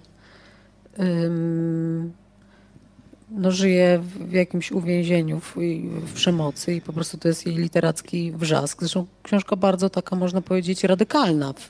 no, 3.37 3.51
żyje 3.51 4.01
w 4.29 4.33
jakimś 4.33 4.73
uwięzieniu, 4.73 5.41
w, 5.41 5.57
w, 6.07 6.13
przemocy 6.13 6.75
i 6.75 6.81
po 6.81 6.93
prostu 6.93 7.19
to 7.19 7.29
jest 7.29 7.47
jej 7.47 7.57
literacki 7.57 8.33
wrzask. 8.33 8.81
Zresztą 8.81 9.07
książka 9.25 9.57
bardzo 9.57 9.91
taka, 9.91 10.17
można 10.17 10.41
powiedzieć, 10.41 10.85
radykalna 10.85 11.53
w, 11.53 11.69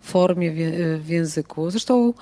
w 0.00 0.10
formie, 0.10 0.52
w, 0.52 0.56
w, 1.04 1.08
języku. 1.08 1.70
Zresztą 1.70 2.12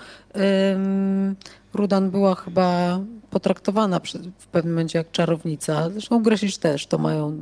Rudan 1.74 2.10
była 2.10 2.34
chyba 2.34 3.00
potraktowana 3.30 4.00
w 4.38 4.46
pewnym 4.46 4.74
momencie 4.74 4.98
jak 4.98 5.10
czarownica. 5.10 5.90
Zresztą 5.90 6.22
Gresisz 6.22 6.56
też 6.56 6.86
to 6.86 6.98
mają, 6.98 7.40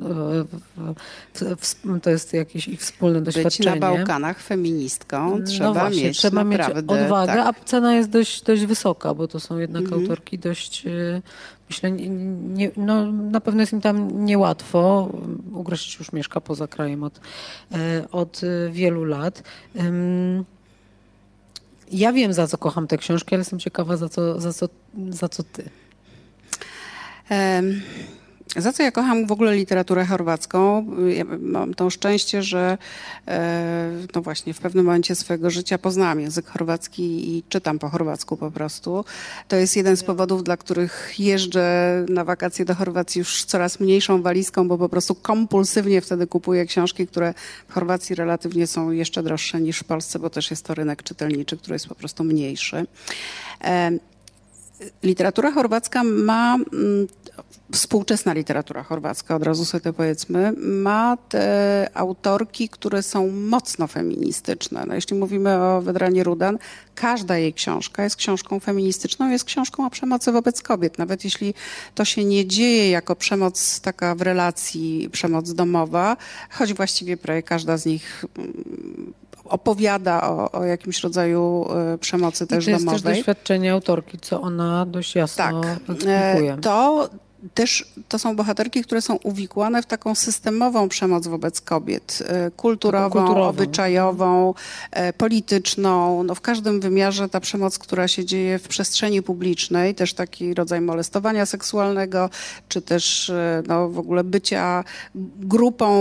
e, 1.43 2.01
to 2.01 2.11
jest 2.11 2.33
jakieś 2.33 2.69
ich 2.69 2.81
wspólne 2.81 3.21
doświadczenie. 3.21 3.71
Być 3.71 3.81
na 3.81 3.89
Bałkanach 3.89 4.41
feministką 4.41 5.39
no 5.39 5.47
trzeba 5.47 5.65
no 5.65 5.75
właśnie, 5.75 6.05
mieć 6.05 6.19
trzeba 6.19 6.45
mieć 6.45 6.61
odwagę, 6.61 7.33
tak. 7.33 7.57
a 7.57 7.65
cena 7.65 7.95
jest 7.95 8.11
dość, 8.11 8.43
dość 8.43 8.65
wysoka, 8.65 9.15
bo 9.15 9.29
to 9.29 9.41
są 9.41 9.59
jednak 9.59 9.83
mhm. 9.83 10.03
autorki 10.03 10.39
dość, 10.39 10.85
myślę, 11.71 11.91
nie, 11.91 12.71
no, 12.77 13.13
na 13.13 13.41
pewno 13.41 13.61
jest 13.61 13.73
im 13.73 13.81
tam 13.81 14.25
niełatwo. 14.25 15.11
Gresisz 15.65 15.99
już 15.99 16.13
mieszka 16.13 16.41
poza 16.41 16.69
krajem 16.69 17.03
od, 17.03 17.21
e, 17.73 18.11
od 18.11 18.41
wielu 18.71 19.05
lat. 19.05 19.43
Ja 21.91 22.13
wiem, 22.13 22.33
za 22.33 22.47
co 22.47 22.59
kocham 22.59 22.87
tę 22.87 22.99
książkę, 22.99 23.37
ale 23.37 23.41
jestem 23.41 23.59
ciekawa, 23.59 23.97
za 23.97 24.09
co, 24.09 24.41
za 24.41 24.53
co, 24.53 24.69
za 25.09 25.29
co 25.29 25.43
ty. 25.43 25.71
Um. 27.31 27.83
Za 28.57 28.73
co 28.73 28.83
ja 28.83 28.93
kocham 28.93 29.27
w 29.27 29.33
ogóle 29.33 29.57
literaturę 29.57 30.05
chorwacką? 30.07 30.87
Ja 31.09 31.25
mam 31.41 31.75
to 31.75 31.91
szczęście, 31.91 32.43
że 32.43 32.79
e, 33.29 33.91
no 34.15 34.23
właśnie 34.23 34.55
w 34.55 34.59
pewnym 34.59 34.85
momencie 34.85 35.15
swojego 35.15 35.51
życia 35.51 35.79
poznałam 35.79 36.21
język 36.21 36.47
chorwacki 36.47 37.37
i 37.37 37.43
czytam 37.49 37.79
po 37.79 37.89
chorwacku 37.89 38.37
po 38.37 38.51
prostu. 38.51 39.05
To 39.49 39.57
jest 39.57 39.77
jeden 39.77 39.97
z 39.97 40.05
powodów, 40.05 40.45
dla 40.45 40.57
których 40.57 41.15
jeżdżę 41.19 42.07
na 42.09 42.25
wakacje 42.25 42.65
do 42.65 42.75
Chorwacji 42.75 43.19
już 43.19 43.45
coraz 43.45 43.81
mniejszą 43.81 44.23
walizką, 44.23 44.69
bo 44.69 44.79
po 44.79 44.89
prostu 44.89 45.15
kompulsywnie 45.15 46.01
wtedy 46.01 46.27
kupuję 46.27 46.67
książki, 46.67 47.07
które 47.07 47.35
w 47.69 47.73
Chorwacji 47.73 48.15
relatywnie 48.17 48.67
są 48.67 48.91
jeszcze 48.91 49.23
droższe 49.23 49.61
niż 49.61 49.79
w 49.79 49.85
Polsce, 49.85 50.19
bo 50.19 50.31
też 50.31 50.51
jest 50.51 50.65
to 50.65 50.75
rynek 50.75 51.03
czytelniczy, 51.03 51.57
który 51.57 51.75
jest 51.75 51.89
po 51.89 51.95
prostu 51.95 52.25
mniejszy. 52.25 52.87
E, 53.65 53.91
literatura 55.03 55.53
chorwacka 55.53 56.05
ma 56.05 56.55
mm, 56.55 57.07
współczesna 57.73 58.33
literatura 58.33 58.83
chorwacka, 58.83 59.37
od 59.37 59.43
razu 59.43 59.65
sobie 59.65 59.81
to 59.81 59.93
powiedzmy, 59.93 60.53
ma 60.57 61.17
te 61.29 61.89
autorki, 61.95 62.69
które 62.69 63.03
są 63.03 63.31
mocno 63.31 63.87
feministyczne. 63.87 64.85
No, 64.87 64.95
jeśli 64.95 65.17
mówimy 65.17 65.63
o 65.63 65.83
Wedranie 65.83 66.25
Rudan, 66.25 66.59
każda 66.95 67.39
jej 67.39 67.55
książka 67.55 68.05
jest 68.05 68.17
książką 68.17 68.61
feministyczną, 68.61 69.31
jest 69.31 69.45
książką 69.45 69.87
o 69.87 69.91
przemocy 69.91 70.33
wobec 70.33 70.63
kobiet. 70.63 70.99
Nawet 70.99 71.25
jeśli 71.25 71.55
to 71.95 72.05
się 72.05 72.25
nie 72.25 72.47
dzieje 72.47 72.91
jako 72.91 73.17
przemoc 73.17 73.81
taka 73.81 74.15
w 74.15 74.23
relacji, 74.23 75.09
przemoc 75.13 75.53
domowa, 75.53 76.17
choć 76.51 76.75
właściwie 76.75 77.17
prawie 77.17 77.43
każda 77.43 77.77
z 77.77 77.87
nich 77.87 78.25
mm, 78.39 79.13
opowiada 79.45 80.23
o, 80.31 80.53
o, 80.53 80.65
jakimś 80.65 81.03
rodzaju 81.03 81.67
e, 81.95 81.99
przemocy 81.99 82.47
też 82.47 82.67
domowej. 82.67 82.87
to 82.87 82.93
jest 82.93 83.05
też 83.05 83.17
doświadczenie 83.17 83.73
autorki, 83.73 84.19
co 84.19 84.41
ona 84.41 84.87
dość 84.87 85.15
jasno 85.15 85.45
tak. 85.45 85.55
eksplikuje. 85.89 86.59
To 86.63 87.09
też 87.55 87.93
to 88.09 88.19
są 88.19 88.37
bohaterki, 88.37 88.83
które 88.83 89.03
są 89.03 89.15
uwikłane 89.17 89.83
w 89.83 89.87
taką 89.87 90.15
systemową 90.15 90.89
przemoc 90.89 91.27
wobec 91.27 91.61
kobiet, 91.61 92.23
e, 92.27 92.51
kulturową, 92.51 93.11
kulturową. 93.11 93.49
obyczajową, 93.49 94.55
e, 94.91 95.13
polityczną. 95.13 96.23
No 96.23 96.35
w 96.35 96.41
każdym 96.41 96.81
wymiarze 96.81 97.29
ta 97.29 97.41
przemoc, 97.41 97.79
która 97.79 98.09
się 98.09 98.25
dzieje 98.25 98.59
w 98.59 98.69
przestrzeni 98.69 99.23
publicznej, 99.23 99.95
też 99.95 100.15
taki 100.15 100.55
rodzaj 100.55 100.81
molestowania 100.81 101.47
seksualnego, 101.47 102.31
czy 102.69 102.83
też 102.83 103.31
e, 103.31 103.63
no, 103.67 103.89
w 103.89 103.99
ogóle 103.99 104.25
bycia 104.25 104.85
grupą 105.39 105.95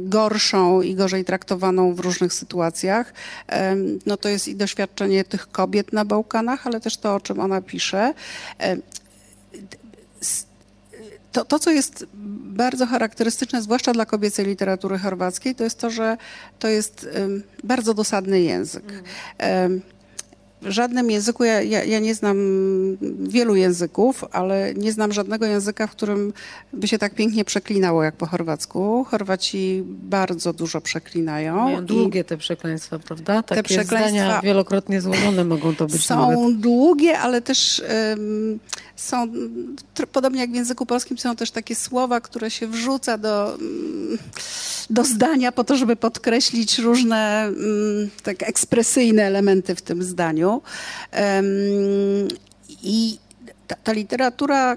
gorszą 0.00 0.82
i 0.82 0.94
gorzej 0.94 1.24
traktowaną 1.24 1.94
w 1.94 2.00
różnych 2.00 2.32
sytuacjach, 2.32 3.12
no 4.06 4.16
to 4.16 4.28
jest 4.28 4.48
i 4.48 4.56
doświadczenie 4.56 5.24
tych 5.24 5.50
kobiet 5.50 5.92
na 5.92 6.04
Bałkanach, 6.04 6.66
ale 6.66 6.80
też 6.80 6.96
to, 6.96 7.14
o 7.14 7.20
czym 7.20 7.40
ona 7.40 7.60
pisze 7.60 8.14
to, 11.38 11.44
to, 11.44 11.58
co 11.58 11.70
jest 11.70 12.06
bardzo 12.44 12.86
charakterystyczne, 12.86 13.62
zwłaszcza 13.62 13.92
dla 13.92 14.06
kobiecej 14.06 14.46
literatury 14.46 14.98
chorwackiej, 14.98 15.54
to 15.54 15.64
jest 15.64 15.78
to, 15.78 15.90
że 15.90 16.16
to 16.58 16.68
jest 16.68 17.08
bardzo 17.64 17.94
dosadny 17.94 18.40
język. 18.40 18.84
Um, 19.40 19.80
w 20.62 20.70
żadnym 20.70 21.10
języku, 21.10 21.44
ja, 21.44 21.62
ja, 21.62 21.84
ja, 21.84 21.98
nie 21.98 22.14
znam 22.14 22.36
wielu 23.20 23.56
języków, 23.56 24.24
ale 24.32 24.74
nie 24.74 24.92
znam 24.92 25.12
żadnego 25.12 25.46
języka, 25.46 25.86
w 25.86 25.90
którym 25.90 26.32
by 26.72 26.88
się 26.88 26.98
tak 26.98 27.14
pięknie 27.14 27.44
przeklinało 27.44 28.02
jak 28.02 28.16
po 28.16 28.26
chorwacku. 28.26 29.04
Chorwaci 29.04 29.82
bardzo 29.86 30.52
dużo 30.52 30.80
przeklinają. 30.80 31.64
Mają 31.64 31.84
długie 31.84 32.24
te 32.24 32.36
przekleństwa, 32.36 32.98
prawda? 32.98 33.42
Takie 33.42 33.62
te 33.62 33.62
przekleństwa 33.62 34.10
zdania 34.10 34.40
wielokrotnie 34.40 35.00
złożone 35.00 35.44
mogą 35.44 35.74
to 35.74 35.86
być. 35.86 36.06
Są 36.06 36.30
nawet. 36.30 36.60
długie, 36.60 37.18
ale 37.18 37.42
też 37.42 37.82
um, 38.10 38.58
są, 38.98 39.32
podobnie 40.12 40.40
jak 40.40 40.50
w 40.50 40.54
języku 40.54 40.86
polskim, 40.86 41.18
są 41.18 41.36
też 41.36 41.50
takie 41.50 41.74
słowa, 41.74 42.20
które 42.20 42.50
się 42.50 42.66
wrzuca 42.66 43.18
do, 43.18 43.58
um, 43.60 44.18
do 44.90 45.04
zdania 45.04 45.52
po 45.52 45.64
to, 45.64 45.76
żeby 45.76 45.96
podkreślić 45.96 46.78
różne 46.78 47.48
um, 47.48 48.10
tak 48.22 48.42
ekspresyjne 48.42 49.22
elementy 49.22 49.74
w 49.74 49.82
tym 49.82 50.02
zdaniu. 50.02 50.62
I 52.82 53.18
ta, 53.66 53.76
ta, 53.76 53.92
literatura 53.92 54.76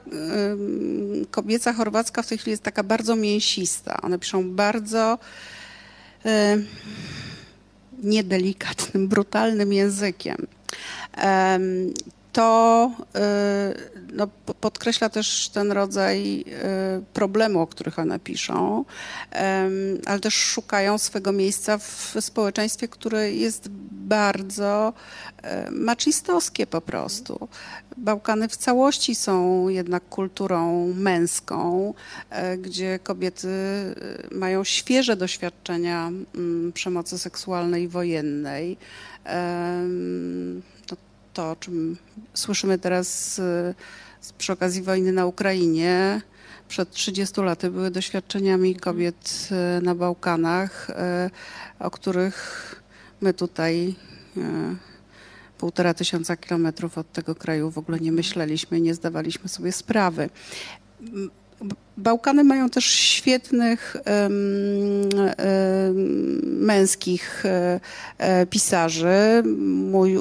kobieca 1.32 1.74
chorwacka 1.74 2.22
w 2.22 2.28
tej 2.28 2.38
chwili 2.38 2.52
jest 2.52 2.64
taka 2.64 2.84
bardzo 2.84 3.16
mięsista. 3.16 4.02
One 4.02 4.20
piszą 4.20 4.52
bardzo 4.52 5.20
niedelikatnym, 8.04 9.08
brutalnym 9.08 9.74
językiem 9.74 10.48
to 12.34 12.92
y, 13.16 14.01
no, 14.12 14.28
podkreśla 14.62 15.10
też 15.10 15.50
ten 15.50 15.72
rodzaj 15.72 16.42
y, 16.42 16.46
problemu, 17.14 17.60
o 17.60 17.68
których 17.68 18.00
one 18.00 18.20
piszą, 18.20 18.86
ale 20.06 20.20
też 20.20 20.34
szukają 20.34 20.98
swego 20.98 21.32
miejsca 21.32 21.78
w 21.78 22.16
społeczeństwie, 22.20 22.88
które 22.88 23.32
jest 23.32 23.70
bardzo 23.92 24.94
e, 25.44 25.72
maczystowskie 25.72 26.68
po 26.68 26.82
prostu. 26.82 27.48
Bałkany 27.98 28.48
w 28.48 28.58
całości 28.58 29.16
są 29.16 29.68
jednak 29.70 30.10
kulturą 30.10 30.94
męską, 30.94 31.94
e, 32.30 32.58
gdzie 32.58 33.00
kobiety 33.04 33.48
e, 33.48 34.36
mają 34.36 34.64
świeże 34.64 35.16
doświadczenia 35.16 36.08
mm, 36.08 36.72
przemocy 36.74 37.20
seksualnej 37.20 37.88
wojennej. 37.88 38.78
To, 39.24 39.32
to 41.34 41.52
o 41.52 41.56
czym 41.56 41.98
słyszymy 42.34 42.78
teraz 42.80 43.42
przy 44.38 44.54
okazji 44.54 44.82
wojny 44.82 45.12
na 45.12 45.26
Ukrainie, 45.26 46.22
przed 46.72 46.92
30 46.92 47.42
laty 47.42 47.72
były 47.72 47.92
doświadczeniami 47.92 48.76
kobiet 48.76 49.50
e, 49.52 49.82
na 49.82 49.96
Bałkanach, 49.96 50.90
e, 50.90 51.30
o 51.80 51.92
których 51.92 52.76
my 53.22 53.34
tutaj 53.34 53.96
e, 54.38 54.42
półtora 55.58 55.94
tysiąca 55.94 56.38
kilometrów 56.38 56.98
od 56.98 57.12
tego 57.12 57.36
kraju 57.36 57.72
w 57.72 57.78
ogóle 57.78 58.00
nie 58.00 58.12
myśleliśmy, 58.12 58.82
nie 58.82 58.94
zdawaliśmy 58.94 59.50
sobie 59.50 59.72
sprawy. 59.72 60.30
Bałkany 61.98 62.44
mają 62.44 62.70
też 62.70 62.86
świetnych 62.86 63.98
męskich 66.44 67.44
um, 67.46 68.48
pisarzy. 68.48 69.44
Mój 69.92 70.18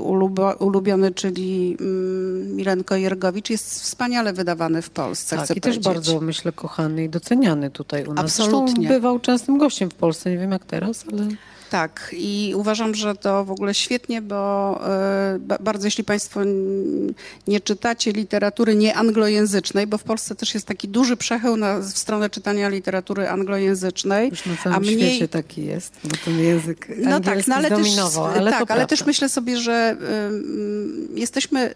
ulubiony, 0.59 1.15
czyli 1.15 1.77
mm, 1.81 2.57
Milenko 2.57 2.97
Jergowicz, 2.97 3.51
jest 3.51 3.83
wspaniale 3.83 4.33
wydawany 4.33 4.83
w 4.83 4.91
Polsce. 4.91 5.37
Tak, 5.37 5.57
i 5.57 5.61
też 5.61 5.79
bardzo, 5.79 6.21
myślę, 6.21 6.53
kochany 6.53 7.05
i 7.05 7.09
doceniany 7.09 7.71
tutaj 7.71 8.07
u 8.07 8.15
nas. 8.15 8.25
Absolutnie. 8.25 8.75
Zresztą 8.75 8.95
bywał 8.95 9.19
częstym 9.19 9.59
gościem 9.59 9.91
w 9.91 9.95
Polsce, 9.95 10.31
nie 10.31 10.39
wiem 10.39 10.53
jak 10.53 10.65
teraz, 10.65 11.05
ale... 11.13 11.27
Tak, 11.71 12.11
i 12.13 12.53
uważam, 12.57 12.95
że 12.95 13.15
to 13.15 13.45
w 13.45 13.51
ogóle 13.51 13.75
świetnie, 13.75 14.23
bo 14.23 14.81
y, 15.37 15.59
bardzo 15.61 15.87
jeśli 15.87 16.05
Państwo 16.05 16.41
nie 17.49 17.61
czytacie 17.61 18.13
literatury 18.13 18.75
nieanglojęzycznej, 18.75 19.87
bo 19.87 19.99
w 19.99 20.03
Polsce 20.03 20.35
też 20.35 20.55
jest 20.55 20.67
taki 20.67 20.89
duży 20.89 21.17
przechył 21.17 21.57
na, 21.57 21.79
w 21.79 21.99
stronę 21.99 22.31
czytania 22.31 22.69
literatury 22.69 23.29
anglojęzycznej. 23.29 24.31
Już 24.31 24.47
na 24.47 24.57
całym 24.57 24.77
a 24.77 24.81
mniej... 24.81 24.99
świecie 24.99 25.29
taki 25.29 25.65
jest, 25.65 25.95
bo 26.05 26.17
ten 26.25 26.39
język 26.39 26.89
no 26.99 27.21
tak, 27.21 27.47
no 27.47 27.55
ale 27.55 27.69
też, 27.69 27.89
ale 28.35 28.51
Tak, 28.51 28.71
ale 28.71 28.87
też 28.87 29.07
myślę 29.07 29.29
sobie, 29.29 29.57
że 29.57 29.97
y, 31.15 31.21
jesteśmy 31.21 31.75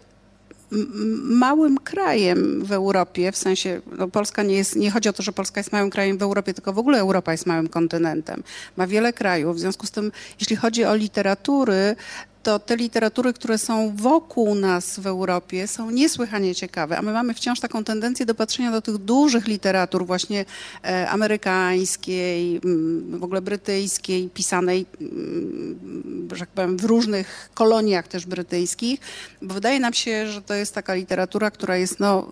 małym 1.23 1.77
krajem 1.77 2.65
w 2.65 2.71
Europie, 2.71 3.31
w 3.31 3.37
sensie 3.37 3.81
no 3.97 4.07
Polska 4.07 4.43
nie 4.43 4.55
jest, 4.55 4.75
nie 4.75 4.91
chodzi 4.91 5.09
o 5.09 5.13
to, 5.13 5.23
że 5.23 5.31
Polska 5.31 5.59
jest 5.59 5.71
małym 5.71 5.89
krajem 5.89 6.17
w 6.17 6.21
Europie, 6.21 6.53
tylko 6.53 6.73
w 6.73 6.79
ogóle 6.79 6.99
Europa 6.99 7.31
jest 7.31 7.45
małym 7.45 7.67
kontynentem. 7.67 8.43
Ma 8.77 8.87
wiele 8.87 9.13
krajów, 9.13 9.55
w 9.55 9.59
związku 9.59 9.85
z 9.85 9.91
tym, 9.91 10.11
jeśli 10.39 10.55
chodzi 10.55 10.85
o 10.85 10.95
literatury, 10.95 11.95
to 12.45 12.59
te 12.59 12.75
literatury, 12.75 13.33
które 13.33 13.57
są 13.57 13.95
wokół 13.95 14.55
nas 14.55 14.99
w 14.99 15.07
Europie, 15.07 15.67
są 15.67 15.91
niesłychanie 15.91 16.55
ciekawe, 16.55 16.97
a 16.97 17.01
my 17.01 17.13
mamy 17.13 17.33
wciąż 17.33 17.59
taką 17.59 17.83
tendencję 17.83 18.25
do 18.25 18.35
patrzenia 18.35 18.71
do 18.71 18.81
tych 18.81 18.97
dużych 18.97 19.47
literatur, 19.47 20.05
właśnie 20.05 20.45
e, 20.83 21.09
amerykańskiej, 21.09 22.61
w 23.09 23.23
ogóle 23.23 23.41
brytyjskiej, 23.41 24.29
pisanej, 24.29 24.85
że 26.31 26.39
tak 26.39 26.49
powiem, 26.49 26.77
w 26.77 26.83
różnych 26.83 27.49
koloniach 27.53 28.07
też 28.07 28.25
brytyjskich, 28.25 28.99
bo 29.41 29.53
wydaje 29.53 29.79
nam 29.79 29.93
się, 29.93 30.27
że 30.27 30.41
to 30.41 30.53
jest 30.53 30.75
taka 30.75 30.93
literatura, 30.93 31.51
która 31.51 31.77
jest 31.77 31.99
no, 31.99 32.31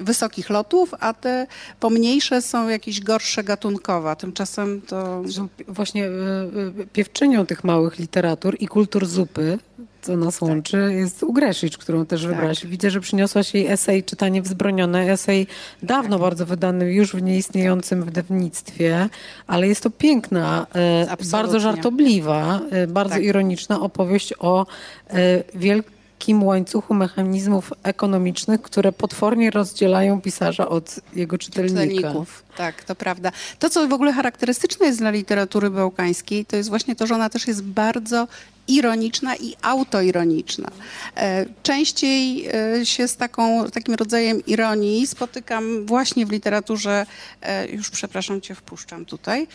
wysokich 0.00 0.50
lotów, 0.50 0.94
a 1.00 1.14
te 1.14 1.46
pomniejsze 1.80 2.42
są 2.42 2.68
jakieś 2.68 3.00
gorsze 3.00 3.44
gatunkowo. 3.44 4.16
Tymczasem 4.16 4.82
to... 4.82 5.22
Właśnie 5.68 6.06
e, 6.06 6.08
e, 6.08 6.86
piewczynią 6.92 7.46
tych 7.46 7.64
małych 7.64 7.98
literatur 7.98 8.56
i 8.60 8.68
kultur 8.68 9.06
zupy, 9.14 9.58
co 10.02 10.16
nas 10.16 10.38
tak. 10.38 10.48
łączy, 10.48 10.76
jest 10.92 11.22
Ugresicz, 11.22 11.78
którą 11.78 12.06
też 12.06 12.22
tak. 12.22 12.30
wybrałaś. 12.30 12.66
Widzę, 12.66 12.90
że 12.90 13.00
przyniosłaś 13.00 13.54
jej 13.54 13.66
esej 13.66 14.04
Czytanie 14.04 14.42
wzbronione, 14.42 15.12
esej 15.12 15.46
dawno 15.82 16.16
tak. 16.16 16.22
bardzo 16.22 16.46
wydany, 16.46 16.92
już 16.92 17.12
w 17.12 17.22
nieistniejącym 17.22 18.02
wydawnictwie, 18.02 19.08
ale 19.46 19.68
jest 19.68 19.82
to 19.82 19.90
piękna, 19.90 20.66
e, 20.74 21.16
bardzo 21.30 21.60
żartobliwa, 21.60 22.60
e, 22.70 22.86
bardzo 22.86 23.14
tak. 23.14 23.24
ironiczna 23.24 23.80
opowieść 23.80 24.34
o 24.38 24.66
e, 25.10 25.44
wielkim 25.54 25.94
wielkim 26.24 26.42
łańcuchu 26.42 26.94
mechanizmów 26.94 27.72
ekonomicznych, 27.82 28.62
które 28.62 28.92
potwornie 28.92 29.50
rozdzielają 29.50 30.20
pisarza 30.20 30.68
od 30.68 31.00
jego 31.14 31.38
czytelnika. 31.38 31.82
Czytelników. 31.82 32.42
Tak, 32.56 32.84
to 32.84 32.94
prawda. 32.94 33.32
To, 33.58 33.70
co 33.70 33.88
w 33.88 33.92
ogóle 33.92 34.12
charakterystyczne 34.12 34.86
jest 34.86 34.98
dla 34.98 35.10
literatury 35.10 35.70
bałkańskiej, 35.70 36.44
to 36.44 36.56
jest 36.56 36.68
właśnie 36.68 36.96
to, 36.96 37.06
że 37.06 37.14
ona 37.14 37.30
też 37.30 37.46
jest 37.46 37.62
bardzo 37.62 38.28
ironiczna 38.68 39.36
i 39.36 39.54
autoironiczna. 39.62 40.70
E, 41.16 41.46
częściej 41.62 42.48
e, 42.48 42.86
się 42.86 43.08
z 43.08 43.16
taką, 43.16 43.70
takim 43.70 43.94
rodzajem 43.94 44.46
ironii 44.46 45.06
spotykam 45.06 45.86
właśnie 45.86 46.26
w 46.26 46.30
literaturze, 46.30 47.06
e, 47.42 47.68
już 47.68 47.90
przepraszam 47.90 48.40
cię, 48.40 48.54
wpuszczam 48.54 49.04
tutaj, 49.04 49.46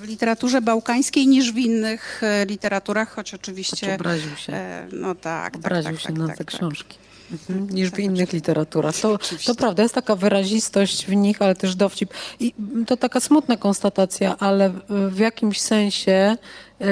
w 0.00 0.04
literaturze 0.08 0.62
bałkańskiej 0.62 1.26
niż 1.26 1.52
w 1.52 1.58
innych 1.58 2.22
literaturach, 2.46 3.14
choć 3.14 3.34
oczywiście... 3.34 3.94
Obraził 3.94 4.36
się. 4.36 4.52
No 4.92 5.14
tak, 5.14 5.52
tak 5.52 5.56
Obraził 5.56 5.92
tak, 5.92 6.00
się 6.00 6.06
tak, 6.06 6.18
na 6.18 6.26
tak, 6.26 6.38
te 6.38 6.44
tak. 6.44 6.54
książki. 6.54 6.98
Mhm, 7.32 7.70
niż 7.70 7.90
w 7.90 7.98
innych 7.98 8.32
literaturach. 8.32 8.96
To, 8.96 9.18
to 9.46 9.54
prawda, 9.54 9.82
jest 9.82 9.94
taka 9.94 10.16
wyrazistość 10.16 11.06
w 11.06 11.14
nich, 11.14 11.42
ale 11.42 11.54
też 11.54 11.74
dowcip. 11.76 12.14
I 12.40 12.54
to 12.86 12.96
taka 12.96 13.20
smutna 13.20 13.56
konstatacja, 13.56 14.36
ale 14.38 14.72
w 14.88 15.18
jakimś 15.18 15.60
sensie 15.60 16.36
yy, 16.80 16.86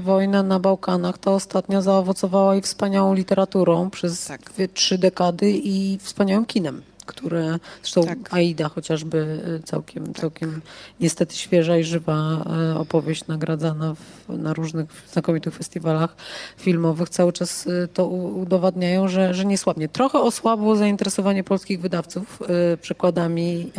wojna 0.00 0.42
na 0.42 0.60
Bałkanach, 0.60 1.18
ta 1.18 1.30
ostatnia, 1.30 1.82
zaowocowała 1.82 2.56
i 2.56 2.62
wspaniałą 2.62 3.14
literaturą 3.14 3.90
przez 3.90 4.26
tak. 4.26 4.40
dwie, 4.52 4.68
trzy 4.68 4.98
dekady 4.98 5.50
i 5.50 5.98
wspaniałym 6.02 6.46
kinem 6.46 6.82
które, 7.06 7.58
zresztą 7.82 8.04
tak. 8.04 8.34
Aida 8.34 8.68
chociażby 8.68 9.40
y, 9.60 9.62
całkiem, 9.62 10.06
tak. 10.06 10.16
całkiem 10.16 10.60
niestety 11.00 11.36
świeża 11.36 11.76
i 11.76 11.84
żywa 11.84 12.44
y, 12.72 12.78
opowieść 12.78 13.26
nagradzana 13.26 13.94
w, 13.94 14.38
na 14.38 14.52
różnych 14.52 14.86
znakomitych 15.12 15.54
festiwalach 15.54 16.16
filmowych 16.56 17.08
cały 17.08 17.32
czas 17.32 17.66
y, 17.66 17.88
to 17.94 18.06
udowadniają, 18.06 19.08
że, 19.08 19.34
że 19.34 19.44
nie 19.44 19.58
słabnie. 19.58 19.88
Trochę 19.88 20.20
osłabło 20.20 20.76
zainteresowanie 20.76 21.44
polskich 21.44 21.80
wydawców 21.80 22.42
przekładami 22.82 23.72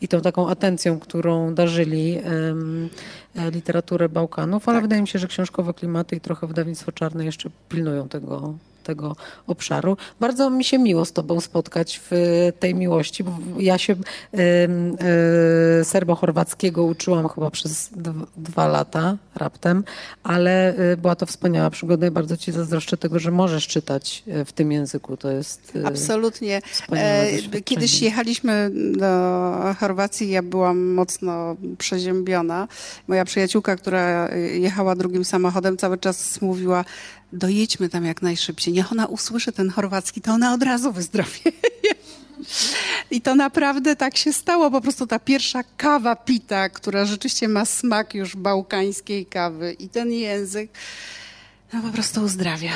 i 0.00 0.08
tą 0.08 0.20
taką 0.20 0.48
atencją, 0.48 1.00
którą 1.00 1.54
darzyli 1.54 2.18
literaturę 3.52 4.08
Bałkanów, 4.08 4.68
ale 4.68 4.76
tak. 4.76 4.84
wydaje 4.84 5.02
mi 5.02 5.08
się, 5.08 5.18
że 5.18 5.28
książkowe 5.28 5.74
klimaty 5.74 6.16
i 6.16 6.20
trochę 6.20 6.46
wydawnictwo 6.46 6.92
czarne 6.92 7.24
jeszcze 7.24 7.50
pilnują 7.68 8.08
tego 8.08 8.54
tego 8.82 9.16
obszaru. 9.46 9.96
Bardzo 10.20 10.50
mi 10.50 10.64
się 10.64 10.78
miło 10.78 11.04
z 11.04 11.12
Tobą 11.12 11.40
spotkać 11.40 12.00
w 12.10 12.12
tej 12.60 12.74
miłości, 12.74 13.24
bo 13.24 13.38
ja 13.58 13.78
się 13.78 13.92
y, 13.92 13.96
y, 15.80 15.84
serbo-chorwackiego 15.84 16.82
uczyłam 16.82 17.28
chyba 17.28 17.50
przez 17.50 17.90
dwa 18.36 18.66
lata 18.66 19.16
raptem, 19.34 19.84
ale 20.22 20.78
y, 20.92 20.96
była 20.96 21.16
to 21.16 21.26
wspaniała 21.26 21.70
przygoda 21.70 22.06
i 22.06 22.10
bardzo 22.10 22.36
Ci 22.36 22.52
zazdroszczę 22.52 22.96
tego, 22.96 23.18
że 23.18 23.30
możesz 23.30 23.66
czytać 23.66 24.24
w 24.46 24.52
tym 24.52 24.72
języku. 24.72 25.16
To 25.16 25.30
jest 25.30 25.76
y, 25.76 25.86
Absolutnie. 25.86 26.62
E, 26.92 27.60
kiedyś 27.64 28.02
jechaliśmy 28.02 28.70
do 28.98 29.06
Chorwacji, 29.80 30.30
ja 30.30 30.42
byłam 30.42 30.92
mocno 30.92 31.56
przeziębiona. 31.78 32.68
Moja 33.08 33.24
przyjaciółka, 33.24 33.76
która 33.76 34.34
jechała 34.34 34.96
drugim 34.96 35.24
samochodem, 35.24 35.76
cały 35.76 35.98
czas 35.98 36.40
mówiła, 36.40 36.84
dojedźmy 37.32 37.88
tam 37.88 38.04
jak 38.04 38.22
najszybciej. 38.22 38.74
Niech 38.74 38.92
ona 38.92 39.06
usłyszy 39.06 39.52
ten 39.52 39.70
chorwacki, 39.70 40.20
to 40.20 40.32
ona 40.32 40.54
od 40.54 40.62
razu 40.62 40.92
wyzdrowieje. 40.92 41.52
I 43.10 43.20
to 43.20 43.34
naprawdę 43.34 43.96
tak 43.96 44.16
się 44.16 44.32
stało. 44.32 44.70
Po 44.70 44.80
prostu 44.80 45.06
ta 45.06 45.18
pierwsza 45.18 45.62
kawa 45.76 46.16
pita, 46.16 46.68
która 46.68 47.04
rzeczywiście 47.04 47.48
ma 47.48 47.64
smak 47.64 48.14
już 48.14 48.36
bałkańskiej 48.36 49.26
kawy 49.26 49.72
i 49.72 49.88
ten 49.88 50.12
język, 50.12 50.70
no 51.72 51.82
po 51.82 51.88
prostu 51.88 52.22
uzdrawia. 52.22 52.72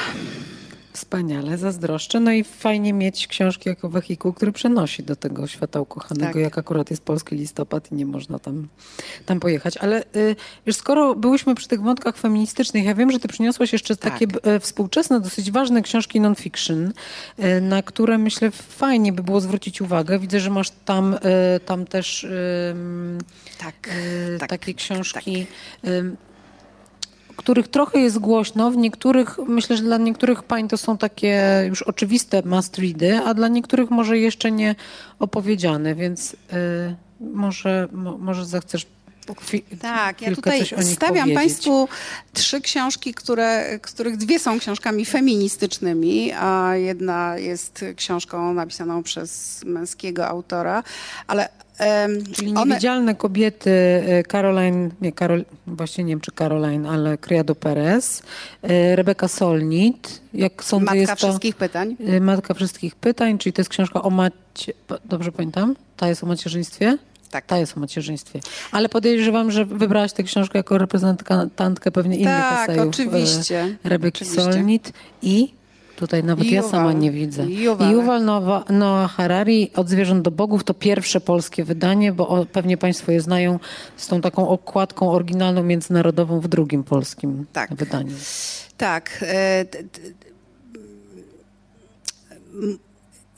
Wspaniale, 0.97 1.59
zazdroszczę. 1.59 2.20
No 2.20 2.32
i 2.32 2.44
fajnie 2.44 2.93
mieć 2.93 3.27
książki 3.27 3.68
jako 3.68 3.89
wehikuł, 3.89 4.32
który 4.32 4.52
przenosi 4.52 5.02
do 5.02 5.16
tego 5.16 5.47
świata 5.47 5.81
ukochanego, 5.81 6.32
tak. 6.32 6.43
jak 6.43 6.59
akurat 6.59 6.90
jest 6.90 7.02
polski 7.02 7.36
listopad 7.36 7.93
i 7.93 7.94
nie 7.94 8.06
można 8.06 8.39
tam, 8.39 8.68
tam 9.27 9.40
pojechać. 9.40 9.77
Ale 9.77 10.02
y, 10.16 10.36
już 10.66 10.77
skoro 10.77 11.14
byłyśmy 11.14 11.55
przy 11.55 11.68
tych 11.68 11.82
wątkach 11.82 12.16
feministycznych, 12.16 12.85
ja 12.85 12.94
wiem, 12.94 13.12
że 13.12 13.20
ty 13.20 13.28
przyniosłaś 13.28 13.73
jeszcze 13.73 13.97
tak. 13.97 14.12
takie 14.12 14.27
współczesne, 14.60 15.20
dosyć 15.20 15.51
ważne 15.51 15.82
książki 15.82 16.20
non-fiction, 16.20 16.93
y, 17.39 17.60
na 17.60 17.82
które 17.82 18.18
myślę 18.18 18.51
fajnie 18.51 19.12
by 19.12 19.23
było 19.23 19.40
zwrócić 19.40 19.81
uwagę. 19.81 20.18
Widzę, 20.18 20.40
że 20.40 20.51
masz 20.51 20.70
tam, 20.85 21.14
y, 21.14 21.18
tam 21.60 21.86
też 21.86 22.27
tak, 23.59 23.89
y, 24.35 24.39
tak, 24.39 24.51
takie 24.51 24.74
książki. 24.74 25.47
Tak 25.82 25.93
których 27.37 27.69
trochę 27.69 27.99
jest 28.01 28.19
głośno, 28.19 28.71
w 28.71 28.77
niektórych, 28.77 29.39
myślę, 29.49 29.77
że 29.77 29.83
dla 29.83 29.99
niektórych 29.99 30.43
pań 30.43 30.69
to 30.69 30.77
są 30.77 30.99
takie 30.99 31.65
już 31.69 31.83
oczywiste 31.83 32.43
must 32.43 32.79
ready, 32.79 33.19
a 33.19 33.35
dla 33.35 33.49
niektórych 33.49 33.91
może 33.91 34.19
jeszcze 34.19 34.53
nie 34.53 34.75
opowiedziane, 35.19 35.95
więc 35.95 36.33
y, 36.33 36.37
może, 37.21 37.89
mo, 37.93 38.19
może 38.19 38.47
zechcesz 38.47 38.87
Tak, 39.81 40.23
ja 40.23 40.35
tutaj 40.35 40.66
stawiam 40.66 41.15
powiedzieć. 41.15 41.35
Państwu 41.35 41.89
trzy 42.32 42.61
książki, 42.61 43.15
które, 43.15 43.78
których 43.82 44.16
dwie 44.16 44.39
są 44.39 44.59
książkami 44.59 45.05
feministycznymi, 45.05 46.32
a 46.32 46.77
jedna 46.77 47.39
jest 47.39 47.85
książką 47.97 48.55
napisaną 48.55 49.03
przez 49.03 49.61
męskiego 49.65 50.27
autora, 50.28 50.82
ale 51.27 51.48
Czyli 52.32 52.53
niewidzialne 52.53 53.11
one... 53.11 53.15
kobiety 53.15 53.70
e, 53.70 54.23
Caroline, 54.23 54.90
nie, 55.01 55.12
Karol, 55.12 55.44
właśnie 55.66 56.05
nie 56.05 56.12
wiem 56.12 56.20
czy 56.20 56.32
Caroline, 56.32 56.86
ale 56.86 57.19
Criado 57.19 57.55
Perez, 57.55 58.23
e, 58.62 58.97
Rebeka 58.97 59.28
Solnit. 59.28 60.20
Jak 60.35 60.65
sądzę, 60.65 60.85
Matka 60.85 60.97
jest 60.97 61.12
to, 61.12 61.16
wszystkich 61.16 61.57
pytań. 61.57 61.97
E, 62.07 62.20
Matka 62.20 62.55
wszystkich 62.55 62.94
pytań, 62.94 63.39
czyli 63.39 63.53
to 63.53 63.61
jest 63.61 63.70
książka 63.70 64.03
o 64.03 64.11
macie... 64.11 64.73
Dobrze 65.05 65.32
pamiętam? 65.32 65.77
Ta 65.97 66.09
jest 66.09 66.24
o 66.24 66.27
macierzyństwie? 66.27 66.98
Tak. 67.31 67.47
Ta 67.47 67.59
jest 67.59 67.77
o 67.77 67.81
macierzyństwie. 67.81 68.40
Ale 68.73 68.89
podejrzewam, 68.89 69.51
że 69.51 69.65
wybrałaś 69.65 70.12
tę 70.12 70.23
książkę 70.23 70.59
jako 70.59 70.78
reprezentantkę 70.78 71.90
pewnie 71.93 72.16
innych 72.16 72.35
tak, 72.35 72.70
esejów. 72.70 72.89
oczywiście. 72.89 73.77
Rebeki 73.85 74.24
oczywiście. 74.24 74.53
Solnit 74.53 74.93
i 75.23 75.57
Tutaj 75.97 76.24
nawet 76.24 76.47
ja 76.47 76.62
sama 76.62 76.93
nie 76.93 77.11
widzę. 77.11 77.47
Yuval 77.93 78.24
Noah 78.70 79.12
Harari, 79.12 79.70
Od 79.77 79.89
zwierząt 79.89 80.23
do 80.23 80.31
bogów, 80.31 80.65
to 80.65 80.74
pierwsze 80.74 81.20
polskie 81.20 81.65
wydanie, 81.65 82.12
bo 82.12 82.47
pewnie 82.53 82.77
Państwo 82.77 83.12
je 83.12 83.20
znają 83.20 83.59
z 83.97 84.07
tą 84.07 84.20
taką 84.20 84.48
okładką 84.48 85.11
oryginalną 85.11 85.62
międzynarodową 85.62 86.40
w 86.40 86.48
drugim 86.48 86.85
polskim 86.85 87.47
tak. 87.53 87.74
wydaniu. 87.74 88.15
Tak. 88.77 89.24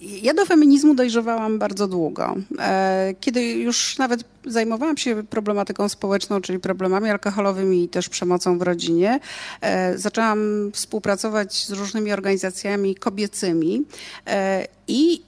Ja 0.00 0.34
do 0.34 0.46
feminizmu 0.46 0.94
dojrzewałam 0.94 1.58
bardzo 1.58 1.88
długo. 1.88 2.36
E, 2.58 3.14
kiedy 3.20 3.42
już 3.42 3.98
nawet 3.98 4.24
zajmowałam 4.46 4.96
się 4.96 5.22
problematyką 5.22 5.88
społeczną, 5.88 6.40
czyli 6.40 6.58
problemami 6.58 7.10
alkoholowymi 7.10 7.84
i 7.84 7.88
też 7.88 8.08
przemocą 8.08 8.58
w 8.58 8.62
rodzinie, 8.62 9.20
e, 9.60 9.98
zaczęłam 9.98 10.70
współpracować 10.72 11.66
z 11.66 11.70
różnymi 11.70 12.12
organizacjami 12.12 12.94
kobiecymi 12.94 13.84
e, 14.26 14.66
i 14.88 15.22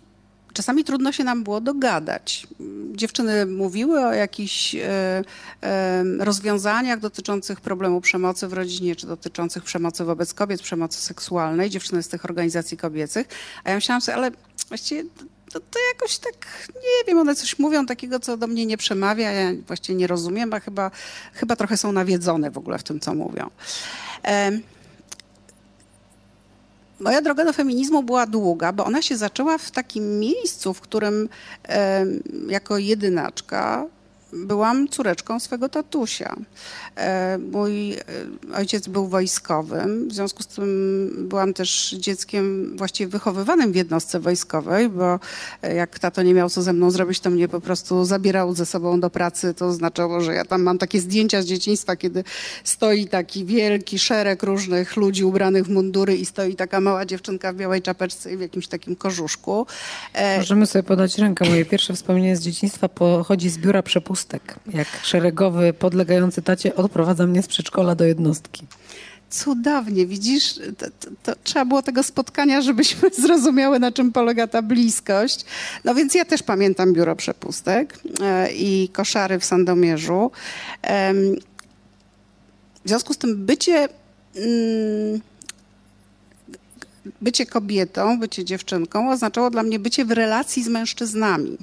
czasami 0.52 0.84
trudno 0.84 1.12
się 1.12 1.24
nam 1.24 1.44
było 1.44 1.60
dogadać. 1.60 2.46
Dziewczyny 2.94 3.46
mówiły 3.46 4.06
o 4.06 4.12
jakichś 4.12 4.76
rozwiązaniach 6.18 7.00
dotyczących 7.00 7.60
problemu 7.60 8.00
przemocy 8.00 8.48
w 8.48 8.52
rodzinie, 8.52 8.96
czy 8.96 9.06
dotyczących 9.06 9.64
przemocy 9.64 10.04
wobec 10.04 10.34
kobiet, 10.34 10.62
przemocy 10.62 11.00
seksualnej, 11.00 11.70
dziewczyny 11.70 12.02
z 12.02 12.08
tych 12.08 12.24
organizacji 12.24 12.76
kobiecych. 12.76 13.28
A 13.64 13.70
ja 13.70 13.76
myślałam 13.76 14.00
sobie, 14.00 14.16
ale 14.16 14.30
właściwie 14.70 15.04
to, 15.52 15.60
to, 15.60 15.78
jakoś 15.94 16.18
tak, 16.18 16.68
nie 16.74 17.06
wiem, 17.06 17.18
one 17.18 17.34
coś 17.34 17.58
mówią 17.58 17.86
takiego, 17.86 18.20
co 18.20 18.36
do 18.36 18.46
mnie 18.46 18.66
nie 18.66 18.76
przemawia, 18.76 19.30
ja 19.30 19.52
właściwie 19.66 19.98
nie 19.98 20.06
rozumiem, 20.06 20.54
a 20.54 20.60
chyba, 20.60 20.90
chyba 21.34 21.56
trochę 21.56 21.76
są 21.76 21.92
nawiedzone 21.92 22.50
w 22.50 22.58
ogóle 22.58 22.78
w 22.78 22.82
tym, 22.82 23.00
co 23.00 23.14
mówią. 23.14 23.50
Moja 27.00 27.22
droga 27.22 27.44
do 27.44 27.52
feminizmu 27.52 28.02
była 28.02 28.26
długa, 28.26 28.72
bo 28.72 28.84
ona 28.84 29.02
się 29.02 29.16
zaczęła 29.16 29.58
w 29.58 29.70
takim 29.70 30.18
miejscu, 30.18 30.74
w 30.74 30.80
którym 30.80 31.28
jako 32.48 32.78
jedynaczka 32.78 33.86
byłam 34.32 34.88
córeczką 34.88 35.40
swego 35.40 35.68
tatusia. 35.68 36.36
E, 36.96 37.38
mój 37.38 37.92
e, 37.92 38.04
ojciec 38.54 38.88
był 38.88 39.06
wojskowym, 39.06 40.08
w 40.08 40.12
związku 40.12 40.42
z 40.42 40.46
tym 40.46 41.26
byłam 41.28 41.54
też 41.54 41.96
dzieckiem 41.98 42.76
właściwie 42.76 43.10
wychowywanym 43.10 43.72
w 43.72 43.76
jednostce 43.76 44.20
wojskowej, 44.20 44.88
bo 44.88 45.20
e, 45.62 45.74
jak 45.74 45.98
tato 45.98 46.22
nie 46.22 46.34
miał 46.34 46.50
co 46.50 46.62
ze 46.62 46.72
mną 46.72 46.90
zrobić, 46.90 47.20
to 47.20 47.30
mnie 47.30 47.48
po 47.48 47.60
prostu 47.60 48.04
zabierał 48.04 48.54
ze 48.54 48.66
sobą 48.66 49.00
do 49.00 49.10
pracy. 49.10 49.54
To 49.54 49.66
oznaczało, 49.66 50.20
że 50.20 50.34
ja 50.34 50.44
tam 50.44 50.62
mam 50.62 50.78
takie 50.78 51.00
zdjęcia 51.00 51.42
z 51.42 51.46
dzieciństwa, 51.46 51.96
kiedy 51.96 52.24
stoi 52.64 53.06
taki 53.08 53.44
wielki 53.44 53.98
szereg 53.98 54.42
różnych 54.42 54.96
ludzi 54.96 55.24
ubranych 55.24 55.64
w 55.64 55.70
mundury 55.70 56.16
i 56.16 56.26
stoi 56.26 56.54
taka 56.54 56.80
mała 56.80 57.06
dziewczynka 57.06 57.52
w 57.52 57.56
białej 57.56 57.82
czapeczce 57.82 58.32
i 58.32 58.36
w 58.36 58.40
jakimś 58.40 58.68
takim 58.68 58.96
kożuszku. 58.96 59.66
Możemy 60.38 60.66
sobie 60.66 60.82
podać 60.82 61.18
rękę. 61.18 61.48
Moje 61.48 61.64
pierwsze 61.64 61.94
wspomnienie 61.94 62.36
z 62.36 62.40
dzieciństwa 62.40 62.88
pochodzi 62.88 63.50
z 63.50 63.58
biura 63.58 63.82
przepustek. 64.24 64.56
Jak 64.74 64.88
szeregowy 65.02 65.72
podlegający 65.72 66.42
tacie 66.42 66.76
odprowadza 66.76 67.26
mnie 67.26 67.42
z 67.42 67.46
przedszkola 67.46 67.94
do 67.94 68.04
jednostki. 68.04 68.66
Cudownie, 69.30 70.06
widzisz, 70.06 70.54
to, 70.78 70.86
to, 71.00 71.10
to, 71.22 71.32
trzeba 71.44 71.64
było 71.64 71.82
tego 71.82 72.02
spotkania, 72.02 72.60
żebyśmy 72.60 73.10
zrozumiały, 73.22 73.78
na 73.78 73.92
czym 73.92 74.12
polega 74.12 74.46
ta 74.46 74.62
bliskość. 74.62 75.44
No 75.84 75.94
więc 75.94 76.14
ja 76.14 76.24
też 76.24 76.42
pamiętam 76.42 76.92
biuro 76.92 77.16
przepustek 77.16 77.98
e, 78.20 78.52
i 78.52 78.88
koszary 78.88 79.38
w 79.38 79.44
Sandomierzu. 79.44 80.30
W 82.84 82.88
związku 82.88 83.14
z 83.14 83.18
tym 83.18 83.46
bycie, 83.46 83.88
mm, 84.36 85.20
bycie 87.20 87.46
kobietą, 87.46 88.20
bycie 88.20 88.44
dziewczynką 88.44 89.10
oznaczało 89.10 89.50
dla 89.50 89.62
mnie 89.62 89.78
bycie 89.78 90.04
w 90.04 90.10
relacji 90.10 90.62
z 90.62 90.68
mężczyznami. 90.68 91.58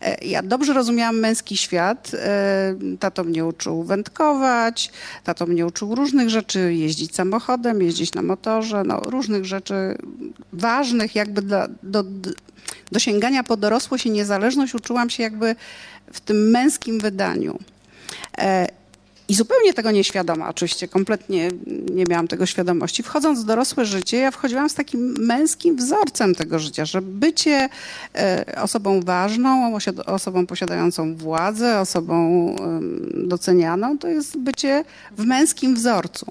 E, 0.00 0.24
ja 0.24 0.42
dobrze 0.42 0.72
rozumiałam 0.72 1.18
męski 1.18 1.56
świat. 1.56 2.12
E, 2.14 2.74
tato 3.00 3.24
mnie 3.24 3.44
uczył 3.44 3.82
wędkować, 3.82 4.90
tato 5.24 5.46
mnie 5.46 5.66
uczył 5.66 5.94
różnych 5.94 6.30
rzeczy, 6.30 6.74
jeździć 6.74 7.14
samochodem, 7.14 7.82
jeździć 7.82 8.14
na 8.14 8.22
motorze, 8.22 8.82
no, 8.86 9.00
różnych 9.00 9.44
rzeczy 9.44 9.74
ważnych 10.52 11.14
jakby 11.14 11.42
dla, 11.42 11.68
do, 11.82 12.04
do 12.92 12.98
sięgania 12.98 13.44
po 13.44 13.56
dorosłość 13.56 14.06
i 14.06 14.10
niezależność 14.10 14.74
uczyłam 14.74 15.10
się 15.10 15.22
jakby 15.22 15.56
w 16.12 16.20
tym 16.20 16.50
męskim 16.50 17.00
wydaniu. 17.00 17.58
E, 19.26 19.32
i 19.32 19.34
zupełnie 19.34 19.72
tego 19.72 19.90
nieświadoma, 19.90 20.48
oczywiście 20.48 20.88
kompletnie 20.88 21.48
nie 21.90 22.04
miałam 22.04 22.28
tego 22.28 22.46
świadomości. 22.46 23.02
Wchodząc 23.02 23.42
w 23.42 23.44
dorosłe 23.44 23.84
życie, 23.84 24.16
ja 24.16 24.30
wchodziłam 24.30 24.70
z 24.70 24.74
takim 24.74 25.14
męskim 25.18 25.76
wzorcem 25.76 26.34
tego 26.34 26.58
życia, 26.58 26.84
że 26.84 27.02
bycie 27.02 27.68
e, 28.14 28.44
osobą 28.62 29.00
ważną, 29.00 29.78
osobą 30.06 30.46
posiadającą 30.46 31.16
władzę, 31.16 31.80
osobą 31.80 32.56
docenianą, 33.14 33.98
to 33.98 34.08
jest 34.08 34.38
bycie 34.38 34.84
w 35.16 35.24
męskim 35.24 35.74
wzorcu. 35.74 36.26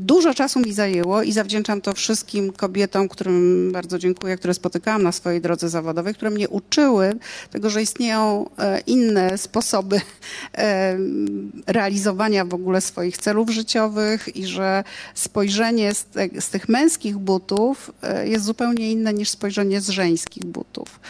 Dużo 0.00 0.34
czasu 0.34 0.60
mi 0.60 0.72
zajęło 0.72 1.22
i 1.22 1.32
zawdzięczam 1.32 1.80
to 1.80 1.92
wszystkim 1.92 2.52
kobietom, 2.52 3.08
którym 3.08 3.72
bardzo 3.72 3.98
dziękuję, 3.98 4.36
które 4.36 4.54
spotykałam 4.54 5.02
na 5.02 5.12
swojej 5.12 5.40
drodze 5.40 5.68
zawodowej, 5.68 6.14
które 6.14 6.30
mnie 6.30 6.48
uczyły 6.48 7.12
tego, 7.50 7.70
że 7.70 7.82
istnieją 7.82 8.50
e, 8.58 8.80
inne 8.80 9.38
sposoby 9.38 10.00
e, 10.54 10.98
realizowania 11.66 12.44
w 12.44 12.54
ogóle 12.54 12.80
swoich 12.80 13.18
celów 13.18 13.50
życiowych 13.50 14.36
i 14.36 14.46
że 14.46 14.84
spojrzenie 15.14 15.94
z, 16.40 16.48
tych 16.50 16.68
męskich 16.68 17.18
butów 17.18 17.90
e, 18.02 18.28
jest 18.28 18.44
zupełnie 18.44 18.92
inne 18.92 19.14
niż 19.14 19.28
spojrzenie 19.28 19.80
z 19.80 19.88
żeńskich 19.88 20.44
butów. 20.44 21.00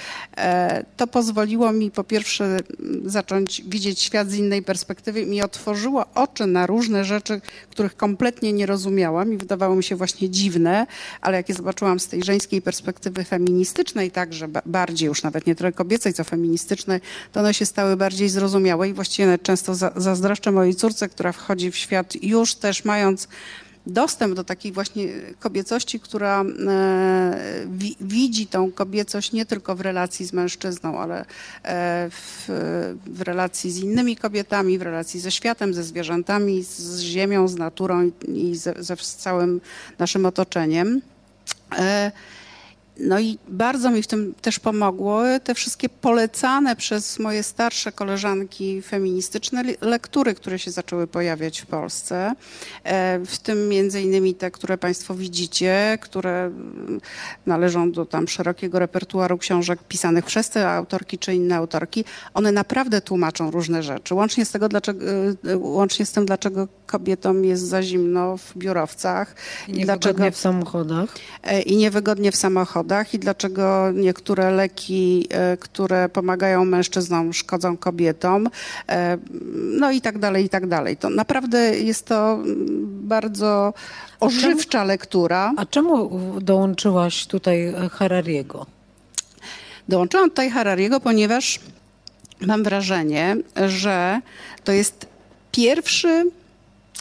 To 0.96 1.06
pozwoliło 1.06 1.72
mi 1.72 1.90
po 1.90 2.04
pierwsze 2.04 2.58
zacząć 3.04 3.62
widzieć 3.66 4.00
świat 4.00 4.30
z 4.30 4.34
innej 4.34 4.62
perspektywy 4.62 5.20
i 5.20 5.26
mi 5.26 5.42
otworzyło 5.42 6.04
oczy 6.14 6.46
na 6.46 6.66
różne 6.66 7.04
rzeczy, 7.04 7.40
których 7.70 7.96
kompletnie 7.96 8.52
nie 8.52 8.66
rozumiałam 8.66 8.79
rozumiałam 8.80 9.32
i 9.32 9.36
wydawało 9.36 9.76
mi 9.76 9.84
się 9.84 9.96
właśnie 9.96 10.30
dziwne, 10.30 10.86
ale 11.20 11.36
jak 11.36 11.48
je 11.48 11.54
zobaczyłam 11.54 12.00
z 12.00 12.08
tej 12.08 12.22
żeńskiej 12.22 12.62
perspektywy 12.62 13.24
feministycznej, 13.24 14.10
także 14.10 14.48
bardziej 14.66 15.06
już 15.06 15.22
nawet 15.22 15.46
nie 15.46 15.54
tyle 15.54 15.72
kobiecej, 15.72 16.14
co 16.14 16.24
feministycznej, 16.24 17.00
to 17.32 17.40
one 17.40 17.54
się 17.54 17.66
stały 17.66 17.96
bardziej 17.96 18.28
zrozumiałe 18.28 18.88
i 18.88 18.92
właściwie 18.92 19.38
często 19.38 19.74
zazdroszczę 19.96 20.52
mojej 20.52 20.74
córce, 20.74 21.08
która 21.08 21.32
wchodzi 21.32 21.70
w 21.70 21.76
świat 21.76 22.22
już 22.22 22.54
też 22.54 22.84
mając 22.84 23.28
dostęp 23.86 24.34
do 24.34 24.44
takiej 24.44 24.72
właśnie 24.72 25.08
kobiecości, 25.38 26.00
która 26.00 26.42
e, 26.42 27.66
widzi 28.00 28.46
tą 28.46 28.72
kobiecość 28.72 29.32
nie 29.32 29.46
tylko 29.46 29.74
w 29.76 29.80
relacji 29.80 30.26
z 30.26 30.32
mężczyzną, 30.32 30.98
ale 30.98 31.20
e, 31.20 32.10
w, 32.10 32.44
w, 33.06 33.20
relacji 33.20 33.70
z 33.70 33.78
innymi 33.78 34.16
kobietami, 34.16 34.78
w 34.78 34.82
relacji 34.82 35.20
ze 35.20 35.30
światem, 35.30 35.74
ze 35.74 35.84
zwierzętami, 35.84 36.62
z 36.62 37.00
ziemią, 37.00 37.48
z 37.48 37.56
naturą 37.56 38.10
i 38.28 38.56
ze, 38.56 38.74
ze 38.78 38.96
całym 38.96 39.60
naszym 39.98 40.26
otoczeniem. 40.26 41.00
E, 43.00 43.06
no 43.06 43.20
i 43.20 43.38
bardzo 43.48 43.90
mi 43.90 44.02
w 44.02 44.06
tym 44.06 44.34
też 44.42 44.58
pomogło 44.58 45.22
te 45.44 45.54
wszystkie 45.54 45.88
polecane 45.88 46.76
przez 46.76 47.18
moje 47.18 47.42
starsze 47.42 47.92
koleżanki 47.92 48.82
feministyczne 48.82 49.62
lektury, 49.80 50.34
które 50.34 50.58
się 50.58 50.70
zaczęły 50.70 51.06
pojawiać 51.06 51.60
w 51.60 51.66
Polsce. 51.66 52.34
E, 52.84 53.20
w 53.26 53.38
tym 53.38 53.68
między 53.68 54.02
innymi 54.02 54.34
te, 54.34 54.50
które 54.50 54.78
Państwo 54.78 55.14
widzicie, 55.14 55.98
które 56.00 56.50
należą 57.46 57.92
do 57.92 58.06
tam 58.06 58.28
szerokiego 58.28 58.78
repertuaru 58.78 59.38
książek 59.38 59.78
pisanych 59.88 60.24
przez 60.24 60.50
te 60.50 60.68
autorki 60.68 61.18
czy 61.18 61.34
inne 61.34 61.56
autorki. 61.56 62.04
One 62.34 62.52
naprawdę 62.52 63.00
tłumaczą 63.00 63.50
różne 63.50 63.82
rzeczy. 63.82 64.14
Łącznie 64.14 64.44
z, 64.44 64.50
tego, 64.50 64.68
dlaczego, 64.68 65.06
e, 65.44 65.56
łącznie 65.56 66.06
z 66.06 66.12
tym, 66.12 66.26
dlaczego 66.26 66.68
kobietom 66.86 67.44
jest 67.44 67.62
za 67.62 67.82
zimno 67.82 68.36
w 68.36 68.56
biurowcach. 68.56 69.34
I 69.68 69.72
niewygodnie 69.72 69.84
dlaczego, 69.84 70.30
w 70.30 70.36
samochodach. 70.36 71.16
E, 71.42 71.62
I 71.62 71.76
niewygodnie 71.76 72.32
w 72.32 72.36
samochodach 72.36 72.89
zawodach 72.90 73.14
i 73.14 73.18
dlaczego 73.18 73.92
niektóre 73.94 74.50
leki, 74.50 75.26
e, 75.30 75.56
które 75.56 76.08
pomagają 76.08 76.64
mężczyznom, 76.64 77.32
szkodzą 77.32 77.76
kobietom, 77.76 78.48
e, 78.88 79.18
no 79.54 79.90
i 79.90 80.00
tak 80.00 80.18
dalej, 80.18 80.44
i 80.44 80.48
tak 80.48 80.66
dalej. 80.66 80.96
To 80.96 81.10
naprawdę 81.10 81.78
jest 81.78 82.06
to 82.06 82.38
bardzo 83.02 83.74
ożywcza 84.20 84.84
lektura. 84.84 85.52
A 85.56 85.66
czemu 85.66 86.10
dołączyłaś 86.40 87.26
tutaj 87.26 87.74
Harariego? 87.92 88.66
Dołączyłam 89.88 90.30
tutaj 90.30 90.50
Harariego, 90.50 91.00
ponieważ 91.00 91.60
mam 92.40 92.62
wrażenie, 92.62 93.36
że 93.66 94.20
to 94.64 94.72
jest 94.72 95.06
pierwszy 95.52 96.30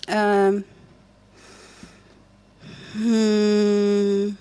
e, 0.07 0.51
hmm, 2.93 4.35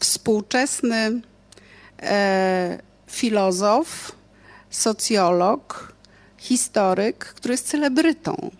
współczesny 0.00 1.20
e, 2.02 2.78
filozof, 3.06 4.12
socjolog, 4.70 5.92
historyk, 6.38 7.18
który 7.18 7.54
jest 7.54 7.68
celebrytą. 7.68 8.50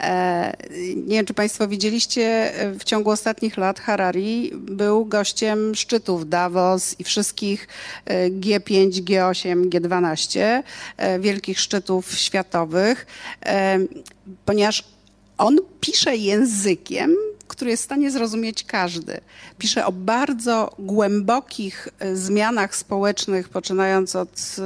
E, 0.00 0.56
nie 0.96 1.16
wiem, 1.16 1.26
czy 1.26 1.34
Państwo 1.34 1.68
widzieliście, 1.68 2.52
w 2.78 2.84
ciągu 2.84 3.10
ostatnich 3.10 3.56
lat 3.56 3.80
Harari 3.80 4.50
był 4.54 5.04
gościem 5.04 5.74
szczytów 5.74 6.28
Davos 6.28 7.00
i 7.00 7.04
wszystkich 7.04 7.68
G5, 8.30 8.90
G8, 8.90 9.68
G12, 9.68 10.62
wielkich 11.20 11.60
szczytów 11.60 12.18
światowych, 12.18 13.06
e, 13.46 13.78
ponieważ 14.44 14.84
on 15.38 15.58
pisze 15.80 16.16
językiem, 16.16 17.16
który 17.48 17.70
jest 17.70 17.82
w 17.82 17.84
stanie 17.84 18.10
zrozumieć 18.10 18.64
każdy. 18.64 19.20
Pisze 19.58 19.86
o 19.86 19.92
bardzo 19.92 20.74
głębokich 20.78 21.88
e, 21.98 22.16
zmianach 22.16 22.76
społecznych, 22.76 23.48
poczynając 23.48 24.16
od 24.16 24.56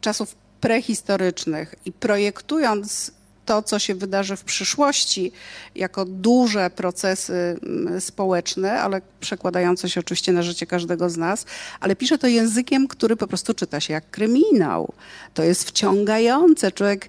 czasów 0.00 0.34
prehistorycznych 0.60 1.74
i 1.84 1.92
projektując 1.92 3.12
to, 3.46 3.62
co 3.62 3.78
się 3.78 3.94
wydarzy 3.94 4.36
w 4.36 4.44
przyszłości, 4.44 5.32
jako 5.74 6.04
duże 6.04 6.70
procesy 6.70 7.58
mm, 7.62 8.00
społeczne, 8.00 8.80
ale 8.80 9.00
przekładające 9.20 9.90
się 9.90 10.00
oczywiście 10.00 10.32
na 10.32 10.42
życie 10.42 10.66
każdego 10.66 11.10
z 11.10 11.16
nas, 11.16 11.46
ale 11.80 11.96
pisze 11.96 12.18
to 12.18 12.26
językiem, 12.26 12.88
który 12.88 13.16
po 13.16 13.26
prostu 13.26 13.54
czyta 13.54 13.80
się 13.80 13.92
jak 13.92 14.10
kryminał. 14.10 14.92
To 15.34 15.42
jest 15.42 15.64
wciągające. 15.64 16.72
Człowiek, 16.72 17.08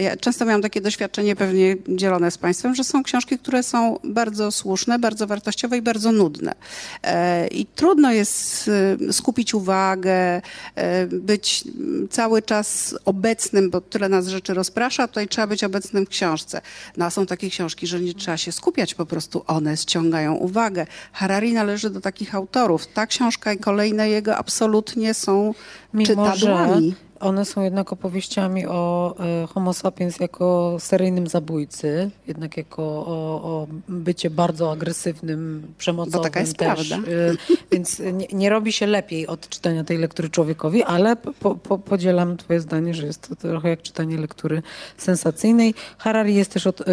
ja 0.00 0.16
często 0.16 0.44
miałam 0.44 0.62
takie 0.62 0.80
doświadczenie, 0.80 1.36
pewnie 1.36 1.76
dzielone 1.88 2.30
z 2.30 2.38
Państwem, 2.38 2.74
że 2.74 2.84
są 2.84 3.02
książki, 3.02 3.38
które 3.38 3.62
są 3.62 3.98
bardzo 4.04 4.50
słuszne, 4.50 4.98
bardzo 4.98 5.26
wartościowe 5.26 5.76
i 5.76 5.82
bardzo 5.82 6.12
nudne. 6.12 6.54
E, 7.02 7.46
I 7.48 7.66
trudno 7.66 8.12
jest 8.12 8.70
y, 9.08 9.12
skupić 9.12 9.54
uwagę, 9.54 10.42
e, 10.74 11.06
być 11.06 11.64
cały 12.10 12.42
czas 12.42 12.94
obecnym, 13.04 13.70
bo 13.70 13.80
tyle 13.80 14.08
nas 14.08 14.26
rzeczy 14.26 14.54
rozprasza, 14.54 15.08
tutaj 15.08 15.28
trzeba 15.28 15.46
być 15.46 15.53
obecnym 15.62 16.06
w 16.06 16.08
książce. 16.08 16.60
No 16.96 17.04
a 17.04 17.10
są 17.10 17.26
takie 17.26 17.50
książki, 17.50 17.86
że 17.86 18.00
nie 18.00 18.14
trzeba 18.14 18.36
się 18.36 18.52
skupiać, 18.52 18.94
po 18.94 19.06
prostu 19.06 19.44
one 19.46 19.76
ściągają 19.76 20.34
uwagę. 20.34 20.86
Harari 21.12 21.52
należy 21.52 21.90
do 21.90 22.00
takich 22.00 22.34
autorów. 22.34 22.86
Ta 22.86 23.06
książka 23.06 23.52
i 23.52 23.58
kolejne 23.58 24.08
jego 24.08 24.36
absolutnie 24.36 25.14
są 25.14 25.54
Mimo, 25.94 26.06
czytadłami. 26.06 26.90
Że 26.90 27.03
one 27.20 27.44
są 27.44 27.62
jednak 27.62 27.92
opowieściami 27.92 28.66
o 28.66 29.14
e, 29.20 29.46
Homo 29.46 29.72
sapiens 29.72 30.20
jako 30.20 30.76
seryjnym 30.78 31.26
zabójcy, 31.26 32.10
jednak 32.26 32.56
jako 32.56 32.82
o, 32.82 33.40
o 33.42 33.66
bycie 33.88 34.30
bardzo 34.30 34.72
agresywnym, 34.72 35.66
przemocowym 35.78 36.20
Bo 36.20 36.24
taka 36.24 36.40
jest 36.40 36.56
też. 36.56 36.88
Prawda. 36.88 37.10
E, 37.12 37.34
więc 37.72 37.98
nie, 38.12 38.26
nie, 38.32 38.50
robi 38.50 38.72
się 38.72 38.86
lepiej 38.86 39.26
od 39.26 39.48
czytania 39.48 39.84
tej 39.84 39.98
lektury 39.98 40.30
człowiekowi, 40.30 40.82
ale 40.82 41.16
po, 41.16 41.54
po, 41.54 41.78
podzielam 41.78 42.36
twoje 42.36 42.60
zdanie, 42.60 42.94
że 42.94 43.06
jest 43.06 43.28
to 43.28 43.36
trochę 43.36 43.68
jak 43.68 43.82
czytanie 43.82 44.18
lektury 44.18 44.62
sensacyjnej. 44.96 45.74
Harari 45.98 46.34
jest 46.34 46.52
też 46.52 46.66
od, 46.66 46.80
e, 46.80 46.84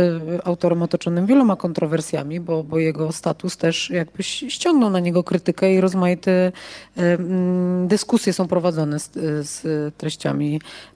autorem 0.44 0.82
otoczonym 0.82 1.26
wieloma 1.26 1.56
kontrowersjami, 1.56 2.40
bo, 2.40 2.64
bo 2.64 2.80
jego 2.80 3.12
status 3.12 3.58
też 3.58 3.90
jakbyś 3.90 4.28
ściągnął 4.28 4.90
na 4.90 5.00
niego 5.00 5.24
krytykę 5.24 5.74
i 5.74 5.82
rozmaite 5.82 6.52
dyskusje 7.88 8.34
są 8.34 8.48
prowadzone 8.48 9.00
z, 9.00 9.10
z 9.48 9.62
treścią 9.98 10.11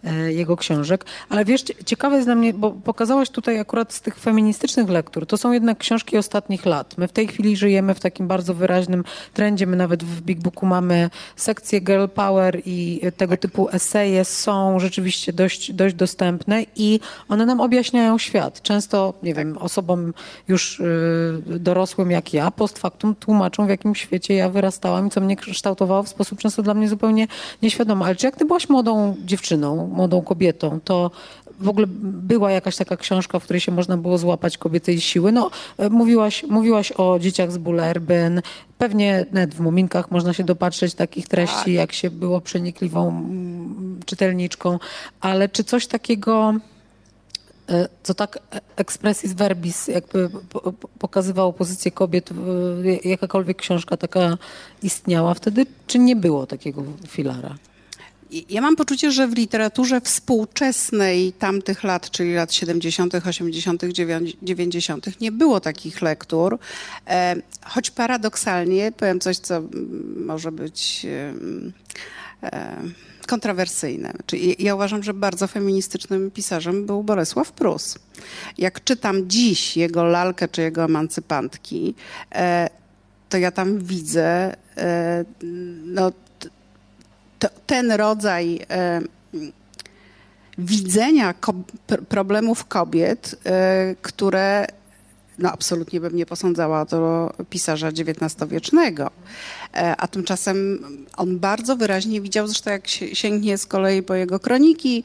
e, 0.03 0.33
jego 0.33 0.57
książek. 0.57 1.05
Ale 1.29 1.45
wiesz, 1.45 1.63
ciekawe 1.85 2.15
jest 2.15 2.27
dla 2.27 2.35
mnie, 2.35 2.53
bo 2.53 2.71
pokazałaś 2.71 3.29
tutaj 3.29 3.59
akurat 3.59 3.93
z 3.93 4.01
tych 4.01 4.19
feministycznych 4.19 4.89
lektur, 4.89 5.25
to 5.25 5.37
są 5.37 5.51
jednak 5.51 5.77
książki 5.77 6.17
ostatnich 6.17 6.65
lat. 6.65 6.97
My 6.97 7.07
w 7.07 7.11
tej 7.11 7.27
chwili 7.27 7.57
żyjemy 7.57 7.93
w 7.93 7.99
takim 7.99 8.27
bardzo 8.27 8.53
wyraźnym 8.53 9.03
trendzie. 9.33 9.67
My 9.67 9.77
nawet 9.77 10.03
w 10.03 10.21
Big 10.21 10.39
Booku 10.39 10.65
mamy 10.65 11.09
sekcję 11.35 11.81
Girl 11.81 12.07
Power 12.07 12.61
i 12.65 13.01
tego 13.17 13.37
typu 13.37 13.69
eseje 13.71 14.25
są 14.25 14.79
rzeczywiście 14.79 15.33
dość, 15.33 15.73
dość 15.73 15.95
dostępne 15.95 16.65
i 16.75 16.99
one 17.29 17.45
nam 17.45 17.61
objaśniają 17.61 18.17
świat. 18.17 18.61
Często, 18.61 19.13
nie 19.23 19.33
wiem, 19.33 19.57
osobom 19.57 20.13
już 20.47 20.79
y, 20.79 21.59
dorosłym 21.59 22.11
jak 22.11 22.33
ja, 22.33 22.51
post 22.51 22.79
factum 22.79 23.15
tłumaczą, 23.15 23.65
w 23.65 23.69
jakim 23.69 23.95
świecie 23.95 24.33
ja 24.33 24.49
wyrastałam 24.49 25.07
i 25.07 25.09
co 25.09 25.21
mnie 25.21 25.35
kształtowało 25.35 26.03
w 26.03 26.09
sposób 26.09 26.39
często 26.39 26.63
dla 26.63 26.73
mnie 26.73 26.89
zupełnie 26.89 27.27
nieświadomy. 27.61 28.05
Ale 28.05 28.15
czy 28.15 28.25
jak 28.25 28.35
ty 28.35 28.45
byłaś 28.45 28.69
młodą 28.69 29.04
dziewczyną, 29.25 29.87
młodą 29.87 30.21
kobietą, 30.21 30.79
to 30.83 31.11
w 31.59 31.69
ogóle 31.69 31.87
była 32.01 32.51
jakaś 32.51 32.75
taka 32.75 32.97
książka, 32.97 33.39
w 33.39 33.43
której 33.43 33.59
się 33.59 33.71
można 33.71 33.97
było 33.97 34.17
złapać 34.17 34.57
kobiecej 34.57 35.01
siły. 35.01 35.31
No, 35.31 35.51
e, 35.77 35.89
mówiłaś, 35.89 36.43
mówiłaś 36.43 36.91
o 36.97 37.19
dzieciach 37.19 37.51
z 37.51 37.57
Bullerbyn. 37.57 38.41
Pewnie 38.77 39.25
nawet 39.31 39.55
w 39.55 39.59
Muminkach 39.59 40.11
można 40.11 40.33
się 40.33 40.43
dopatrzeć 40.43 40.93
takich 40.93 41.27
treści, 41.27 41.55
tak. 41.55 41.67
jak 41.67 41.93
się 41.93 42.09
było 42.09 42.41
przenikliwą 42.41 43.09
mm, 43.09 43.99
czytelniczką. 44.05 44.79
Ale 45.21 45.49
czy 45.49 45.63
coś 45.63 45.87
takiego 45.87 46.53
e, 47.69 47.89
co 48.03 48.13
tak 48.13 48.37
e, 48.37 48.61
expressis 48.75 49.33
verbis 49.33 49.87
jakby 49.87 50.29
pokazywało 50.99 51.53
pozycję 51.53 51.91
kobiet, 51.91 52.29
jakakolwiek 53.03 53.57
książka 53.57 53.97
taka 53.97 54.37
istniała 54.83 55.33
wtedy, 55.33 55.65
czy 55.87 55.99
nie 55.99 56.15
było 56.15 56.47
takiego 56.47 56.83
filara? 57.07 57.55
Ja 58.49 58.61
mam 58.61 58.75
poczucie, 58.75 59.11
że 59.11 59.27
w 59.27 59.33
literaturze 59.33 60.01
współczesnej 60.01 61.33
tamtych 61.33 61.83
lat, 61.83 62.11
czyli 62.11 62.33
lat 62.33 62.53
70., 62.53 63.15
80., 63.15 63.83
90., 64.41 65.21
nie 65.21 65.31
było 65.31 65.59
takich 65.59 66.01
lektur. 66.01 66.57
E, 67.07 67.35
choć 67.65 67.91
paradoksalnie, 67.91 68.91
powiem 68.91 69.19
coś, 69.19 69.37
co 69.37 69.61
może 70.15 70.51
być 70.51 71.05
e, 72.41 72.75
kontrowersyjne. 73.27 74.13
Czyli 74.25 74.55
ja 74.59 74.75
uważam, 74.75 75.03
że 75.03 75.13
bardzo 75.13 75.47
feministycznym 75.47 76.31
pisarzem 76.31 76.85
był 76.85 77.03
Bolesław 77.03 77.51
Prus. 77.51 77.97
Jak 78.57 78.83
czytam 78.83 79.29
dziś 79.29 79.77
jego 79.77 80.03
lalkę 80.03 80.47
czy 80.47 80.61
jego 80.61 80.83
emancypantki, 80.83 81.95
e, 82.35 82.69
to 83.29 83.37
ja 83.37 83.51
tam 83.51 83.79
widzę 83.79 84.55
no, 85.85 86.11
to, 87.45 87.59
ten 87.65 87.91
rodzaj 87.91 88.59
e, 88.69 89.01
widzenia 90.57 91.33
ko 91.33 91.53
problemów 92.09 92.65
kobiet, 92.65 93.35
e, 93.45 93.95
które 94.01 94.67
no 95.39 95.51
absolutnie 95.51 95.99
bym 95.99 96.15
nie 96.15 96.25
posądzała 96.25 96.85
do 96.85 97.33
pisarza 97.49 97.89
XIX-wiecznego. 97.89 99.11
E, 99.73 99.95
a 99.95 100.07
tymczasem 100.07 100.79
on 101.17 101.39
bardzo 101.39 101.75
wyraźnie 101.75 102.21
widział, 102.21 102.47
zresztą 102.47 102.71
jak 102.71 102.87
sięgnie 103.13 103.57
z 103.57 103.65
kolei 103.65 104.03
po 104.03 104.15
jego 104.15 104.39
kroniki, 104.39 105.03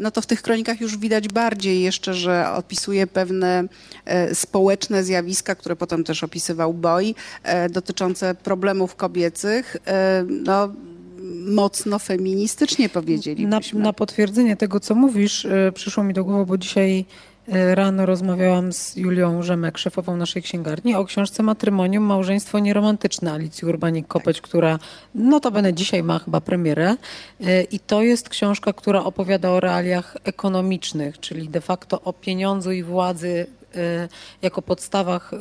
no 0.00 0.10
to 0.10 0.20
w 0.20 0.26
tych 0.26 0.42
kronikach 0.42 0.80
już 0.80 0.98
widać 0.98 1.28
bardziej 1.28 1.82
jeszcze, 1.82 2.14
że 2.14 2.52
opisuje 2.52 3.06
pewne 3.06 3.64
społeczne 4.32 5.04
zjawiska, 5.04 5.54
które 5.54 5.76
potem 5.76 6.04
też 6.04 6.24
opisywał 6.24 6.74
Boy, 6.74 7.14
dotyczące 7.70 8.34
problemów 8.34 8.96
kobiecych. 8.96 9.76
No, 10.28 10.68
mocno 11.46 11.98
feministycznie 11.98 12.88
powiedzielibyśmy. 12.88 13.78
Na, 13.78 13.84
na 13.84 13.92
potwierdzenie 13.92 14.56
tego, 14.56 14.80
co 14.80 14.94
mówisz, 14.94 15.44
y, 15.44 15.72
przyszło 15.74 16.04
mi 16.04 16.14
do 16.14 16.24
głowy, 16.24 16.46
bo 16.46 16.58
dzisiaj 16.58 17.04
y, 17.48 17.74
rano 17.74 18.06
rozmawiałam 18.06 18.72
z 18.72 18.96
Julią 18.96 19.42
Rzemek, 19.42 19.78
szefową 19.78 20.16
naszej 20.16 20.42
księgarni, 20.42 20.94
o 20.94 21.04
książce 21.04 21.42
Matrymonium, 21.42 22.04
Małżeństwo 22.04 22.58
Nieromantyczne 22.58 23.32
Alicji 23.32 23.68
Urbanik-Kopeć, 23.68 24.40
która 24.40 24.78
notabene 25.14 25.74
dzisiaj 25.74 26.02
ma 26.02 26.18
chyba 26.18 26.40
premierę. 26.40 26.96
Y, 27.40 27.66
I 27.70 27.80
to 27.80 28.02
jest 28.02 28.28
książka, 28.28 28.72
która 28.72 29.04
opowiada 29.04 29.50
o 29.50 29.60
realiach 29.60 30.16
ekonomicznych, 30.24 31.20
czyli 31.20 31.48
de 31.48 31.60
facto 31.60 32.02
o 32.02 32.12
pieniądzu 32.12 32.72
i 32.72 32.82
władzy 32.82 33.46
jako 34.42 34.62
podstawach 34.62 35.32
y, 35.32 35.36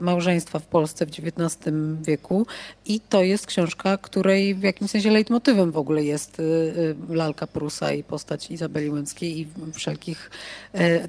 małżeństwa 0.00 0.58
w 0.58 0.66
Polsce 0.66 1.06
w 1.06 1.08
XIX 1.08 1.74
wieku 2.02 2.46
i 2.86 3.00
to 3.00 3.22
jest 3.22 3.46
książka, 3.46 3.98
której 3.98 4.54
w 4.54 4.62
jakimś 4.62 4.90
sensie 4.90 5.10
leitmotywem 5.10 5.72
w 5.72 5.76
ogóle 5.76 6.04
jest 6.04 6.40
y, 6.40 6.96
lalka 7.08 7.46
Prusa 7.46 7.92
i 7.92 8.02
postać 8.02 8.50
Izabeli 8.50 8.90
Łęckiej 8.90 9.40
i 9.40 9.48
wszelkich 9.72 10.30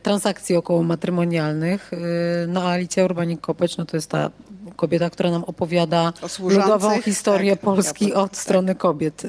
transakcji 0.04 0.56
około 0.56 0.84
matrymonialnych. 0.84 1.92
No 2.48 2.64
a 2.64 2.72
Alicja 2.72 3.06
Urbanik-Kopeć 3.06 3.78
no 3.78 3.86
to 3.86 3.98
jest 3.98 4.10
ta 4.10 4.32
kobieta, 4.78 5.10
która 5.10 5.32
nam 5.32 5.44
opowiada 5.44 6.14
ludową 6.40 7.02
historię 7.02 7.52
tak, 7.52 7.60
Polski 7.60 8.14
od 8.14 8.32
tak. 8.32 8.40
strony 8.40 8.76
kobiet 8.76 9.24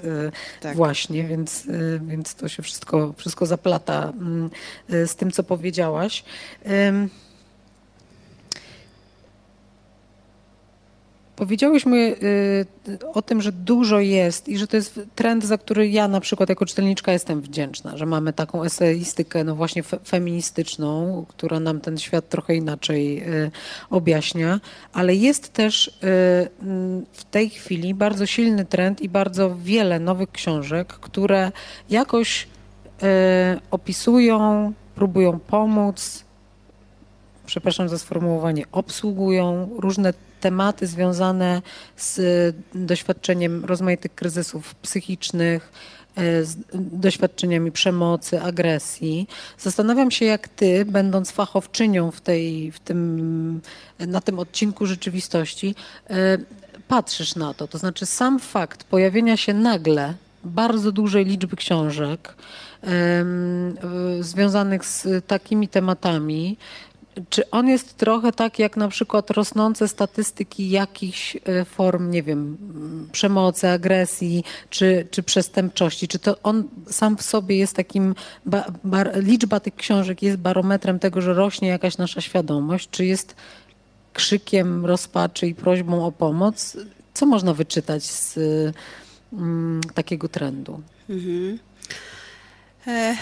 tak. 0.61 0.77
właśnie, 0.77 1.25
więc, 1.25 1.67
więc 2.01 2.35
to 2.35 2.49
się 2.49 2.63
wszystko, 2.63 3.15
wszystko 3.17 3.47
zaplata 3.47 4.13
mm, 4.21 4.51
z 4.89 5.17
tym, 5.17 5.31
co 5.31 5.43
powiedziałaś. 5.43 6.25
Powiedziałyśmy 11.39 11.97
y, 12.89 12.99
o 13.15 13.23
tym, 13.23 13.43
że 13.43 13.53
dużo 13.53 14.01
jest 14.01 14.49
i 14.49 14.59
że 14.59 14.67
to 14.67 14.77
jest 14.77 15.01
trend, 15.15 15.45
za 15.45 15.59
który 15.59 15.89
ja 15.89 16.09
na 16.09 16.21
przykład 16.21 16.49
jako 16.49 16.67
czytelniczka 16.67 17.13
jestem 17.13 17.41
wdzięczna, 17.41 17.97
że 17.97 18.07
mamy 18.07 18.33
taką 18.33 18.65
eseistykę 18.65 19.45
no 19.45 19.55
właśnie 19.55 19.83
fe 19.83 19.99
feministyczną, 20.05 21.25
która 21.29 21.61
nam 21.61 21.81
ten 21.81 21.99
świat 21.99 22.29
trochę 22.29 22.55
inaczej 22.55 23.23
y, 23.23 23.51
objaśnia, 23.91 24.61
ale 24.93 25.15
jest 25.15 25.53
też 25.53 25.89
y, 25.89 25.91
w 27.13 27.25
tej 27.31 27.51
chwili 27.51 27.95
bardzo 27.95 28.27
silny 28.27 28.65
trend 28.65 29.01
i 29.01 29.09
bardzo 29.09 29.57
wiele 29.57 30.01
nowych 30.01 30.31
książek, 30.31 30.89
które 30.89 31.53
jakoś 31.91 32.49
opisują, 33.71 34.73
próbują 34.95 35.39
pomóc, 35.39 36.25
przepraszam 37.47 37.89
za 37.89 37.99
sformułowanie, 37.99 38.65
obsługują 38.73 39.69
różne 39.77 40.13
tematy 40.41 40.87
związane 40.87 41.63
z 41.97 42.21
doświadczeniem 42.75 43.65
rozmaitych 43.65 44.15
kryzysów 44.15 44.75
psychicznych, 44.75 45.73
e, 46.17 46.45
z 46.45 46.57
doświadczeniami 46.75 47.73
przemocy, 47.73 48.43
agresji. 48.43 49.29
Zastanawiam 49.59 50.11
się, 50.11 50.25
jak 50.25 50.49
ty, 50.49 50.85
będąc 50.85 51.31
fachowczynią 51.31 52.11
w 52.11 52.21
tej, 52.21 52.73
w 52.73 52.81
tym, 52.81 53.61
na 53.99 54.21
tym 54.21 54.39
odcinku 54.39 54.87
rzeczywistości, 54.87 55.75
e, 56.11 56.39
patrzysz 56.89 57.37
na 57.37 57.55
to. 57.55 57.69
To 57.69 57.79
znaczy 57.79 58.07
sam 58.07 58.39
fakt 58.41 58.85
pojawienia 58.85 59.37
się 59.37 59.55
nagle 59.55 60.15
bardzo 60.45 60.93
dużej 60.93 61.25
liczby 61.25 61.57
książek 61.57 62.35
związanych 64.21 64.85
z 64.85 65.27
takimi 65.27 65.69
tematami, 65.69 66.57
czy 67.31 67.51
on 67.51 67.69
jest 67.69 67.97
trochę 67.97 68.33
tak 68.33 68.59
jak 68.59 68.77
na 68.77 68.89
przykład 68.89 69.31
rosnące 69.31 69.89
statystyki 69.89 70.71
jakichś 70.71 71.37
e, 71.37 71.65
form, 71.65 72.11
nie 72.11 72.23
wiem, 72.23 72.57
przemocy, 73.13 73.69
agresji 73.69 74.45
czy, 74.71 75.07
czy 75.11 75.23
przestępczości? 75.23 76.09
Czy 76.09 76.19
to 76.19 76.37
on 76.43 76.65
sam 76.91 77.17
w 77.17 77.23
sobie 77.23 77.57
jest 77.57 77.77
takim, 77.77 78.15
ba, 78.45 78.65
liczba 79.15 79.61
tych 79.61 79.75
książek 79.75 80.23
jest 80.23 80.39
barometrem 80.39 80.99
tego, 80.99 81.21
że 81.21 81.35
rośnie 81.35 81.69
jakaś 81.69 81.99
nasza 81.99 82.21
świadomość? 82.21 82.91
Czy 82.91 83.05
jest 83.05 83.35
krzykiem 84.13 84.87
rozpaczy 84.87 85.47
i 85.47 85.55
prośbą 85.55 86.07
o 86.07 86.13
pomoc? 86.13 86.77
Co 87.15 87.27
można 87.27 87.55
wyczytać 87.55 88.05
z 88.05 88.39
mm, 89.33 89.81
takiego 89.95 90.29
trendu? 90.29 90.81
Mhm. 91.11 91.59
E, 92.87 93.17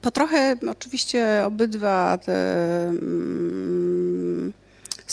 po 0.00 0.10
trochę 0.10 0.56
oczywiście 0.70 1.42
obydwa 1.46 2.18
te 2.18 2.32
mm, 2.88 3.81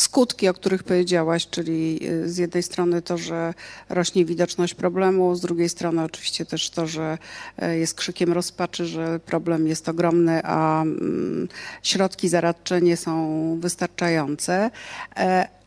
skutki, 0.01 0.47
o 0.47 0.53
których 0.53 0.83
powiedziałaś, 0.83 1.47
czyli 1.49 1.99
e, 2.07 2.29
z 2.29 2.37
jednej 2.37 2.63
strony 2.63 3.01
to, 3.01 3.17
że 3.17 3.53
rośnie 3.89 4.25
widoczność 4.25 4.73
problemu, 4.73 5.35
z 5.35 5.41
drugiej 5.41 5.69
strony 5.69 6.03
oczywiście 6.03 6.45
też 6.45 6.69
to, 6.69 6.87
że 6.87 7.17
e, 7.57 7.77
jest 7.77 7.93
krzykiem 7.93 8.33
rozpaczy, 8.33 8.85
że 8.85 9.19
problem 9.19 9.67
jest 9.67 9.89
ogromny, 9.89 10.41
a 10.43 10.81
mm, 10.81 11.47
środki 11.83 12.29
zaradcze 12.29 12.81
nie 12.81 12.97
są 12.97 13.57
wystarczające 13.59 14.71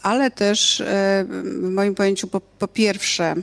ale 0.02 0.30
też 0.30 0.82
w 1.34 1.68
moim 1.70 1.94
pojęciu 1.94 2.26
po, 2.26 2.40
po 2.40 2.68
pierwsze 2.68 3.34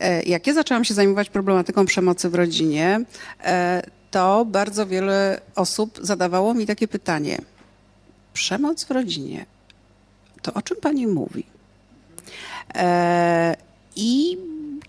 E, 0.00 0.22
jak 0.22 0.46
ja 0.46 0.54
zaczęłam 0.54 0.84
się 0.84 0.94
zajmować 0.94 1.30
problematyką 1.30 1.86
przemocy 1.86 2.30
w 2.30 2.34
rodzinie, 2.34 3.00
e, 3.44 3.82
to 4.10 4.44
bardzo 4.44 4.86
wiele 4.86 5.40
osób 5.54 5.98
zadawało 6.02 6.54
mi 6.54 6.66
takie 6.66 6.88
pytanie. 6.88 7.38
Przemoc 8.32 8.84
w 8.84 8.90
rodzinie, 8.90 9.46
to 10.44 10.54
o 10.54 10.62
czym 10.62 10.76
pani 10.80 11.06
mówi? 11.06 11.44
E, 12.74 13.56
I 13.96 14.36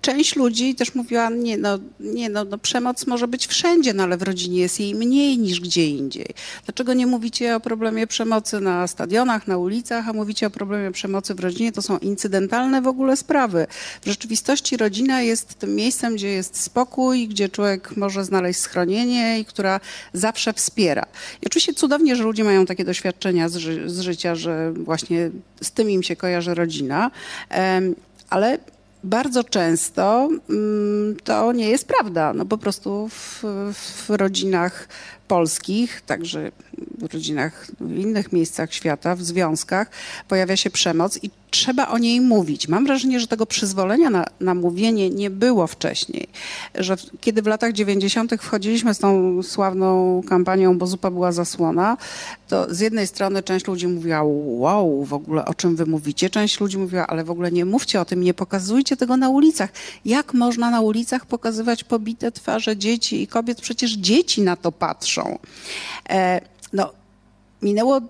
część 0.05 0.35
ludzi 0.35 0.75
też 0.75 0.95
mówiła, 0.95 1.29
nie, 1.29 1.57
no, 1.57 1.79
nie 1.99 2.29
no, 2.29 2.43
no, 2.43 2.57
przemoc 2.57 3.07
może 3.07 3.27
być 3.27 3.47
wszędzie, 3.47 3.93
no 3.93 4.03
ale 4.03 4.17
w 4.17 4.21
rodzinie 4.21 4.59
jest 4.59 4.79
jej 4.79 4.95
mniej 4.95 5.37
niż 5.37 5.59
gdzie 5.59 5.87
indziej. 5.87 6.25
Dlaczego 6.65 6.93
nie 6.93 7.07
mówicie 7.07 7.55
o 7.55 7.59
problemie 7.59 8.07
przemocy 8.07 8.59
na 8.59 8.87
stadionach, 8.87 9.47
na 9.47 9.57
ulicach, 9.57 10.09
a 10.09 10.13
mówicie 10.13 10.47
o 10.47 10.49
problemie 10.49 10.91
przemocy 10.91 11.35
w 11.35 11.39
rodzinie? 11.39 11.71
To 11.71 11.81
są 11.81 11.97
incydentalne 11.97 12.81
w 12.81 12.87
ogóle 12.87 13.17
sprawy. 13.17 13.67
W 14.01 14.05
rzeczywistości 14.05 14.77
rodzina 14.77 15.21
jest 15.21 15.55
tym 15.55 15.75
miejscem, 15.75 16.15
gdzie 16.15 16.27
jest 16.27 16.61
spokój, 16.61 17.27
gdzie 17.27 17.49
człowiek 17.49 17.97
może 17.97 18.25
znaleźć 18.25 18.59
schronienie 18.59 19.39
i 19.39 19.45
która 19.45 19.79
zawsze 20.13 20.53
wspiera. 20.53 21.05
I 21.41 21.45
oczywiście 21.45 21.73
cudownie, 21.73 22.15
że 22.15 22.23
ludzie 22.23 22.43
mają 22.43 22.65
takie 22.65 22.85
doświadczenia 22.85 23.49
z, 23.49 23.55
ży 23.55 23.89
z 23.89 23.99
życia, 23.99 24.35
że 24.35 24.73
właśnie 24.73 25.31
z 25.61 25.71
tym 25.71 25.89
im 25.89 26.03
się 26.03 26.15
kojarzy 26.15 26.53
rodzina. 26.53 27.11
ale 28.29 28.57
bardzo 29.05 29.43
często 29.43 30.29
mm, 30.49 31.15
to 31.23 31.53
nie 31.53 31.69
jest 31.69 31.87
prawda. 31.87 32.33
No 32.33 32.45
po 32.45 32.57
prostu 32.57 33.09
w, 33.09 33.43
w 33.73 34.09
rodzinach 34.09 34.87
polskich, 35.27 36.01
także 36.01 36.51
w 36.97 37.13
rodzinach 37.13 37.67
w 37.79 37.97
innych 37.97 38.33
miejscach 38.33 38.73
świata, 38.73 39.15
w 39.15 39.21
związkach 39.23 39.89
pojawia 40.27 40.57
się 40.57 40.69
przemoc 40.69 41.23
i 41.23 41.29
trzeba 41.55 41.87
o 41.87 41.97
niej 41.97 42.21
mówić. 42.21 42.67
Mam 42.67 42.85
wrażenie, 42.85 43.19
że 43.19 43.27
tego 43.27 43.45
przyzwolenia 43.45 44.09
na, 44.09 44.25
na 44.39 44.53
mówienie 44.53 45.09
nie 45.09 45.29
było 45.29 45.67
wcześniej. 45.67 46.27
Że 46.75 46.95
kiedy 47.21 47.41
w 47.41 47.47
latach 47.47 47.73
90. 47.73 48.33
wchodziliśmy 48.41 48.93
z 48.93 48.99
tą 48.99 49.43
sławną 49.43 50.21
kampanią, 50.29 50.77
bo 50.77 50.87
zupa 50.87 51.11
była 51.11 51.31
zasłona, 51.31 51.97
to 52.47 52.73
z 52.73 52.79
jednej 52.79 53.07
strony 53.07 53.43
część 53.43 53.67
ludzi 53.67 53.87
mówiła, 53.87 54.23
wow, 54.23 55.03
w 55.03 55.13
ogóle 55.13 55.45
o 55.45 55.53
czym 55.53 55.75
wy 55.75 55.85
mówicie? 55.85 56.29
Część 56.29 56.59
ludzi 56.59 56.77
mówiła, 56.77 57.07
ale 57.07 57.23
w 57.23 57.31
ogóle 57.31 57.51
nie 57.51 57.65
mówcie 57.65 58.01
o 58.01 58.05
tym, 58.05 58.21
nie 58.21 58.33
pokazujcie 58.33 58.97
tego 58.97 59.17
na 59.17 59.29
ulicach. 59.29 59.69
Jak 60.05 60.33
można 60.33 60.71
na 60.71 60.81
ulicach 60.81 61.25
pokazywać 61.25 61.83
pobite 61.83 62.31
twarze 62.31 62.77
dzieci 62.77 63.21
i 63.21 63.27
kobiet? 63.27 63.61
Przecież 63.61 63.91
dzieci 63.91 64.41
na 64.41 64.55
to 64.55 64.71
patrzą. 64.71 65.39
E, 66.09 66.41
no, 66.73 66.93
minęło 67.61 68.01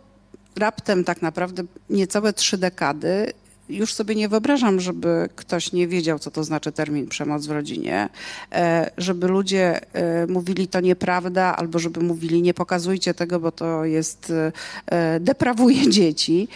raptem 0.58 1.04
tak 1.04 1.22
naprawdę 1.22 1.64
niecałe 1.90 2.34
trzy 2.34 2.58
dekady. 2.58 3.34
Już 3.70 3.94
sobie 3.94 4.16
nie 4.16 4.30
wyobrażam, 4.30 4.80
żeby 4.80 5.30
ktoś 5.36 5.72
nie 5.72 5.88
wiedział, 5.88 6.20
co 6.20 6.32
to 6.32 6.44
znaczy 6.44 6.72
termin 6.72 7.08
przemoc 7.08 7.46
w 7.46 7.52
rodzinie, 7.52 8.10
e, 8.52 8.92
żeby 8.98 9.28
ludzie 9.28 9.94
e, 9.94 10.28
mówili 10.28 10.68
to 10.68 10.80
nieprawda, 10.80 11.56
albo 11.56 11.80
żeby 11.80 12.02
mówili 12.02 12.42
nie 12.42 12.54
pokazujcie 12.54 13.14
tego, 13.14 13.40
bo 13.40 13.52
to 13.52 13.86
jest, 13.86 14.34
e, 14.86 15.20
deprawuje 15.20 15.90
dzieci 15.98 16.48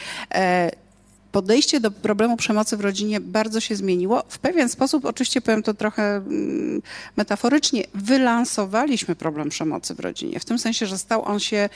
podejście 1.32 1.80
do 1.80 1.92
problemu 1.92 2.38
przemocy 2.38 2.78
w 2.78 2.82
rodzinie 2.82 3.20
bardzo 3.20 3.60
się 3.60 3.76
zmieniło. 3.76 4.24
W 4.30 4.40
pewien 4.40 4.70
sposób, 4.70 5.06
oczywiście 5.06 5.42
powiem 5.42 5.64
to 5.64 5.74
trochę 5.74 6.16
mm, 6.16 6.82
metaforycznie, 7.18 7.84
wylansowaliśmy 7.94 9.16
problem 9.16 9.50
przemocy 9.50 9.96
w 9.96 10.00
rodzinie. 10.00 10.40
W 10.40 10.46
tym 10.46 10.60
sensie, 10.60 10.86
że 10.86 10.98
stał 10.98 11.26
on 11.26 11.40
się 11.40 11.70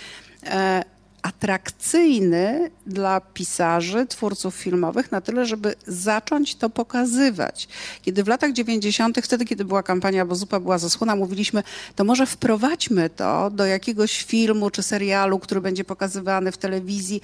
atrakcyjny 1.24 2.72
dla 2.88 3.22
pisarzy, 3.22 4.06
twórców 4.06 4.56
filmowych 4.56 5.12
na 5.12 5.22
tyle, 5.22 5.46
żeby 5.46 5.76
zacząć 5.88 6.56
to 6.56 6.70
pokazywać. 6.70 7.68
Kiedy 8.02 8.24
w 8.24 8.28
latach 8.28 8.54
90., 8.54 9.18
wtedy, 9.24 9.46
kiedy 9.46 9.66
była 9.66 9.84
kampania, 9.84 10.26
bo 10.26 10.36
zupa 10.36 10.60
była 10.60 10.78
zasłona, 10.78 11.16
mówiliśmy, 11.16 11.64
to 11.96 12.04
może 12.04 12.26
wprowadźmy 12.26 13.10
to 13.10 13.50
do 13.50 13.66
jakiegoś 13.66 14.24
filmu 14.24 14.70
czy 14.70 14.84
serialu, 14.84 15.40
który 15.40 15.62
będzie 15.62 15.84
pokazywany 15.84 16.52
w 16.52 16.58
telewizji. 16.58 17.22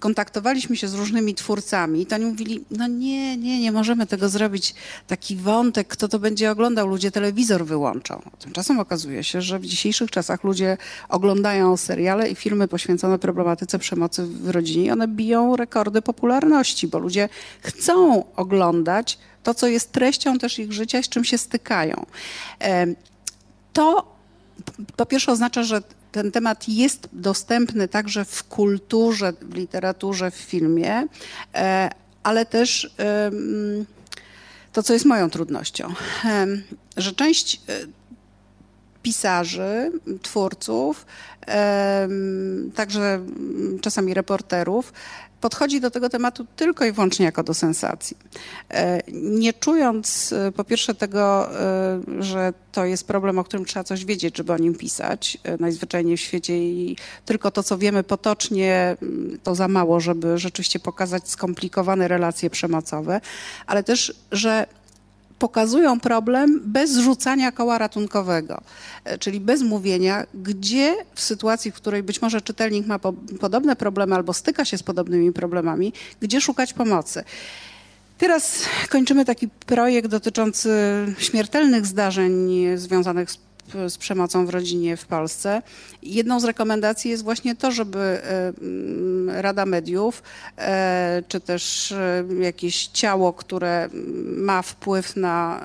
Kontaktowaliśmy 0.00 0.76
się 0.76 0.88
z 0.88 0.94
różnymi 0.94 1.34
twórcami 1.34 2.00
i 2.02 2.06
to 2.06 2.16
oni 2.16 2.24
mówili, 2.24 2.64
no 2.70 2.86
nie, 2.86 3.36
nie, 3.36 3.60
nie 3.60 3.72
możemy 3.72 4.06
tego 4.06 4.28
zrobić. 4.28 4.74
Taki 5.06 5.36
wątek, 5.36 5.88
kto 5.88 6.08
to 6.08 6.18
będzie 6.18 6.50
oglądał, 6.50 6.86
ludzie 6.86 7.10
telewizor 7.10 7.66
wyłączą. 7.66 8.22
Tymczasem 8.38 8.80
okazuje 8.80 9.24
się, 9.24 9.42
że 9.42 9.58
w 9.58 9.66
dzisiejszych 9.66 10.10
czasach 10.10 10.44
ludzie 10.44 10.76
oglądają 11.08 11.76
seriale 11.76 12.28
i 12.28 12.34
filmy 12.34 12.68
poświęcone 12.68 13.18
problematyce 13.36 13.78
przemocy 13.78 14.26
w 14.26 14.50
rodzinie 14.50 14.92
one 14.92 15.08
biją 15.08 15.56
rekordy 15.56 16.02
popularności, 16.02 16.88
bo 16.88 16.98
ludzie 16.98 17.28
chcą 17.60 18.24
oglądać 18.36 19.18
to, 19.42 19.54
co 19.54 19.66
jest 19.66 19.92
treścią 19.92 20.38
też 20.38 20.58
ich 20.58 20.72
życia, 20.72 21.02
z 21.02 21.08
czym 21.08 21.24
się 21.24 21.38
stykają. 21.38 22.06
To 23.72 24.16
po 24.96 25.06
pierwsze 25.06 25.32
oznacza, 25.32 25.62
że 25.62 25.82
ten 26.12 26.32
temat 26.32 26.68
jest 26.68 27.08
dostępny 27.12 27.88
także 27.88 28.24
w 28.24 28.44
kulturze, 28.44 29.32
w 29.42 29.54
literaturze, 29.54 30.30
w 30.30 30.34
filmie, 30.34 31.06
e, 31.54 31.90
ale 32.22 32.46
też 32.46 32.94
to, 34.72 34.82
co 34.82 34.92
jest 34.92 35.04
moją 35.04 35.30
trudnością, 35.30 35.94
że 36.96 37.12
część 37.12 37.60
e, 37.68 37.86
pisarzy, 39.06 39.92
twórców, 40.22 41.06
także 42.74 43.20
czasami 43.80 44.14
reporterów, 44.14 44.92
podchodzi 45.40 45.80
do 45.80 45.90
tego 45.90 46.08
tematu 46.08 46.46
tylko 46.56 46.84
i 46.84 46.92
wyłącznie 46.92 47.26
jako 47.26 47.42
do 47.42 47.54
sensacji. 47.54 48.16
E, 48.70 49.00
nie 49.12 49.52
czując 49.52 50.32
e, 50.32 50.52
po 50.52 50.64
pierwsze 50.64 50.94
tego, 50.94 51.50
e, 51.60 52.00
że 52.18 52.52
to 52.72 52.84
jest 52.84 53.06
problem, 53.06 53.38
o 53.38 53.44
którym 53.44 53.66
trzeba 53.66 53.84
coś 53.84 54.04
wiedzieć, 54.04 54.36
żeby 54.36 54.52
o 54.52 54.58
nim 54.58 54.74
pisać. 54.74 55.38
Najzwyczajniej 55.60 56.16
w 56.16 56.20
świecie 56.20 56.58
i 56.58 56.96
tylko 57.24 57.50
to, 57.50 57.62
co 57.62 57.78
wiemy 57.78 58.02
potocznie, 58.02 58.96
mm, 59.02 59.38
to 59.42 59.54
za 59.54 59.68
mało, 59.68 60.00
żeby 60.00 60.38
rzeczywiście 60.38 60.78
pokazać 60.78 61.28
skomplikowane 61.28 62.08
relacje 62.08 62.50
przemocowe, 62.50 63.20
ale 63.66 63.82
też, 63.82 64.14
że 64.32 64.66
pokazują 65.38 66.00
problem 66.00 66.60
bez 66.64 66.90
zrzucania 66.90 67.52
koła 67.52 67.78
ratunkowego, 67.78 68.60
e, 69.04 69.18
czyli 69.18 69.40
bez 69.40 69.62
mówienia, 69.62 70.26
gdzie 70.34 70.94
w 71.14 71.20
sytuacji, 71.20 71.70
w 71.70 71.74
której 71.74 72.02
być 72.02 72.22
może 72.22 72.40
czytelnik 72.40 72.86
ma 72.86 72.98
po, 72.98 73.12
podobne 73.40 73.76
problemy 73.76 74.14
albo 74.14 74.32
styka 74.32 74.64
się 74.64 74.78
z 74.78 74.82
podobnymi 74.82 75.32
problemami, 75.32 75.92
gdzie 76.20 76.40
szukać 76.40 76.72
pomocy. 76.72 77.24
Teraz 78.18 78.62
kończymy 78.88 79.24
taki 79.24 79.48
projekt 79.48 80.08
dotyczący 80.08 80.70
śmiertelnych 81.18 81.86
zdarzeń 81.86 82.50
związanych 82.76 83.30
z 83.30 83.38
z 83.88 83.98
przemocą 83.98 84.46
w 84.46 84.50
rodzinie 84.50 84.96
w 84.96 85.06
Polsce. 85.06 85.62
Jedną 86.02 86.40
z 86.40 86.44
rekomendacji 86.44 87.10
jest 87.10 87.24
właśnie 87.24 87.56
to, 87.56 87.70
żeby 87.70 87.98
e, 87.98 88.52
mm, 88.62 89.30
Rada 89.30 89.66
Mediów, 89.66 90.22
e, 90.58 91.22
czy 91.28 91.40
też 91.40 91.92
e, 91.92 92.24
jakieś 92.40 92.86
ciało, 92.86 93.32
które 93.32 93.88
ma 94.36 94.62
wpływ 94.62 95.16
na 95.16 95.60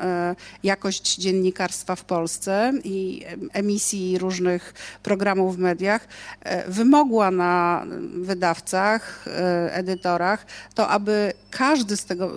jakość 0.64 1.16
dziennikarstwa 1.16 1.96
w 1.96 2.04
Polsce 2.04 2.74
i 2.84 3.26
emisji 3.54 4.18
różnych 4.18 4.74
programów 5.04 5.56
w 5.56 5.60
mediach, 5.60 6.08
wymogła 6.68 7.32
na 7.32 7.86
wydawcach, 8.14 9.26
edytorach, 9.72 10.46
to 10.76 10.88
aby 10.88 11.34
każdy 11.52 11.98
z, 11.98 12.06
tego, 12.06 12.32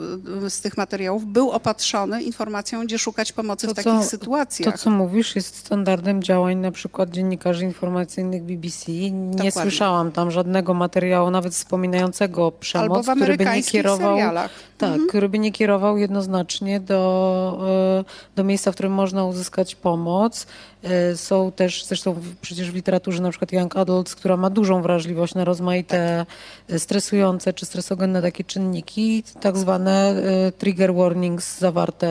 z 0.49 0.61
tych 0.61 0.77
materiałów 0.77 1.27
był 1.27 1.51
opatrzony 1.51 2.23
informacją, 2.23 2.85
gdzie 2.85 2.99
szukać 2.99 3.33
pomocy 3.33 3.67
to, 3.67 3.73
w 3.73 3.77
takich 3.77 3.93
co, 3.93 4.05
sytuacjach. 4.05 4.75
To, 4.75 4.79
co 4.79 4.91
mówisz, 4.91 5.37
jest 5.37 5.54
standardem 5.57 6.23
działań 6.23 6.57
na 6.57 6.71
przykład 6.71 7.11
dziennikarzy 7.11 7.65
informacyjnych 7.65 8.43
BBC. 8.43 8.93
Nie 8.93 9.31
Dokładnie. 9.31 9.53
słyszałam 9.53 10.13
tam 10.13 10.31
żadnego 10.31 10.75
materiału, 10.75 11.31
nawet 11.31 11.53
wspominającego 11.53 12.53
przemoc, 12.53 13.07
który 13.17 13.37
by 13.37 13.45
nie 13.45 13.63
kierował. 13.63 14.17
Serialach. 14.17 14.51
Tak, 14.79 14.91
mhm. 14.91 15.09
który 15.09 15.29
by 15.29 15.39
nie 15.39 15.53
kierował 15.53 15.99
jednoznacznie 15.99 16.81
do, 16.81 17.67
e, 18.01 18.35
do 18.37 18.45
miejsca, 18.45 18.73
w 18.73 18.75
którym 18.75 18.93
można 18.93 19.25
uzyskać 19.25 19.75
pomoc. 19.75 20.47
E, 20.83 21.17
są 21.17 21.53
też, 21.53 21.85
zresztą 21.85 22.21
przecież 22.41 22.71
w 22.71 22.75
literaturze 22.75 23.23
na 23.23 23.31
przykład 23.31 23.53
Young 23.53 23.77
Adults, 23.77 24.15
która 24.15 24.37
ma 24.37 24.51
dużą 24.51 24.83
wrażliwość 24.83 25.35
na 25.35 25.45
rozmaite 25.45 26.27
tak. 26.69 26.81
stresujące 26.81 27.53
czy 27.53 27.67
stresogenne 27.67 28.23
takie 28.23 28.45
czynniki, 28.45 29.25
tak 29.41 29.57
zwane 29.57 30.23
e, 30.47 30.53
trigger 30.53 30.95
warnings 30.95 31.59
zawarte 31.59 32.05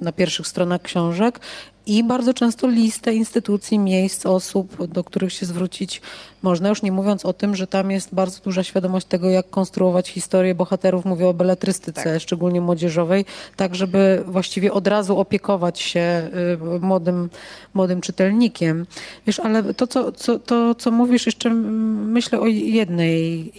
na 0.00 0.12
pierwszych 0.12 0.46
stronach 0.46 0.82
książek 0.82 1.40
i 1.86 2.04
bardzo 2.04 2.34
często 2.34 2.68
listę 2.68 3.14
instytucji, 3.14 3.78
miejsc, 3.78 4.26
osób, 4.26 4.86
do 4.86 5.04
których 5.04 5.32
się 5.32 5.46
zwrócić 5.46 6.02
można, 6.42 6.68
już 6.68 6.82
nie 6.82 6.92
mówiąc 6.92 7.26
o 7.26 7.32
tym, 7.32 7.56
że 7.56 7.66
tam 7.66 7.90
jest 7.90 8.14
bardzo 8.14 8.40
duża 8.44 8.62
świadomość 8.62 9.06
tego, 9.06 9.30
jak 9.30 9.50
konstruować 9.50 10.08
historię 10.08 10.54
bohaterów, 10.54 11.04
mówię 11.04 11.28
o 11.28 11.34
beletrystyce, 11.34 12.04
tak. 12.04 12.22
szczególnie 12.22 12.60
młodzieżowej, 12.60 13.24
tak 13.56 13.74
żeby 13.74 14.24
właściwie 14.26 14.72
od 14.72 14.86
razu 14.86 15.18
opiekować 15.18 15.80
się 15.80 16.30
y, 16.74 16.80
młodym, 16.80 17.30
młodym 17.74 18.00
czytelnikiem. 18.00 18.86
Wiesz, 19.26 19.40
ale 19.40 19.74
to, 19.74 19.86
co, 19.86 20.12
co, 20.12 20.38
to, 20.38 20.74
co 20.74 20.90
mówisz, 20.90 21.26
jeszcze 21.26 21.50
myślę 21.50 22.40
o 22.40 22.46
jednej... 22.46 23.52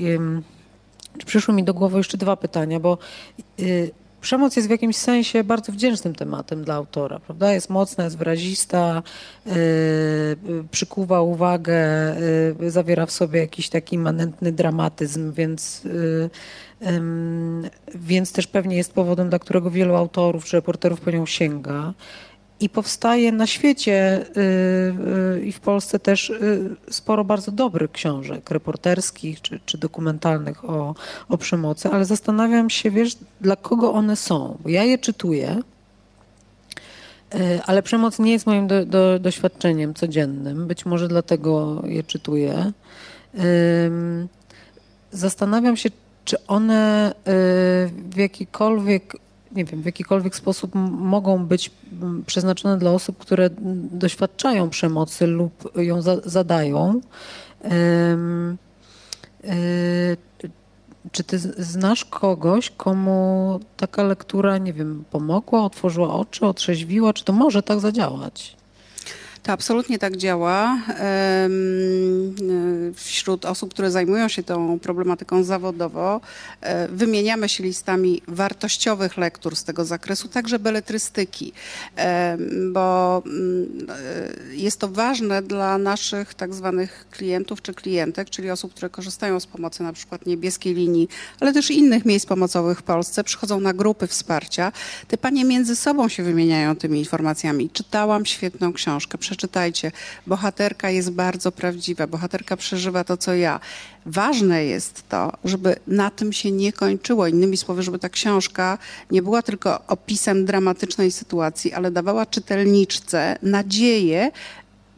Przyszły 1.25 1.53
mi 1.53 1.63
do 1.63 1.73
głowy 1.73 1.97
jeszcze 1.97 2.17
dwa 2.17 2.35
pytania, 2.35 2.79
bo 2.79 2.97
y, 3.59 3.91
przemoc 4.23 4.55
jest 4.55 4.67
w 4.67 4.71
jakimś 4.71 4.95
sensie 4.95 5.43
bardzo 5.43 5.71
wdzięcznym 5.71 6.15
tematem 6.15 6.63
dla 6.63 6.75
autora, 6.75 7.19
prawda? 7.19 7.53
Jest 7.53 7.69
mocna, 7.69 8.03
jest 8.03 8.17
wyrazista, 8.17 9.03
yy, 9.45 9.53
przykuwa 10.71 11.21
uwagę, 11.21 11.75
yy, 12.59 12.71
zawiera 12.71 13.05
w 13.05 13.11
sobie 13.11 13.39
jakiś 13.39 13.69
taki 13.69 13.97
manentny 13.97 14.51
dramatyzm, 14.51 15.33
więc, 15.33 15.83
yy, 15.83 16.29
więc 17.95 18.31
też 18.31 18.47
pewnie 18.47 18.77
jest 18.77 18.93
powodem, 18.93 19.29
dla 19.29 19.39
którego 19.39 19.71
wielu 19.71 19.95
autorów 19.95 20.45
czy 20.45 20.57
reporterów 20.57 21.01
po 21.01 21.11
nią 21.11 21.25
sięga 21.25 21.93
i 22.63 22.69
powstaje 22.69 23.31
na 23.31 23.47
świecie 23.47 24.25
y, 24.37 24.41
y, 25.37 25.45
i 25.45 25.51
w 25.51 25.59
Polsce 25.59 25.99
też 25.99 26.29
y, 26.29 26.75
sporo 26.89 27.23
bardzo 27.23 27.51
dobrych 27.51 27.91
książek 27.91 28.51
reporterskich 28.51 29.41
czy, 29.41 29.59
czy 29.65 29.77
dokumentalnych 29.77 30.65
o, 30.69 30.95
o 31.29 31.37
przemocy, 31.37 31.89
ale 31.89 32.05
zastanawiam 32.05 32.69
się, 32.69 32.91
wiesz, 32.91 33.17
dla 33.41 33.55
kogo 33.55 33.93
one 33.93 34.15
są. 34.15 34.57
Bo 34.63 34.69
ja 34.69 34.83
je 34.83 34.97
czytuję, 34.97 35.61
ale 37.65 37.83
przemoc 37.83 38.19
nie 38.19 38.31
jest 38.31 38.45
moim 38.45 38.67
do, 38.67 38.85
do, 38.85 39.19
doświadczeniem 39.19 39.93
codziennym. 39.93 40.67
Być 40.67 40.85
może 40.85 41.07
dlatego 41.07 41.81
je 41.85 42.03
czytuję. 42.03 42.71
Zastanawiam 45.11 45.77
się, 45.77 45.89
czy 46.25 46.47
one 46.47 47.13
w 48.09 48.17
jakikolwiek 48.17 49.15
nie 49.55 49.65
wiem, 49.65 49.81
w 49.81 49.85
jakikolwiek 49.85 50.35
sposób 50.35 50.71
mogą 50.91 51.45
być 51.45 51.71
przeznaczone 52.25 52.77
dla 52.77 52.91
osób, 52.91 53.17
które 53.17 53.49
doświadczają 53.91 54.69
przemocy 54.69 55.27
lub 55.27 55.71
ją 55.75 56.01
za 56.01 56.17
zadają. 56.25 57.01
E, 57.63 58.17
czy 61.11 61.23
ty 61.23 61.39
znasz 61.39 62.05
kogoś, 62.05 62.69
komu 62.69 63.59
taka 63.77 64.03
lektura, 64.03 64.57
nie 64.57 64.73
wiem, 64.73 65.03
pomogła, 65.11 65.63
otworzyła 65.63 66.13
oczy, 66.13 66.45
otrzeźwiła? 66.45 67.13
Czy 67.13 67.23
to 67.23 67.33
może 67.33 67.63
tak 67.63 67.79
zadziałać? 67.79 68.57
To 69.43 69.51
absolutnie 69.51 69.99
tak 69.99 70.17
działa. 70.17 70.79
Wśród 72.95 73.45
osób, 73.45 73.73
które 73.73 73.91
zajmują 73.91 74.27
się 74.27 74.43
tą 74.43 74.79
problematyką 74.79 75.43
zawodowo, 75.43 76.21
e, 76.61 76.87
wymieniamy 76.87 77.49
się 77.49 77.63
listami 77.63 78.21
wartościowych 78.27 79.17
lektur 79.17 79.55
z 79.55 79.63
tego 79.63 79.85
zakresu, 79.85 80.27
także 80.27 80.59
beletrystyki, 80.59 81.53
bo 82.71 83.21
mm, 83.25 83.87
e, 84.51 84.55
jest 84.55 84.79
to 84.79 84.87
ważne 84.87 85.41
dla 85.41 85.77
naszych 85.77 86.33
tak 86.33 86.53
zwanych 86.53 87.05
klientów 87.11 87.61
czy 87.61 87.73
klientek, 87.73 88.29
czyli 88.29 88.51
osób, 88.51 88.71
które 88.71 88.89
korzystają 88.89 89.39
z 89.39 89.45
pomocy 89.45 89.83
na 89.83 89.93
przykład 89.93 90.25
niebieskiej 90.25 90.73
linii, 90.73 91.07
ale 91.39 91.53
też 91.53 91.71
innych 91.71 92.05
miejsc 92.05 92.25
pomocowych 92.25 92.79
w 92.79 92.83
Polsce, 92.83 93.23
przychodzą 93.23 93.59
na 93.59 93.73
grupy 93.73 94.07
wsparcia. 94.07 94.71
Te 95.07 95.17
panie 95.17 95.45
między 95.45 95.75
sobą 95.75 96.09
się 96.09 96.23
wymieniają 96.23 96.75
tymi 96.75 96.99
informacjami. 96.99 97.69
Czytałam 97.69 98.25
świetną 98.25 98.73
książkę, 98.73 99.17
przeczytajcie. 99.33 99.91
Bohaterka 100.27 100.89
jest 100.89 101.11
bardzo 101.11 101.51
prawdziwa, 101.51 102.07
bohaterka 102.07 102.57
przeżywa 102.57 103.03
to, 103.03 103.17
co 103.17 103.33
ja. 103.33 103.59
Ważne 104.05 104.65
jest 104.65 105.09
to, 105.09 105.31
żeby 105.45 105.75
na 105.87 106.09
tym 106.09 106.33
się 106.33 106.51
nie 106.51 106.73
kończyło. 106.73 107.27
Innymi 107.27 107.57
słowy, 107.57 107.83
żeby 107.83 107.99
ta 107.99 108.09
książka 108.09 108.77
nie 109.11 109.21
była 109.21 109.41
tylko 109.41 109.87
opisem 109.87 110.45
dramatycznej 110.45 111.11
sytuacji, 111.11 111.73
ale 111.73 111.91
dawała 111.91 112.25
czytelniczce 112.25 113.37
nadzieję 113.41 114.31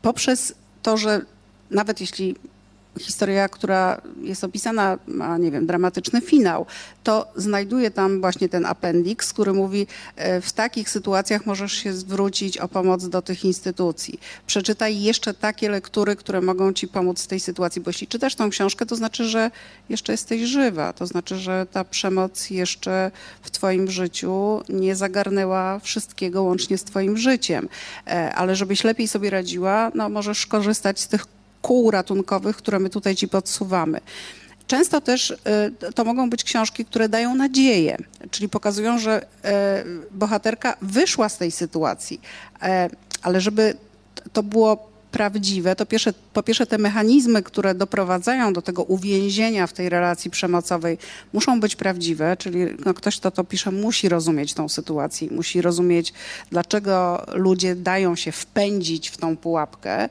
poprzez 0.02 0.53
to, 0.82 0.98
że 0.98 1.22
nawet 1.72 2.02
jeśli 2.02 2.36
historia, 2.99 3.49
która 3.49 4.01
jest 4.22 4.43
opisana, 4.43 4.97
ma, 5.07 5.38
nie 5.38 5.51
wiem, 5.51 5.65
dramatyczny 5.65 6.22
finał, 6.22 6.65
to 7.03 7.27
znajduje 7.35 7.91
tam 7.91 8.22
właśnie 8.22 8.49
ten 8.49 8.65
appendix, 8.65 9.34
który 9.34 9.53
mówi, 9.53 9.88
e, 10.15 10.41
w 10.41 10.53
takich 10.53 10.89
sytuacjach 10.89 11.45
możesz 11.45 11.73
się 11.73 11.93
zwrócić 11.93 12.57
o 12.57 12.67
pomoc 12.67 13.09
do 13.09 13.22
tych 13.22 13.45
instytucji. 13.45 14.19
Przeczytaj 14.47 15.01
jeszcze 15.01 15.34
takie 15.34 15.69
lektury, 15.69 16.15
które 16.15 16.41
mogą 16.41 16.73
ci 16.73 16.88
pomóc 16.88 17.23
w 17.23 17.27
tej 17.27 17.39
sytuacji, 17.39 17.81
bo 17.81 17.89
jeśli 17.89 18.07
czytasz 18.07 18.35
tą 18.35 18.49
książkę, 18.49 18.85
to 18.85 18.95
znaczy, 18.95 19.23
że 19.23 19.51
jeszcze 19.89 20.11
jesteś 20.11 20.41
żywa, 20.41 20.93
to 20.93 21.07
znaczy, 21.07 21.38
że 21.38 21.65
ta 21.72 21.84
przemoc 21.84 22.49
jeszcze 22.49 23.11
w 23.41 23.51
twoim 23.51 23.91
życiu 23.91 24.61
nie 24.69 24.95
zagarnęła 24.95 25.80
wszystkiego 25.80 26.43
łącznie 26.43 26.77
z 26.77 26.84
twoim 26.84 27.17
życiem. 27.17 27.69
E, 28.07 28.35
ale 28.35 28.55
żebyś 28.55 28.84
lepiej 28.84 29.07
sobie 29.07 29.30
radziła, 29.30 29.91
no 29.95 30.09
możesz 30.09 30.45
korzystać 30.45 30.99
z 30.99 31.07
tych 31.07 31.35
kół 31.66 31.92
ratunkowych, 31.92 32.58
które 32.58 32.80
my 32.80 32.90
tutaj 32.90 33.16
ci 33.16 33.28
podsuwamy. 33.28 34.02
Często 34.68 35.02
też 35.02 35.30
y, 35.32 35.94
to 35.96 36.06
mogą 36.06 36.30
być 36.30 36.44
książki, 36.44 36.86
które 36.86 37.10
dają 37.10 37.36
nadzieję, 37.36 37.98
czyli 38.32 38.50
pokazują, 38.50 39.00
że 39.00 39.22
y, 39.22 39.26
bohaterka 40.12 40.78
wyszła 40.82 41.30
z 41.30 41.38
tej 41.38 41.52
sytuacji, 41.52 42.22
e, 42.62 42.90
ale 43.22 43.42
żeby 43.42 43.78
to 44.34 44.44
było 44.44 44.90
prawdziwe, 45.16 45.76
to 45.76 45.86
pierwsze, 45.86 46.14
po 46.34 46.44
pierwsze 46.44 46.66
te 46.66 46.78
mechanizmy, 46.78 47.44
które 47.44 47.76
doprowadzają 47.76 48.54
do 48.54 48.62
tego 48.62 48.84
uwięzienia 48.84 49.68
w 49.68 49.74
tej 49.74 49.90
relacji 49.90 50.32
przemocowej 50.32 50.98
muszą 51.34 51.60
być 51.60 51.76
prawdziwe, 51.76 52.38
czyli 52.38 52.60
no, 52.86 52.94
ktoś, 52.94 53.20
kto 53.20 53.32
to 53.32 53.44
pisze, 53.44 53.72
musi 53.72 54.10
rozumieć 54.10 54.54
tą 54.54 54.70
sytuację, 54.70 55.28
musi 55.32 55.62
rozumieć, 55.62 56.14
dlaczego 56.52 57.26
ludzie 57.34 57.76
dają 57.76 58.16
się 58.16 58.32
wpędzić 58.32 59.10
w 59.10 59.18
tą 59.18 59.38
pułapkę 59.38 60.10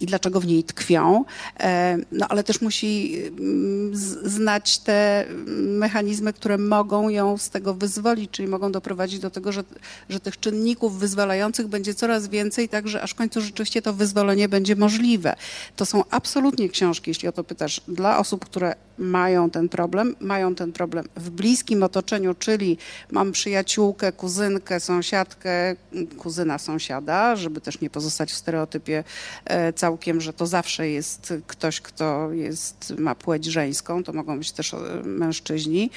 i 0.00 0.06
dlaczego 0.06 0.40
w 0.40 0.46
niej 0.46 0.64
tkwią, 0.64 1.24
e, 1.60 1.98
no 2.12 2.26
ale 2.28 2.44
też 2.44 2.60
musi 2.60 3.22
mm, 3.26 3.90
znać 4.24 4.78
te 4.78 5.24
mechanizmy, 5.56 6.32
które 6.32 6.58
mogą 6.58 7.08
ją 7.08 7.38
z 7.38 7.50
tego 7.50 7.74
wyzwolić, 7.74 8.30
czyli 8.30 8.48
mogą 8.48 8.72
doprowadzić 8.72 9.18
do 9.18 9.30
tego, 9.30 9.52
że, 9.52 9.64
że 10.08 10.20
tych 10.20 10.40
czynników 10.40 10.98
wyzwalających 10.98 11.68
będzie 11.68 11.94
coraz 11.94 12.28
więcej, 12.28 12.68
tak 12.68 12.88
że 12.88 13.02
aż 13.02 13.10
w 13.10 13.14
końcu 13.14 13.40
rzeczywiście 13.40 13.82
to 13.82 13.94
wyzwolenie 13.94 14.39
będzie 14.48 14.76
możliwe. 14.76 15.36
To 15.76 15.86
są 15.86 16.04
absolutnie 16.10 16.68
książki, 16.68 17.10
jeśli 17.10 17.28
o 17.28 17.32
to 17.32 17.44
pytasz, 17.44 17.80
dla 17.88 18.18
osób, 18.18 18.44
które 18.44 18.74
mają 19.00 19.50
ten 19.50 19.68
problem, 19.68 20.16
mają 20.20 20.54
ten 20.54 20.72
problem 20.72 21.04
w 21.16 21.30
bliskim 21.30 21.82
otoczeniu, 21.82 22.34
czyli 22.34 22.78
mam 23.10 23.32
przyjaciółkę, 23.32 24.12
kuzynkę, 24.12 24.80
sąsiadkę, 24.80 25.76
kuzyna 26.18 26.58
sąsiada, 26.58 27.36
żeby 27.36 27.60
też 27.60 27.80
nie 27.80 27.90
pozostać 27.90 28.32
w 28.32 28.36
stereotypie 28.36 29.04
e, 29.44 29.72
całkiem, 29.72 30.20
że 30.20 30.32
to 30.32 30.46
zawsze 30.46 30.88
jest 30.88 31.34
ktoś, 31.46 31.80
kto 31.80 32.32
jest, 32.32 32.94
ma 32.98 33.14
płeć 33.14 33.44
żeńską, 33.44 34.04
to 34.04 34.12
mogą 34.12 34.38
być 34.38 34.52
też 34.52 34.74
e, 34.74 34.78
mężczyźni. 35.04 35.90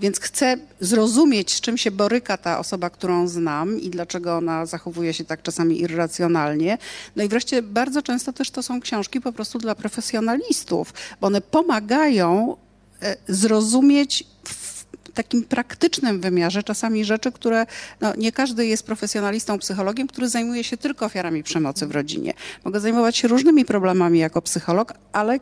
Więc 0.00 0.20
chcę 0.20 0.56
zrozumieć, 0.80 1.54
z 1.54 1.60
czym 1.60 1.78
się 1.78 1.90
boryka 1.90 2.36
ta 2.36 2.58
osoba, 2.58 2.90
którą 2.90 3.28
znam 3.28 3.80
i 3.80 3.90
dlaczego 3.90 4.36
ona 4.36 4.66
zachowuje 4.66 5.14
się 5.14 5.24
tak 5.24 5.42
czasami 5.42 5.80
irracjonalnie. 5.80 6.78
No 7.16 7.22
i 7.22 7.28
wreszcie 7.28 7.62
bardzo 7.62 8.02
często 8.02 8.32
też 8.32 8.50
to 8.50 8.62
są 8.62 8.80
książki 8.80 9.20
po 9.20 9.32
prostu 9.32 9.58
dla 9.58 9.74
profesjonalistów, 9.74 10.92
bo 11.20 11.26
one 11.26 11.40
pomagają 11.40 12.56
e, 13.02 13.16
zrozumieć 13.28 14.24
w 14.44 14.76
takim 15.14 15.44
praktycznym 15.44 16.20
wymiarze 16.20 16.62
czasami 16.62 17.04
rzeczy, 17.04 17.32
które 17.32 17.66
no, 18.00 18.12
nie 18.16 18.32
każdy 18.32 18.66
jest 18.66 18.86
profesjonalistą, 18.86 19.58
psychologiem, 19.58 20.06
który 20.06 20.28
zajmuje 20.28 20.64
się 20.64 20.76
tylko 20.76 21.06
ofiarami 21.06 21.42
przemocy 21.42 21.86
w 21.86 21.90
rodzinie. 21.90 22.34
Mogę 22.64 22.80
zajmować 22.80 23.16
się 23.16 23.28
różnymi 23.28 23.64
problemami 23.64 24.18
jako 24.18 24.42
psycholog, 24.42 24.92
ale 25.12 25.38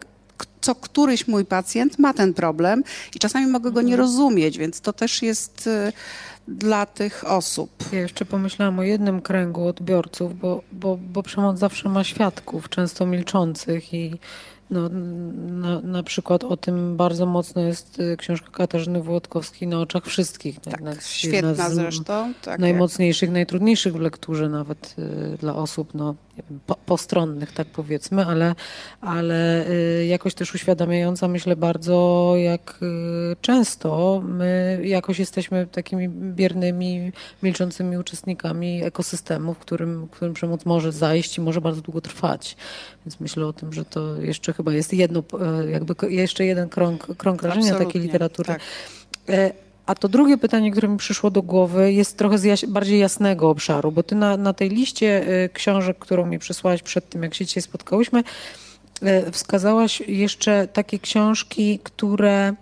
co 0.60 0.74
któryś 0.74 1.28
mój 1.28 1.44
pacjent 1.44 1.98
ma 1.98 2.14
ten 2.14 2.34
problem 2.34 2.84
i 3.14 3.18
czasami 3.18 3.46
mogę 3.46 3.70
go 3.70 3.82
nie 3.82 3.94
mhm. 3.94 4.00
rozumieć, 4.00 4.58
więc 4.58 4.80
to 4.80 4.92
też 4.92 5.22
jest 5.22 5.66
y, 5.66 5.92
dla 6.48 6.86
tych 6.86 7.30
osób. 7.30 7.70
Ja 7.92 8.00
jeszcze 8.00 8.24
pomyślałam 8.24 8.78
o 8.78 8.82
jednym 8.82 9.22
kręgu 9.22 9.66
odbiorców, 9.66 10.38
bo, 10.38 10.62
bo, 10.72 10.96
bo 10.96 11.22
przemoc 11.22 11.58
zawsze 11.58 11.88
ma 11.88 12.04
świadków, 12.04 12.68
często 12.68 13.06
milczących 13.06 13.94
i 13.94 14.18
no, 14.70 14.88
na, 14.88 15.80
na 15.80 16.02
przykład 16.02 16.44
o 16.44 16.56
tym 16.56 16.96
bardzo 16.96 17.26
mocno 17.26 17.62
jest 17.62 18.00
y, 18.00 18.16
książka 18.16 18.50
Katarzyny 18.50 19.02
Włodkowskiej 19.02 19.68
na 19.68 19.80
oczach 19.80 20.04
wszystkich. 20.04 20.60
Tak, 20.60 20.80
świetna 21.02 21.70
zresztą. 21.70 22.32
Tak 22.42 22.60
najmocniejszych, 22.60 23.26
jak... 23.28 23.34
najtrudniejszych 23.34 23.92
w 23.92 24.00
lekturze 24.00 24.48
nawet 24.48 24.94
y, 25.34 25.38
dla 25.38 25.54
osób 25.54 25.94
no, 25.94 26.14
wiem, 26.36 26.60
po, 26.66 26.74
postronnych, 26.74 27.52
tak 27.52 27.66
powiedzmy, 27.66 28.26
ale, 28.26 28.54
ale 29.00 29.68
y, 29.70 30.06
jakoś 30.06 30.34
też 30.34 30.54
uświadamiająca, 30.54 31.28
myślę 31.28 31.56
bardzo, 31.56 32.32
jak 32.36 32.78
y, 32.82 33.36
często 33.40 34.22
my 34.24 34.80
jakoś 34.84 35.18
jesteśmy 35.18 35.66
takimi 35.66 36.08
biernymi, 36.08 37.12
milczącymi 37.42 37.98
uczestnikami 37.98 38.84
ekosystemu, 38.84 39.54
w 39.54 39.58
którym, 39.58 40.06
w 40.06 40.10
którym 40.10 40.34
przemoc 40.34 40.64
może 40.64 40.92
zajść 40.92 41.38
i 41.38 41.40
może 41.40 41.60
bardzo 41.60 41.80
długo 41.80 42.00
trwać. 42.00 42.56
Więc 43.06 43.20
myślę 43.20 43.46
o 43.46 43.52
tym, 43.52 43.72
że 43.72 43.84
to 43.84 44.20
jeszcze 44.20 44.52
chyba 44.52 44.72
jest 44.72 44.92
jedno, 44.92 45.22
e, 45.40 45.70
jakby 45.70 45.94
jeszcze 46.08 46.44
jeden 46.44 46.68
krąg, 46.68 47.16
krąg 47.16 47.42
rażenia 47.42 47.78
takiej 47.78 48.02
literatury. 48.02 48.46
Tak. 48.46 48.60
A 49.86 49.94
to 49.94 50.08
drugie 50.08 50.38
pytanie, 50.38 50.70
które 50.70 50.88
mi 50.88 50.96
przyszło 50.96 51.30
do 51.30 51.42
głowy, 51.42 51.92
jest 51.92 52.18
trochę 52.18 52.38
z 52.38 52.64
bardziej 52.64 53.00
jasnego 53.00 53.50
obszaru, 53.50 53.92
bo 53.92 54.02
ty 54.02 54.14
na, 54.14 54.36
na 54.36 54.52
tej 54.52 54.68
liście 54.68 55.26
e, 55.26 55.48
książek, 55.48 55.98
którą 55.98 56.26
mi 56.26 56.38
przysłałaś 56.38 56.82
przed 56.82 57.08
tym, 57.08 57.22
jak 57.22 57.34
się 57.34 57.46
dzisiaj 57.46 57.62
spotkałyśmy, 57.62 58.24
wskazałaś 59.32 60.00
jeszcze 60.00 60.68
takie 60.68 60.98
książki, 60.98 61.78
które 61.82 62.54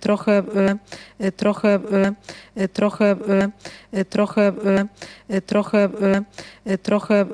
trochę, 0.00 0.42
trochę, 1.36 1.80
trochę, 2.72 3.16
trochę, 4.10 4.52
trochę, 5.46 5.88
trochę, 6.82 7.26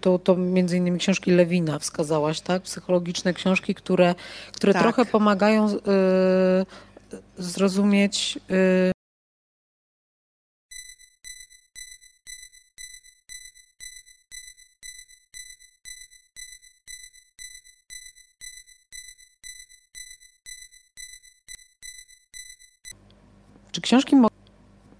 to, 0.00 0.18
to 0.18 0.36
między 0.36 0.76
innymi 0.76 0.98
książki 0.98 1.30
Lewina 1.30 1.78
wskazałaś, 1.78 2.40
tak? 2.40 2.62
Psychologiczne 2.62 3.34
książki, 3.34 3.74
które, 3.74 4.14
które 4.52 4.72
tak. 4.72 4.82
trochę 4.82 5.04
pomagają 5.04 5.68
zrozumieć 7.38 8.38
Czy 23.72 23.80
książki 23.80 24.16
mo- 24.16 24.28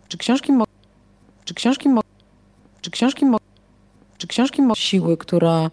czy 0.09 0.19
książki 0.19 0.53
mo- 0.53 0.65
czy 1.45 1.55
książki 1.55 1.89
mo- 1.89 2.01
czy 2.81 2.91
książki 2.91 3.24
mo- 3.24 3.39
czy 4.19 4.27
książki 4.27 4.62
mo- 4.62 4.74
siły, 4.74 5.16
która 5.16 5.70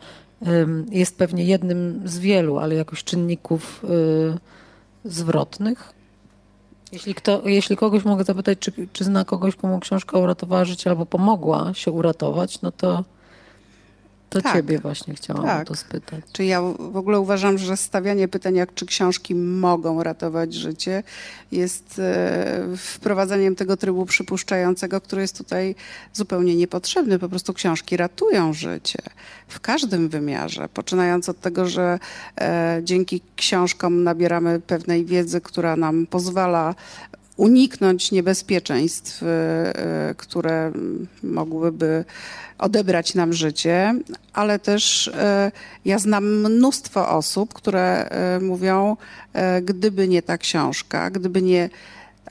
jest 0.92 1.18
pewnie 1.18 1.44
jednym 1.44 2.02
z 2.06 2.20
wielu, 2.20 2.58
ale 2.58 2.76
jakoś 2.76 3.04
czynników 3.04 3.84
y, 3.84 5.10
zwrotnych? 5.10 5.97
Jeśli, 6.92 7.16
kto, 7.16 7.42
jeśli 7.46 7.78
kogoś 7.78 8.06
mogę 8.06 8.24
zapytać, 8.24 8.60
czy, 8.60 8.72
czy 8.94 9.04
zna 9.04 9.26
kogoś, 9.26 9.56
komu 9.56 9.80
książka 9.80 10.18
uratowała 10.18 10.66
życie 10.66 10.90
albo 10.90 11.06
pomogła 11.06 11.74
się 11.74 11.92
uratować, 11.92 12.62
no 12.62 12.72
to 12.72 13.04
to 14.30 14.42
tak, 14.42 14.54
ciebie 14.54 14.80
właśnie 14.80 15.14
chciałam 15.14 15.46
tak. 15.46 15.68
to 15.68 15.76
spytać. 15.76 16.22
Czy 16.32 16.46
ja 16.46 16.62
w 16.62 16.98
ogóle 16.98 17.20
uważam, 17.20 17.58
że 17.58 17.78
stawianie 17.78 18.28
pytania, 18.28 18.68
czy 18.76 18.86
książki 18.86 19.36
mogą 19.36 20.04
ratować 20.04 20.54
życie, 20.54 21.04
jest 21.52 22.00
e, 22.00 22.64
wprowadzaniem 22.78 23.56
tego 23.56 23.78
trybu 23.78 24.06
przypuszczającego, 24.06 25.02
który 25.02 25.22
jest 25.22 25.38
tutaj 25.38 25.76
zupełnie 26.14 26.56
niepotrzebny. 26.56 27.20
Po 27.20 27.30
prostu 27.30 27.54
książki 27.54 27.98
ratują 27.98 28.54
życie 28.54 29.00
w 29.48 29.60
każdym 29.60 30.10
wymiarze, 30.10 30.70
poczynając 30.74 31.30
od 31.30 31.40
tego, 31.40 31.68
że 31.68 32.00
e, 32.42 32.82
dzięki 32.84 33.22
książkom 33.36 34.04
nabieramy 34.04 34.60
pewnej 34.60 35.06
wiedzy, 35.06 35.42
która 35.42 35.76
nam 35.76 36.08
pozwala 36.08 36.76
uniknąć 37.38 38.12
niebezpieczeństw, 38.12 39.24
e, 39.24 40.16
które 40.18 40.72
mogłyby 41.24 42.06
odebrać 42.58 43.16
nam 43.16 43.34
życie, 43.34 43.96
ale 44.34 44.60
też 44.60 45.08
e, 45.08 45.52
ja 45.86 46.00
znam 46.00 46.40
mnóstwo 46.40 47.10
osób, 47.10 47.54
które 47.54 48.10
e, 48.10 48.40
mówią, 48.40 48.98
gdyby 49.62 50.08
nie 50.08 50.22
ta 50.22 50.38
książka, 50.38 51.10
gdyby 51.10 51.42
nie 51.42 51.70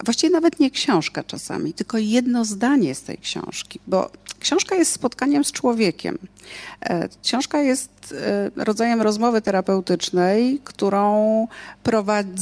właściwie 0.05 0.31
nawet 0.32 0.60
nie 0.60 0.70
książka 0.70 1.24
czasami, 1.24 1.73
tylko 1.73 1.98
jedno 1.98 2.44
zdanie 2.44 2.94
z 2.94 3.02
tej 3.02 3.18
książki, 3.18 3.81
bo 3.86 4.10
książka 4.40 4.74
jest 4.74 4.93
spotkaniem 4.93 5.44
z 5.44 5.52
człowiekiem. 5.52 6.18
E, 6.81 7.09
książka 7.23 7.60
jest 7.60 8.14
e, 8.56 8.64
rodzajem 8.64 9.02
rozmowy 9.02 9.43
terapeutycznej, 9.43 10.60
którą 10.64 11.48
prowadzę 11.82 12.36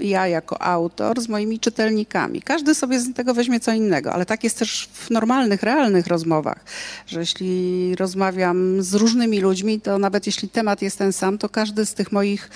ja 0.00 0.26
jako 0.26 0.62
autor 0.62 1.20
z 1.20 1.28
moimi 1.28 1.60
czytelnikami. 1.60 2.42
Każdy 2.42 2.74
sobie 2.74 3.00
z 3.00 3.14
tego 3.14 3.34
weźmie 3.34 3.60
co 3.60 3.72
innego, 3.72 4.12
ale 4.12 4.26
tak 4.26 4.44
jest 4.44 4.58
też 4.58 4.88
w 4.92 5.10
normalnych, 5.10 5.62
realnych 5.62 6.06
rozmowach, 6.06 6.64
że 7.06 7.20
jeśli 7.20 7.94
rozmawiam 7.96 8.82
z 8.82 8.94
różnymi 8.94 9.40
ludźmi, 9.40 9.80
to 9.80 9.98
nawet 9.98 10.26
jeśli 10.26 10.48
temat 10.48 10.82
jest 10.82 10.98
ten 10.98 11.12
sam, 11.12 11.38
to 11.38 11.48
każdy 11.48 11.86
z 11.86 11.94
tych 11.94 12.12
moich 12.12 12.50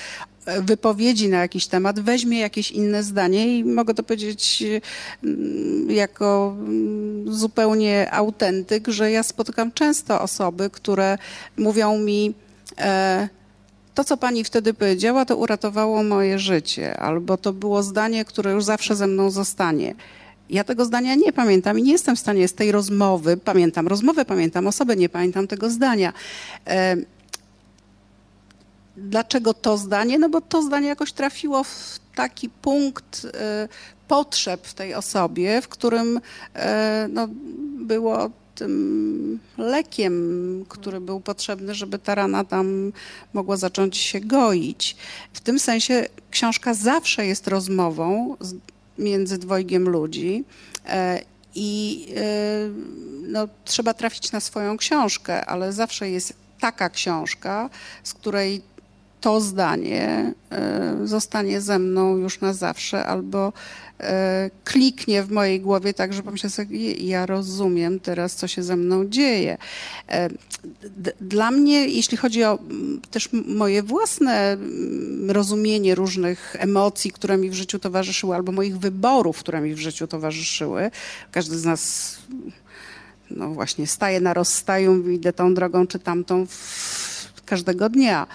wypowiedzi 0.47 1.29
na 1.29 1.39
jakiś 1.39 1.67
temat 1.67 2.01
weźmie 2.01 2.41
jakieś 2.41 2.71
inne 2.71 3.03
zdanie 3.03 3.59
i 3.59 3.65
mogę 3.65 3.95
to 3.95 4.03
powiedzieć 4.03 4.65
mm, 5.25 5.91
jako 5.91 6.57
mm, 6.59 7.35
zupełnie 7.35 8.11
autentyk, 8.11 8.89
że 8.89 9.11
ja 9.11 9.23
spotykam 9.23 9.73
często 9.73 10.21
osoby, 10.21 10.71
które 10.71 11.19
mówią 11.57 11.99
mi, 11.99 12.35
e, 12.79 13.29
to, 13.95 14.05
co 14.05 14.17
pani 14.17 14.45
wtedy 14.45 14.75
powiedziała, 14.75 15.25
to 15.25 15.37
uratowało 15.37 16.03
moje 16.03 16.39
życie, 16.39 16.97
albo 16.97 17.37
to 17.37 17.53
było 17.53 17.83
zdanie, 17.83 18.25
które 18.25 18.53
już 18.53 18.65
zawsze 18.65 18.97
ze 18.97 19.07
mną 19.07 19.31
zostanie. 19.31 19.95
Ja 20.51 20.65
tego 20.65 20.85
zdania 20.85 21.15
nie 21.15 21.33
pamiętam 21.33 21.79
i 21.79 21.83
nie 21.83 21.93
jestem 21.93 22.17
w 22.17 22.19
stanie 22.19 22.49
z 22.49 22.55
tej 22.55 22.73
rozmowy, 22.73 23.37
pamiętam 23.37 23.89
rozmowę, 23.89 24.25
pamiętam 24.25 24.67
osobę, 24.67 24.97
nie 24.97 25.09
pamiętam 25.09 25.47
tego 25.47 25.71
zdania. 25.71 26.13
Dlaczego 28.97 29.55
to 29.55 29.79
zdanie? 29.79 30.19
No 30.19 30.29
bo 30.29 30.41
to 30.41 30.63
zdanie 30.63 30.89
jakoś 30.89 31.13
trafiło 31.13 31.65
w 31.65 32.01
taki 32.15 32.49
punkt 32.49 33.25
y, 33.25 33.31
potrzeb 34.09 34.67
w 34.67 34.75
tej 34.75 34.95
osobie, 34.95 35.63
w 35.63 35.69
którym 35.69 36.17
y, 36.17 36.21
no, 37.09 37.29
było 37.79 38.31
tym 38.55 39.41
lekiem, 39.59 40.65
który 40.69 41.01
był 41.01 41.21
potrzebny, 41.21 41.75
żeby 41.75 41.99
ta 41.99 42.15
rana 42.15 42.45
tam 42.45 42.93
mogła 43.33 43.57
zacząć 43.57 43.97
się 43.97 44.21
goić. 44.21 44.97
W 45.33 45.41
tym 45.41 45.59
sensie 45.59 46.07
książka 46.31 46.75
zawsze 46.75 47.27
jest 47.27 47.49
rozmową 47.49 48.37
między 48.99 49.39
dwojgiem 49.39 49.89
ludzi 49.89 50.45
e, 50.87 51.21
i 51.55 52.07
e, 52.17 52.23
no, 53.23 53.49
trzeba 53.65 53.95
trafić 53.95 54.33
na 54.33 54.41
swoją 54.41 54.77
książkę, 54.77 55.47
ale 55.47 55.73
zawsze 55.73 56.11
jest 56.11 56.35
taka 56.61 56.91
książka, 56.91 57.71
z 58.05 58.15
której 58.15 58.63
to 59.25 59.41
zdanie 59.41 60.33
e, 60.51 60.97
zostanie 61.05 61.61
ze 61.61 61.79
mną 61.79 62.17
już 62.17 62.41
na 62.41 62.53
zawsze, 62.53 63.07
albo 63.07 63.53
e, 64.01 64.51
kliknie 64.65 65.23
w 65.23 65.31
mojej 65.31 65.61
głowie 65.61 65.95
tak, 65.95 66.13
że 66.13 66.23
pomyślę 66.23 66.51
sobie, 66.51 66.93
ja 66.93 67.27
rozumiem 67.27 68.01
teraz, 68.01 68.35
co 68.35 68.49
się 68.49 68.63
ze 68.63 68.77
mną 68.77 69.09
dzieje. 69.09 69.59
E, 70.09 70.29
dla 71.21 71.51
mnie, 71.51 71.89
jeśli 71.89 72.17
chodzi 72.17 72.45
o 72.45 72.59
też 73.11 73.29
moje 73.47 73.83
własne 73.83 74.57
rozumienie 75.29 75.95
różnych 75.95 76.57
emocji, 76.59 77.11
które 77.13 77.37
mi 77.37 77.51
w 77.51 77.55
życiu 77.55 77.79
towarzyszyły, 77.79 78.35
albo 78.35 78.53
moich 78.53 78.79
wyborów, 78.79 79.39
które 79.39 79.61
mi 79.61 79.75
w 79.75 79.79
życiu 79.79 80.07
towarzyszyły, 80.07 80.91
każdy 81.33 81.59
z 81.59 81.65
nas 81.65 82.17
no 83.31 83.51
właśnie 83.51 83.87
staje 83.87 84.21
na 84.21 84.35
rozstaju, 84.35 85.11
idę 85.11 85.33
tą 85.33 85.55
drogą 85.55 85.87
czy 85.87 85.99
tamtą 85.99 86.47
każdego 87.55 87.89
dnia 87.89 88.27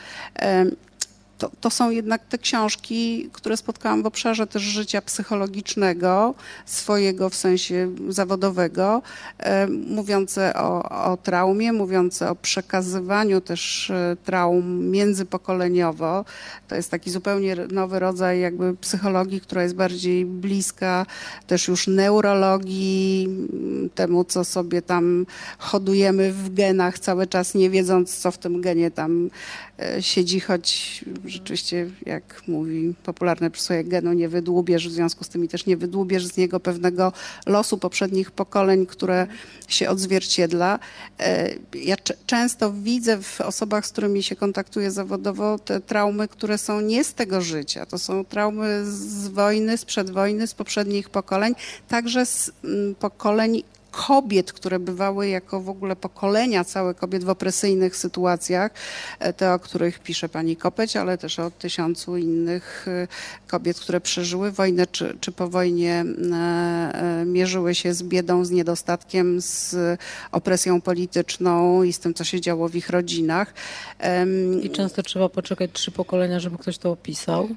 to, 1.40 1.52
to 1.62 1.70
są 1.70 1.90
jednak 1.90 2.26
te 2.26 2.38
książki, 2.38 3.30
które 3.34 3.58
spotkałam 3.58 4.04
w 4.04 4.06
obszarze 4.06 4.48
też 4.48 4.64
życia 4.64 5.02
psychologicznego, 5.02 6.36
swojego 6.66 7.30
w 7.30 7.36
sensie 7.36 7.92
zawodowego, 8.10 9.02
e, 9.40 9.68
mówiące 9.68 10.54
o, 10.56 10.90
o 11.12 11.18
traumie, 11.18 11.74
mówiące 11.74 12.30
o 12.30 12.36
przekazywaniu 12.36 13.42
też 13.42 13.90
e, 13.90 14.18
traum 14.24 14.90
międzypokoleniowo. 14.90 16.26
To 16.68 16.76
jest 16.76 16.92
taki 16.92 17.12
zupełnie 17.12 17.56
nowy 17.56 18.00
rodzaj 18.00 18.40
jakby 18.40 18.76
psychologii, 18.76 19.42
która 19.42 19.64
jest 19.64 19.76
bardziej 19.76 20.26
bliska 20.26 21.06
też 21.48 21.68
już 21.68 21.88
neurologii, 21.88 23.28
temu, 23.96 24.24
co 24.24 24.44
sobie 24.44 24.82
tam 24.82 25.26
hodujemy 25.58 26.34
w 26.34 26.54
genach 26.54 27.00
cały 27.00 27.28
czas, 27.28 27.56
nie 27.56 27.70
wiedząc, 27.70 28.18
co 28.18 28.32
w 28.32 28.38
tym 28.38 28.62
genie 28.62 28.92
tam 28.92 29.30
siedzi, 30.02 30.40
choć 30.40 31.00
rzeczywiście, 31.26 31.90
jak 32.06 32.42
mówi 32.48 32.94
popularne 33.04 33.52
przysłowie, 33.52 33.84
genu 33.84 34.14
nie 34.14 34.30
wydłubiesz, 34.30 34.90
w 34.90 34.92
związku 34.92 35.24
z 35.24 35.30
tym 35.30 35.48
też 35.48 35.66
nie 35.66 35.78
wydłubiesz 35.78 36.26
z 36.26 36.38
niego 36.38 36.60
pewnego 36.60 37.14
losu 37.46 37.78
poprzednich 37.78 38.32
pokoleń, 38.32 38.86
które 38.86 39.28
się 39.68 39.90
odzwierciedla. 39.90 40.80
E, 41.20 41.50
ja 41.76 41.96
często 42.26 42.74
widzę 42.74 43.22
w 43.22 43.42
osobach, 43.42 43.86
z 43.86 43.92
którymi 43.92 44.24
się 44.24 44.36
kontaktuję 44.36 44.92
zawodowo, 44.92 45.60
te 45.60 45.82
traumy, 45.82 46.28
które 46.28 46.58
są 46.58 46.82
nie 46.82 47.04
z 47.04 47.14
tego 47.14 47.42
życia. 47.42 47.86
To 47.86 47.98
są 47.98 48.26
traumy 48.26 48.86
z 48.86 49.28
wojny, 49.28 49.78
sprzed 49.78 50.10
wojny, 50.10 50.48
z 50.48 50.54
poprzednich 50.54 51.10
pokoleń, 51.10 51.56
także 51.88 52.26
z 52.26 52.52
pokoleń 53.00 53.64
kobiet, 53.92 54.54
które 54.54 54.80
bywały 54.80 55.28
jako 55.28 55.62
w 55.62 55.70
ogóle 55.70 55.96
pokolenia 55.96 56.64
całe 56.64 56.94
kobiet 56.94 57.24
w 57.24 57.30
opresyjnych 57.30 57.96
sytuacjach, 57.96 58.72
e, 59.20 59.34
te, 59.34 59.54
o 59.54 59.60
których 59.60 60.00
pisze 60.00 60.30
pani 60.30 60.56
Kopeć, 60.56 60.98
ale 60.98 61.18
też 61.18 61.40
o 61.40 61.52
tysiącu 61.52 62.18
innych 62.18 62.86
e, 62.88 63.08
kobiet, 63.48 63.80
które 63.80 64.02
przeżyły 64.02 64.52
wojnę, 64.52 64.88
czy, 64.88 65.18
czy 65.20 65.32
po 65.32 65.50
wojnie 65.50 66.06
e, 66.32 67.24
mierzyły 67.26 67.76
się 67.76 67.94
z 67.94 68.04
biedą, 68.04 68.46
z 68.46 68.52
niedostatkiem, 68.52 69.42
z 69.42 69.76
opresją 70.32 70.82
polityczną 70.82 71.84
i 71.84 71.94
z 71.94 72.00
tym, 72.00 72.14
co 72.14 72.24
się 72.24 72.42
działo 72.42 72.70
w 72.70 72.76
ich 72.76 72.90
rodzinach. 72.90 73.54
I 74.62 74.70
często 74.70 75.04
trzeba 75.04 75.30
poczekać 75.30 75.72
trzy 75.74 75.92
pokolenia, 75.92 76.40
żeby 76.40 76.58
ktoś 76.58 76.78
to 76.78 76.92
opisał. 76.92 77.50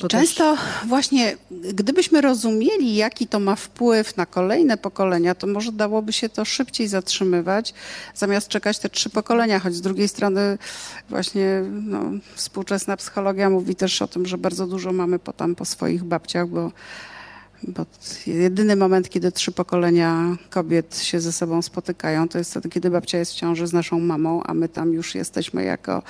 To 0.00 0.08
Często 0.08 0.56
właśnie, 0.86 1.36
gdybyśmy 1.50 2.20
rozumieli, 2.20 2.94
jaki 2.94 3.26
to 3.26 3.40
ma 3.40 3.56
wpływ 3.56 4.16
na 4.16 4.26
kolejne 4.26 4.76
pokolenia, 4.76 5.34
to 5.34 5.46
może 5.46 5.72
dałoby 5.72 6.12
się 6.12 6.28
to 6.28 6.44
szybciej 6.44 6.88
zatrzymywać, 6.88 7.74
zamiast 8.14 8.48
czekać 8.48 8.78
te 8.78 8.88
trzy 8.88 9.10
pokolenia. 9.10 9.58
Choć 9.60 9.74
z 9.74 9.80
drugiej 9.80 10.08
strony 10.08 10.58
właśnie 11.10 11.62
no, 11.70 12.02
współczesna 12.34 12.96
psychologia 12.96 13.50
mówi 13.50 13.74
też 13.74 14.02
o 14.02 14.08
tym, 14.08 14.26
że 14.26 14.38
bardzo 14.38 14.66
dużo 14.66 14.92
mamy 14.92 15.18
potem 15.18 15.54
po 15.54 15.64
swoich 15.64 16.04
babciach, 16.04 16.48
bo 16.48 16.72
bo 17.62 17.86
jedyny 18.26 18.76
moment, 18.76 19.08
kiedy 19.08 19.32
trzy 19.32 19.52
pokolenia 19.52 20.36
kobiet 20.50 20.98
się 20.98 21.20
ze 21.20 21.32
sobą 21.32 21.62
spotykają, 21.62 22.28
to 22.28 22.38
jest 22.38 22.50
wtedy, 22.50 22.68
kiedy 22.68 22.90
babcia 22.90 23.18
jest 23.18 23.32
w 23.32 23.34
ciąży 23.34 23.66
z 23.66 23.72
naszą 23.72 24.00
mamą, 24.00 24.42
a 24.42 24.54
my 24.54 24.68
tam 24.68 24.92
już 24.92 25.14
jesteśmy 25.14 25.64
jako 25.64 26.02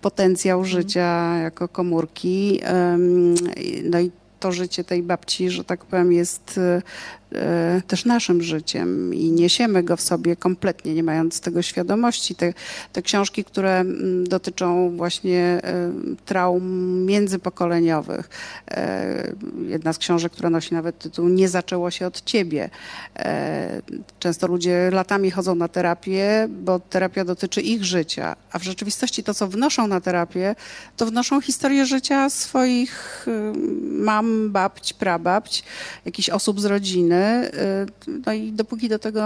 potencjał 0.00 0.58
mhm. 0.58 0.82
życia, 0.82 1.36
jako 1.36 1.68
komórki. 1.68 2.60
No 3.84 4.00
i 4.00 4.10
to 4.40 4.52
życie 4.52 4.84
tej 4.84 5.02
babci, 5.02 5.50
że 5.50 5.64
tak 5.64 5.84
powiem, 5.84 6.12
jest 6.12 6.60
też 7.86 8.04
naszym 8.04 8.42
życiem 8.42 9.14
i 9.14 9.30
niesiemy 9.30 9.82
go 9.82 9.96
w 9.96 10.00
sobie 10.00 10.36
kompletnie, 10.36 10.94
nie 10.94 11.02
mając 11.02 11.40
tego 11.40 11.62
świadomości. 11.62 12.34
Te, 12.34 12.52
te 12.92 13.02
książki, 13.02 13.44
które 13.44 13.80
mm, 13.80 14.26
dotyczą 14.26 14.96
właśnie 14.96 15.40
e, 15.40 15.90
traum 16.24 16.64
międzypokoleniowych. 17.06 18.28
E, 18.70 19.32
jedna 19.68 19.92
z 19.92 19.98
książek, 19.98 20.32
która 20.32 20.50
nosi 20.50 20.74
nawet 20.74 20.98
tytuł 20.98 21.28
Nie 21.28 21.48
zaczęło 21.48 21.90
się 21.90 22.06
od 22.06 22.22
ciebie. 22.24 22.70
Często 24.18 24.46
ludzie 24.46 24.90
latami 24.92 25.30
chodzą 25.30 25.54
na 25.54 25.68
terapię, 25.68 26.48
bo 26.50 26.80
terapia 26.80 27.24
dotyczy 27.24 27.60
ich 27.60 27.84
życia, 27.84 28.36
a 28.52 28.58
w 28.58 28.62
rzeczywistości 28.62 29.22
to, 29.22 29.34
co 29.34 29.48
wnoszą 29.48 29.86
na 29.86 30.00
terapię, 30.00 30.54
to 30.96 31.06
wnoszą 31.06 31.40
historię 31.40 31.86
życia 31.86 32.30
swoich 32.30 33.26
mam, 33.82 34.50
babć, 34.50 34.92
prababć, 34.92 35.64
jakichś 36.04 36.30
osób 36.30 36.60
z 36.60 36.64
rodziny, 36.64 37.19
Y, 37.20 38.20
no 38.26 38.32
i 38.32 38.52
dopóki 38.52 38.88
do 38.88 38.98
tego 38.98 39.22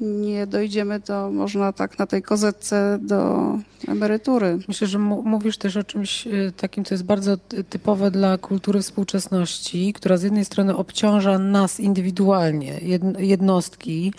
nie 0.00 0.46
dojdziemy, 0.46 1.00
to 1.00 1.30
można 1.30 1.72
tak 1.72 1.98
na 1.98 2.06
tej 2.06 2.22
kozetce 2.22 2.98
do 3.02 3.48
emerytury. 3.88 4.58
Myślę, 4.68 4.86
że 4.86 4.98
mówisz 4.98 5.58
też 5.58 5.76
o 5.76 5.84
czymś 5.84 6.26
y, 6.26 6.52
takim, 6.56 6.84
co 6.84 6.94
jest 6.94 7.04
bardzo 7.04 7.36
typowe 7.70 8.10
dla 8.10 8.38
kultury 8.38 8.82
współczesności, 8.82 9.92
która 9.92 10.16
z 10.16 10.22
jednej 10.22 10.44
strony 10.44 10.76
obciąża 10.76 11.38
nas 11.38 11.80
indywidualnie, 11.80 12.80
jednostki, 13.18 14.12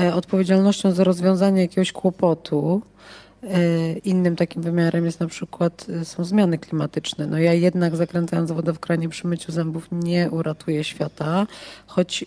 e, 0.00 0.14
odpowiedzialnością 0.14 0.92
za 0.92 1.04
rozwiązanie 1.04 1.62
jakiegoś 1.62 1.92
kłopotu, 1.92 2.82
innym 4.04 4.36
takim 4.36 4.62
wymiarem 4.62 5.04
jest 5.04 5.20
na 5.20 5.26
przykład 5.26 5.86
e, 6.00 6.04
są 6.04 6.24
zmiany 6.24 6.58
klimatyczne. 6.58 7.26
No 7.26 7.38
ja 7.38 7.52
jednak 7.52 7.96
zakręcając 7.96 8.52
wodę 8.52 8.72
w 8.72 8.78
kranie 8.78 9.08
przy 9.08 9.26
myciu 9.26 9.52
zębów 9.52 9.88
nie 9.92 10.30
uratuję 10.30 10.84
świata, 10.84 11.46
choć 11.86 12.22
e, 12.22 12.26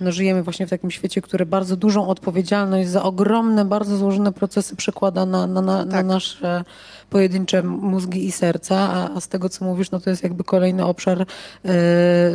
no, 0.00 0.12
żyjemy 0.12 0.42
właśnie 0.42 0.66
w 0.66 0.70
takim 0.70 0.90
świecie, 0.90 1.22
który 1.22 1.46
bardzo 1.46 1.76
dużą 1.76 2.08
odpowiedzialność 2.08 2.88
za 2.88 3.02
ogromne, 3.02 3.64
bardzo 3.64 3.96
złożone 3.96 4.32
procesy 4.32 4.76
przekłada 4.76 5.26
na, 5.26 5.46
na, 5.46 5.60
na, 5.60 5.78
tak. 5.84 5.92
na 5.92 6.02
nasze 6.02 6.64
pojedyncze 7.10 7.62
mózgi 7.62 8.26
i 8.26 8.32
serca, 8.32 8.76
a, 8.76 9.14
a, 9.14 9.20
z 9.20 9.28
tego 9.28 9.48
co 9.48 9.64
mówisz, 9.64 9.90
no 9.90 10.00
to 10.00 10.10
jest 10.10 10.22
jakby 10.22 10.44
kolejny 10.44 10.84
obszar 10.84 11.26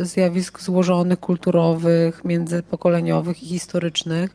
zjawisk 0.02 0.60
złożonych, 0.60 1.20
kulturowych, 1.20 2.24
międzypokoleniowych 2.24 3.42
i 3.42 3.46
historycznych. 3.46 4.34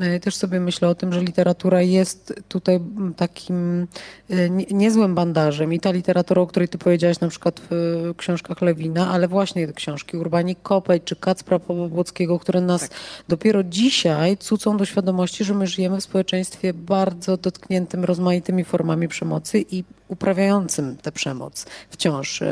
E, 0.00 0.20
też 0.20 0.36
sobie 0.36 0.60
myślę 0.60 0.88
o 0.88 0.94
tym, 0.94 1.12
że 1.12 1.20
literatura 1.20 1.82
jest 1.82 2.42
tutaj 2.48 2.80
takim 3.16 3.86
e, 4.30 4.50
niezłym 4.50 5.14
bandażem 5.14 5.72
i 5.72 5.80
ta 5.80 5.90
literatura, 5.90 6.42
o 6.42 6.46
której 6.46 6.68
ty 6.68 6.78
powiedziałaś 6.78 7.20
na 7.20 7.28
przykład 7.28 7.60
w 7.70 8.12
książkach 8.16 8.62
Lewina, 8.62 9.10
ale 9.10 9.28
właśnie 9.28 9.66
te 9.66 9.72
książki 9.72 10.16
Urbanik 10.16 10.58
Kopej 10.62 11.00
czy 11.00 11.16
Kacpra 11.16 11.58
Powłockiego, 11.58 12.38
które 12.38 12.60
nas 12.60 12.80
tak. 12.80 12.98
dopiero 13.28 13.62
dzisiaj 13.62 14.36
cucą 14.36 14.76
do 14.76 14.84
świadomości, 14.84 15.44
że 15.44 15.54
my 15.54 15.66
żyjemy 15.66 16.00
w 16.00 16.04
społeczeństwie 16.04 16.74
bardzo 16.74 17.36
dotkniętym 17.36 18.04
rozmaitymi 18.04 18.64
formami 18.64 19.08
przemocy 19.08 19.64
i 19.70 19.84
uprawiającym 20.08 20.96
tę 20.96 21.12
przemoc 21.12 21.66
wciąż. 21.90 22.42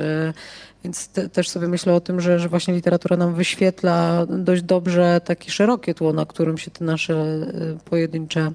Więc 0.85 1.09
te, 1.09 1.29
też 1.29 1.49
sobie 1.49 1.69
myślę 1.69 1.95
o 1.95 2.01
tym, 2.01 2.21
że, 2.21 2.39
że 2.39 2.49
właśnie 2.49 2.75
literatura 2.75 3.17
nam 3.17 3.35
wyświetla 3.35 4.27
dość 4.27 4.63
dobrze 4.63 5.21
takie 5.25 5.51
szerokie 5.51 5.95
tło, 5.95 6.13
na 6.13 6.27
którym 6.27 6.59
się 6.59 6.71
te 6.71 6.85
nasze 6.85 7.15
y, 7.15 7.79
pojedyncze 7.85 8.53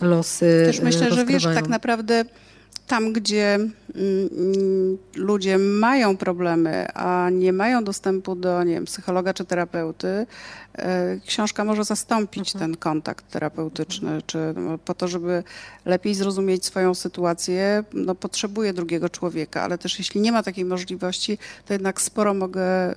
losy 0.00 0.62
Też 0.66 0.80
myślę, 0.80 1.14
że 1.14 1.26
wiesz, 1.26 1.44
tak 1.44 1.68
naprawdę 1.68 2.24
tam, 2.88 3.12
gdzie 3.12 3.54
mm, 3.54 4.98
ludzie 5.14 5.58
mają 5.58 6.16
problemy, 6.16 6.92
a 6.94 7.30
nie 7.30 7.52
mają 7.52 7.84
dostępu 7.84 8.34
do 8.34 8.64
nie 8.64 8.74
wiem, 8.74 8.84
psychologa 8.84 9.34
czy 9.34 9.44
terapeuty, 9.44 10.26
e, 10.78 11.20
książka 11.26 11.64
może 11.64 11.84
zastąpić 11.84 12.54
mhm. 12.54 12.60
ten 12.70 12.76
kontakt 12.80 13.30
terapeutyczny, 13.30 14.22
czy 14.26 14.38
no, 14.56 14.78
po 14.78 14.94
to, 14.94 15.08
żeby 15.08 15.42
lepiej 15.84 16.14
zrozumieć 16.14 16.64
swoją 16.64 16.94
sytuację, 16.94 17.84
no, 17.92 18.14
potrzebuje 18.14 18.72
drugiego 18.72 19.08
człowieka, 19.08 19.62
ale 19.62 19.78
też 19.78 19.98
jeśli 19.98 20.20
nie 20.20 20.32
ma 20.32 20.42
takiej 20.42 20.64
możliwości, 20.64 21.38
to 21.66 21.74
jednak 21.74 22.00
sporo 22.00 22.34
mogę 22.34 22.62
e, 22.62 22.94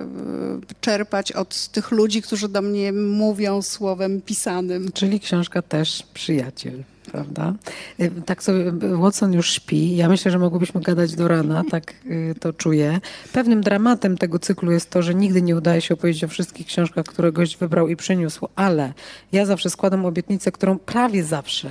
czerpać 0.81 1.31
od 1.31 1.67
tych 1.67 1.91
ludzi, 1.91 2.21
którzy 2.21 2.49
do 2.49 2.61
mnie 2.61 2.93
mówią 2.93 3.61
słowem 3.61 4.21
pisanym. 4.21 4.91
Czyli 4.91 5.19
książka 5.19 5.61
też 5.61 6.03
przyjaciel 6.13 6.83
prawda? 7.11 7.53
Y, 7.99 8.11
tak 8.25 8.43
sobie 8.43 8.71
Watson 8.97 9.33
już 9.33 9.51
śpi. 9.51 9.95
Ja 9.95 10.09
myślę, 10.09 10.31
że 10.31 10.39
mogłybyśmy 10.39 10.81
gadać 10.81 11.15
do 11.15 11.27
rana, 11.27 11.63
tak 11.71 11.93
y, 12.05 12.35
to 12.39 12.53
czuję. 12.53 12.99
Pewnym 13.33 13.61
dramatem 13.61 14.17
tego 14.17 14.39
cyklu 14.39 14.71
jest 14.71 14.89
to, 14.89 15.01
że 15.01 15.15
nigdy 15.15 15.41
nie 15.41 15.55
udaje 15.55 15.81
się 15.81 15.93
opowiedzieć 15.93 16.23
o 16.23 16.27
wszystkich 16.27 16.67
książkach, 16.67 17.05
które 17.05 17.31
gość 17.31 17.57
wybrał 17.57 17.87
i 17.87 17.95
przyniósł, 17.95 18.47
ale 18.55 18.93
ja 19.31 19.45
zawsze 19.45 19.69
składam 19.69 20.05
obietnicę, 20.05 20.51
którą 20.51 20.79
prawie 20.79 21.23
zawsze 21.23 21.69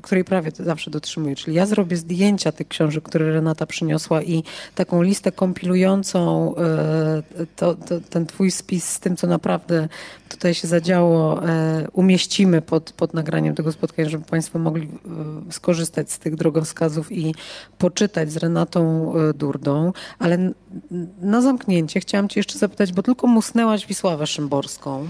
której 0.00 0.24
prawie 0.24 0.50
zawsze 0.58 0.90
dotrzymuję. 0.90 1.36
Czyli 1.36 1.56
ja 1.56 1.66
zrobię 1.66 1.96
zdjęcia 1.96 2.52
tych 2.52 2.68
książek, 2.68 3.04
które 3.04 3.32
Renata 3.32 3.66
przyniosła 3.66 4.22
i 4.22 4.44
taką 4.74 5.02
listę 5.02 5.32
kompilującą 5.32 6.54
e, 6.56 7.22
to, 7.56 7.74
to, 7.74 8.00
ten 8.10 8.26
twój 8.26 8.50
spis 8.50 8.88
z 8.88 9.00
tym, 9.00 9.16
co 9.16 9.26
naprawdę 9.26 9.88
tutaj 10.28 10.54
się 10.54 10.68
zadziało, 10.68 11.48
e, 11.48 11.86
umieścimy 11.92 12.62
pod, 12.62 12.92
pod 12.92 13.14
nagraniem 13.14 13.54
tego 13.54 13.72
spotkania, 13.72 14.08
żeby 14.08 14.24
Państwo 14.24 14.58
mogli 14.58 14.88
e, 15.48 15.52
skorzystać 15.52 16.12
z 16.12 16.18
tych 16.18 16.36
drogowskazów 16.36 17.12
i 17.12 17.34
poczytać 17.78 18.32
z 18.32 18.36
Renatą 18.36 19.12
Durdą. 19.34 19.92
Ale 20.18 20.52
na 21.20 21.42
zamknięcie 21.42 22.00
chciałam 22.00 22.28
Cię 22.28 22.40
jeszcze 22.40 22.58
zapytać, 22.58 22.92
bo 22.92 23.02
tylko 23.02 23.26
musnęłaś 23.26 23.86
Wisławę 23.86 24.26
Szymborską. 24.26 25.06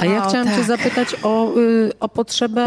A 0.00 0.04
ja 0.06 0.24
o, 0.24 0.28
chciałam 0.28 0.46
tak. 0.46 0.56
cię 0.56 0.64
zapytać 0.64 1.16
o, 1.22 1.58
y, 1.58 1.92
o, 2.00 2.08
potrzebę, 2.08 2.66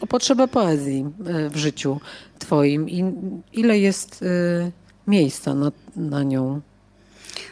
o 0.00 0.06
potrzebę 0.06 0.48
poezji 0.48 1.06
y, 1.46 1.50
w 1.50 1.56
życiu 1.56 2.00
twoim 2.38 2.90
i 2.90 3.04
ile 3.52 3.78
jest 3.78 4.22
y, 4.22 4.72
miejsca 5.06 5.54
na, 5.54 5.72
na 5.96 6.22
nią? 6.22 6.60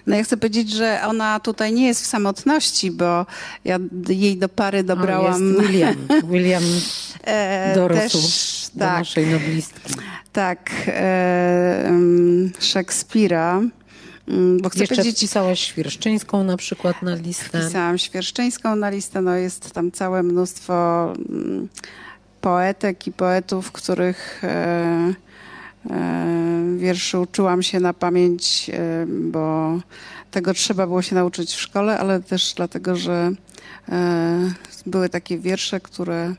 No 0.07 0.17
ja 0.17 0.25
chcę 0.25 0.37
powiedzieć, 0.37 0.71
że 0.71 1.01
ona 1.07 1.41
tutaj 1.41 1.73
nie 1.73 1.87
jest 1.87 2.03
w 2.03 2.07
samotności, 2.07 2.91
bo 2.91 3.27
ja 3.65 3.79
jej 4.09 4.37
do 4.37 4.49
pary 4.49 4.85
dobrałam... 4.85 5.57
O, 5.59 5.63
William. 5.63 5.97
William 6.31 6.63
e, 7.25 7.75
dorósł 7.75 8.01
też, 8.01 8.71
do 8.75 8.81
tak, 8.81 8.99
naszej 8.99 9.27
noblistki. 9.27 9.95
Tak. 10.33 10.71
E, 10.87 11.93
Szekspira. 12.61 13.63
Mm, 14.29 14.59
bo 14.61 14.69
chcę 14.69 14.81
Jeszcze 14.81 14.95
powiedzieć, 14.95 15.19
wpisałaś 15.19 15.61
Świerszczyńską 15.61 16.45
na 16.45 16.57
przykład 16.57 17.03
na 17.03 17.15
listę. 17.15 17.63
Wpisałam 17.63 17.99
Świerszczyńską 17.99 18.77
na 18.77 18.91
listę. 18.91 19.23
No 19.23 19.35
jest 19.37 19.73
tam 19.73 19.93
całe 19.93 20.23
mnóstwo 20.23 21.05
mm, 21.29 21.69
poetek 22.41 23.07
i 23.07 23.13
poetów, 23.13 23.73
których 23.73 24.45
e, 24.45 25.15
e, 25.91 26.77
wierszy 26.77 27.19
uczyłam 27.19 27.63
się 27.63 27.81
na 27.81 27.95
pamięć, 27.95 28.71
e, 28.73 29.07
bo 29.07 29.79
tego 30.31 30.55
trzeba 30.55 30.87
było 30.87 31.03
się 31.03 31.15
nauczyć 31.15 31.51
w 31.51 31.61
szkole, 31.61 31.99
ale 31.99 32.21
też 32.21 32.55
dlatego, 32.57 32.97
że 32.97 33.33
e, 33.89 34.53
były 34.87 35.09
takie 35.09 35.39
wiersze, 35.39 35.81
które 35.81 36.35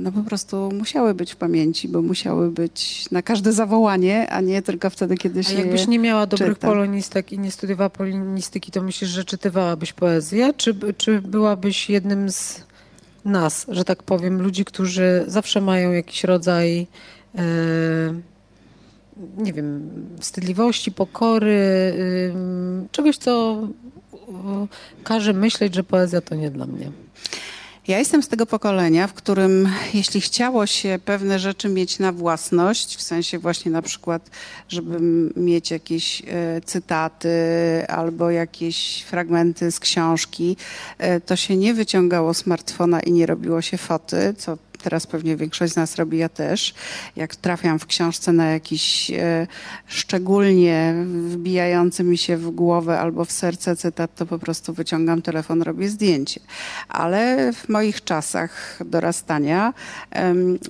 no 0.00 0.12
po 0.12 0.22
prostu 0.22 0.70
musiały 0.78 1.14
być 1.14 1.32
w 1.32 1.36
pamięci, 1.36 1.88
bo 1.88 2.02
musiały 2.02 2.50
być 2.50 3.10
na 3.10 3.22
każde 3.22 3.52
zawołanie, 3.52 4.30
a 4.30 4.40
nie 4.40 4.62
tylko 4.62 4.90
wtedy, 4.90 5.16
kiedy 5.16 5.44
się 5.44 5.56
A 5.56 5.58
jakbyś 5.58 5.86
nie 5.86 5.98
miała 5.98 6.26
dobrych 6.26 6.54
czyta. 6.54 6.66
polonistek 6.66 7.32
i 7.32 7.38
nie 7.38 7.50
studiowała 7.50 7.90
polonistyki, 7.90 8.72
to 8.72 8.82
myślisz, 8.82 9.10
że 9.10 9.24
czytywałabyś 9.24 9.92
poezję? 9.92 10.54
Czy, 10.56 10.74
czy 10.96 11.22
byłabyś 11.22 11.90
jednym 11.90 12.30
z 12.30 12.62
nas, 13.24 13.66
że 13.68 13.84
tak 13.84 14.02
powiem, 14.02 14.42
ludzi, 14.42 14.64
którzy 14.64 15.24
zawsze 15.26 15.60
mają 15.60 15.92
jakiś 15.92 16.24
rodzaj 16.24 16.86
e, 17.34 17.42
nie 19.38 19.52
wiem, 19.52 19.90
wstydliwości, 20.20 20.92
pokory, 20.92 21.92
e, 22.84 22.88
czegoś, 22.92 23.16
co 23.16 23.58
każe 25.04 25.32
myśleć, 25.32 25.74
że 25.74 25.84
poezja 25.84 26.20
to 26.20 26.34
nie 26.34 26.50
dla 26.50 26.66
mnie. 26.66 26.90
Ja 27.90 27.98
jestem 27.98 28.22
z 28.22 28.28
tego 28.28 28.46
pokolenia, 28.46 29.06
w 29.06 29.14
którym 29.14 29.68
jeśli 29.94 30.20
chciało 30.20 30.66
się 30.66 30.98
pewne 31.04 31.38
rzeczy 31.38 31.68
mieć 31.68 31.98
na 31.98 32.12
własność, 32.12 32.96
w 32.96 33.02
sensie 33.02 33.38
właśnie 33.38 33.70
na 33.70 33.82
przykład, 33.82 34.30
żeby 34.68 35.00
mieć 35.36 35.70
jakieś 35.70 36.22
e, 36.26 36.60
cytaty 36.64 37.28
albo 37.88 38.30
jakieś 38.30 39.02
fragmenty 39.02 39.70
z 39.70 39.80
książki, 39.80 40.56
e, 40.98 41.20
to 41.20 41.36
się 41.36 41.56
nie 41.56 41.74
wyciągało 41.74 42.34
smartfona 42.34 43.00
i 43.00 43.12
nie 43.12 43.26
robiło 43.26 43.62
się 43.62 43.78
foty, 43.78 44.34
co 44.38 44.58
teraz 44.82 45.06
pewnie 45.06 45.36
większość 45.36 45.72
z 45.72 45.76
nas 45.76 45.96
robi, 45.96 46.18
ja 46.18 46.28
też. 46.28 46.74
Jak 47.16 47.36
trafiam 47.36 47.78
w 47.78 47.86
książce 47.86 48.32
na 48.32 48.46
jakiś 48.46 49.10
e, 49.10 49.46
szczególnie 49.86 50.94
wbijający 51.06 52.04
mi 52.04 52.18
się 52.18 52.36
w 52.36 52.50
głowę 52.50 53.00
albo 53.00 53.24
w 53.24 53.32
serce 53.32 53.76
cytat, 53.76 54.14
to 54.14 54.26
po 54.26 54.38
prostu 54.38 54.72
wyciągam 54.72 55.22
telefon, 55.22 55.62
robię 55.62 55.88
zdjęcie. 55.88 56.40
Ale 56.88 57.52
w 57.52 57.68
moich 57.68 58.04
czasach 58.04 58.78
dorastania 58.84 59.74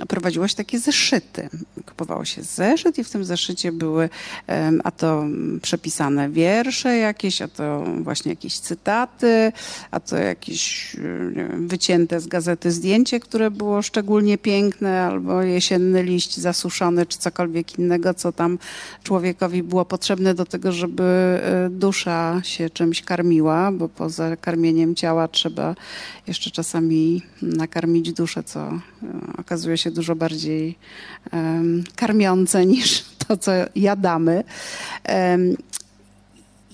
prowadziło 0.09 0.49
się 0.49 0.55
takie 0.55 0.79
zeszyty. 0.79 1.49
Kupowało 1.87 2.25
się 2.25 2.43
zeszyt 2.43 2.99
i 2.99 3.05
w 3.05 3.11
tym 3.11 3.25
zeszycie 3.25 3.73
były 3.73 4.09
a 4.85 4.91
to 4.91 5.25
przepisane 5.63 6.31
wiersze 6.31 6.97
jakieś, 6.97 7.43
a 7.43 7.49
to 7.49 7.85
właśnie 8.01 8.33
jakieś 8.33 8.59
cytaty, 8.59 9.53
a 9.91 10.01
to 10.01 10.17
jakieś 10.17 10.97
wiem, 11.33 11.69
wycięte 11.69 12.21
z 12.21 12.27
gazety 12.27 12.71
zdjęcie, 12.71 13.21
które 13.21 13.51
było 13.51 13.83
szczególnie 13.83 14.00
szczególnie 14.01 14.39
piękne, 14.39 15.03
albo 15.03 15.43
jesienny 15.43 16.03
liść 16.03 16.37
zasuszony, 16.37 17.07
czy 17.07 17.19
cokolwiek 17.19 17.79
innego, 17.79 18.15
co 18.15 18.33
tam 18.33 18.59
człowiekowi 19.03 19.63
było 19.63 19.85
potrzebne 19.85 20.35
do 20.35 20.47
tego, 20.47 20.73
żeby 20.73 21.03
e, 21.03 21.71
dusza 21.71 22.41
się 22.45 22.71
czymś 22.71 23.03
karmiła, 23.03 23.73
bo 23.73 23.89
poza 23.89 24.37
karmieniem 24.37 24.95
ciała 24.95 25.29
trzeba 25.29 25.75
jeszcze 26.27 26.51
czasami 26.51 27.23
nakarmić 27.43 28.13
duszę, 28.13 28.43
co 28.43 28.61
e, 28.61 28.81
okazuje 29.39 29.77
się 29.79 29.91
dużo 29.91 30.17
bardziej 30.17 30.79
um, 31.33 31.85
karmiące 31.97 32.67
niż 32.73 33.05
to, 33.29 33.37
co 33.37 33.53
jadamy. 33.75 34.45
Um, 35.09 35.57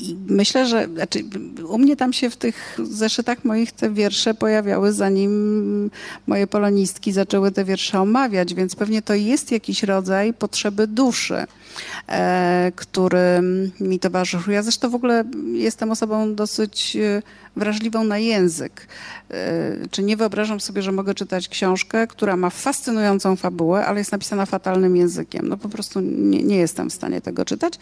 i 0.01 0.17
myślę, 0.29 0.67
że 0.67 0.89
znaczy, 0.95 1.25
u 1.69 1.79
mnie 1.79 1.97
tam 1.97 2.13
się 2.13 2.31
w 2.31 2.37
tych 2.37 2.79
zeszytach 2.83 3.45
moich 3.45 3.73
te 3.73 3.91
wiersze 3.91 4.35
pojawiały, 4.35 4.93
zanim 4.93 5.91
moje 6.27 6.47
polonistki 6.47 7.13
zaczęły 7.13 7.53
te 7.53 7.65
wiersze 7.65 8.01
omawiać, 8.01 8.55
więc 8.55 8.77
pewnie 8.77 9.03
to 9.03 9.15
jest 9.15 9.53
jakiś 9.53 9.83
rodzaj 9.83 10.35
potrzeby 10.35 10.87
duszy, 10.87 11.47
e, 12.09 12.73
który 12.77 13.43
mi 13.81 13.99
towarzyszył. 13.99 14.53
Ja 14.53 14.63
zresztą 14.63 14.91
w 14.91 14.95
ogóle 14.95 15.25
jestem 15.53 15.91
osobą 15.91 16.35
dosyć 16.35 16.97
e, 16.97 17.23
wrażliwą 17.57 18.05
na 18.05 18.19
język. 18.19 18.87
E, 19.31 19.89
czy 19.91 20.03
nie 20.03 20.17
wyobrażam 20.17 20.61
sobie, 20.61 20.83
że 20.83 20.93
mogę 20.93 21.15
czytać 21.15 21.49
książkę, 21.49 22.07
która 22.07 22.37
ma 22.37 22.51
fascynującą 22.51 23.37
fabułę, 23.37 23.87
ale 23.87 23.99
jest 23.99 24.13
napisana 24.13 24.47
fatalnym 24.47 24.97
językiem. 24.97 25.49
No 25.49 25.57
po 25.57 25.69
prostu 25.69 26.01
nie, 26.01 26.43
nie 26.43 26.57
jestem 26.57 26.91
w 26.91 26.93
stanie 26.93 27.21
tego 27.21 27.45
czytać. 27.45 27.79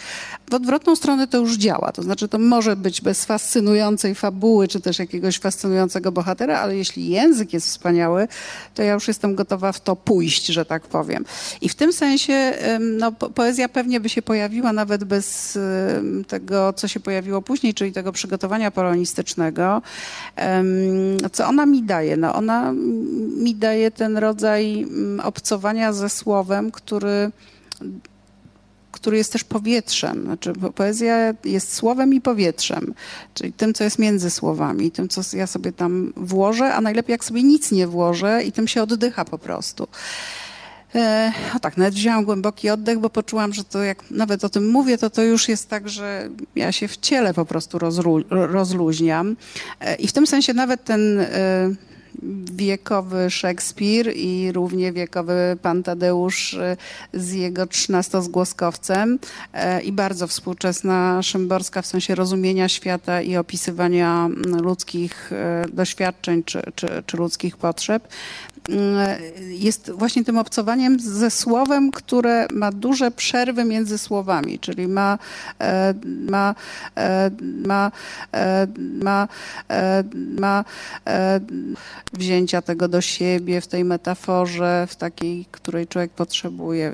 W 0.50 0.54
odwrotną 0.54 0.96
stronę 0.96 1.26
to 1.26 1.38
już 1.38 1.56
działa. 1.56 1.92
To 1.92 2.02
znaczy, 2.02 2.28
to 2.28 2.38
może 2.38 2.76
być 2.76 3.00
bez 3.00 3.24
fascynującej 3.24 4.14
fabuły, 4.14 4.68
czy 4.68 4.80
też 4.80 4.98
jakiegoś 4.98 5.38
fascynującego 5.38 6.12
bohatera, 6.12 6.58
ale 6.58 6.76
jeśli 6.76 7.08
język 7.08 7.52
jest 7.52 7.66
wspaniały, 7.66 8.28
to 8.74 8.82
ja 8.82 8.92
już 8.92 9.08
jestem 9.08 9.34
gotowa 9.34 9.72
w 9.72 9.80
to 9.80 9.96
pójść, 9.96 10.46
że 10.46 10.64
tak 10.64 10.82
powiem. 10.82 11.24
I 11.60 11.68
w 11.68 11.74
tym 11.74 11.92
sensie 11.92 12.54
no, 12.80 13.12
poezja 13.12 13.68
pewnie 13.68 14.00
by 14.00 14.08
się 14.08 14.22
pojawiła 14.22 14.72
nawet 14.72 15.04
bez 15.04 15.58
tego, 16.28 16.72
co 16.72 16.88
się 16.88 17.00
pojawiło 17.00 17.42
później, 17.42 17.74
czyli 17.74 17.92
tego 17.92 18.12
przygotowania 18.12 18.70
polonistycznego. 18.70 19.63
Co 21.32 21.46
ona 21.46 21.66
mi 21.66 21.82
daje? 21.82 22.16
No, 22.16 22.34
ona 22.34 22.72
mi 23.36 23.54
daje 23.54 23.90
ten 23.90 24.16
rodzaj 24.16 24.82
mm, 24.82 25.20
obcowania 25.20 25.92
ze 25.92 26.08
słowem, 26.08 26.70
który 26.70 27.30
który 28.94 29.16
jest 29.16 29.32
też 29.32 29.44
powietrzem. 29.44 30.22
Znaczy, 30.22 30.52
poezja 30.74 31.34
jest 31.44 31.74
słowem 31.74 32.14
i 32.14 32.20
powietrzem, 32.20 32.94
czyli 33.34 33.52
tym, 33.52 33.74
co 33.74 33.84
jest 33.84 33.98
między 33.98 34.30
słowami, 34.30 34.90
tym, 34.90 35.08
co 35.08 35.36
ja 35.36 35.46
sobie 35.46 35.72
tam 35.72 36.12
włożę, 36.16 36.74
a 36.74 36.80
najlepiej 36.80 37.12
jak 37.12 37.24
sobie 37.24 37.42
nic 37.42 37.72
nie 37.72 37.86
włożę 37.86 38.42
i 38.44 38.52
tym 38.52 38.68
się 38.68 38.82
oddycha 38.82 39.24
po 39.24 39.38
prostu. 39.38 39.88
E, 40.94 41.32
o 41.56 41.58
tak, 41.58 41.76
nawet 41.76 41.94
wzięłam 41.94 42.24
głęboki 42.24 42.70
oddech, 42.70 42.98
bo 42.98 43.10
poczułam, 43.10 43.54
że 43.54 43.64
to 43.64 43.82
jak 43.82 44.10
nawet 44.10 44.44
o 44.44 44.48
tym 44.48 44.70
mówię, 44.70 44.98
to 44.98 45.10
to 45.10 45.22
już 45.22 45.48
jest 45.48 45.68
tak, 45.68 45.88
że 45.88 46.28
ja 46.56 46.72
się 46.72 46.88
w 46.88 46.96
ciele 46.96 47.34
po 47.34 47.44
prostu 47.46 47.78
rozlu 47.78 48.22
rozluźniam. 48.30 49.36
E, 49.80 49.94
I 49.94 50.08
w 50.08 50.12
tym 50.12 50.26
sensie 50.26 50.54
nawet 50.54 50.84
ten 50.84 51.20
e, 51.20 51.26
wiekowy 52.52 53.30
Szekspir 53.30 54.16
i 54.16 54.52
równie 54.52 54.92
wiekowy 54.92 55.56
pan 55.62 55.82
Tadeusz 55.82 56.58
z 57.14 57.32
jego 57.32 57.66
trzynastozgłoskowcem 57.66 59.18
i 59.84 59.92
bardzo 59.92 60.26
współczesna 60.26 61.22
Szymborska 61.22 61.82
w 61.82 61.86
sensie 61.86 62.14
rozumienia 62.14 62.68
świata 62.68 63.22
i 63.22 63.36
opisywania 63.36 64.28
ludzkich 64.62 65.30
doświadczeń 65.72 66.42
czy, 66.44 66.62
czy, 66.74 67.02
czy 67.06 67.16
ludzkich 67.16 67.56
potrzeb 67.56 68.08
jest 69.48 69.90
właśnie 69.90 70.24
tym 70.24 70.38
obcowaniem 70.38 71.00
ze 71.00 71.30
słowem, 71.30 71.90
które 71.90 72.46
ma 72.52 72.72
duże 72.72 73.10
przerwy 73.10 73.64
między 73.64 73.98
słowami, 73.98 74.58
czyli 74.58 74.88
ma, 74.88 75.18
ma, 76.04 76.54
ma, 77.40 77.90
ma, 78.76 79.28
ma 80.38 80.64
wzięcia 82.12 82.62
tego 82.62 82.88
do 82.88 83.00
siebie 83.00 83.60
w 83.60 83.66
tej 83.66 83.84
metaforze, 83.84 84.86
w 84.90 84.96
takiej, 84.96 85.46
której 85.50 85.86
człowiek 85.86 86.10
potrzebuje. 86.10 86.92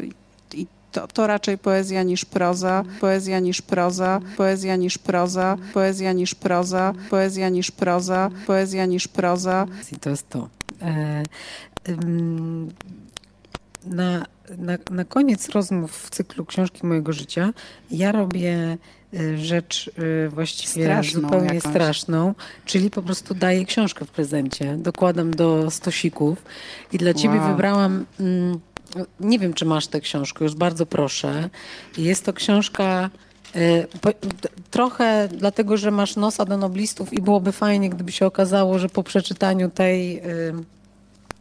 I 0.55 0.67
to, 0.93 1.09
to 1.09 1.27
raczej 1.27 1.59
poezja 1.59 2.03
niż 2.03 2.25
proza, 2.25 2.85
poezja 3.01 3.41
niż 3.41 3.63
proza, 3.63 4.21
poezja 4.37 4.77
niż 4.77 4.99
proza, 4.99 5.57
poezja 5.75 6.13
niż 6.13 6.35
proza, 6.35 6.93
poezja 7.11 7.49
niż 7.49 7.71
proza, 7.71 8.31
poezja 8.47 8.87
niż 8.87 9.09
proza. 9.09 9.67
I 9.93 9.97
to 9.97 10.11
jest 10.11 10.29
to. 10.29 10.60
E, 10.83 11.23
na, 13.87 14.27
na, 14.59 14.79
na 14.91 15.05
koniec 15.05 15.49
rozmów 15.49 16.03
w 16.03 16.11
cyklu 16.11 16.45
Książki 16.45 16.87
mojego 16.87 17.13
życia 17.13 17.53
ja 17.91 18.13
robię 18.13 18.79
e, 19.15 19.39
rzecz 19.39 19.91
e, 20.25 20.29
właściwie 20.29 20.85
straszną 20.85 21.21
zupełnie 21.21 21.55
jakąś. 21.55 21.73
straszną, 21.73 22.35
czyli 22.65 22.91
po 22.91 23.03
prostu 23.03 23.35
daję 23.35 23.65
książkę 23.65 24.05
w 24.05 24.11
prezencie, 24.11 24.77
dokładam 24.77 25.31
do 25.31 25.71
stosików 25.71 26.43
i 26.93 26.99
dla 26.99 27.15
ciebie 27.15 27.37
wow. 27.37 27.51
wybrałam 27.51 28.07
mm, 28.21 28.61
nie 29.21 29.39
wiem, 29.39 29.55
czy 29.55 29.65
masz 29.65 29.87
tę 29.87 30.01
książkę, 30.01 30.45
już 30.45 30.55
bardzo 30.55 30.87
proszę. 30.87 31.51
Jest 31.99 32.25
to 32.25 32.33
książka 32.33 33.11
trochę 34.71 35.29
dlatego, 35.29 35.77
że 35.77 35.91
masz 35.91 36.17
nosa 36.17 36.45
do 36.45 36.57
noblistów 36.57 37.13
i 37.13 37.23
byłoby 37.23 37.53
fajnie, 37.53 37.91
gdyby 37.91 38.13
się 38.13 38.27
okazało, 38.27 38.79
że 38.79 38.89
po 38.89 39.03
przeczytaniu 39.03 39.71
tej 39.71 40.23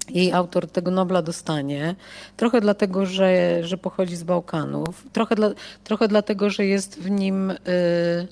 jej 0.10 0.34
autor 0.34 0.68
tego 0.68 0.92
Nobla 0.92 1.22
dostanie. 1.22 1.96
Trochę 2.38 2.62
dlatego, 2.62 3.06
że, 3.06 3.60
że 3.64 3.78
pochodzi 3.78 4.16
z 4.16 4.24
Bałkanów. 4.24 5.04
Trochę, 5.14 5.36
dla, 5.36 5.50
trochę 5.84 6.08
dlatego, 6.08 6.50
że 6.50 6.66
jest 6.66 7.00
w 7.00 7.10
nim. 7.10 7.50
Yy, 7.50 8.28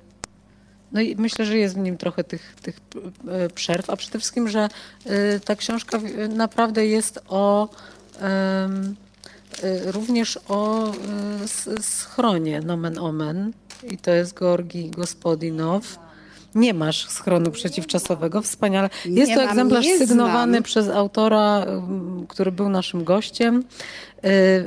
no 0.91 1.01
i 1.01 1.15
myślę, 1.15 1.45
że 1.45 1.57
jest 1.57 1.75
w 1.75 1.77
nim 1.77 1.97
trochę 1.97 2.23
tych, 2.23 2.55
tych 2.61 2.79
y, 3.45 3.49
przerw, 3.49 3.89
a 3.89 3.95
przede 3.95 4.19
wszystkim, 4.19 4.49
że 4.49 4.69
ta 5.45 5.55
książka 5.55 5.99
naprawdę 6.29 6.85
jest 6.87 7.19
o. 7.27 7.69
Również 9.85 10.39
o 10.47 10.91
schronie 11.81 12.61
Nomen 12.61 12.99
Omen 12.99 13.53
i 13.83 13.97
to 13.97 14.11
jest 14.11 14.39
Georgi 14.39 14.89
Gospodinow 14.89 15.99
nie 16.55 16.73
masz 16.73 17.09
schronu 17.09 17.51
przeciwczasowego. 17.51 18.41
Wspaniale. 18.41 18.89
Jest 19.05 19.29
nie 19.29 19.35
to 19.35 19.41
mam, 19.41 19.49
egzemplarz 19.49 19.85
sygnowany 19.97 20.51
znam. 20.51 20.63
przez 20.63 20.89
autora, 20.89 21.65
który 22.27 22.51
był 22.51 22.69
naszym 22.69 23.03
gościem 23.03 23.63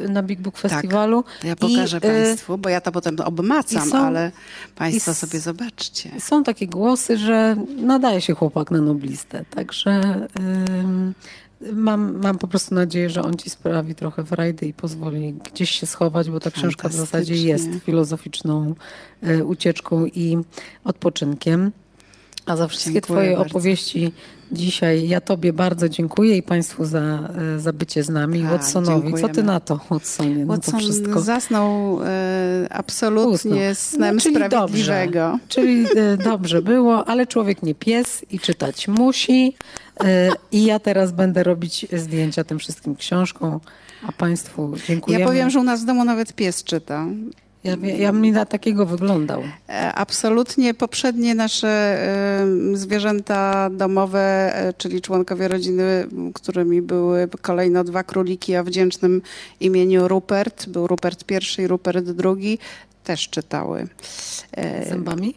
y, 0.04 0.08
na 0.08 0.22
Big 0.22 0.40
Book 0.40 0.60
tak. 0.60 0.70
Festiwalu. 0.70 1.22
Tak, 1.22 1.44
ja 1.44 1.56
pokażę 1.56 1.96
I, 1.96 1.98
y, 1.98 2.00
Państwu, 2.00 2.58
bo 2.58 2.68
ja 2.68 2.80
to 2.80 2.92
potem 2.92 3.16
obmacam, 3.24 3.90
są, 3.90 3.98
ale 3.98 4.32
Państwo 4.76 5.14
sobie 5.14 5.40
zobaczcie. 5.40 6.10
Są 6.18 6.44
takie 6.44 6.66
głosy, 6.66 7.18
że 7.18 7.56
nadaje 7.76 8.20
się 8.20 8.34
chłopak 8.34 8.70
na 8.70 8.80
noblistę, 8.80 9.44
także 9.50 10.00
mam, 11.72 12.20
mam 12.22 12.38
po 12.38 12.48
prostu 12.48 12.74
nadzieję, 12.74 13.10
że 13.10 13.22
on 13.22 13.36
ci 13.36 13.50
sprawi 13.50 13.94
trochę 13.94 14.24
frajdy 14.24 14.66
i 14.66 14.72
pozwoli 14.72 15.32
gdzieś 15.32 15.70
się 15.70 15.86
schować, 15.86 16.30
bo 16.30 16.40
ta 16.40 16.50
książka 16.50 16.88
w 16.88 16.92
zasadzie 16.92 17.34
jest 17.34 17.68
filozoficzną 17.84 18.74
y, 19.28 19.44
ucieczką 19.44 20.06
i 20.06 20.38
odpoczynkiem. 20.84 21.72
A 22.46 22.56
za 22.56 22.68
wszystkie 22.68 22.92
dziękuję 22.92 23.02
Twoje 23.18 23.36
bardzo. 23.36 23.50
opowieści 23.50 24.12
dzisiaj 24.52 25.08
ja 25.08 25.20
Tobie 25.20 25.52
bardzo 25.52 25.88
dziękuję 25.88 26.36
i 26.36 26.42
Państwu 26.42 26.84
za, 26.84 26.98
e, 27.56 27.60
za 27.60 27.72
bycie 27.72 28.04
z 28.04 28.08
nami. 28.08 28.46
A, 28.46 28.50
Watsonowi, 28.50 29.14
co 29.14 29.28
Ty 29.28 29.42
na 29.42 29.60
to, 29.60 29.80
Watsonie, 29.90 30.44
na 30.44 30.58
to 30.58 30.78
wszystko? 30.78 31.20
zasnął 31.20 32.00
e, 32.04 32.66
absolutnie 32.70 33.70
Usnął. 33.70 33.74
snem 33.74 34.14
no, 34.16 34.22
czyli 34.22 34.34
sprawiedliwego. 34.34 35.30
Dobrze, 35.30 35.38
czyli 35.48 35.86
e, 35.96 36.16
dobrze 36.16 36.62
było, 36.62 37.08
ale 37.08 37.26
człowiek 37.26 37.62
nie 37.62 37.74
pies 37.74 38.24
i 38.30 38.38
czytać 38.38 38.88
musi. 38.88 39.56
E, 40.04 40.30
I 40.52 40.64
ja 40.64 40.78
teraz 40.78 41.12
będę 41.12 41.42
robić 41.42 41.86
zdjęcia 41.92 42.44
tym 42.44 42.58
wszystkim 42.58 42.96
książkom, 42.96 43.60
a 44.08 44.12
Państwu 44.12 44.74
dziękuję. 44.88 45.18
Ja 45.18 45.26
powiem, 45.26 45.50
że 45.50 45.60
u 45.60 45.62
nas 45.62 45.82
w 45.82 45.84
domu 45.84 46.04
nawet 46.04 46.32
pies 46.32 46.64
czyta. 46.64 47.06
Ja, 47.64 47.76
ja 47.98 48.12
bym 48.12 48.30
na 48.30 48.46
takiego 48.46 48.86
wyglądał. 48.86 49.42
E, 49.68 49.94
absolutnie. 49.94 50.74
Poprzednie 50.74 51.34
nasze 51.34 51.98
zwierzęta 52.72 53.70
domowe, 53.70 54.54
e, 54.54 54.72
czyli 54.72 55.00
członkowie 55.00 55.48
rodziny, 55.48 56.06
którymi 56.34 56.82
były 56.82 57.28
kolejno 57.42 57.84
dwa 57.84 58.02
króliki, 58.02 58.54
a 58.54 58.62
wdzięcznym 58.62 59.22
imieniu 59.60 60.08
Rupert, 60.08 60.68
był 60.68 60.86
Rupert 60.86 61.24
pierwszy 61.24 61.62
i 61.62 61.66
Rupert 61.66 62.04
drugi, 62.04 62.58
też 63.04 63.28
czytały. 63.28 63.88
Zębami? 64.88 65.34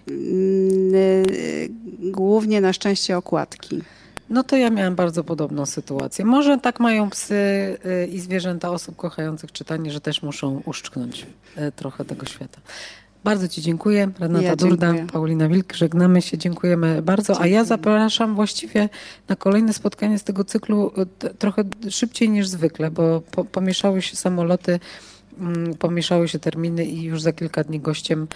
Głównie 1.99 2.61
na 2.61 2.73
szczęście 2.73 3.17
okładki. 3.17 3.81
No 4.33 4.43
to 4.43 4.55
ja 4.55 4.69
miałam 4.69 4.95
bardzo 4.95 5.23
podobną 5.23 5.65
sytuację. 5.65 6.25
Może 6.25 6.57
tak 6.57 6.79
mają 6.79 7.09
psy 7.09 7.33
y, 7.85 8.07
i 8.07 8.19
zwierzęta 8.19 8.71
osób 8.71 8.95
kochających 8.95 9.51
czytanie, 9.51 9.91
że 9.91 10.01
też 10.01 10.21
muszą 10.21 10.61
uszczknąć 10.65 11.25
y, 11.57 11.71
trochę 11.71 12.05
tego 12.05 12.25
świata. 12.25 12.61
Bardzo 13.23 13.47
Ci 13.47 13.61
dziękuję. 13.61 14.11
Renata 14.19 14.45
ja 14.45 14.55
Durda, 14.55 14.93
Paulina 15.13 15.47
Wilk, 15.49 15.73
żegnamy 15.73 16.21
się, 16.21 16.37
dziękujemy 16.37 17.01
bardzo. 17.01 17.33
Dziękuję. 17.33 17.51
A 17.51 17.55
ja 17.55 17.63
zapraszam 17.63 18.35
właściwie 18.35 18.89
na 19.27 19.35
kolejne 19.35 19.73
spotkanie 19.73 20.19
z 20.19 20.23
tego 20.23 20.43
cyklu 20.43 20.91
y, 21.23 21.33
trochę 21.33 21.63
szybciej 21.89 22.29
niż 22.29 22.47
zwykle, 22.47 22.91
bo 22.91 23.21
pomieszały 23.51 24.01
się 24.01 24.15
samoloty 24.15 24.79
pomieszały 25.79 26.27
się 26.27 26.39
terminy 26.39 26.85
i 26.85 27.03
już 27.03 27.21
za 27.21 27.33
kilka 27.33 27.63
dni 27.63 27.79
gościem 27.79 28.27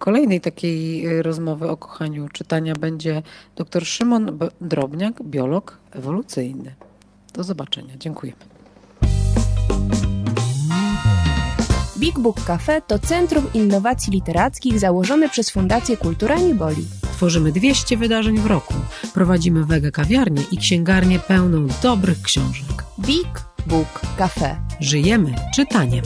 kolejnej 0.00 0.40
takiej 0.40 1.06
y, 1.06 1.22
rozmowy 1.22 1.70
o 1.70 1.76
kochaniu 1.76 2.28
czytania 2.28 2.74
będzie 2.74 3.22
dr 3.56 3.86
Szymon 3.86 4.38
Drobniak, 4.60 5.22
biolog 5.22 5.78
ewolucyjny. 5.90 6.74
Do 7.32 7.44
zobaczenia. 7.44 7.96
Dziękujemy. 7.96 8.38
Big 11.98 12.18
Book 12.18 12.44
Cafe 12.44 12.82
to 12.82 12.98
Centrum 12.98 13.44
Innowacji 13.54 14.12
Literackich 14.12 14.78
założone 14.78 15.28
przez 15.28 15.50
Fundację 15.50 15.96
Kultura 15.96 16.38
Nieboli. 16.38 16.86
Tworzymy 17.12 17.52
200 17.52 17.96
wydarzeń 17.96 18.38
w 18.38 18.46
roku. 18.46 18.74
Prowadzimy 19.14 19.64
wege 19.64 19.90
kawiarnię 19.90 20.42
i 20.52 20.58
księgarnię 20.58 21.18
pełną 21.18 21.66
dobrych 21.82 22.22
książek. 22.22 22.84
Big 23.00 23.44
Book 23.66 24.00
Cafe. 24.18 24.56
Żyjemy 24.80 25.34
czytaniem. 25.54 26.04